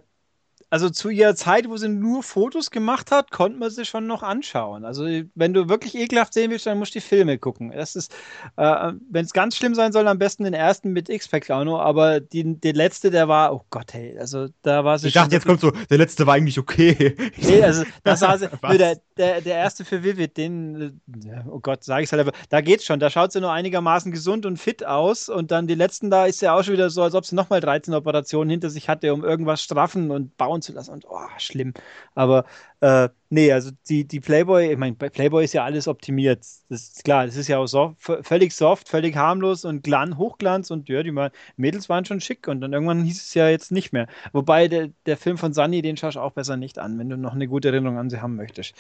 also 0.70 0.90
zu 0.90 1.10
ihrer 1.10 1.36
Zeit, 1.36 1.68
wo 1.68 1.78
sie 1.78 1.90
nur 1.90 2.22
Fotos 2.22 2.70
gemacht 2.70 3.12
hat, 3.12 3.32
konnte 3.32 3.58
man 3.58 3.70
sie 3.72 3.86
schon 3.86 4.06
noch 4.08 4.22
anschauen. 4.22 4.86
Also 4.86 5.06
wenn 5.36 5.54
du 5.54 5.68
wirklich 5.68 5.96
ekelhaft 5.96 6.34
sehen 6.34 6.52
willst, 6.52 6.66
dann 6.68 6.78
musst 6.78 6.94
du 6.94 7.00
die 7.00 7.06
Filme 7.06 7.38
gucken. 7.40 7.72
Das 7.72 7.96
ist, 7.96 8.14
äh, 8.56 8.92
wenn 9.10 9.26
es 9.26 9.34
ganz 9.34 9.56
schlimm 9.56 9.74
sein 9.74 9.92
soll, 9.92 10.08
am 10.08 10.20
besten 10.20 10.44
den 10.44 10.54
ersten 10.54 10.92
mit 10.92 11.10
X-Pac 11.10 11.50
auch 11.50 11.64
noch, 11.64 11.80
aber 11.80 12.20
die, 12.20 12.60
der 12.60 12.74
letzte, 12.74 13.10
der 13.10 13.28
war, 13.28 13.54
oh 13.54 13.64
Gott, 13.70 13.94
hey, 13.94 14.18
also 14.20 14.48
da 14.62 14.86
war 14.86 15.00
sie 15.00 15.08
Ich 15.08 15.14
dachte, 15.14 15.34
jetzt 15.34 15.46
kommt 15.46 15.62
so, 15.62 15.72
der 15.72 15.98
letzte 15.98 16.28
war 16.28 16.36
eigentlich 16.36 16.60
okay. 16.60 17.16
Nee, 17.38 17.64
also 17.64 17.84
das 18.04 18.22
war 18.22 18.38
sie, 18.38 18.48
der, 18.78 19.00
der, 19.18 19.42
der 19.42 19.56
erste 19.56 19.86
für 19.86 20.04
Vivid, 20.04 20.38
den, 20.38 21.02
äh, 21.26 21.42
oh 21.50 21.60
Gott, 21.60 21.84
sage 21.84 22.04
ich 22.04 22.10
es 22.10 22.12
halt 22.12 22.28
einfach, 22.28 22.40
da 22.50 22.62
geht's 22.62 22.86
schon, 22.86 23.00
da 23.00 23.10
schaut 23.10 23.32
sie 23.32 23.42
nur 23.42 23.52
einigermaßen 23.52 24.12
gesund 24.12 24.46
und 24.46 24.58
fit 24.58 24.86
aus 24.86 25.30
und 25.30 25.50
dann 25.52 25.66
die 25.66 25.76
letzten, 25.76 26.12
da 26.12 26.26
ist 26.28 26.42
ja 26.42 26.56
auch 26.56 26.64
schon 26.64 26.74
wieder 26.74 26.92
so, 26.92 27.02
als 27.02 27.16
ob 27.16 27.26
sie 27.26 27.36
nochmal 27.36 27.60
13 27.60 27.94
Operationen 27.94 28.52
hinter 28.52 28.70
sich 28.70 28.88
hatte, 28.88 29.14
um 29.14 29.24
irgendwas 29.24 29.64
straffen 29.64 30.12
und 30.12 30.38
bauen 30.38 30.59
bauen 30.60 30.62
zu 30.62 30.74
lassen 30.74 30.92
und 30.92 31.06
oh, 31.10 31.28
schlimm. 31.38 31.74
Aber 32.16 32.46
äh, 32.82 33.10
nee, 33.30 33.52
also 33.52 33.72
die, 33.88 34.08
die 34.08 34.20
Playboy, 34.20 34.72
ich 34.72 34.78
meine, 34.78 34.96
bei 34.96 35.10
Playboy 35.10 35.44
ist 35.44 35.54
ja 35.54 35.64
alles 35.64 35.88
optimiert. 35.88 36.40
Das 36.70 36.82
ist 36.84 37.04
klar, 37.04 37.26
das 37.26 37.36
ist 37.36 37.48
ja 37.48 37.58
auch 37.58 37.68
soft, 37.68 37.98
völlig 38.02 38.54
soft, 38.54 38.90
völlig 38.90 39.16
harmlos 39.16 39.66
und 39.66 39.84
Glan, 39.84 40.18
Hochglanz 40.18 40.72
und 40.72 40.90
ja, 40.90 41.04
die 41.04 41.14
Mädels 41.58 41.90
waren 41.90 42.06
schon 42.06 42.22
schick 42.22 42.48
und 42.48 42.62
dann 42.62 42.74
irgendwann 42.74 43.04
hieß 43.04 43.22
es 43.22 43.34
ja 43.34 43.50
jetzt 43.50 43.72
nicht 43.72 43.94
mehr. 43.94 44.08
Wobei 44.34 44.68
der, 44.68 44.90
der 45.06 45.18
Film 45.18 45.38
von 45.38 45.54
Sunny, 45.54 45.82
den 45.82 45.98
schaust 45.98 46.18
du 46.18 46.22
auch 46.22 46.34
besser 46.34 46.58
nicht 46.58 46.80
an, 46.80 46.98
wenn 47.00 47.10
du 47.10 47.18
noch 47.18 47.34
eine 47.34 47.48
gute 47.48 47.70
Erinnerung 47.70 47.98
an 47.98 48.10
sie 48.10 48.22
haben 48.22 48.36
möchtest. 48.36 48.74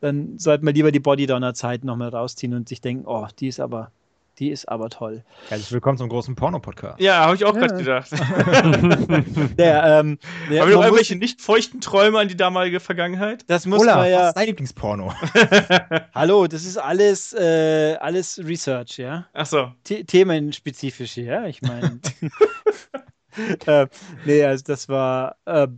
Dann 0.00 0.38
sollte 0.38 0.64
man 0.64 0.74
lieber 0.74 0.92
die 0.92 1.00
Bodydonner-Zeit 1.00 1.84
nochmal 1.84 2.08
rausziehen 2.10 2.54
und 2.54 2.68
sich 2.68 2.80
denken, 2.80 3.04
oh, 3.06 3.26
die 3.38 3.48
ist 3.48 3.60
aber 3.60 3.90
die 4.38 4.50
ist 4.50 4.68
aber 4.68 4.90
toll. 4.90 5.24
Herzlich 5.48 5.72
willkommen 5.72 5.96
zum 5.96 6.08
großen 6.08 6.34
Porno-Podcast. 6.34 7.00
Ja, 7.00 7.24
habe 7.24 7.36
ich 7.36 7.44
auch 7.44 7.54
ja. 7.54 7.66
gerade 7.66 7.76
gedacht. 7.76 8.10
der, 9.58 10.00
ähm, 10.00 10.18
der, 10.50 10.62
Haben 10.62 10.70
wir 10.70 10.76
noch 10.76 10.84
irgendwelche 10.84 11.16
nicht 11.16 11.40
feuchten 11.40 11.80
Träume 11.80 12.18
an 12.18 12.28
die 12.28 12.36
damalige 12.36 12.80
Vergangenheit? 12.80 13.44
Das 13.46 13.66
muss 13.66 13.80
Ola, 13.80 13.96
man 13.96 14.10
ja. 14.10 14.18
Was 14.20 14.28
ist 14.28 14.36
dein 14.36 14.46
Lieblingsporno? 14.46 15.12
Hallo, 16.14 16.46
das 16.46 16.64
ist 16.64 16.78
alles, 16.78 17.32
äh, 17.32 17.96
alles 18.00 18.40
Research, 18.44 18.98
ja? 18.98 19.28
Ach 19.32 19.46
so. 19.46 19.72
The 19.86 20.04
themenspezifisch, 20.04 21.16
ja? 21.16 21.46
Ich 21.46 21.62
meine. 21.62 22.00
äh, 23.66 23.86
nee, 24.24 24.44
also 24.44 24.64
das 24.66 24.88
war. 24.88 25.36
Äh, 25.44 25.68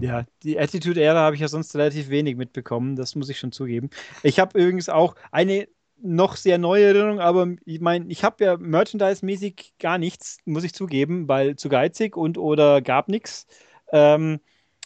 ja, 0.00 0.24
die 0.44 0.60
Attitude-Ära 0.60 1.18
habe 1.18 1.34
ich 1.34 1.40
ja 1.40 1.48
sonst 1.48 1.74
relativ 1.74 2.08
wenig 2.08 2.36
mitbekommen, 2.36 2.94
das 2.94 3.16
muss 3.16 3.28
ich 3.28 3.40
schon 3.40 3.50
zugeben. 3.50 3.90
Ich 4.22 4.38
habe 4.38 4.56
übrigens 4.56 4.88
auch 4.88 5.16
eine 5.32 5.66
noch 6.02 6.36
sehr 6.36 6.58
neue 6.58 6.84
Erinnerung, 6.84 7.20
aber 7.20 7.48
ich 7.64 7.80
meine, 7.80 8.06
ich 8.08 8.24
habe 8.24 8.44
ja 8.44 8.56
Merchandise-mäßig 8.56 9.74
gar 9.78 9.98
nichts, 9.98 10.38
muss 10.44 10.64
ich 10.64 10.74
zugeben, 10.74 11.28
weil 11.28 11.56
zu 11.56 11.68
geizig 11.68 12.16
und 12.16 12.38
oder 12.38 12.82
gab 12.82 13.08
nichts. 13.08 13.46
Ähm, 13.92 14.40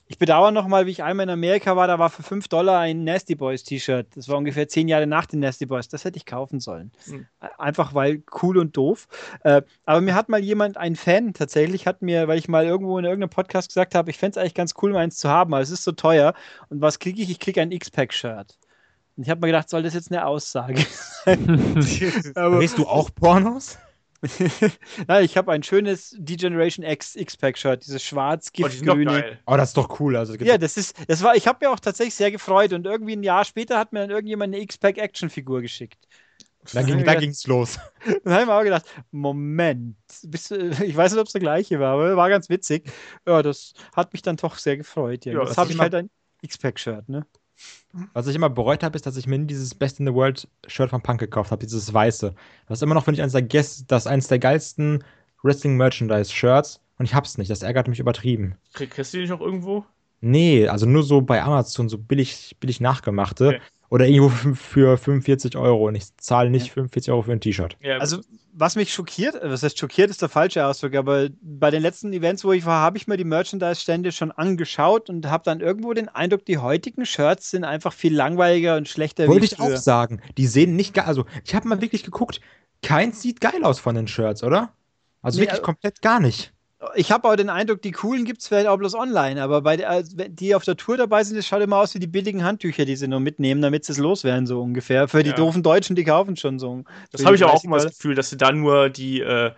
ich 0.09 0.19
bedauere 0.19 0.53
nochmal, 0.53 0.87
wie 0.87 0.93
ich 0.93 1.03
einmal 1.03 1.25
in 1.25 1.31
Amerika 1.31 1.75
war, 1.75 1.89
da 1.89 1.99
war 1.99 2.11
für 2.11 2.23
5 2.23 2.47
Dollar 2.47 2.79
ein 2.79 3.03
Nasty 3.03 3.35
Boys 3.35 3.65
T-Shirt. 3.65 4.07
Das 4.15 4.29
war 4.29 4.37
ungefähr 4.37 4.69
10 4.69 4.87
Jahre 4.87 5.07
nach 5.09 5.27
den 5.27 5.41
Nasty 5.41 5.67
Boys. 5.67 5.89
Das 5.89 6.05
hätte 6.05 6.17
ich 6.17 6.27
kaufen 6.27 6.61
sollen. 6.61 6.93
Mhm. 7.07 7.27
Einfach 7.59 7.93
weil 7.93 8.23
cool 8.41 8.59
und 8.59 8.77
doof. 8.77 9.09
Äh, 9.43 9.63
aber 9.85 10.01
mir 10.01 10.15
hat 10.15 10.29
mal 10.29 10.41
jemand, 10.41 10.77
ein 10.77 10.95
Fan 10.95 11.35
tatsächlich, 11.35 11.89
hat 11.89 12.03
mir, 12.03 12.29
weil 12.29 12.39
ich 12.39 12.47
mal 12.47 12.65
irgendwo 12.65 12.99
in 12.99 13.05
irgendeinem 13.05 13.31
Podcast 13.31 13.69
gesagt 13.69 13.97
habe, 13.97 14.11
ich 14.11 14.19
fände 14.19 14.33
es 14.33 14.37
eigentlich 14.39 14.55
ganz 14.55 14.75
cool, 14.81 14.93
meins 14.93 15.17
zu 15.17 15.29
haben, 15.29 15.53
aber 15.53 15.63
es 15.63 15.71
ist 15.71 15.83
so 15.83 15.93
teuer. 15.93 16.35
Und 16.69 16.81
was 16.81 17.01
kriege 17.01 17.21
ich? 17.21 17.29
Ich 17.29 17.41
kriege 17.41 17.61
ein 17.61 17.73
X-Pack-Shirt. 17.73 18.57
Und 19.17 19.23
ich 19.23 19.31
habe 19.31 19.41
mir 19.41 19.49
gedacht, 19.49 19.69
soll 19.71 19.83
das 19.83 19.95
jetzt 19.95 20.11
eine 20.11 20.27
Aussage 20.27 20.85
sein? 21.25 21.75
Drehst 21.75 22.79
du 22.79 22.87
auch 22.87 23.11
Pornos? 23.15 23.79
Nein, 25.07 25.25
ich 25.25 25.37
habe 25.37 25.53
ein 25.53 25.63
schönes 25.63 26.15
D-Generation 26.19 26.85
X 26.85 27.17
X-Pack-Shirt, 27.17 27.87
dieses 27.87 28.03
schwarz 28.03 28.53
giftgrüne. 28.53 29.39
Oh, 29.47 29.53
oh, 29.53 29.57
das 29.57 29.71
ist 29.71 29.77
doch 29.77 30.01
cool. 30.01 30.17
Also, 30.17 30.35
ja, 30.37 30.59
das 30.59 30.77
ist, 30.77 30.97
das 31.09 31.23
war, 31.23 31.37
ich 31.37 31.47
habe 31.47 31.65
mir 31.65 31.71
auch 31.71 31.81
tatsächlich 31.81 32.15
sehr 32.15 32.31
gefreut 32.31 32.73
und 32.73 32.87
irgendwie 32.87 33.15
ein 33.15 33.23
Jahr 33.23 33.45
später 33.45 33.79
hat 33.79 33.93
mir 33.93 34.01
dann 34.01 34.11
irgendjemand 34.11 34.55
eine 34.55 34.63
X-Pack-Action-Figur 34.63 35.61
geschickt. 35.61 35.99
Da 36.73 36.83
ging 36.83 37.05
da 37.05 37.15
ging's 37.15 37.47
los. 37.47 37.79
Dann 38.25 38.33
habe 38.33 38.43
ich 38.43 38.49
mir 38.49 38.55
auch 38.55 38.63
gedacht, 38.65 38.87
Moment, 39.13 39.97
bist 40.25 40.51
du, 40.51 40.71
ich 40.83 40.97
weiß 40.97 41.13
nicht, 41.13 41.21
ob 41.21 41.27
es 41.27 41.33
der 41.33 41.41
gleiche 41.41 41.79
war, 41.79 41.95
aber 41.95 42.17
war 42.17 42.29
ganz 42.29 42.49
witzig. 42.49 42.91
Ja, 43.25 43.41
das 43.43 43.75
hat 43.95 44.13
mich 44.13 44.23
dann 44.23 44.37
doch 44.37 44.59
sehr 44.59 44.77
gefreut. 44.77 45.27
Ja. 45.27 45.35
ja 45.35 45.45
das 45.45 45.57
habe 45.57 45.71
ich 45.71 45.79
halt 45.79 45.95
ein 45.95 46.11
X-Pack-Shirt, 46.43 47.09
ne? 47.09 47.25
Was 48.13 48.27
ich 48.27 48.37
immer 48.37 48.51
bereut 48.51 48.83
habe, 48.83 48.97
ist, 48.97 49.07
dass 49.07 49.17
ich 49.17 49.27
mir 49.27 49.39
nie 49.39 49.47
dieses 49.47 49.75
Best 49.75 50.01
in 50.01 50.07
the 50.07 50.13
World 50.13 50.47
Shirt 50.67 50.91
von 50.91 51.03
Punk 51.03 51.21
gekauft 51.21 51.51
habe, 51.51 51.65
dieses 51.65 51.93
weiße. 51.93 52.35
Das 52.69 52.79
ist 52.79 52.83
immer 52.83 52.95
noch, 52.95 53.05
finde 53.05 53.17
ich, 53.17 53.23
eines 53.23 53.33
der, 53.33 53.43
Guess, 53.43 53.87
das 53.87 54.07
eines 54.07 54.29
der 54.29 54.39
geilsten 54.39 55.03
Wrestling-Merchandise-Shirts 55.43 56.81
und 56.99 57.05
ich 57.07 57.15
hab's 57.15 57.39
nicht. 57.39 57.51
Das 57.51 57.63
ärgert 57.63 57.89
mich 57.89 58.01
übertrieben. 58.01 58.57
Kriegst 58.75 59.13
du 59.13 59.19
die 59.19 59.23
nicht 59.23 59.31
noch 59.31 59.41
irgendwo? 59.41 59.85
Nee, 60.21 60.67
also 60.69 60.87
nur 60.87 61.03
so 61.03 61.21
bei 61.21 61.43
Amazon, 61.43 61.89
so 61.89 61.99
billig, 61.99 62.57
billig 62.59 62.81
nachgemachte. 62.81 63.49
Okay. 63.49 63.61
Oder 63.89 64.07
irgendwo 64.07 64.55
für 64.55 64.99
45 64.99 65.57
Euro 65.57 65.87
und 65.89 65.95
ich 65.95 66.17
zahle 66.17 66.51
nicht 66.51 66.69
ja. 66.69 66.73
45 66.75 67.13
Euro 67.13 67.23
für 67.23 67.33
ein 67.33 67.41
T-Shirt. 67.41 67.77
Ja, 67.81 67.99
also, 67.99 68.21
was 68.53 68.75
mich 68.75 68.93
schockiert, 68.93 69.37
was 69.43 69.63
heißt 69.63 69.79
schockiert, 69.79 70.11
ist 70.11 70.23
der 70.23 70.29
falsche 70.29 70.67
Ausdruck, 70.67 70.95
aber 70.95 71.29
bei 71.41 71.71
den 71.71 71.83
letzten 71.83 72.13
Events, 72.13 72.45
wo 72.45 72.53
ich 72.53 72.65
war, 72.67 72.81
habe 72.81 72.97
ich 72.97 73.07
mir 73.07 73.17
die 73.17 73.25
Merchandise-Stände 73.25 74.13
schon 74.13 74.33
angeschaut 74.33 75.09
und 75.09 75.27
habe 75.27 75.45
dann 75.45 75.61
irgendwo 75.61 75.93
den 75.93 76.09
Eindruck, 76.09 76.45
die 76.45 76.59
heutigen 76.59 77.07
Shirts 77.07 77.51
sind 77.51 77.65
einfach 77.65 77.93
viel 77.93 78.15
langweiliger 78.15 78.77
und 78.77 78.89
schlechter. 78.89 79.29
Wollte 79.29 79.45
ich 79.45 79.61
auch 79.61 79.77
sagen. 79.77 80.21
Die 80.37 80.47
sehen 80.47 80.75
nicht 80.75 80.95
geil. 80.95 81.05
Also, 81.07 81.27
ich 81.45 81.55
habe 81.55 81.69
mal 81.69 81.81
wirklich 81.81 82.03
geguckt, 82.03 82.41
keins 82.83 83.23
sieht 83.23 83.41
geil 83.41 83.63
aus 83.63 83.79
von 83.79 83.95
den 83.95 84.09
Shirts, 84.09 84.43
oder? 84.43 84.73
Also 85.23 85.39
nee, 85.39 85.43
wirklich 85.43 85.61
also, 85.61 85.63
komplett 85.63 86.03
gar 86.03 86.21
nicht 86.21 86.53
ich 86.95 87.11
habe 87.11 87.29
auch 87.29 87.37
den 87.37 87.49
Eindruck, 87.49 87.81
die 87.81 87.93
coolen 87.93 88.25
gibt 88.25 88.43
es 88.43 88.49
vielleicht 88.49 88.67
auch 88.67 88.77
bloß 88.77 88.95
online, 88.95 89.43
aber 89.43 89.63
bei 89.63 89.77
der, 89.79 89.89
also, 89.89 90.15
die 90.29 90.55
auf 90.55 90.65
der 90.65 90.77
Tour 90.77 90.97
dabei 90.97 91.25
sind, 91.25 91.37
das 91.37 91.47
schaut 91.47 91.63
immer 91.63 91.79
aus 91.79 91.95
wie 91.95 91.99
die 91.99 92.07
billigen 92.07 92.45
Handtücher, 92.45 92.85
die 92.85 92.97
sie 92.97 93.09
nur 93.09 93.21
mitnehmen, 93.21 93.63
damit 93.63 93.87
sie 93.87 93.93
es 93.93 93.99
loswerden, 93.99 94.47
so 94.47 94.61
ungefähr. 94.61 95.09
Für 95.09 95.23
die 95.23 95.31
ja. 95.31 95.37
doofen 95.37 95.63
Deutschen, 95.63 95.97
die 95.97 96.05
kaufen 96.05 96.37
schon 96.37 96.59
so. 96.59 96.85
Das 97.13 97.25
habe 97.25 97.35
ich 97.35 97.45
auch 97.45 97.65
immer 97.65 97.79
das 97.79 97.97
Gefühl, 97.97 98.15
dass 98.15 98.29
sie 98.29 98.37
dann 98.37 98.61
nur 98.61 98.91
die, 98.91 99.21
äh, 99.21 99.53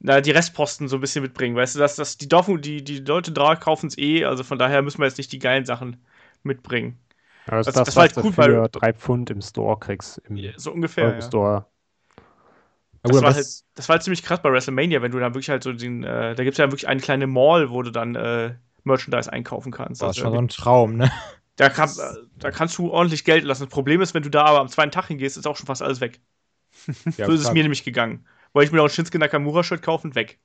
na, 0.00 0.20
die 0.20 0.32
Restposten 0.32 0.88
so 0.88 0.96
ein 0.96 1.00
bisschen 1.00 1.22
mitbringen. 1.22 1.54
Weißt 1.54 1.76
du, 1.76 1.78
dass, 1.78 1.96
dass 1.96 2.16
die, 2.18 2.28
Dorfen, 2.28 2.60
die, 2.60 2.82
die 2.82 2.98
Leute 2.98 3.30
da 3.30 3.54
kaufen 3.54 3.86
es 3.86 3.96
eh, 3.96 4.24
also 4.24 4.42
von 4.42 4.58
daher 4.58 4.82
müssen 4.82 4.98
wir 4.98 5.06
jetzt 5.06 5.18
nicht 5.18 5.30
die 5.32 5.38
geilen 5.38 5.64
Sachen 5.64 6.04
mitbringen. 6.42 6.98
Ja, 7.46 7.58
das, 7.58 7.68
also, 7.68 7.80
das, 7.80 7.86
das 7.86 7.96
war 7.96 8.02
halt 8.02 8.16
cool, 8.16 8.36
weil 8.36 8.68
drei 8.72 8.92
Pfund 8.92 9.30
im 9.30 9.40
Store 9.40 9.78
kriegst. 9.78 10.18
Im 10.28 10.52
so 10.56 10.72
ungefähr. 10.72 11.14
Ja. 11.14 11.22
Store. 11.22 11.66
Das 13.06 13.22
war, 13.22 13.34
halt, 13.34 13.46
das 13.74 13.88
war 13.88 13.94
halt 13.94 14.02
ziemlich 14.02 14.22
krass 14.22 14.40
bei 14.42 14.50
WrestleMania, 14.50 15.02
wenn 15.02 15.12
du 15.12 15.18
dann 15.18 15.34
wirklich 15.34 15.48
halt 15.48 15.62
so 15.62 15.72
den, 15.72 16.04
äh, 16.04 16.34
da 16.34 16.44
gibt 16.44 16.54
es 16.54 16.58
ja 16.58 16.66
wirklich 16.66 16.88
eine 16.88 17.00
kleine 17.00 17.26
Mall, 17.26 17.70
wo 17.70 17.82
du 17.82 17.90
dann 17.90 18.14
äh, 18.14 18.54
Merchandise 18.84 19.32
einkaufen 19.32 19.72
kannst. 19.72 20.02
Das 20.02 20.10
ist 20.10 20.18
schon 20.18 20.32
so 20.32 20.38
ein 20.38 20.48
Traum, 20.48 20.96
ne? 20.96 21.10
Da, 21.56 21.70
kann, 21.70 21.90
da 22.38 22.50
kannst 22.50 22.76
du 22.78 22.90
ordentlich 22.90 23.24
Geld 23.24 23.44
lassen. 23.44 23.64
Das 23.64 23.70
Problem 23.70 24.02
ist, 24.02 24.12
wenn 24.12 24.22
du 24.22 24.28
da 24.30 24.44
aber 24.44 24.60
am 24.60 24.68
zweiten 24.68 24.90
Tag 24.90 25.06
hingehst, 25.06 25.36
ist 25.36 25.46
auch 25.46 25.56
schon 25.56 25.66
fast 25.66 25.82
alles 25.82 26.00
weg. 26.00 26.20
ja, 27.16 27.26
so 27.26 27.32
ist 27.32 27.40
es 27.40 27.52
mir 27.52 27.62
nämlich 27.62 27.82
gegangen. 27.82 28.26
Wollte 28.52 28.66
ich 28.66 28.72
mir 28.72 28.78
noch 28.78 28.84
ein 28.84 28.90
Shinsuke 28.90 29.18
Nakamura-Shirt 29.18 29.82
kaufen, 29.82 30.14
weg. 30.14 30.38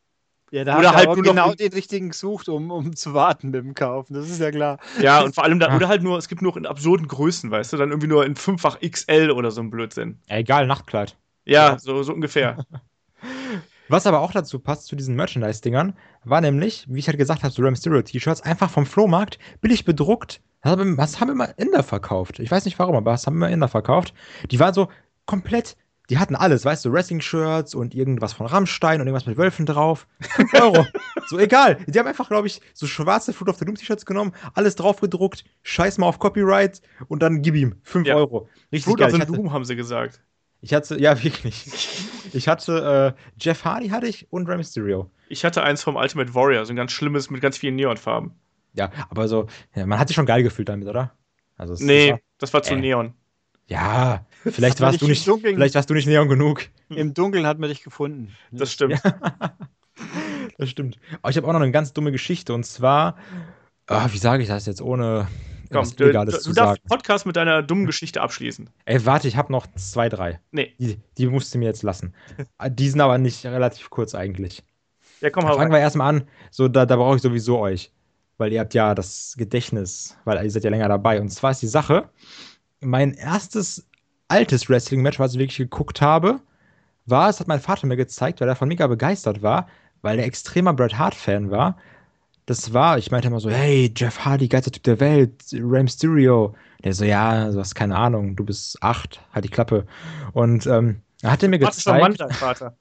Ja, 0.51 0.65
da 0.65 0.79
oder 0.79 0.93
halt 0.93 1.07
nur 1.07 1.23
genau 1.23 1.53
den 1.53 1.71
richtigen 1.71 2.09
gesucht, 2.09 2.49
um, 2.49 2.71
um 2.71 2.93
zu 2.93 3.13
warten 3.13 3.51
mit 3.51 3.63
dem 3.63 3.73
Kaufen. 3.73 4.13
Das 4.13 4.29
ist 4.29 4.39
ja 4.39 4.51
klar. 4.51 4.79
Ja, 5.01 5.21
und 5.21 5.33
vor 5.33 5.45
allem 5.45 5.59
da, 5.59 5.73
oder 5.73 5.87
halt 5.87 6.03
nur, 6.03 6.17
es 6.17 6.27
gibt 6.27 6.41
nur 6.41 6.55
in 6.57 6.65
absurden 6.65 7.07
Größen, 7.07 7.49
weißt 7.51 7.71
du, 7.71 7.77
dann 7.77 7.89
irgendwie 7.89 8.07
nur 8.07 8.25
in 8.25 8.35
fünffach 8.35 8.79
XL 8.81 9.31
oder 9.31 9.51
so 9.51 9.61
ein 9.61 9.69
Blödsinn. 9.69 10.19
Ja, 10.27 10.37
egal, 10.37 10.67
Nachtkleid. 10.67 11.15
Ja, 11.45 11.77
so, 11.79 12.03
so 12.03 12.13
ungefähr. 12.13 12.65
Was 13.91 14.07
aber 14.07 14.21
auch 14.21 14.31
dazu 14.31 14.59
passt, 14.59 14.85
zu 14.85 14.95
diesen 14.95 15.15
Merchandise-Dingern, 15.15 15.97
war 16.23 16.39
nämlich, 16.39 16.85
wie 16.87 16.99
ich 16.99 17.07
halt 17.07 17.17
gesagt 17.17 17.43
habe, 17.43 17.53
so 17.53 17.61
Ram 17.61 17.75
Stereo 17.75 18.01
T-Shirts, 18.01 18.39
einfach 18.41 18.69
vom 18.69 18.85
Flohmarkt, 18.85 19.37
billig 19.59 19.83
bedruckt. 19.83 20.39
Was 20.63 21.19
haben 21.19 21.31
immer 21.31 21.57
Inder 21.57 21.83
verkauft? 21.83 22.39
Ich 22.39 22.49
weiß 22.49 22.63
nicht 22.63 22.79
warum, 22.79 22.95
aber 22.95 23.11
was 23.11 23.27
haben 23.27 23.35
immer 23.35 23.49
Inder 23.49 23.67
verkauft? 23.67 24.13
Die 24.49 24.59
waren 24.61 24.73
so 24.73 24.87
komplett, 25.25 25.75
die 26.09 26.19
hatten 26.19 26.37
alles, 26.37 26.63
weißt 26.63 26.85
du, 26.85 26.93
Wrestling-Shirts 26.93 27.75
und 27.75 27.93
irgendwas 27.93 28.31
von 28.31 28.45
Rammstein 28.45 29.01
und 29.01 29.07
irgendwas 29.07 29.25
mit 29.25 29.37
Wölfen 29.37 29.65
drauf. 29.65 30.07
5 30.21 30.53
Euro. 30.53 30.85
so 31.27 31.37
egal. 31.37 31.77
Die 31.85 31.99
haben 31.99 32.07
einfach, 32.07 32.29
glaube 32.29 32.47
ich, 32.47 32.61
so 32.73 32.87
schwarze 32.87 33.33
Food 33.33 33.49
of 33.49 33.57
the 33.57 33.65
Doom 33.65 33.75
T-Shirts 33.75 34.05
genommen, 34.05 34.31
alles 34.53 34.75
drauf 34.75 35.01
gedruckt, 35.01 35.43
scheiß 35.63 35.97
mal 35.97 36.07
auf 36.07 36.17
Copyright 36.17 36.81
und 37.09 37.21
dann 37.21 37.41
gib 37.41 37.55
ihm 37.55 37.75
5 37.83 38.07
ja. 38.07 38.15
Euro. 38.15 38.47
Richtig 38.71 38.85
Food 38.85 38.99
geil. 38.99 39.13
of 39.13 39.19
the 39.19 39.25
Doom 39.25 39.51
haben 39.51 39.65
sie 39.65 39.75
gesagt. 39.75 40.21
Ich 40.61 40.73
hatte, 40.73 40.99
ja, 40.99 41.21
wirklich. 41.23 41.65
Ich 42.33 42.47
hatte 42.47 43.15
äh, 43.17 43.21
Jeff 43.39 43.65
Hardy 43.65 43.89
hatte 43.89 44.07
ich 44.07 44.31
und 44.31 44.47
Rey 44.47 44.57
Mysterio. 44.57 45.09
Ich 45.27 45.43
hatte 45.43 45.63
eins 45.63 45.81
vom 45.83 45.95
Ultimate 45.95 46.33
Warrior, 46.33 46.65
so 46.65 46.73
ein 46.73 46.75
ganz 46.75 46.91
schlimmes 46.91 47.29
mit 47.29 47.41
ganz 47.41 47.57
vielen 47.57 47.75
Neonfarben. 47.75 48.31
Ja, 48.73 48.89
aber 49.09 49.27
so, 49.27 49.47
ja, 49.75 49.85
man 49.85 49.99
hat 49.99 50.07
sich 50.07 50.15
schon 50.15 50.25
geil 50.25 50.43
gefühlt 50.43 50.69
damit, 50.69 50.87
oder? 50.87 51.11
Also, 51.57 51.75
nee, 51.83 52.09
das 52.09 52.11
war, 52.11 52.19
das 52.37 52.53
war 52.53 52.63
zu 52.63 52.73
äh, 52.73 52.77
Neon. 52.77 53.13
Ja, 53.67 54.25
vielleicht 54.43 54.81
warst 54.81 55.01
du 55.01 55.07
nicht, 55.07 55.23
vielleicht 55.23 55.75
warst 55.75 55.89
du 55.89 55.93
nicht 55.93 56.07
Neon 56.07 56.27
genug. 56.27 56.63
Im 56.89 57.13
Dunkeln 57.13 57.45
hat 57.45 57.59
man 57.59 57.69
dich 57.69 57.83
gefunden. 57.83 58.35
Das 58.51 58.71
stimmt. 58.71 59.01
Ja. 59.03 59.55
das 60.57 60.69
stimmt. 60.69 60.99
Aber 61.21 61.29
ich 61.29 61.37
habe 61.37 61.47
auch 61.47 61.53
noch 61.53 61.61
eine 61.61 61.71
ganz 61.71 61.93
dumme 61.93 62.11
Geschichte 62.11 62.53
und 62.53 62.65
zwar, 62.65 63.15
oh, 63.89 64.05
wie 64.09 64.17
sage 64.17 64.43
ich 64.43 64.49
das 64.49 64.65
jetzt 64.65 64.81
ohne 64.81 65.27
Komm, 65.71 65.89
du, 65.95 66.11
du, 66.11 66.25
du 66.25 66.53
darfst 66.53 66.83
Podcast 66.83 67.25
mit 67.25 67.37
deiner 67.37 67.63
dummen 67.63 67.85
Geschichte 67.85 68.21
abschließen. 68.21 68.69
Ey, 68.85 69.05
warte, 69.05 69.27
ich 69.27 69.37
habe 69.37 69.51
noch 69.51 69.67
zwei, 69.75 70.09
drei. 70.09 70.39
Nee. 70.51 70.73
Die, 70.79 70.99
die 71.17 71.27
musst 71.27 71.53
du 71.53 71.59
mir 71.59 71.65
jetzt 71.65 71.83
lassen. 71.83 72.13
die 72.69 72.89
sind 72.89 72.99
aber 72.99 73.17
nicht 73.17 73.45
relativ 73.45 73.89
kurz 73.89 74.13
eigentlich. 74.13 74.63
Ja, 75.21 75.29
komm, 75.29 75.47
hau 75.47 75.55
Fangen 75.55 75.71
wir 75.71 75.79
erstmal 75.79 76.15
an. 76.15 76.23
So, 76.49 76.67
da, 76.67 76.85
da 76.85 76.95
brauche 76.97 77.15
ich 77.15 77.21
sowieso 77.21 77.59
euch. 77.59 77.91
Weil 78.37 78.51
ihr 78.51 78.59
habt 78.59 78.73
ja 78.73 78.95
das 78.95 79.35
Gedächtnis, 79.37 80.17
weil 80.25 80.43
ihr 80.43 80.51
seid 80.51 80.63
ja 80.63 80.69
länger 80.71 80.89
dabei. 80.89 81.21
Und 81.21 81.29
zwar 81.29 81.51
ist 81.51 81.61
die 81.61 81.67
Sache, 81.67 82.09
mein 82.81 83.13
erstes 83.13 83.87
altes 84.27 84.69
Wrestling-Match, 84.69 85.19
was 85.19 85.33
ich 85.33 85.39
wirklich 85.39 85.57
geguckt 85.57 86.01
habe, 86.01 86.41
war, 87.05 87.29
es 87.29 87.39
hat 87.39 87.47
mein 87.47 87.59
Vater 87.59 87.87
mir 87.87 87.97
gezeigt, 87.97 88.41
weil 88.41 88.47
er 88.47 88.55
von 88.55 88.67
mega 88.67 88.87
begeistert 88.87 89.41
war, 89.41 89.67
weil 90.01 90.19
er 90.19 90.25
extremer 90.25 90.73
Bret 90.73 90.97
Hart-Fan 90.97 91.51
war 91.51 91.77
das 92.51 92.73
war, 92.73 92.97
ich 92.97 93.11
meinte 93.11 93.29
immer 93.29 93.39
so, 93.39 93.49
hey, 93.49 93.93
Jeff 93.95 94.25
Hardy, 94.25 94.49
geilster 94.49 94.71
Typ 94.71 94.83
der 94.83 94.99
Welt, 94.99 95.31
Ram 95.53 95.87
Stereo. 95.87 96.53
Der 96.83 96.91
so, 96.91 97.05
ja, 97.05 97.49
du 97.49 97.57
hast 97.57 97.75
keine 97.75 97.95
Ahnung, 97.95 98.35
du 98.35 98.43
bist 98.43 98.77
acht, 98.83 99.21
halt 99.31 99.45
die 99.45 99.49
Klappe. 99.49 99.85
Und 100.33 100.67
ähm, 100.67 101.01
hat 101.23 101.41
er 101.43 101.47
mir 101.47 101.59
gezeigt. 101.59 102.19
Mann, 102.19 102.29
Vater. 102.31 102.75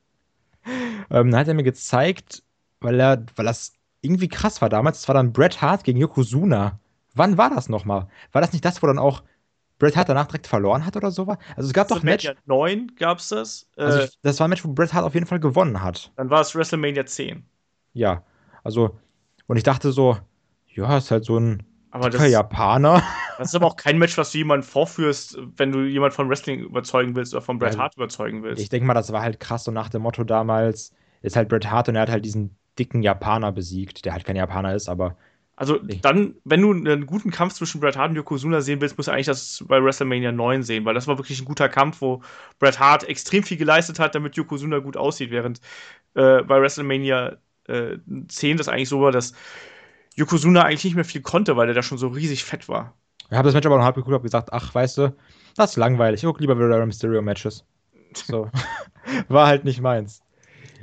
ähm, 1.11 1.31
dann 1.31 1.37
hat 1.37 1.47
er 1.47 1.55
mir 1.55 1.63
gezeigt, 1.63 2.43
weil 2.81 2.99
er, 2.99 3.25
weil 3.37 3.47
das 3.47 3.75
irgendwie 4.01 4.27
krass 4.27 4.61
war 4.61 4.71
damals, 4.71 5.03
das 5.03 5.09
war 5.09 5.15
dann 5.15 5.33
Bret 5.33 5.63
Hart 5.63 5.85
gegen 5.85 6.01
Yokozuna. 6.01 6.81
Wann 7.15 7.39
war 7.39 7.51
das 7.51 7.69
nochmal? 7.69 8.09
War 8.33 8.41
das 8.41 8.53
nicht 8.53 8.65
das, 8.65 8.83
wo 8.83 8.89
dann 8.89 8.99
auch 8.99 9.23
Bret 9.79 9.97
Hart 9.97 10.09
danach 10.09 10.27
direkt 10.27 10.49
verloren 10.49 10.85
hat 10.85 10.97
oder 10.97 11.13
so? 11.13 11.29
Also 11.55 11.69
es 11.69 11.73
gab 11.73 11.87
doch 11.87 12.01
ein 12.01 12.07
Match. 12.07 12.29
9 12.47 12.97
gab's 12.97 13.29
das. 13.29 13.69
Also 13.77 14.01
ich, 14.01 14.19
das 14.23 14.41
war 14.41 14.49
ein 14.49 14.51
Match, 14.51 14.65
wo 14.65 14.73
Bret 14.73 14.93
Hart 14.93 15.05
auf 15.05 15.15
jeden 15.15 15.27
Fall 15.27 15.39
gewonnen 15.39 15.81
hat. 15.81 16.11
Dann 16.17 16.29
war 16.29 16.41
es 16.41 16.57
WrestleMania 16.57 17.07
10. 17.07 17.45
Ja, 17.93 18.25
also 18.65 18.99
und 19.51 19.57
ich 19.57 19.65
dachte 19.65 19.91
so, 19.91 20.17
ja, 20.69 20.97
ist 20.97 21.11
halt 21.11 21.25
so 21.25 21.37
ein 21.37 21.65
aber 21.91 22.09
das, 22.09 22.31
Japaner. 22.31 23.03
Das 23.39 23.49
ist 23.49 23.55
aber 23.55 23.67
auch 23.67 23.77
kein 23.77 23.99
Match, 23.99 24.19
was 24.19 24.33
du 24.33 24.39
jemanden 24.39 24.65
vorführst, 24.65 25.39
wenn 25.57 25.73
du 25.73 25.81
jemanden 25.81 26.15
von 26.15 26.29
Wrestling 26.29 26.61
überzeugen 26.61 27.17
willst 27.17 27.33
oder 27.33 27.41
von 27.41 27.59
Bret 27.59 27.79
Hart 27.79 27.97
überzeugen 27.97 28.43
willst. 28.43 28.63
Ich 28.63 28.69
denke 28.69 28.87
mal, 28.87 28.93
das 28.93 29.13
war 29.13 29.23
halt 29.23 29.41
krass 29.41 29.65
so 29.65 29.73
nach 29.73 29.89
dem 29.89 30.03
Motto 30.03 30.25
damals, 30.25 30.93
ist 31.23 31.37
halt 31.37 31.49
Bret 31.49 31.71
Hart 31.71 31.89
und 31.89 31.97
er 31.97 32.03
hat 32.03 32.11
halt 32.11 32.25
diesen 32.27 32.55
dicken 32.79 33.03
Japaner 33.03 33.51
besiegt, 33.51 34.05
der 34.05 34.13
halt 34.13 34.25
kein 34.25 34.37
Japaner 34.37 34.75
ist, 34.75 34.91
aber 34.91 35.17
also 35.57 35.79
dann, 35.79 36.37
wenn 36.45 36.61
du 36.63 36.73
einen 36.73 37.07
guten 37.07 37.31
Kampf 37.31 37.55
zwischen 37.55 37.81
Bret 37.81 37.97
Hart 37.97 38.11
und 38.11 38.17
Yokozuna 38.17 38.61
sehen 38.61 38.81
willst, 38.81 38.97
musst 38.99 39.09
du 39.09 39.13
eigentlich 39.13 39.27
das 39.27 39.65
bei 39.67 39.83
WrestleMania 39.83 40.33
9 40.33 40.63
sehen, 40.63 40.85
weil 40.85 40.95
das 40.95 41.07
war 41.07 41.19
wirklich 41.19 41.41
ein 41.41 41.45
guter 41.45 41.69
Kampf, 41.69 42.03
wo 42.03 42.23
Bret 42.59 42.79
Hart 42.79 43.09
extrem 43.09 43.43
viel 43.43 43.57
geleistet 43.57 43.99
hat, 43.99 44.15
damit 44.15 44.37
Yokozuna 44.37 44.79
gut 44.79 44.97
aussieht, 44.97 45.31
während 45.31 45.61
äh, 46.15 46.43
bei 46.43 46.61
WrestleMania 46.61 47.39
äh, 47.71 47.99
10 48.29 48.57
das 48.57 48.69
eigentlich 48.69 48.89
so 48.89 49.01
war, 49.01 49.13
dass 49.13 49.33
Yokozuna 50.17 50.63
eigentlich 50.63 50.85
nicht 50.85 50.95
mehr 50.97 51.05
viel 51.05 51.23
konnte, 51.23 51.57
weil 51.57 51.69
er 51.69 51.75
da 51.75 51.83
schon 51.83 51.99
so 51.99 52.09
riesig 52.09 52.45
fett 52.45 52.69
war. 52.69 52.95
Ich 53.31 53.37
habe 53.37 53.47
das 53.47 53.55
Match 53.55 53.67
aber 53.67 53.77
noch 53.77 53.85
halb 53.85 53.95
geguckt 53.95 54.15
und 54.15 54.23
gesagt, 54.23 54.53
ach, 54.53 54.75
weißt 54.75 54.99
du, 54.99 55.17
das 55.57 55.71
ist 55.71 55.77
langweilig. 55.77 56.23
Ich 56.23 56.27
gucke 56.27 56.41
lieber 56.41 56.57
wieder 56.57 56.85
Mysterio-Matches. 56.85 57.65
So. 58.15 58.51
war 59.29 59.47
halt 59.47 59.65
nicht 59.65 59.81
meins. 59.81 60.23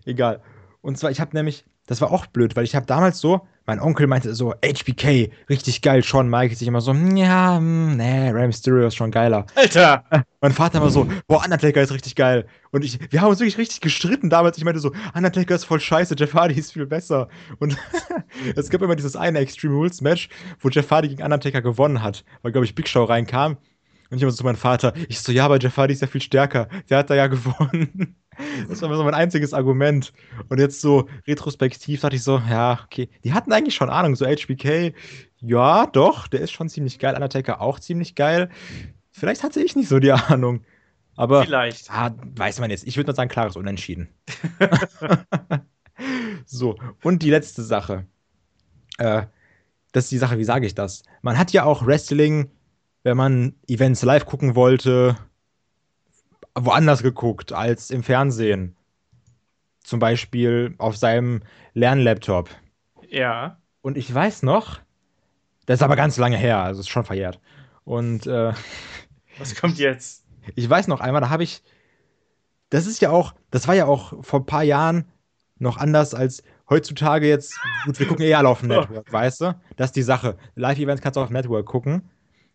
Egal. 0.06 0.42
Und 0.82 0.98
zwar, 0.98 1.12
ich 1.12 1.20
habe 1.20 1.36
nämlich, 1.36 1.66
das 1.88 2.02
war 2.02 2.12
auch 2.12 2.28
blöd, 2.28 2.56
weil 2.56 2.66
ich 2.66 2.76
habe 2.76 2.86
damals 2.86 3.20
so, 3.20 3.48
mein 3.66 3.80
Onkel 3.80 4.08
meinte 4.08 4.34
so, 4.36 4.54
HBK, 4.64 5.32
richtig 5.50 5.82
geil, 5.82 6.04
Shawn 6.04 6.30
Michaels, 6.30 6.62
ich 6.62 6.68
immer 6.68 6.82
so, 6.82 6.94
ja, 6.94 7.58
hm, 7.58 7.98
nee, 7.98 8.30
Rey 8.30 8.48
Mysterio 8.48 8.88
ist 8.88 8.96
schon 8.96 9.10
geiler. 9.10 9.46
Alter! 9.56 10.04
Mein 10.42 10.52
Vater 10.52 10.82
war 10.82 10.90
so, 10.90 11.08
boah, 11.28 11.44
Undertaker 11.44 11.82
ist 11.82 11.92
richtig 11.92 12.16
geil. 12.16 12.46
Und 12.72 12.84
ich, 12.84 13.00
wir 13.12 13.22
haben 13.22 13.30
uns 13.30 13.40
wirklich 13.40 13.58
richtig 13.58 13.82
gestritten 13.82 14.30
damals. 14.30 14.58
Ich 14.58 14.64
meinte 14.64 14.80
so, 14.80 14.92
Undertaker 15.14 15.56
ist 15.56 15.66
voll 15.66 15.80
scheiße, 15.80 16.16
Jeff 16.18 16.34
Hardy 16.34 16.56
ist 16.56 16.74
viel 16.74 16.86
besser. 16.86 17.30
Und 17.60 17.78
es 18.56 18.70
gab 18.70 18.82
immer 18.82 18.96
dieses 18.96 19.16
eine 19.16 19.40
Extreme 19.40 19.74
Rules 19.74 20.02
Match, 20.02 20.30
wo 20.60 20.70
Jeff 20.70 20.92
Hardy 20.92 21.08
gegen 21.10 21.24
Undertaker 21.24 21.62
gewonnen 21.62 22.04
hat, 22.04 22.24
weil, 22.42 22.52
glaube 22.52 22.66
ich, 22.66 22.76
Big 22.76 22.88
Show 22.88 23.06
reinkam. 23.06 23.58
Und 24.10 24.18
ich 24.18 24.22
immer 24.22 24.32
so 24.32 24.38
zu 24.38 24.44
meinem 24.46 24.56
Vater, 24.56 24.94
ich 25.10 25.20
so, 25.20 25.32
ja, 25.32 25.46
aber 25.46 25.60
Jeff 25.60 25.76
Hardy 25.76 25.94
ist 25.94 26.02
ja 26.02 26.08
viel 26.08 26.22
stärker. 26.22 26.70
Der 26.90 27.00
hat 27.00 27.10
da 27.10 27.16
ja 27.16 27.28
gewonnen. 27.28 28.16
Das 28.70 28.82
war 28.82 28.96
so 28.96 29.04
mein 29.04 29.14
einziges 29.14 29.54
Argument. 29.54 30.14
Und 30.50 30.60
jetzt 30.60 30.82
so 30.82 31.08
retrospektiv 31.28 32.02
dachte 32.02 32.16
ich 32.16 32.24
so, 32.24 32.42
ja, 32.50 32.80
okay. 32.86 33.10
Die 33.24 33.34
hatten 33.34 33.52
eigentlich 33.52 33.76
schon 33.76 33.90
Ahnung, 33.90 34.16
so 34.16 34.26
HBK, 34.26 34.94
ja, 35.40 35.86
doch, 35.88 36.28
der 36.28 36.42
ist 36.42 36.52
schon 36.52 36.70
ziemlich 36.70 37.00
geil. 37.00 37.16
Undertaker 37.16 37.62
auch 37.62 37.80
ziemlich 37.80 38.16
geil. 38.16 38.50
Vielleicht 39.12 39.44
hatte 39.44 39.62
ich 39.62 39.76
nicht 39.76 39.90
so 39.90 40.00
die 40.00 40.12
Ahnung. 40.12 40.64
Aber 41.16 41.44
Vielleicht. 41.44 41.92
Ah, 41.92 42.16
weiß 42.36 42.60
man 42.60 42.70
jetzt. 42.70 42.86
Ich 42.86 42.96
würde 42.96 43.08
nur 43.08 43.16
sagen, 43.16 43.30
klares 43.30 43.56
Unentschieden. 43.56 44.08
so, 46.46 46.78
und 47.04 47.24
die 47.24 47.32
letzte 47.32 47.64
Sache. 47.64 48.06
Äh, 49.00 49.24
das 49.92 50.06
ist 50.06 50.12
die 50.12 50.20
Sache, 50.20 50.38
wie 50.38 50.44
sage 50.44 50.68
ich 50.68 50.76
das? 50.76 51.04
Man 51.24 51.38
hat 51.38 51.52
ja 51.54 51.64
auch 51.64 51.86
Wrestling, 51.86 52.52
wenn 53.04 53.18
man 53.18 53.56
Events 53.68 54.04
live 54.04 54.26
gucken 54.26 54.56
wollte, 54.56 55.16
woanders 56.66 57.04
geguckt 57.04 57.54
als 57.54 57.90
im 57.90 58.04
Fernsehen. 58.04 58.76
Zum 59.84 60.00
Beispiel 60.00 60.76
auf 60.80 60.98
seinem 60.98 61.42
Lernlaptop. 61.74 62.50
Ja. 63.10 63.58
Und 63.82 63.98
ich 63.98 64.14
weiß 64.14 64.44
noch, 64.44 64.80
das 65.66 65.80
ist 65.80 65.84
aber 65.84 65.96
ganz 65.96 66.18
lange 66.18 66.38
her, 66.38 66.60
also 66.60 66.82
ist 66.82 66.90
schon 66.90 67.06
verjährt. 67.06 67.40
Und 67.84 68.28
äh, 68.28 68.54
was 69.38 69.56
kommt 69.56 69.78
jetzt? 69.78 70.24
Ich 70.56 70.70
weiß 70.70 70.88
noch 70.88 71.02
einmal, 71.02 71.20
da 71.20 71.30
habe 71.30 71.44
ich. 71.44 71.62
Das 72.70 72.88
ist 72.88 73.02
ja 73.02 73.10
auch, 73.10 73.36
das 73.52 73.68
war 73.68 73.76
ja 73.76 73.86
auch 73.86 74.24
vor 74.24 74.40
ein 74.40 74.46
paar 74.46 74.64
Jahren 74.64 75.04
noch 75.60 75.76
anders 75.76 76.14
als 76.14 76.42
heutzutage 76.70 77.28
jetzt. 77.28 77.60
Gut, 77.84 78.00
wir 78.00 78.08
gucken 78.08 78.24
eh 78.24 78.34
alle 78.34 78.48
auf 78.48 78.62
dem 78.62 78.70
Network, 78.70 79.12
weißt 79.12 79.42
du? 79.42 79.60
Das 79.76 79.88
ist 79.88 79.98
die 79.98 80.04
Sache. 80.04 80.38
Live-Events 80.56 81.02
kannst 81.02 81.18
du 81.18 81.22
auf 81.22 81.28
dem 81.28 81.34
Network 81.34 81.66
gucken. 81.66 82.10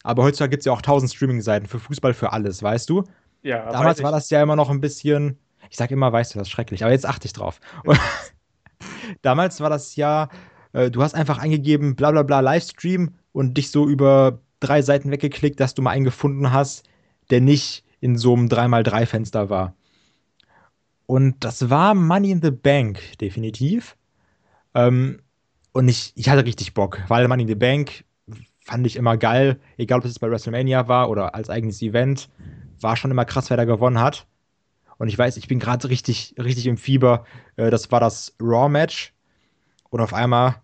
Aber 0.04 0.22
heutzutage 0.22 0.50
gibt 0.50 0.62
es 0.62 0.64
ja 0.64 0.72
auch 0.72 0.80
tausend 0.80 1.12
Streaming-Seiten 1.12 1.66
für 1.66 1.78
Fußball, 1.78 2.14
für 2.14 2.32
alles, 2.32 2.62
weißt 2.62 2.88
du? 2.88 3.04
Ja, 3.42 3.70
Damals 3.70 4.02
war 4.02 4.12
das 4.12 4.30
ja 4.30 4.42
immer 4.42 4.56
noch 4.56 4.70
ein 4.70 4.80
bisschen, 4.80 5.38
ich 5.68 5.76
sag 5.76 5.90
immer, 5.90 6.12
weißt 6.12 6.34
du, 6.34 6.38
das 6.38 6.48
ist 6.48 6.52
schrecklich, 6.52 6.84
aber 6.84 6.92
jetzt 6.92 7.06
achte 7.06 7.26
ich 7.26 7.32
drauf. 7.32 7.60
Und 7.84 7.98
damals 9.22 9.60
war 9.60 9.70
das 9.70 9.96
ja, 9.96 10.28
äh, 10.72 10.90
du 10.90 11.02
hast 11.02 11.14
einfach 11.14 11.38
eingegeben, 11.38 11.96
bla 11.96 12.10
bla 12.12 12.22
bla 12.22 12.40
Livestream 12.40 13.14
und 13.32 13.56
dich 13.56 13.70
so 13.70 13.88
über 13.88 14.40
drei 14.60 14.82
Seiten 14.82 15.10
weggeklickt, 15.10 15.58
dass 15.58 15.74
du 15.74 15.82
mal 15.82 15.90
einen 15.90 16.04
gefunden 16.04 16.52
hast, 16.52 16.84
der 17.30 17.40
nicht 17.40 17.84
in 18.00 18.16
so 18.16 18.34
einem 18.34 18.48
3x3-Fenster 18.48 19.50
war. 19.50 19.74
Und 21.06 21.44
das 21.44 21.68
war 21.68 21.94
Money 21.94 22.30
in 22.30 22.42
the 22.42 22.50
Bank, 22.50 23.00
definitiv. 23.18 23.96
Ähm, 24.74 25.20
und 25.72 25.88
ich, 25.88 26.12
ich 26.16 26.28
hatte 26.28 26.44
richtig 26.44 26.74
Bock, 26.74 27.00
weil 27.08 27.26
Money 27.28 27.42
in 27.42 27.48
the 27.48 27.54
Bank 27.54 28.04
fand 28.72 28.86
ich 28.86 28.96
immer 28.96 29.18
geil, 29.18 29.60
egal 29.76 29.98
ob 29.98 30.06
es 30.06 30.18
bei 30.18 30.30
WrestleMania 30.30 30.88
war 30.88 31.10
oder 31.10 31.34
als 31.34 31.50
eigenes 31.50 31.82
Event 31.82 32.30
war 32.80 32.96
schon 32.96 33.10
immer 33.10 33.26
krass, 33.26 33.50
wer 33.50 33.58
da 33.58 33.66
gewonnen 33.66 34.00
hat. 34.00 34.26
Und 34.96 35.08
ich 35.08 35.18
weiß, 35.18 35.36
ich 35.36 35.46
bin 35.46 35.58
gerade 35.58 35.90
richtig, 35.90 36.34
richtig 36.38 36.66
im 36.66 36.78
Fieber. 36.78 37.26
Äh, 37.56 37.70
das 37.70 37.92
war 37.92 38.00
das 38.00 38.34
Raw-Match. 38.40 39.12
Und 39.90 40.00
auf 40.00 40.14
einmal 40.14 40.62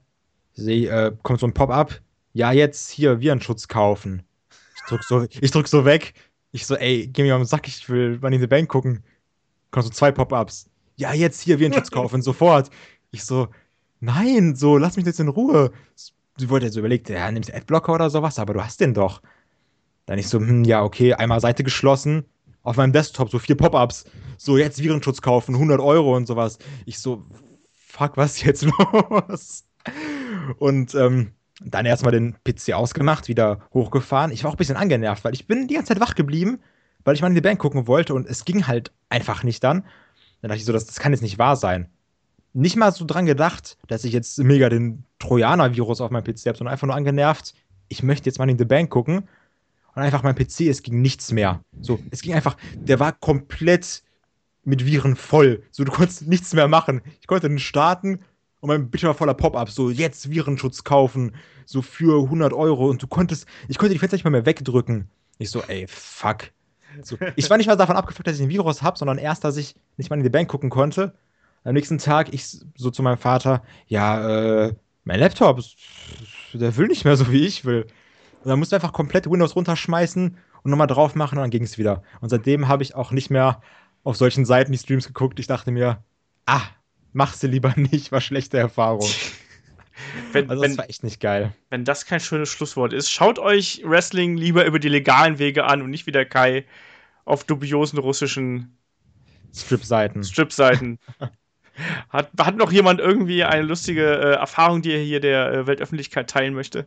seh, 0.54 0.86
äh, 0.86 1.12
kommt 1.22 1.38
so 1.38 1.46
ein 1.46 1.52
Pop-up. 1.52 2.00
Ja, 2.32 2.50
jetzt 2.50 2.88
hier 2.88 3.20
Virenschutz 3.20 3.68
kaufen. 3.68 4.22
Ich 4.76 4.82
drück 4.88 5.04
so, 5.04 5.26
ich 5.28 5.50
drück 5.50 5.68
so 5.68 5.84
weg. 5.84 6.14
Ich 6.50 6.64
so, 6.64 6.76
ey, 6.76 7.08
geh 7.08 7.22
mir 7.22 7.34
mal 7.34 7.40
am 7.40 7.44
Sack, 7.44 7.68
ich 7.68 7.90
will 7.90 8.18
Money 8.22 8.36
in 8.36 8.40
the 8.40 8.46
Bank 8.46 8.70
gucken. 8.70 9.04
Kommt 9.70 9.84
so 9.84 9.90
zwei 9.90 10.12
Pop-ups. 10.12 10.70
Ja, 10.96 11.12
jetzt 11.12 11.42
hier 11.42 11.58
Virenschutz 11.58 11.90
kaufen, 11.90 12.22
sofort. 12.22 12.70
Ich 13.10 13.24
so, 13.24 13.48
nein, 14.00 14.56
so, 14.56 14.78
lass 14.78 14.96
mich 14.96 15.04
jetzt 15.04 15.20
in 15.20 15.28
Ruhe. 15.28 15.72
Sie 16.38 16.48
wollte 16.48 16.66
jetzt 16.66 16.74
so 16.74 16.80
überlegt, 16.80 17.08
ja, 17.08 17.30
nimmst 17.30 17.52
Adblocker 17.52 17.92
oder 17.92 18.10
sowas, 18.10 18.38
aber 18.38 18.54
du 18.54 18.64
hast 18.64 18.80
den 18.80 18.94
doch. 18.94 19.20
Dann 20.06 20.18
ich 20.18 20.28
so, 20.28 20.38
hm, 20.38 20.64
ja, 20.64 20.82
okay, 20.82 21.12
einmal 21.14 21.40
Seite 21.40 21.64
geschlossen, 21.64 22.24
auf 22.62 22.76
meinem 22.76 22.92
Desktop 22.92 23.30
so 23.30 23.38
vier 23.38 23.56
Pop-ups, 23.56 24.04
so 24.36 24.56
jetzt 24.56 24.82
Virenschutz 24.82 25.20
kaufen, 25.20 25.54
100 25.54 25.80
Euro 25.80 26.16
und 26.16 26.26
sowas. 26.26 26.58
Ich 26.86 26.98
so, 26.98 27.24
fuck, 27.72 28.16
was 28.16 28.42
jetzt 28.42 28.64
los? 29.10 29.64
Und 30.58 30.94
ähm, 30.94 31.32
dann 31.60 31.86
erstmal 31.86 32.12
den 32.12 32.36
PC 32.44 32.72
ausgemacht, 32.72 33.28
wieder 33.28 33.60
hochgefahren. 33.74 34.30
Ich 34.30 34.44
war 34.44 34.50
auch 34.50 34.54
ein 34.54 34.58
bisschen 34.58 34.76
angenervt, 34.76 35.24
weil 35.24 35.34
ich 35.34 35.46
bin 35.46 35.66
die 35.66 35.74
ganze 35.74 35.92
Zeit 35.94 36.00
wach 36.00 36.14
geblieben, 36.14 36.60
weil 37.04 37.14
ich 37.14 37.20
mal 37.20 37.28
in 37.28 37.34
die 37.34 37.40
Bank 37.40 37.58
gucken 37.58 37.86
wollte 37.86 38.14
und 38.14 38.26
es 38.26 38.44
ging 38.44 38.66
halt 38.66 38.92
einfach 39.08 39.42
nicht 39.42 39.64
dann. 39.64 39.82
Dann 40.40 40.50
dachte 40.50 40.58
ich 40.58 40.64
so, 40.64 40.72
das, 40.72 40.86
das 40.86 41.00
kann 41.00 41.12
jetzt 41.12 41.22
nicht 41.22 41.38
wahr 41.38 41.56
sein. 41.56 41.88
Nicht 42.58 42.74
mal 42.74 42.90
so 42.90 43.04
dran 43.04 43.24
gedacht, 43.24 43.78
dass 43.86 44.02
ich 44.02 44.12
jetzt 44.12 44.36
mega 44.38 44.68
den 44.68 45.04
Trojaner-Virus 45.20 46.00
auf 46.00 46.10
meinem 46.10 46.24
PC 46.24 46.46
habe, 46.46 46.58
sondern 46.58 46.72
einfach 46.72 46.88
nur 46.88 46.96
angenervt. 46.96 47.54
Ich 47.86 48.02
möchte 48.02 48.28
jetzt 48.28 48.40
mal 48.40 48.50
in 48.50 48.56
die 48.56 48.64
Bank 48.64 48.90
gucken 48.90 49.28
und 49.94 50.02
einfach 50.02 50.24
mein 50.24 50.34
PC, 50.34 50.62
es 50.62 50.82
ging 50.82 51.00
nichts 51.00 51.30
mehr. 51.30 51.62
So, 51.80 52.00
es 52.10 52.20
ging 52.20 52.34
einfach, 52.34 52.56
der 52.74 52.98
war 52.98 53.12
komplett 53.12 54.02
mit 54.64 54.84
Viren 54.84 55.14
voll. 55.14 55.62
So, 55.70 55.84
du 55.84 55.92
konntest 55.92 56.26
nichts 56.26 56.52
mehr 56.52 56.66
machen. 56.66 57.00
Ich 57.20 57.28
konnte 57.28 57.48
den 57.48 57.60
starten 57.60 58.24
und 58.58 58.66
mein 58.66 58.90
Bildschirm 58.90 59.10
war 59.10 59.14
voller 59.14 59.34
Pop-ups. 59.34 59.76
So, 59.76 59.90
jetzt 59.90 60.28
Virenschutz 60.28 60.82
kaufen, 60.82 61.36
so 61.64 61.80
für 61.80 62.24
100 62.24 62.52
Euro 62.52 62.90
und 62.90 63.00
du 63.00 63.06
konntest, 63.06 63.46
ich 63.68 63.78
konnte 63.78 63.92
die 63.92 64.00
Fenster 64.00 64.16
nicht 64.16 64.24
mal 64.24 64.30
mehr 64.30 64.46
wegdrücken. 64.46 65.08
Ich 65.38 65.50
so, 65.50 65.62
ey, 65.62 65.86
fuck. 65.86 66.50
So, 67.02 67.18
ich 67.36 67.48
war 67.48 67.56
nicht 67.56 67.68
mal 67.68 67.76
davon 67.76 67.94
abgefuckt, 67.94 68.26
dass 68.26 68.34
ich 68.34 68.42
ein 68.42 68.48
Virus 68.48 68.82
habe, 68.82 68.98
sondern 68.98 69.18
erst, 69.18 69.44
dass 69.44 69.56
ich 69.56 69.76
nicht 69.96 70.10
mal 70.10 70.16
in 70.16 70.24
die 70.24 70.28
Bank 70.28 70.48
gucken 70.50 70.70
konnte. 70.70 71.14
Am 71.64 71.74
nächsten 71.74 71.98
Tag, 71.98 72.32
ich 72.32 72.46
so 72.76 72.90
zu 72.90 73.02
meinem 73.02 73.18
Vater, 73.18 73.62
ja, 73.86 74.66
äh, 74.66 74.74
mein 75.04 75.20
Laptop, 75.20 75.60
der 76.52 76.76
will 76.76 76.88
nicht 76.88 77.04
mehr 77.04 77.16
so, 77.16 77.30
wie 77.32 77.46
ich 77.46 77.64
will. 77.64 77.86
Und 78.42 78.48
dann 78.48 78.58
musst 78.58 78.72
du 78.72 78.76
einfach 78.76 78.92
komplett 78.92 79.30
Windows 79.30 79.56
runterschmeißen 79.56 80.36
und 80.62 80.70
nochmal 80.70 80.86
drauf 80.86 81.14
machen 81.14 81.38
und 81.38 81.42
dann 81.42 81.50
ging 81.50 81.64
es 81.64 81.78
wieder. 81.78 82.02
Und 82.20 82.28
seitdem 82.28 82.68
habe 82.68 82.82
ich 82.82 82.94
auch 82.94 83.10
nicht 83.10 83.30
mehr 83.30 83.60
auf 84.04 84.16
solchen 84.16 84.44
Seiten 84.44 84.72
die 84.72 84.78
Streams 84.78 85.06
geguckt. 85.06 85.40
Ich 85.40 85.46
dachte 85.46 85.70
mir, 85.70 86.02
ah, 86.46 86.62
mach 87.12 87.34
sie 87.34 87.48
lieber 87.48 87.74
nicht, 87.76 88.12
war 88.12 88.20
schlechte 88.20 88.58
Erfahrung. 88.58 89.08
Wenn, 90.32 90.48
also 90.48 90.62
das 90.62 90.70
wenn, 90.70 90.78
war 90.78 90.88
echt 90.88 91.02
nicht 91.02 91.20
geil. 91.20 91.52
Wenn 91.70 91.84
das 91.84 92.06
kein 92.06 92.20
schönes 92.20 92.50
Schlusswort 92.50 92.92
ist, 92.92 93.10
schaut 93.10 93.40
euch 93.40 93.82
Wrestling 93.84 94.36
lieber 94.36 94.64
über 94.64 94.78
die 94.78 94.88
legalen 94.88 95.40
Wege 95.40 95.64
an 95.64 95.82
und 95.82 95.90
nicht 95.90 96.06
wie 96.06 96.12
der 96.12 96.24
Kai 96.24 96.64
auf 97.24 97.42
dubiosen 97.42 97.98
russischen 97.98 98.78
Strip-Seiten. 99.52 100.22
Strip-Seiten. 100.22 100.98
hat, 102.08 102.30
hat 102.38 102.56
noch 102.56 102.72
jemand 102.72 103.00
irgendwie 103.00 103.44
eine 103.44 103.62
lustige 103.62 104.04
äh, 104.04 104.34
Erfahrung, 104.34 104.82
die 104.82 104.92
er 104.92 105.00
hier 105.00 105.20
der 105.20 105.52
äh, 105.52 105.66
Weltöffentlichkeit 105.66 106.30
teilen 106.30 106.54
möchte? 106.54 106.86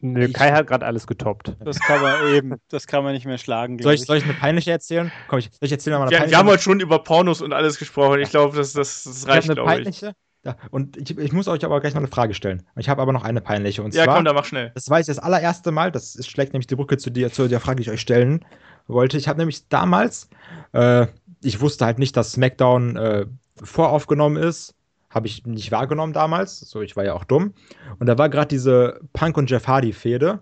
Nö, 0.00 0.30
Kai 0.32 0.52
hat 0.52 0.66
gerade 0.66 0.84
alles 0.84 1.06
getoppt. 1.06 1.56
Das 1.64 1.80
kann 1.80 2.02
man 2.02 2.28
eben, 2.34 2.54
das 2.68 2.86
kann 2.86 3.04
man 3.04 3.14
nicht 3.14 3.24
mehr 3.24 3.38
schlagen. 3.38 3.78
Soll 3.78 3.94
ich, 3.94 4.02
ich, 4.02 4.06
soll 4.06 4.18
ich 4.18 4.24
eine 4.24 4.34
peinliche 4.34 4.70
erzählen? 4.70 5.10
Komm, 5.28 5.38
ich, 5.38 5.46
soll 5.46 5.60
ich 5.62 5.72
erzählen 5.72 5.96
mal 5.96 6.02
eine 6.02 6.10
wir, 6.10 6.18
peinliche? 6.18 6.32
Wir 6.32 6.38
haben 6.38 6.48
heute 6.48 6.62
schon 6.62 6.80
über 6.80 6.98
Pornos 7.02 7.40
und 7.40 7.54
alles 7.54 7.78
gesprochen. 7.78 8.20
Ich 8.20 8.30
glaube, 8.30 8.56
das, 8.56 8.74
das, 8.74 9.04
das 9.04 9.26
reicht, 9.26 9.44
glaube 9.44 9.60
ich. 9.62 9.66
Peinliche? 9.66 10.14
Ja, 10.44 10.56
und 10.70 10.98
ich, 10.98 11.16
ich, 11.16 11.32
muss 11.32 11.48
euch 11.48 11.64
aber 11.64 11.80
gleich 11.80 11.94
noch 11.94 12.02
eine 12.02 12.08
Frage 12.08 12.34
stellen. 12.34 12.66
Ich 12.76 12.90
habe 12.90 13.00
aber 13.00 13.14
noch 13.14 13.24
eine 13.24 13.40
peinliche. 13.40 13.82
Und 13.82 13.94
ja, 13.94 14.04
zwar, 14.04 14.16
komm, 14.16 14.26
dann 14.26 14.34
mach 14.34 14.44
schnell. 14.44 14.72
Das 14.74 14.90
war 14.90 14.98
jetzt 14.98 15.08
das 15.08 15.18
allererste 15.18 15.72
Mal, 15.72 15.90
das 15.90 16.18
schlägt 16.26 16.52
nämlich 16.52 16.66
die 16.66 16.76
Brücke 16.76 16.98
zu, 16.98 17.08
dir, 17.08 17.32
zu 17.32 17.48
der 17.48 17.60
Frage, 17.60 17.76
die 17.76 17.82
ich 17.84 17.90
euch 17.90 18.02
stellen 18.02 18.44
wollte. 18.86 19.16
Ich 19.16 19.26
habe 19.26 19.38
nämlich 19.38 19.68
damals, 19.68 20.28
äh, 20.72 21.06
ich 21.42 21.62
wusste 21.62 21.86
halt 21.86 21.98
nicht, 21.98 22.14
dass 22.14 22.32
SmackDown 22.32 22.96
äh, 22.96 23.26
voraufgenommen 23.62 24.42
ist. 24.42 24.74
Habe 25.10 25.26
ich 25.28 25.46
nicht 25.46 25.70
wahrgenommen 25.70 26.12
damals. 26.12 26.60
So, 26.60 26.82
ich 26.82 26.96
war 26.96 27.04
ja 27.04 27.14
auch 27.14 27.24
dumm. 27.24 27.54
Und 27.98 28.06
da 28.06 28.18
war 28.18 28.28
gerade 28.28 28.48
diese 28.48 29.00
Punk 29.12 29.36
und 29.36 29.48
Jeff 29.50 29.66
Hardy-Fehde. 29.66 30.40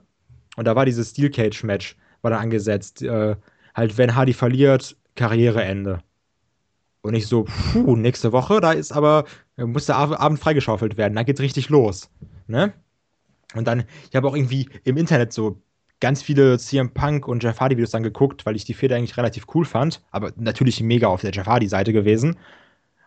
Und 0.56 0.64
da 0.66 0.74
war 0.76 0.86
dieses 0.86 1.10
Steel 1.10 1.30
Cage-Match, 1.30 1.96
war 2.22 2.30
da 2.30 2.38
angesetzt. 2.38 3.02
Äh, 3.02 3.36
halt, 3.74 3.98
wenn 3.98 4.14
Hardy 4.14 4.32
verliert, 4.32 4.96
Karriereende. 5.14 6.02
Und 7.02 7.14
ich 7.14 7.26
so, 7.26 7.44
puh, 7.44 7.96
nächste 7.96 8.32
Woche, 8.32 8.60
da 8.60 8.72
ist 8.72 8.92
aber, 8.92 9.24
muss 9.56 9.86
der 9.86 9.96
Abend 9.96 10.38
freigeschaufelt 10.38 10.96
werden, 10.96 11.14
da 11.14 11.24
geht's 11.24 11.40
richtig 11.40 11.68
los. 11.68 12.10
Ne? 12.46 12.72
Und 13.54 13.66
dann, 13.66 13.84
ich 14.08 14.16
habe 14.16 14.28
auch 14.28 14.36
irgendwie 14.36 14.68
im 14.84 14.96
Internet 14.96 15.32
so 15.32 15.60
ganz 16.00 16.22
viele 16.22 16.58
CM 16.58 16.94
Punk 16.94 17.28
und 17.28 17.42
Jeff 17.42 17.60
Hardy 17.60 17.76
Videos 17.76 17.90
dann 17.90 18.02
geguckt, 18.02 18.46
weil 18.46 18.56
ich 18.56 18.64
die 18.64 18.74
Feder 18.74 18.96
eigentlich 18.96 19.16
relativ 19.16 19.46
cool 19.54 19.64
fand, 19.64 20.02
aber 20.10 20.32
natürlich 20.36 20.80
mega 20.80 21.08
auf 21.08 21.20
der 21.20 21.32
Jeff 21.32 21.46
Hardy 21.46 21.68
Seite 21.68 21.92
gewesen. 21.92 22.36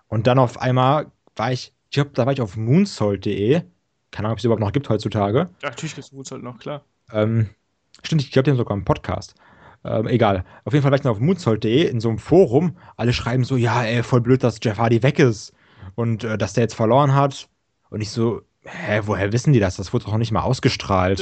Und 0.08 0.28
dann 0.28 0.39
auf 0.39 0.60
einmal 0.60 1.12
war 1.36 1.51
ich, 1.51 1.74
ich 1.89 1.95
glaube, 1.95 2.12
da 2.14 2.26
war 2.26 2.34
ich 2.34 2.41
auf 2.41 2.58
moonsault.de. 2.58 3.62
Keine 4.12 4.28
Ahnung, 4.28 4.34
ob 4.34 4.39
es 4.39 4.45
überhaupt 4.45 4.62
noch 4.62 4.72
gibt 4.72 4.89
heutzutage. 4.89 5.49
Ja, 5.62 5.70
natürlich 5.70 5.95
gibt 5.95 6.06
es 6.06 6.12
Moonsault 6.14 6.43
noch, 6.43 6.58
klar. 6.60 6.84
Ähm, 7.12 7.49
stimmt, 8.01 8.22
ich 8.22 8.32
glaube, 8.32 8.43
die 8.43 8.51
haben 8.51 8.58
sogar 8.58 8.76
einen 8.76 8.86
Podcast. 8.86 9.36
Ähm, 9.84 10.08
egal. 10.08 10.45
Auf 10.64 10.74
jeden 10.74 10.84
Fall 10.84 10.91
war 10.91 10.97
ich 10.97 11.03
noch 11.03 11.12
auf 11.12 11.20
moonsault.de 11.20 11.88
in 11.88 11.99
so 11.99 12.10
einem 12.10 12.18
Forum. 12.18 12.78
Alle 12.97 13.14
schreiben 13.14 13.43
so, 13.43 13.56
ja, 13.58 13.84
ey, 13.84 14.03
voll 14.03 14.22
blöd, 14.22 14.43
dass 14.43 14.60
Jeff 14.62 14.78
Hardy 14.78 15.03
weg 15.03 15.20
ist. 15.20 15.53
Und 15.95 16.24
äh, 16.24 16.38
dass 16.38 16.53
der 16.53 16.64
jetzt 16.64 16.76
verloren 16.76 17.14
hat. 17.14 17.47
Und 17.89 18.01
ich 18.01 18.10
so, 18.10 18.41
hä, 18.64 19.01
woher 19.06 19.32
wissen 19.32 19.53
die 19.53 19.60
das? 19.60 19.76
Das 19.76 19.93
wurde 19.93 20.06
doch 20.06 20.12
noch 20.12 20.18
nicht 20.18 20.32
mal 20.32 20.41
ausgestrahlt. 20.41 21.20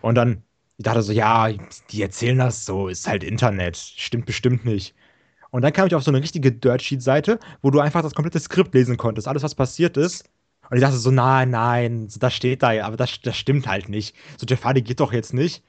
Und 0.00 0.14
dann, 0.14 0.42
ich 0.76 0.84
dachte 0.84 1.02
so, 1.02 1.12
ja, 1.12 1.48
die 1.90 2.02
erzählen 2.02 2.38
das 2.38 2.64
so, 2.64 2.88
ist 2.88 3.08
halt 3.08 3.24
Internet. 3.24 3.76
Stimmt 3.76 4.26
bestimmt 4.26 4.64
nicht. 4.64 4.94
Und 5.54 5.62
dann 5.62 5.72
kam 5.72 5.86
ich 5.86 5.94
auf 5.94 6.02
so 6.02 6.10
eine 6.10 6.20
richtige 6.20 6.50
Dirtsheet-Seite, 6.50 7.38
wo 7.62 7.70
du 7.70 7.78
einfach 7.78 8.02
das 8.02 8.14
komplette 8.14 8.40
Skript 8.40 8.74
lesen 8.74 8.96
konntest, 8.96 9.28
alles, 9.28 9.44
was 9.44 9.54
passiert 9.54 9.96
ist. 9.96 10.28
Und 10.68 10.78
ich 10.78 10.82
dachte 10.82 10.96
so, 10.96 11.12
nein, 11.12 11.50
nein, 11.50 12.08
das 12.18 12.34
steht 12.34 12.64
da, 12.64 12.84
aber 12.84 12.96
das, 12.96 13.20
das 13.22 13.36
stimmt 13.36 13.68
halt 13.68 13.88
nicht. 13.88 14.16
So, 14.36 14.46
Jeff 14.48 14.64
Hardy 14.64 14.82
geht 14.82 14.98
doch 14.98 15.12
jetzt 15.12 15.32
nicht. 15.32 15.62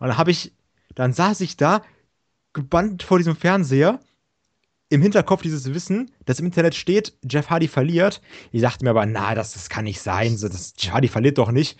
Und 0.00 0.08
dann 0.08 0.18
habe 0.18 0.32
ich 0.32 0.52
dann 0.96 1.12
saß 1.12 1.40
ich 1.40 1.56
da, 1.56 1.82
gebannt 2.52 3.04
vor 3.04 3.18
diesem 3.18 3.36
Fernseher, 3.36 4.00
im 4.88 5.00
Hinterkopf 5.00 5.42
dieses 5.42 5.72
Wissen, 5.72 6.10
dass 6.26 6.40
im 6.40 6.46
Internet 6.46 6.74
steht, 6.74 7.16
Jeff 7.22 7.48
Hardy 7.48 7.68
verliert. 7.68 8.20
Ich 8.50 8.60
dachte 8.60 8.84
mir 8.84 8.90
aber, 8.90 9.06
na, 9.06 9.36
das, 9.36 9.52
das 9.54 9.70
kann 9.70 9.84
nicht 9.84 10.02
sein. 10.02 10.36
So, 10.36 10.48
das, 10.48 10.74
Jeff 10.76 10.94
Hardy 10.94 11.06
verliert 11.06 11.38
doch 11.38 11.52
nicht. 11.52 11.78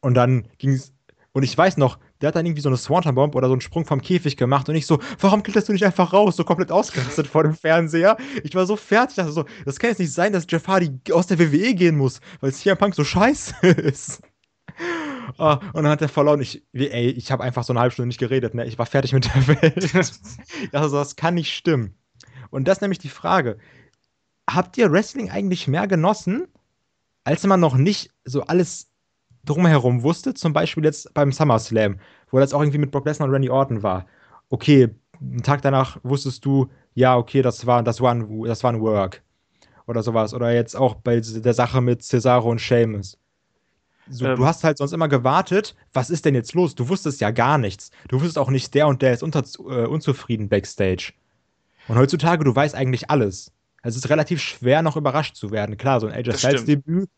Und 0.00 0.12
dann 0.12 0.46
ging 0.58 0.74
es. 0.74 0.92
Und 1.32 1.42
ich 1.42 1.56
weiß 1.56 1.78
noch, 1.78 1.98
der 2.20 2.28
hat 2.28 2.36
dann 2.36 2.46
irgendwie 2.46 2.62
so 2.62 2.68
eine 2.68 2.76
Swanton 2.76 3.14
Bomb 3.14 3.34
oder 3.34 3.48
so 3.48 3.54
einen 3.54 3.60
Sprung 3.60 3.84
vom 3.84 4.00
Käfig 4.00 4.36
gemacht 4.36 4.68
und 4.68 4.74
ich 4.74 4.86
so, 4.86 4.98
warum 5.20 5.42
kletterst 5.42 5.68
du 5.68 5.72
nicht 5.72 5.84
einfach 5.84 6.12
raus? 6.12 6.36
So 6.36 6.44
komplett 6.44 6.72
ausgerastet 6.72 7.26
vor 7.26 7.42
dem 7.42 7.54
Fernseher. 7.54 8.16
Ich 8.42 8.54
war 8.54 8.66
so 8.66 8.76
fertig, 8.76 9.16
dachte 9.16 9.32
so, 9.32 9.44
das 9.64 9.78
kann 9.78 9.90
jetzt 9.90 9.98
nicht 9.98 10.12
sein, 10.12 10.32
dass 10.32 10.46
Jeff 10.48 10.66
Hardy 10.66 10.98
aus 11.12 11.26
der 11.26 11.38
WWE 11.38 11.74
gehen 11.74 11.96
muss, 11.96 12.20
weil 12.40 12.52
CM 12.52 12.78
Punk 12.78 12.94
so 12.94 13.04
scheiße 13.04 13.66
ist. 13.66 14.22
Oh, 15.38 15.56
und 15.72 15.82
dann 15.82 15.88
hat 15.88 16.02
er 16.02 16.08
verloren. 16.08 16.40
Ich, 16.40 16.62
ey, 16.72 17.10
ich 17.10 17.32
habe 17.32 17.42
einfach 17.42 17.64
so 17.64 17.72
eine 17.72 17.80
halbe 17.80 17.92
Stunde 17.92 18.08
nicht 18.08 18.20
geredet. 18.20 18.54
Ne? 18.54 18.66
Ich 18.66 18.78
war 18.78 18.86
fertig 18.86 19.12
mit 19.12 19.26
der 19.26 19.48
Welt. 19.62 19.94
also, 20.72 20.96
das 20.96 21.16
kann 21.16 21.34
nicht 21.34 21.54
stimmen. 21.54 21.96
Und 22.50 22.68
das 22.68 22.78
ist 22.78 22.82
nämlich 22.82 22.98
die 22.98 23.08
Frage. 23.08 23.58
Habt 24.48 24.78
ihr 24.78 24.90
Wrestling 24.92 25.30
eigentlich 25.30 25.66
mehr 25.66 25.86
genossen, 25.86 26.46
als 27.24 27.44
man 27.44 27.58
noch 27.60 27.76
nicht 27.76 28.10
so 28.24 28.42
alles 28.42 28.88
drumherum 29.46 30.02
wusste? 30.02 30.34
Zum 30.34 30.52
Beispiel 30.52 30.84
jetzt 30.84 31.12
beim 31.14 31.32
SummerSlam, 31.32 31.98
wo 32.30 32.38
das 32.38 32.52
auch 32.52 32.60
irgendwie 32.60 32.78
mit 32.78 32.90
Brock 32.90 33.06
Lesnar 33.06 33.28
und 33.28 33.34
Randy 33.34 33.50
Orton 33.50 33.82
war. 33.82 34.06
Okay, 34.50 34.90
einen 35.20 35.42
Tag 35.42 35.62
danach 35.62 35.98
wusstest 36.02 36.44
du, 36.44 36.68
ja, 36.94 37.16
okay, 37.16 37.42
das 37.42 37.66
war, 37.66 37.82
das 37.82 38.00
war, 38.00 38.14
ein, 38.14 38.42
das 38.44 38.62
war 38.62 38.72
ein 38.72 38.80
Work. 38.80 39.22
Oder 39.86 40.02
sowas. 40.02 40.34
Oder 40.34 40.52
jetzt 40.52 40.76
auch 40.76 40.96
bei 40.96 41.20
der 41.20 41.54
Sache 41.54 41.80
mit 41.80 42.02
Cesaro 42.02 42.50
und 42.50 42.60
Sheamus 42.60 43.18
so, 44.08 44.26
ähm, 44.26 44.36
du 44.36 44.46
hast 44.46 44.64
halt 44.64 44.78
sonst 44.78 44.92
immer 44.92 45.08
gewartet, 45.08 45.74
was 45.92 46.10
ist 46.10 46.24
denn 46.24 46.34
jetzt 46.34 46.54
los? 46.54 46.74
Du 46.74 46.88
wusstest 46.88 47.20
ja 47.20 47.30
gar 47.30 47.58
nichts. 47.58 47.90
Du 48.08 48.16
wusstest 48.16 48.38
auch 48.38 48.50
nicht, 48.50 48.74
der 48.74 48.86
und 48.86 49.02
der 49.02 49.12
ist 49.12 49.22
unter, 49.22 49.42
äh, 49.68 49.86
unzufrieden 49.86 50.48
backstage. 50.48 51.12
Und 51.88 51.96
heutzutage, 51.96 52.44
du 52.44 52.54
weißt 52.54 52.74
eigentlich 52.74 53.10
alles. 53.10 53.52
Also 53.82 53.98
es 53.98 54.04
ist 54.04 54.10
relativ 54.10 54.40
schwer, 54.40 54.82
noch 54.82 54.96
überrascht 54.96 55.36
zu 55.36 55.50
werden. 55.50 55.76
Klar, 55.76 56.00
so 56.00 56.06
ein 56.06 56.12
AJ 56.12 56.38
Styles 56.38 56.64
Debüt 56.64 57.08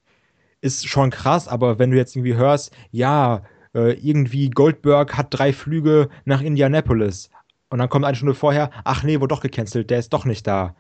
ist 0.61 0.89
schon 0.89 1.11
krass, 1.11 1.49
aber 1.49 1.79
wenn 1.79 1.91
du 1.91 1.97
jetzt 1.97 2.17
irgendwie 2.17 2.35
hörst, 2.35 2.75
ja, 2.91 3.43
äh, 3.75 3.93
irgendwie 3.95 4.51
Goldberg 4.51 5.17
hat 5.17 5.29
drei 5.31 5.53
Flüge 5.53 6.09
nach 6.25 6.41
Indianapolis 6.41 7.31
und 7.71 7.79
dann 7.79 7.89
kommt 7.89 8.05
eine 8.05 8.17
Stunde 8.17 8.35
vorher, 8.35 8.71
ach 8.85 9.03
nee, 9.03 9.21
wurde 9.21 9.35
doch 9.35 9.43
gecancelt, 9.43 9.91
der 9.91 9.99
ist 9.99 10.13
doch 10.13 10.25
nicht 10.25 10.47
da. 10.47 10.75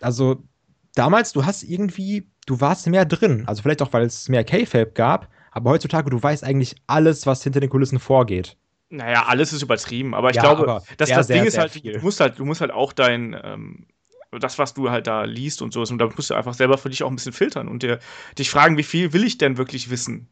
Also 0.00 0.42
damals, 0.94 1.32
du 1.32 1.44
hast 1.44 1.62
irgendwie 1.62 2.26
du 2.48 2.60
warst 2.60 2.86
mehr 2.86 3.04
drin. 3.04 3.44
Also 3.46 3.62
vielleicht 3.62 3.82
auch, 3.82 3.92
weil 3.92 4.04
es 4.04 4.28
mehr 4.28 4.44
K-Fape 4.44 4.92
gab, 4.92 5.28
aber 5.50 5.70
heutzutage, 5.70 6.10
du 6.10 6.22
weißt 6.22 6.44
eigentlich 6.44 6.76
alles, 6.86 7.26
was 7.26 7.42
hinter 7.42 7.60
den 7.60 7.70
Kulissen 7.70 7.98
vorgeht. 7.98 8.56
Naja, 8.90 9.24
alles 9.26 9.52
ist 9.52 9.62
übertrieben, 9.62 10.14
aber 10.14 10.30
ich 10.30 10.36
ja, 10.36 10.42
glaube, 10.42 10.62
aber 10.62 10.82
dass 10.96 11.10
das 11.10 11.26
sehr, 11.26 11.36
Ding 11.36 11.46
ist 11.46 11.58
halt, 11.58 11.84
du 11.84 12.00
musst 12.00 12.20
halt, 12.20 12.38
du 12.38 12.44
musst 12.46 12.62
halt 12.62 12.70
auch 12.70 12.94
dein, 12.94 13.38
ähm, 13.42 13.86
das, 14.30 14.58
was 14.58 14.74
du 14.74 14.90
halt 14.90 15.06
da 15.06 15.24
liest 15.24 15.62
und 15.62 15.72
so, 15.72 15.80
und 15.80 15.98
da 15.98 16.08
musst 16.14 16.30
du 16.30 16.34
einfach 16.34 16.54
selber 16.54 16.78
für 16.78 16.90
dich 16.90 17.02
auch 17.02 17.10
ein 17.10 17.16
bisschen 17.16 17.32
filtern 17.32 17.68
und 17.68 17.82
dir, 17.82 17.98
dich 18.38 18.50
fragen, 18.50 18.76
wie 18.76 18.82
viel 18.82 19.12
will 19.12 19.24
ich 19.24 19.38
denn 19.38 19.56
wirklich 19.56 19.90
wissen? 19.90 20.28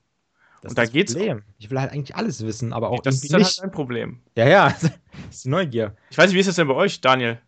Das 0.62 0.70
und 0.70 0.78
da 0.78 0.84
geht's. 0.84 1.14
Problem. 1.14 1.42
Ich 1.58 1.70
will 1.70 1.80
halt 1.80 1.92
eigentlich 1.92 2.16
alles 2.16 2.44
wissen, 2.44 2.72
aber 2.72 2.90
auch 2.90 3.00
das 3.00 3.22
ist 3.22 3.32
dann 3.32 3.44
halt 3.44 3.60
ein 3.62 3.70
Problem. 3.70 4.20
Ja, 4.36 4.48
ja, 4.48 4.68
das 4.80 4.92
ist 5.30 5.44
die 5.44 5.48
Neugier. 5.48 5.96
Ich 6.10 6.18
weiß 6.18 6.26
nicht, 6.26 6.36
wie 6.36 6.40
ist 6.40 6.48
das 6.48 6.56
denn 6.56 6.68
bei 6.68 6.74
euch, 6.74 7.00
Daniel? 7.00 7.40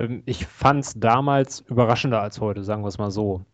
Ähm, 0.00 0.22
ich 0.24 0.46
fand 0.46 0.84
es 0.84 0.94
damals 0.98 1.60
überraschender 1.60 2.20
als 2.20 2.40
heute, 2.40 2.64
sagen 2.64 2.82
wir 2.82 2.88
es 2.88 2.98
mal 2.98 3.10
so. 3.10 3.44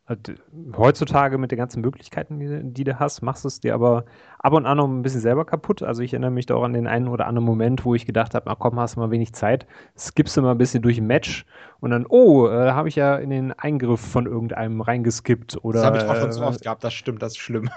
Heutzutage 0.77 1.37
mit 1.39 1.51
den 1.51 1.59
ganzen 1.59 1.81
Möglichkeiten, 1.81 2.39
die, 2.39 2.61
die, 2.63 2.85
du 2.85 2.99
hast, 2.99 3.23
machst 3.23 3.45
du 3.45 3.49
es 3.49 3.61
dir 3.61 3.75
aber 3.75 4.05
ab 4.39 4.53
und 4.53 4.65
an 4.65 4.77
noch 4.77 4.87
ein 4.87 5.03
bisschen 5.03 5.21
selber 5.21 5.45
kaputt. 5.45 5.83
Also 5.83 6.03
ich 6.03 6.13
erinnere 6.13 6.31
mich 6.31 6.47
da 6.47 6.55
auch 6.55 6.63
an 6.63 6.73
den 6.73 6.87
einen 6.87 7.09
oder 7.09 7.27
anderen 7.27 7.45
Moment, 7.45 7.85
wo 7.85 7.95
ich 7.95 8.07
gedacht 8.07 8.35
habe, 8.35 8.55
komm, 8.59 8.79
hast 8.79 8.97
du 8.97 9.01
mal 9.01 9.11
wenig 9.11 9.33
Zeit, 9.35 9.67
skippst 9.99 10.37
du 10.37 10.43
mal 10.43 10.53
ein 10.53 10.59
bisschen 10.59 10.83
durch 10.83 10.99
ein 10.99 11.07
Match 11.07 11.45
und 11.81 11.91
dann, 11.91 12.07
oh, 12.09 12.47
äh, 12.49 12.71
habe 12.71 12.89
ich 12.89 12.95
ja 12.95 13.17
in 13.17 13.31
den 13.31 13.53
Eingriff 13.53 14.01
von 14.01 14.27
irgendeinem 14.27 14.81
reingeskippt. 14.81 15.59
Oder, 15.65 15.81
das 15.81 15.87
habe 15.87 15.99
ich 15.99 16.05
auch 16.05 16.17
schon 16.17 16.33
so 16.33 16.43
oft 16.45 16.63
gehabt, 16.63 16.85
das 16.85 16.95
stimmt, 16.95 17.23
das 17.23 17.33
ist 17.33 17.39
schlimm. 17.39 17.69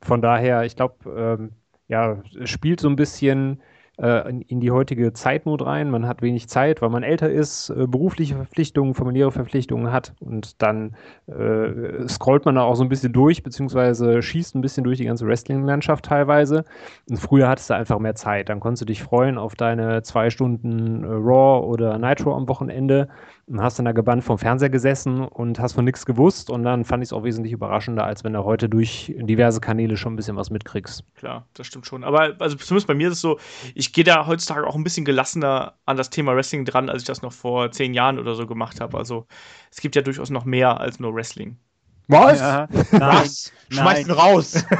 Von 0.00 0.22
daher, 0.22 0.64
ich 0.64 0.76
glaube, 0.76 1.10
ähm, 1.40 1.52
ja, 1.88 2.22
spielt 2.44 2.80
so 2.80 2.88
ein 2.88 2.96
bisschen 2.96 3.60
äh, 3.98 4.28
in, 4.28 4.42
in, 4.42 4.60
die 4.60 4.70
heutige 4.70 5.12
Zeitnot 5.12 5.64
rein. 5.64 5.90
Man 5.90 6.06
hat 6.06 6.22
wenig 6.22 6.48
Zeit, 6.48 6.82
weil 6.82 6.90
man 6.90 7.02
älter 7.02 7.30
ist, 7.30 7.70
äh, 7.70 7.86
berufliche 7.86 8.34
Verpflichtungen, 8.34 8.94
familiäre 8.94 9.30
Verpflichtungen 9.30 9.92
hat 9.92 10.14
und 10.20 10.60
dann 10.62 10.96
äh, 11.26 12.08
scrollt 12.08 12.44
man 12.44 12.56
da 12.56 12.62
auch 12.62 12.74
so 12.74 12.82
ein 12.82 12.88
bisschen 12.88 13.12
durch, 13.12 13.42
beziehungsweise 13.42 14.22
schießt 14.22 14.54
ein 14.54 14.60
bisschen 14.60 14.84
durch 14.84 14.98
die 14.98 15.04
ganze 15.04 15.26
Wrestling-Landschaft 15.26 16.04
teilweise. 16.04 16.64
Und 17.08 17.18
früher 17.18 17.48
hattest 17.48 17.70
du 17.70 17.74
einfach 17.74 17.98
mehr 17.98 18.14
Zeit. 18.14 18.48
Dann 18.48 18.60
konntest 18.60 18.82
du 18.82 18.86
dich 18.86 19.02
freuen 19.02 19.38
auf 19.38 19.54
deine 19.54 20.02
zwei 20.02 20.30
Stunden 20.30 21.04
äh, 21.04 21.06
Raw 21.06 21.66
oder 21.66 21.98
Nitro 21.98 22.34
am 22.34 22.48
Wochenende 22.48 23.08
und 23.46 23.60
hast 23.60 23.78
dann 23.78 23.84
da 23.84 23.92
gebannt 23.92 24.24
vom 24.24 24.38
Fernseher 24.38 24.70
gesessen 24.70 25.20
und 25.20 25.58
hast 25.58 25.74
von 25.74 25.84
nichts 25.84 26.06
gewusst 26.06 26.50
und 26.50 26.62
dann 26.62 26.84
fand 26.84 27.02
ich 27.02 27.08
es 27.08 27.12
auch 27.12 27.24
wesentlich 27.24 27.52
überraschender, 27.52 28.04
als 28.04 28.24
wenn 28.24 28.32
du 28.32 28.44
heute 28.44 28.68
durch 28.68 29.14
diverse 29.18 29.60
Kanäle 29.60 29.96
schon 29.96 30.14
ein 30.14 30.16
bisschen 30.16 30.36
was 30.36 30.50
mitkriegst. 30.50 31.04
Klar, 31.14 31.46
das 31.54 31.66
stimmt 31.66 31.86
schon. 31.86 32.04
Aber 32.04 32.34
also 32.38 32.56
zumindest 32.56 32.86
bei 32.86 32.94
mir 32.94 33.08
ist 33.08 33.14
es 33.14 33.20
so, 33.20 33.38
ich 33.74 33.92
gehe 33.92 34.04
da 34.04 34.26
heutzutage 34.26 34.66
auch 34.66 34.74
ein 34.74 34.84
bisschen 34.84 35.04
gelassener 35.04 35.74
an 35.84 35.96
das 35.96 36.10
Thema 36.10 36.34
Wrestling 36.34 36.64
dran, 36.64 36.88
als 36.88 37.02
ich 37.02 37.06
das 37.06 37.22
noch 37.22 37.32
vor 37.32 37.70
zehn 37.70 37.94
Jahren 37.94 38.18
oder 38.18 38.34
so 38.34 38.46
gemacht 38.46 38.80
habe. 38.80 38.96
Also 38.96 39.26
es 39.70 39.80
gibt 39.80 39.96
ja 39.96 40.02
durchaus 40.02 40.30
noch 40.30 40.44
mehr 40.44 40.80
als 40.80 40.98
nur 41.00 41.14
Wrestling. 41.14 41.58
Was? 42.06 42.38
Ja, 42.38 42.68
nein, 42.92 43.00
Was? 43.00 43.52
Schmeiß 43.70 44.06
ihn 44.06 44.10
raus. 44.10 44.64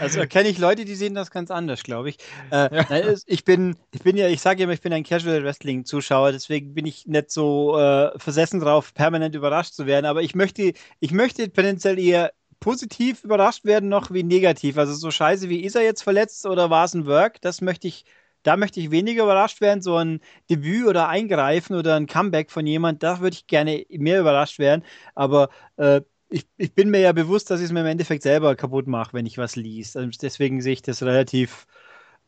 Also 0.00 0.24
kenne 0.26 0.48
ich 0.48 0.58
Leute, 0.58 0.84
die 0.84 0.94
sehen 0.94 1.14
das 1.14 1.30
ganz 1.30 1.50
anders, 1.50 1.82
glaube 1.82 2.10
ich. 2.10 2.18
Äh, 2.50 2.74
ja. 2.74 3.14
Ich 3.26 3.44
bin, 3.44 3.76
ich 3.90 4.02
bin 4.02 4.16
ja, 4.16 4.28
ich 4.28 4.40
sage 4.40 4.62
immer, 4.62 4.72
ich 4.72 4.80
bin 4.80 4.92
ein 4.92 5.02
Casual 5.02 5.42
Wrestling 5.42 5.84
Zuschauer, 5.84 6.32
deswegen 6.32 6.74
bin 6.74 6.86
ich 6.86 7.06
nicht 7.06 7.30
so 7.30 7.76
äh, 7.78 8.16
versessen 8.18 8.60
drauf, 8.60 8.94
permanent 8.94 9.34
überrascht 9.34 9.74
zu 9.74 9.86
werden. 9.86 10.06
Aber 10.06 10.22
ich 10.22 10.34
möchte, 10.34 10.72
ich 11.00 11.12
möchte 11.12 11.50
tendenziell 11.50 11.98
eher 11.98 12.32
positiv 12.60 13.24
überrascht 13.24 13.64
werden, 13.64 13.88
noch 13.88 14.10
wie 14.10 14.22
negativ. 14.22 14.78
Also 14.78 14.94
so 14.94 15.10
scheiße 15.10 15.48
wie 15.48 15.64
ist 15.64 15.76
er 15.76 15.82
jetzt 15.82 16.02
verletzt 16.02 16.46
oder 16.46 16.70
war 16.70 16.84
es 16.84 16.94
ein 16.94 17.06
Work? 17.06 17.40
Das 17.40 17.60
möchte 17.60 17.88
ich 17.88 18.04
da 18.44 18.56
möchte 18.56 18.80
ich 18.80 18.90
weniger 18.90 19.24
überrascht 19.24 19.60
werden. 19.60 19.82
So 19.82 19.96
ein 19.96 20.20
Debüt 20.48 20.86
oder 20.86 21.08
Eingreifen 21.08 21.76
oder 21.76 21.96
ein 21.96 22.06
Comeback 22.06 22.50
von 22.50 22.66
jemand, 22.66 23.02
da 23.02 23.20
würde 23.20 23.34
ich 23.34 23.46
gerne 23.46 23.84
mehr 23.90 24.20
überrascht 24.20 24.58
werden. 24.58 24.84
Aber 25.14 25.50
äh, 25.76 26.02
ich, 26.30 26.46
ich 26.56 26.74
bin 26.74 26.90
mir 26.90 27.00
ja 27.00 27.12
bewusst, 27.12 27.50
dass 27.50 27.60
ich 27.60 27.66
es 27.66 27.72
mir 27.72 27.80
im 27.80 27.86
Endeffekt 27.86 28.22
selber 28.22 28.54
kaputt 28.56 28.86
mache, 28.86 29.12
wenn 29.14 29.26
ich 29.26 29.38
was 29.38 29.56
liest. 29.56 29.96
Also 29.96 30.10
deswegen 30.20 30.60
sehe 30.60 30.74
ich 30.74 30.82
das 30.82 31.02
relativ 31.02 31.66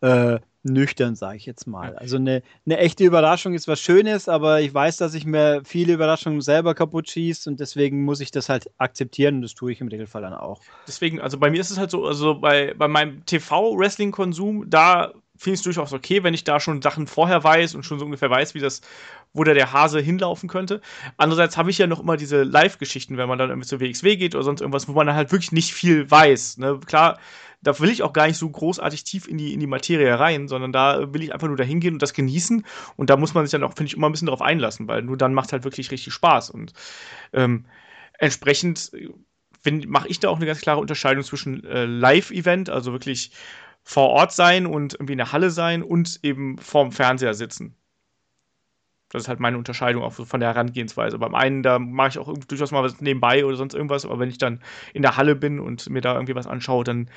äh, 0.00 0.38
nüchtern, 0.62 1.14
sage 1.16 1.36
ich 1.36 1.46
jetzt 1.46 1.66
mal. 1.66 1.96
Also 1.96 2.16
eine, 2.16 2.42
eine 2.66 2.78
echte 2.78 3.04
Überraschung 3.04 3.54
ist 3.54 3.68
was 3.68 3.80
Schönes, 3.80 4.28
aber 4.28 4.60
ich 4.60 4.72
weiß, 4.72 4.98
dass 4.98 5.14
ich 5.14 5.24
mir 5.24 5.62
viele 5.64 5.94
Überraschungen 5.94 6.40
selber 6.40 6.74
kaputt 6.74 7.08
schieße 7.08 7.48
und 7.48 7.60
deswegen 7.60 8.04
muss 8.04 8.20
ich 8.20 8.30
das 8.30 8.48
halt 8.48 8.70
akzeptieren 8.78 9.36
und 9.36 9.42
das 9.42 9.54
tue 9.54 9.72
ich 9.72 9.80
im 9.80 9.88
Regelfall 9.88 10.22
dann 10.22 10.34
auch. 10.34 10.60
Deswegen, 10.86 11.20
also 11.20 11.38
bei 11.38 11.50
mir 11.50 11.60
ist 11.60 11.70
es 11.70 11.78
halt 11.78 11.90
so, 11.90 12.06
also 12.06 12.40
bei, 12.40 12.74
bei 12.74 12.88
meinem 12.88 13.24
TV-Wrestling-Konsum, 13.24 14.68
da 14.68 15.12
finde 15.40 15.54
ich 15.54 15.60
es 15.60 15.64
durchaus 15.64 15.94
okay, 15.94 16.22
wenn 16.22 16.34
ich 16.34 16.44
da 16.44 16.60
schon 16.60 16.82
Sachen 16.82 17.06
vorher 17.06 17.42
weiß 17.42 17.74
und 17.74 17.84
schon 17.84 17.98
so 17.98 18.04
ungefähr 18.04 18.28
weiß, 18.28 18.54
wie 18.54 18.60
das, 18.60 18.82
wo 19.32 19.42
da 19.42 19.54
der 19.54 19.72
Hase 19.72 19.98
hinlaufen 19.98 20.50
könnte. 20.50 20.82
Andererseits 21.16 21.56
habe 21.56 21.70
ich 21.70 21.78
ja 21.78 21.86
noch 21.86 22.00
immer 22.00 22.18
diese 22.18 22.42
Live-Geschichten, 22.42 23.16
wenn 23.16 23.26
man 23.26 23.38
dann 23.38 23.48
irgendwie 23.48 23.66
zur 23.66 23.80
WXW 23.80 24.16
geht 24.16 24.34
oder 24.34 24.44
sonst 24.44 24.60
irgendwas, 24.60 24.86
wo 24.86 24.92
man 24.92 25.06
dann 25.06 25.16
halt 25.16 25.32
wirklich 25.32 25.50
nicht 25.50 25.72
viel 25.72 26.10
weiß. 26.10 26.58
Ne? 26.58 26.78
Klar, 26.84 27.18
da 27.62 27.78
will 27.80 27.88
ich 27.88 28.02
auch 28.02 28.12
gar 28.12 28.26
nicht 28.26 28.36
so 28.36 28.50
großartig 28.50 29.02
tief 29.04 29.28
in 29.28 29.38
die, 29.38 29.54
in 29.54 29.60
die 29.60 29.66
Materie 29.66 30.20
rein, 30.20 30.46
sondern 30.46 30.72
da 30.72 31.10
will 31.14 31.22
ich 31.22 31.32
einfach 31.32 31.48
nur 31.48 31.56
dahin 31.56 31.80
gehen 31.80 31.94
und 31.94 32.02
das 32.02 32.12
genießen. 32.12 32.66
Und 32.96 33.08
da 33.08 33.16
muss 33.16 33.32
man 33.32 33.46
sich 33.46 33.52
dann 33.52 33.64
auch, 33.64 33.72
finde 33.72 33.86
ich, 33.86 33.96
immer 33.96 34.10
ein 34.10 34.12
bisschen 34.12 34.28
drauf 34.28 34.42
einlassen, 34.42 34.88
weil 34.88 35.00
nur 35.00 35.16
dann 35.16 35.32
macht 35.32 35.52
halt 35.52 35.64
wirklich 35.64 35.90
richtig 35.90 36.12
Spaß. 36.12 36.50
Und 36.50 36.74
ähm, 37.32 37.64
entsprechend 38.18 38.92
mache 39.86 40.08
ich 40.08 40.20
da 40.20 40.28
auch 40.28 40.36
eine 40.36 40.46
ganz 40.46 40.60
klare 40.60 40.80
Unterscheidung 40.80 41.24
zwischen 41.24 41.64
äh, 41.64 41.86
Live-Event, 41.86 42.68
also 42.68 42.92
wirklich 42.92 43.32
vor 43.82 44.10
Ort 44.10 44.32
sein 44.32 44.66
und 44.66 44.94
irgendwie 44.94 45.12
in 45.12 45.18
der 45.18 45.32
Halle 45.32 45.50
sein 45.50 45.82
und 45.82 46.20
eben 46.22 46.58
vorm 46.58 46.92
Fernseher 46.92 47.34
sitzen. 47.34 47.76
Das 49.10 49.22
ist 49.22 49.28
halt 49.28 49.40
meine 49.40 49.58
Unterscheidung 49.58 50.04
auch 50.04 50.12
von 50.12 50.38
der 50.38 50.50
Herangehensweise. 50.50 51.18
Beim 51.18 51.34
einen, 51.34 51.64
da 51.64 51.80
mache 51.80 52.10
ich 52.10 52.18
auch 52.18 52.32
durchaus 52.46 52.70
mal 52.70 52.84
was 52.84 53.00
nebenbei 53.00 53.44
oder 53.44 53.56
sonst 53.56 53.74
irgendwas, 53.74 54.04
aber 54.04 54.20
wenn 54.20 54.28
ich 54.28 54.38
dann 54.38 54.60
in 54.94 55.02
der 55.02 55.16
Halle 55.16 55.34
bin 55.34 55.58
und 55.58 55.90
mir 55.90 56.00
da 56.00 56.14
irgendwie 56.14 56.36
was 56.36 56.46
anschaue, 56.46 56.84
dann 56.84 57.10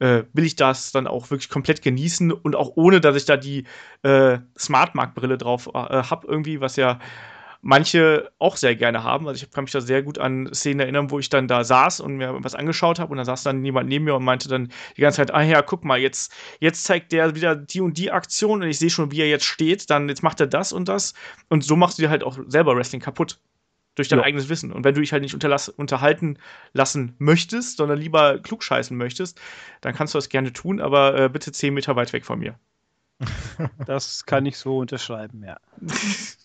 äh, 0.00 0.24
will 0.32 0.44
ich 0.44 0.56
das 0.56 0.90
dann 0.90 1.06
auch 1.06 1.30
wirklich 1.30 1.48
komplett 1.48 1.82
genießen 1.82 2.32
und 2.32 2.56
auch 2.56 2.72
ohne, 2.74 3.00
dass 3.00 3.14
ich 3.14 3.26
da 3.26 3.36
die 3.36 3.64
äh, 4.02 4.38
Smartmark-Brille 4.58 5.38
drauf 5.38 5.68
äh, 5.68 5.78
habe, 5.78 6.26
irgendwie, 6.26 6.60
was 6.60 6.74
ja 6.74 6.98
manche 7.60 8.30
auch 8.38 8.56
sehr 8.56 8.76
gerne 8.76 9.02
haben. 9.02 9.28
Also 9.28 9.44
ich 9.44 9.50
kann 9.50 9.64
mich 9.64 9.72
da 9.72 9.80
sehr 9.80 10.02
gut 10.02 10.18
an 10.18 10.52
Szenen 10.52 10.80
erinnern, 10.80 11.10
wo 11.10 11.18
ich 11.18 11.28
dann 11.28 11.48
da 11.48 11.64
saß 11.64 12.00
und 12.00 12.16
mir 12.16 12.36
was 12.42 12.54
angeschaut 12.54 12.98
habe 12.98 13.10
und 13.10 13.16
dann 13.16 13.26
saß 13.26 13.42
dann 13.42 13.64
jemand 13.64 13.88
neben 13.88 14.04
mir 14.04 14.14
und 14.14 14.24
meinte 14.24 14.48
dann 14.48 14.70
die 14.96 15.00
ganze 15.00 15.16
Zeit, 15.16 15.34
ah 15.34 15.42
ja, 15.42 15.62
guck 15.62 15.84
mal, 15.84 15.98
jetzt, 15.98 16.32
jetzt 16.60 16.84
zeigt 16.84 17.12
der 17.12 17.34
wieder 17.34 17.56
die 17.56 17.80
und 17.80 17.98
die 17.98 18.10
Aktion 18.10 18.62
und 18.62 18.68
ich 18.68 18.78
sehe 18.78 18.90
schon, 18.90 19.10
wie 19.10 19.20
er 19.20 19.28
jetzt 19.28 19.44
steht, 19.44 19.90
dann 19.90 20.08
jetzt 20.08 20.22
macht 20.22 20.40
er 20.40 20.46
das 20.46 20.72
und 20.72 20.88
das 20.88 21.14
und 21.48 21.64
so 21.64 21.76
machst 21.76 21.98
du 21.98 22.02
dir 22.02 22.10
halt 22.10 22.22
auch 22.22 22.38
selber 22.46 22.76
Wrestling 22.76 23.00
kaputt. 23.00 23.38
Durch 23.94 24.08
dein 24.08 24.18
ja. 24.18 24.26
eigenes 24.26 24.50
Wissen. 24.50 24.72
Und 24.72 24.84
wenn 24.84 24.94
du 24.94 25.00
dich 25.00 25.12
halt 25.12 25.22
nicht 25.22 25.34
unterhalten 25.34 26.38
lassen 26.74 27.14
möchtest, 27.16 27.78
sondern 27.78 27.98
lieber 27.98 28.38
klugscheißen 28.38 28.94
möchtest, 28.94 29.40
dann 29.80 29.94
kannst 29.94 30.12
du 30.12 30.18
das 30.18 30.28
gerne 30.28 30.52
tun, 30.52 30.82
aber 30.82 31.18
äh, 31.18 31.28
bitte 31.30 31.50
zehn 31.50 31.72
Meter 31.72 31.96
weit 31.96 32.12
weg 32.12 32.26
von 32.26 32.38
mir. 32.38 32.58
Das 33.86 34.26
kann 34.26 34.44
ich 34.44 34.58
so 34.58 34.78
unterschreiben, 34.78 35.42
ja. 35.42 35.56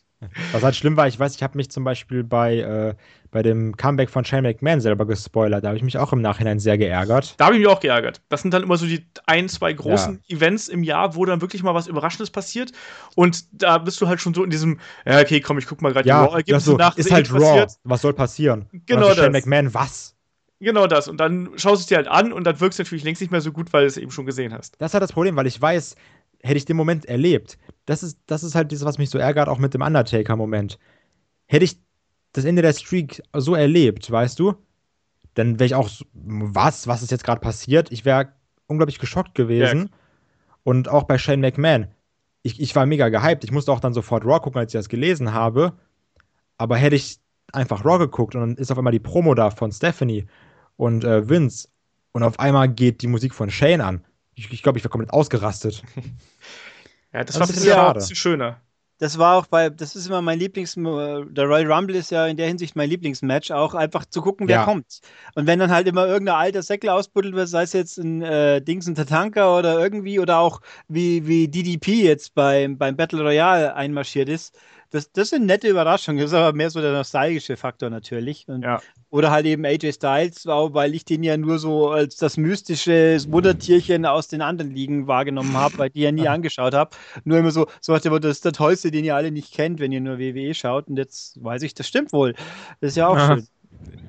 Was 0.51 0.63
halt 0.63 0.75
schlimm 0.75 0.97
war, 0.97 1.07
ich 1.07 1.19
weiß, 1.19 1.35
ich 1.35 1.43
habe 1.43 1.57
mich 1.57 1.71
zum 1.71 1.83
Beispiel 1.83 2.23
bei, 2.23 2.57
äh, 2.59 2.95
bei 3.31 3.41
dem 3.41 3.75
Comeback 3.75 4.09
von 4.09 4.23
Shane 4.23 4.43
McMahon 4.43 4.79
selber 4.79 5.05
gespoilert. 5.05 5.63
Da 5.63 5.69
habe 5.69 5.77
ich 5.77 5.83
mich 5.83 5.97
auch 5.97 6.13
im 6.13 6.21
Nachhinein 6.21 6.59
sehr 6.59 6.77
geärgert. 6.77 7.35
Da 7.37 7.45
habe 7.45 7.55
ich 7.55 7.61
mich 7.61 7.67
auch 7.67 7.79
geärgert. 7.79 8.21
Das 8.29 8.41
sind 8.41 8.53
dann 8.53 8.63
immer 8.63 8.77
so 8.77 8.85
die 8.85 9.05
ein, 9.25 9.49
zwei 9.49 9.73
großen 9.73 10.21
ja. 10.27 10.35
Events 10.37 10.67
im 10.67 10.83
Jahr, 10.83 11.15
wo 11.15 11.25
dann 11.25 11.41
wirklich 11.41 11.63
mal 11.63 11.73
was 11.73 11.87
Überraschendes 11.87 12.29
passiert. 12.29 12.71
Und 13.15 13.45
da 13.51 13.77
bist 13.77 13.99
du 14.01 14.07
halt 14.07 14.21
schon 14.21 14.33
so 14.33 14.43
in 14.43 14.49
diesem, 14.49 14.79
ja, 15.05 15.19
okay, 15.19 15.41
komm, 15.41 15.57
ich 15.57 15.65
guck 15.65 15.81
mal 15.81 15.91
gerade 15.91 16.07
ja, 16.07 16.21
die 16.21 16.27
Raw-Ergebnisse 16.27 16.71
so, 16.71 16.77
nach. 16.77 16.97
Ist 16.97 17.11
halt 17.11 17.33
Raw. 17.33 17.65
Was 17.83 18.01
soll 18.01 18.13
passieren? 18.13 18.67
Genau 18.85 19.07
das. 19.09 19.17
Shane 19.17 19.31
McMahon, 19.31 19.73
was? 19.73 20.15
Genau 20.59 20.85
das. 20.85 21.07
Und 21.07 21.17
dann 21.17 21.49
schaust 21.55 21.79
du 21.79 21.81
es 21.81 21.85
dir 21.87 21.97
halt 21.97 22.07
an 22.07 22.31
und 22.31 22.43
dann 22.43 22.59
wirkst 22.59 22.77
du 22.77 22.83
natürlich 22.83 23.03
längst 23.03 23.19
nicht 23.19 23.31
mehr 23.31 23.41
so 23.41 23.51
gut, 23.51 23.73
weil 23.73 23.81
du 23.81 23.87
es 23.87 23.97
eben 23.97 24.11
schon 24.11 24.27
gesehen 24.27 24.53
hast. 24.53 24.75
Das 24.79 24.91
ist 24.91 24.93
halt 24.93 25.01
das 25.01 25.11
Problem, 25.11 25.35
weil 25.35 25.47
ich 25.47 25.59
weiß, 25.59 25.95
hätte 26.43 26.57
ich 26.57 26.65
den 26.65 26.77
Moment 26.77 27.05
erlebt. 27.05 27.57
Das 27.85 28.03
ist, 28.03 28.19
das 28.25 28.43
ist 28.43 28.55
halt 28.55 28.71
das, 28.71 28.85
was 28.85 28.97
mich 28.97 29.09
so 29.09 29.17
ärgert, 29.17 29.49
auch 29.49 29.57
mit 29.57 29.73
dem 29.73 29.81
Undertaker-Moment. 29.81 30.79
Hätte 31.47 31.65
ich 31.65 31.77
das 32.33 32.45
Ende 32.45 32.61
der 32.61 32.73
Streak 32.73 33.21
so 33.33 33.55
erlebt, 33.55 34.09
weißt 34.09 34.39
du, 34.39 34.55
dann 35.33 35.59
wäre 35.59 35.65
ich 35.65 35.75
auch, 35.75 35.89
so, 35.89 36.05
was, 36.13 36.87
was 36.87 37.01
ist 37.01 37.11
jetzt 37.11 37.23
gerade 37.23 37.41
passiert? 37.41 37.91
Ich 37.91 38.05
wäre 38.05 38.33
unglaublich 38.67 38.99
geschockt 38.99 39.35
gewesen. 39.35 39.89
Ja. 39.91 39.97
Und 40.63 40.89
auch 40.89 41.03
bei 41.03 41.17
Shane 41.17 41.41
McMahon. 41.41 41.87
Ich, 42.43 42.59
ich 42.59 42.75
war 42.75 42.85
mega 42.85 43.09
gehypt. 43.09 43.43
Ich 43.43 43.51
musste 43.51 43.71
auch 43.71 43.79
dann 43.79 43.93
sofort 43.93 44.25
Raw 44.25 44.39
gucken, 44.39 44.59
als 44.59 44.73
ich 44.73 44.79
das 44.79 44.89
gelesen 44.89 45.33
habe. 45.33 45.73
Aber 46.57 46.77
hätte 46.77 46.95
ich 46.95 47.19
einfach 47.53 47.85
Raw 47.85 47.97
geguckt 47.97 48.35
und 48.35 48.41
dann 48.41 48.55
ist 48.55 48.71
auf 48.71 48.77
einmal 48.77 48.93
die 48.93 48.99
Promo 48.99 49.35
da 49.35 49.51
von 49.51 49.71
Stephanie 49.71 50.25
und 50.77 51.03
äh, 51.03 51.27
Vince 51.27 51.67
und 52.11 52.23
auf 52.23 52.39
einmal 52.39 52.69
geht 52.69 53.01
die 53.01 53.07
Musik 53.07 53.33
von 53.33 53.49
Shane 53.49 53.81
an 53.81 54.05
ich, 54.35 54.51
ich 54.51 54.63
glaube, 54.63 54.77
ich 54.77 54.83
wäre 54.83 54.89
komplett 54.89 55.13
ausgerastet. 55.13 55.83
ja, 57.13 57.23
das, 57.23 57.27
das 57.27 57.39
war 57.39 57.47
ein 57.47 57.53
bisschen, 57.53 57.67
ja, 57.67 57.87
ein 57.89 57.93
bisschen 57.93 58.15
schöner. 58.15 58.61
Das 59.01 59.17
war 59.17 59.35
auch 59.35 59.47
bei, 59.47 59.71
das 59.71 59.95
ist 59.95 60.05
immer 60.05 60.21
mein 60.21 60.37
Lieblings, 60.37 60.75
der 60.75 61.45
Royal 61.45 61.71
Rumble 61.71 61.95
ist 61.95 62.11
ja 62.11 62.27
in 62.27 62.37
der 62.37 62.47
Hinsicht 62.47 62.75
mein 62.75 62.87
Lieblingsmatch, 62.87 63.49
auch 63.49 63.73
einfach 63.73 64.05
zu 64.05 64.21
gucken, 64.21 64.47
wer 64.47 64.57
ja. 64.57 64.63
kommt. 64.63 64.99
Und 65.33 65.47
wenn 65.47 65.57
dann 65.57 65.71
halt 65.71 65.87
immer 65.87 66.05
irgendein 66.05 66.35
alter 66.35 66.61
Säckel 66.61 66.91
ausbuddelt 66.91 67.33
wird, 67.33 67.49
sei 67.49 67.63
es 67.63 67.73
jetzt 67.73 67.97
ein 67.97 68.21
äh, 68.21 68.61
Dings, 68.61 68.85
ein 68.85 68.93
Tatanka 68.93 69.57
oder 69.57 69.79
irgendwie, 69.79 70.19
oder 70.19 70.37
auch 70.37 70.61
wie, 70.87 71.25
wie 71.25 71.47
DDP 71.47 72.03
jetzt 72.03 72.35
beim, 72.35 72.77
beim 72.77 72.95
Battle 72.95 73.23
Royale 73.23 73.73
einmarschiert 73.73 74.29
ist, 74.29 74.55
das, 74.91 75.09
das 75.13 75.29
sind 75.29 75.45
nette 75.45 75.69
Überraschungen. 75.69 76.21
Das 76.21 76.31
ist 76.31 76.37
aber 76.37 76.55
mehr 76.55 76.69
so 76.69 76.81
der 76.81 76.91
nostalgische 76.91 77.55
Faktor 77.55 77.89
natürlich. 77.89 78.47
Und, 78.47 78.63
ja. 78.63 78.81
Oder 79.09 79.31
halt 79.31 79.45
eben 79.45 79.65
AJ 79.65 79.93
Styles, 79.93 80.45
weil 80.45 80.93
ich 80.93 81.05
den 81.05 81.23
ja 81.23 81.37
nur 81.37 81.59
so 81.59 81.89
als 81.89 82.17
das 82.17 82.35
mystische 82.35 83.17
Muttertierchen 83.27 84.05
aus 84.05 84.27
den 84.27 84.41
anderen 84.41 84.71
Ligen 84.71 85.07
wahrgenommen 85.07 85.55
habe, 85.55 85.77
weil 85.77 85.89
die 85.89 86.01
ja 86.01 86.11
nie 86.11 86.27
angeschaut 86.27 86.73
habe. 86.73 86.91
Nur 87.23 87.37
immer 87.37 87.51
so, 87.51 87.67
so 87.79 87.95
hat 87.95 88.05
das 88.05 88.25
ist 88.25 88.45
der 88.45 88.51
Tollste, 88.51 88.91
den 88.91 89.05
ihr 89.05 89.15
alle 89.15 89.31
nicht 89.31 89.53
kennt, 89.53 89.79
wenn 89.79 89.93
ihr 89.93 90.01
nur 90.01 90.19
WWE 90.19 90.53
schaut. 90.53 90.89
Und 90.89 90.97
jetzt 90.97 91.41
weiß 91.41 91.61
ich, 91.63 91.73
das 91.73 91.87
stimmt 91.87 92.11
wohl. 92.11 92.33
Das 92.81 92.91
ist 92.91 92.97
ja 92.97 93.07
auch 93.07 93.17
ja. 93.17 93.27
schön. 93.27 93.47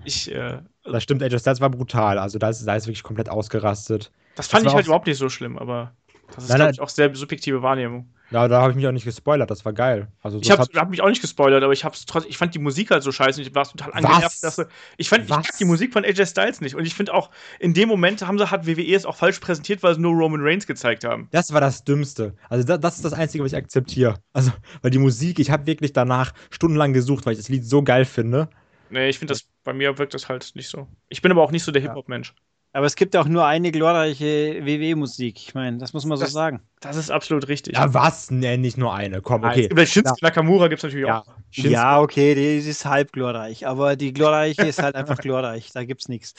Ich, 0.04 0.34
äh, 0.34 0.58
das 0.84 1.04
stimmt, 1.04 1.22
AJ 1.22 1.38
Styles 1.38 1.60
war 1.60 1.70
brutal. 1.70 2.18
Also 2.18 2.40
da 2.40 2.48
ist, 2.48 2.66
da 2.66 2.74
ist 2.74 2.86
wirklich 2.88 3.04
komplett 3.04 3.28
ausgerastet. 3.28 4.10
Das 4.34 4.48
fand 4.48 4.66
das 4.66 4.72
ich 4.72 4.76
halt 4.76 4.86
überhaupt 4.86 5.06
nicht 5.06 5.18
so 5.18 5.28
schlimm, 5.28 5.58
aber 5.58 5.92
das 6.34 6.44
ist, 6.44 6.54
glaube 6.54 6.72
ich, 6.72 6.80
auch 6.80 6.88
sehr 6.88 7.14
subjektive 7.14 7.62
Wahrnehmung. 7.62 8.08
Ja, 8.32 8.48
da 8.48 8.62
habe 8.62 8.70
ich 8.70 8.76
mich 8.76 8.86
auch 8.86 8.92
nicht 8.92 9.04
gespoilert, 9.04 9.50
das 9.50 9.64
war 9.64 9.72
geil. 9.72 10.08
Also, 10.22 10.40
ich 10.40 10.50
habe 10.50 10.62
hab 10.74 10.90
mich 10.90 11.02
auch 11.02 11.08
nicht 11.08 11.20
gespoilert, 11.20 11.62
aber 11.62 11.72
ich, 11.72 11.84
hab's 11.84 12.06
trotzdem, 12.06 12.30
ich 12.30 12.38
fand 12.38 12.54
die 12.54 12.58
Musik 12.58 12.90
halt 12.90 13.02
so 13.02 13.12
scheiße 13.12 13.40
und 13.40 13.46
ich 13.46 13.54
war 13.54 13.64
total 13.64 13.92
angenervt. 13.92 14.42
Dass, 14.42 14.64
ich 14.96 15.08
fand 15.08 15.28
ich 15.28 15.50
die 15.58 15.64
Musik 15.64 15.92
von 15.92 16.04
AJ 16.04 16.26
Styles 16.26 16.60
nicht 16.60 16.74
und 16.74 16.86
ich 16.86 16.94
finde 16.94 17.12
auch, 17.14 17.30
in 17.58 17.74
dem 17.74 17.88
Moment 17.88 18.26
haben 18.26 18.38
sie, 18.38 18.50
hat 18.50 18.66
WWE 18.66 18.94
es 18.94 19.04
auch 19.04 19.16
falsch 19.16 19.38
präsentiert, 19.40 19.82
weil 19.82 19.94
sie 19.94 20.00
nur 20.00 20.14
Roman 20.14 20.40
Reigns 20.42 20.66
gezeigt 20.66 21.04
haben. 21.04 21.28
Das 21.30 21.52
war 21.52 21.60
das 21.60 21.84
Dümmste. 21.84 22.34
Also 22.48 22.64
das, 22.64 22.80
das 22.80 22.96
ist 22.96 23.04
das 23.04 23.12
Einzige, 23.12 23.44
was 23.44 23.52
ich 23.52 23.58
akzeptiere. 23.58 24.14
Also, 24.32 24.50
weil 24.80 24.90
die 24.90 24.98
Musik, 24.98 25.38
ich 25.38 25.50
habe 25.50 25.66
wirklich 25.66 25.92
danach 25.92 26.32
stundenlang 26.50 26.92
gesucht, 26.92 27.26
weil 27.26 27.34
ich 27.34 27.38
das 27.38 27.48
Lied 27.48 27.64
so 27.66 27.82
geil 27.82 28.04
finde. 28.04 28.48
Nee, 28.90 29.08
ich 29.08 29.18
finde 29.18 29.32
das, 29.32 29.44
bei 29.64 29.72
mir 29.72 29.96
wirkt 29.98 30.14
das 30.14 30.28
halt 30.28 30.52
nicht 30.54 30.68
so. 30.68 30.86
Ich 31.08 31.22
bin 31.22 31.32
aber 31.32 31.42
auch 31.42 31.50
nicht 31.50 31.64
so 31.64 31.72
der 31.72 31.82
Hip-Hop-Mensch. 31.82 32.34
Aber 32.74 32.86
es 32.86 32.96
gibt 32.96 33.14
auch 33.16 33.26
nur 33.26 33.44
eine 33.44 33.70
glorreiche 33.70 34.64
WWE-Musik. 34.64 35.36
Ich 35.36 35.54
meine, 35.54 35.76
das 35.76 35.92
muss 35.92 36.06
man 36.06 36.16
so 36.16 36.24
das, 36.24 36.32
sagen. 36.32 36.60
Das 36.80 36.96
ist 36.96 37.10
absolut 37.10 37.46
richtig. 37.48 37.74
Ja, 37.74 37.92
was? 37.92 38.30
Nee, 38.30 38.56
nicht 38.56 38.78
nur 38.78 38.94
eine. 38.94 39.20
Komm, 39.20 39.44
okay. 39.44 39.68
Über 39.70 39.84
Shinsuke 39.84 40.20
ja. 40.22 40.28
Nakamura 40.28 40.68
gibt 40.68 40.78
es 40.78 40.84
natürlich 40.84 41.06
ja. 41.06 41.20
auch. 41.20 41.26
Shinsuke. 41.50 41.72
Ja, 41.74 42.00
okay, 42.00 42.34
die 42.34 42.66
ist 42.66 42.86
halb 42.86 43.12
glorreich. 43.12 43.66
Aber 43.66 43.94
die 43.96 44.14
glorreiche 44.14 44.62
ist 44.62 44.82
halt 44.82 44.94
einfach 44.94 45.18
glorreich. 45.18 45.70
Da 45.74 45.84
gibt's 45.84 46.08
nichts. 46.08 46.34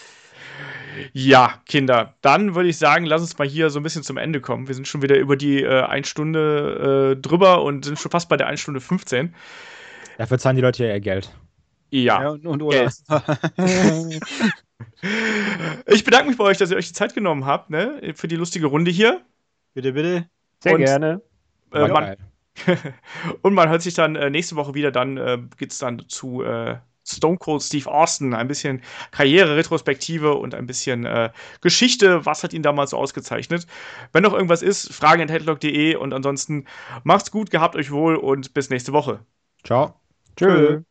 Ja, 1.13 1.61
Kinder, 1.67 2.15
dann 2.21 2.55
würde 2.55 2.69
ich 2.69 2.77
sagen, 2.77 3.05
lass 3.05 3.21
uns 3.21 3.37
mal 3.37 3.47
hier 3.47 3.69
so 3.69 3.79
ein 3.79 3.83
bisschen 3.83 4.03
zum 4.03 4.17
Ende 4.17 4.41
kommen. 4.41 4.67
Wir 4.67 4.73
sind 4.73 4.87
schon 4.87 5.03
wieder 5.03 5.17
über 5.17 5.37
die 5.37 5.61
äh, 5.61 5.83
1 5.83 6.07
Stunde 6.07 7.15
äh, 7.15 7.21
drüber 7.21 7.63
und 7.63 7.85
sind 7.85 7.99
schon 7.99 8.09
fast 8.09 8.27
bei 8.27 8.37
der 8.37 8.47
1 8.47 8.59
Stunde 8.59 8.81
15. 8.81 9.35
Dafür 10.17 10.39
zahlen 10.39 10.55
die 10.55 10.61
Leute 10.63 10.85
ja 10.85 10.93
ihr 10.93 10.99
Geld. 10.99 11.31
Ja. 11.91 12.21
ja 12.23 12.29
und, 12.29 12.45
und 12.47 12.69
Geld. 12.69 12.91
Ich 15.87 16.03
bedanke 16.03 16.27
mich 16.27 16.37
bei 16.37 16.43
euch, 16.45 16.57
dass 16.57 16.71
ihr 16.71 16.77
euch 16.77 16.87
die 16.87 16.93
Zeit 16.93 17.13
genommen 17.13 17.45
habt, 17.45 17.69
ne, 17.69 18.13
für 18.15 18.27
die 18.27 18.35
lustige 18.35 18.67
Runde 18.67 18.91
hier. 18.91 19.21
Bitte, 19.73 19.93
bitte. 19.93 20.29
Sehr 20.59 20.73
und, 20.73 20.79
gerne. 20.79 21.21
Äh, 21.71 21.87
man, 21.87 22.15
und 23.41 23.53
man 23.53 23.69
hört 23.69 23.81
sich 23.81 23.93
dann 23.93 24.15
äh, 24.15 24.29
nächste 24.29 24.55
Woche 24.55 24.73
wieder, 24.73 24.91
dann 24.91 25.17
äh, 25.17 25.39
geht 25.57 25.71
es 25.71 25.79
dann 25.79 26.07
zu 26.07 26.43
äh, 26.43 26.77
Stone 27.05 27.37
Cold 27.37 27.61
Steve 27.61 27.91
Austin, 27.91 28.33
ein 28.33 28.47
bisschen 28.47 28.81
Karriere-Retrospektive 29.11 30.35
und 30.35 30.55
ein 30.55 30.65
bisschen 30.65 31.05
äh, 31.05 31.31
Geschichte, 31.61 32.25
was 32.25 32.43
hat 32.43 32.53
ihn 32.53 32.63
damals 32.63 32.91
so 32.91 32.97
ausgezeichnet. 32.97 33.67
Wenn 34.13 34.23
noch 34.23 34.33
irgendwas 34.33 34.61
ist, 34.61 34.93
fragen 34.93 35.29
und 35.99 36.13
ansonsten 36.13 36.65
macht's 37.03 37.31
gut, 37.31 37.51
gehabt 37.51 37.75
euch 37.75 37.91
wohl 37.91 38.15
und 38.15 38.53
bis 38.53 38.69
nächste 38.69 38.93
Woche. 38.93 39.19
Ciao. 39.63 39.95
Tschö. 40.37 40.83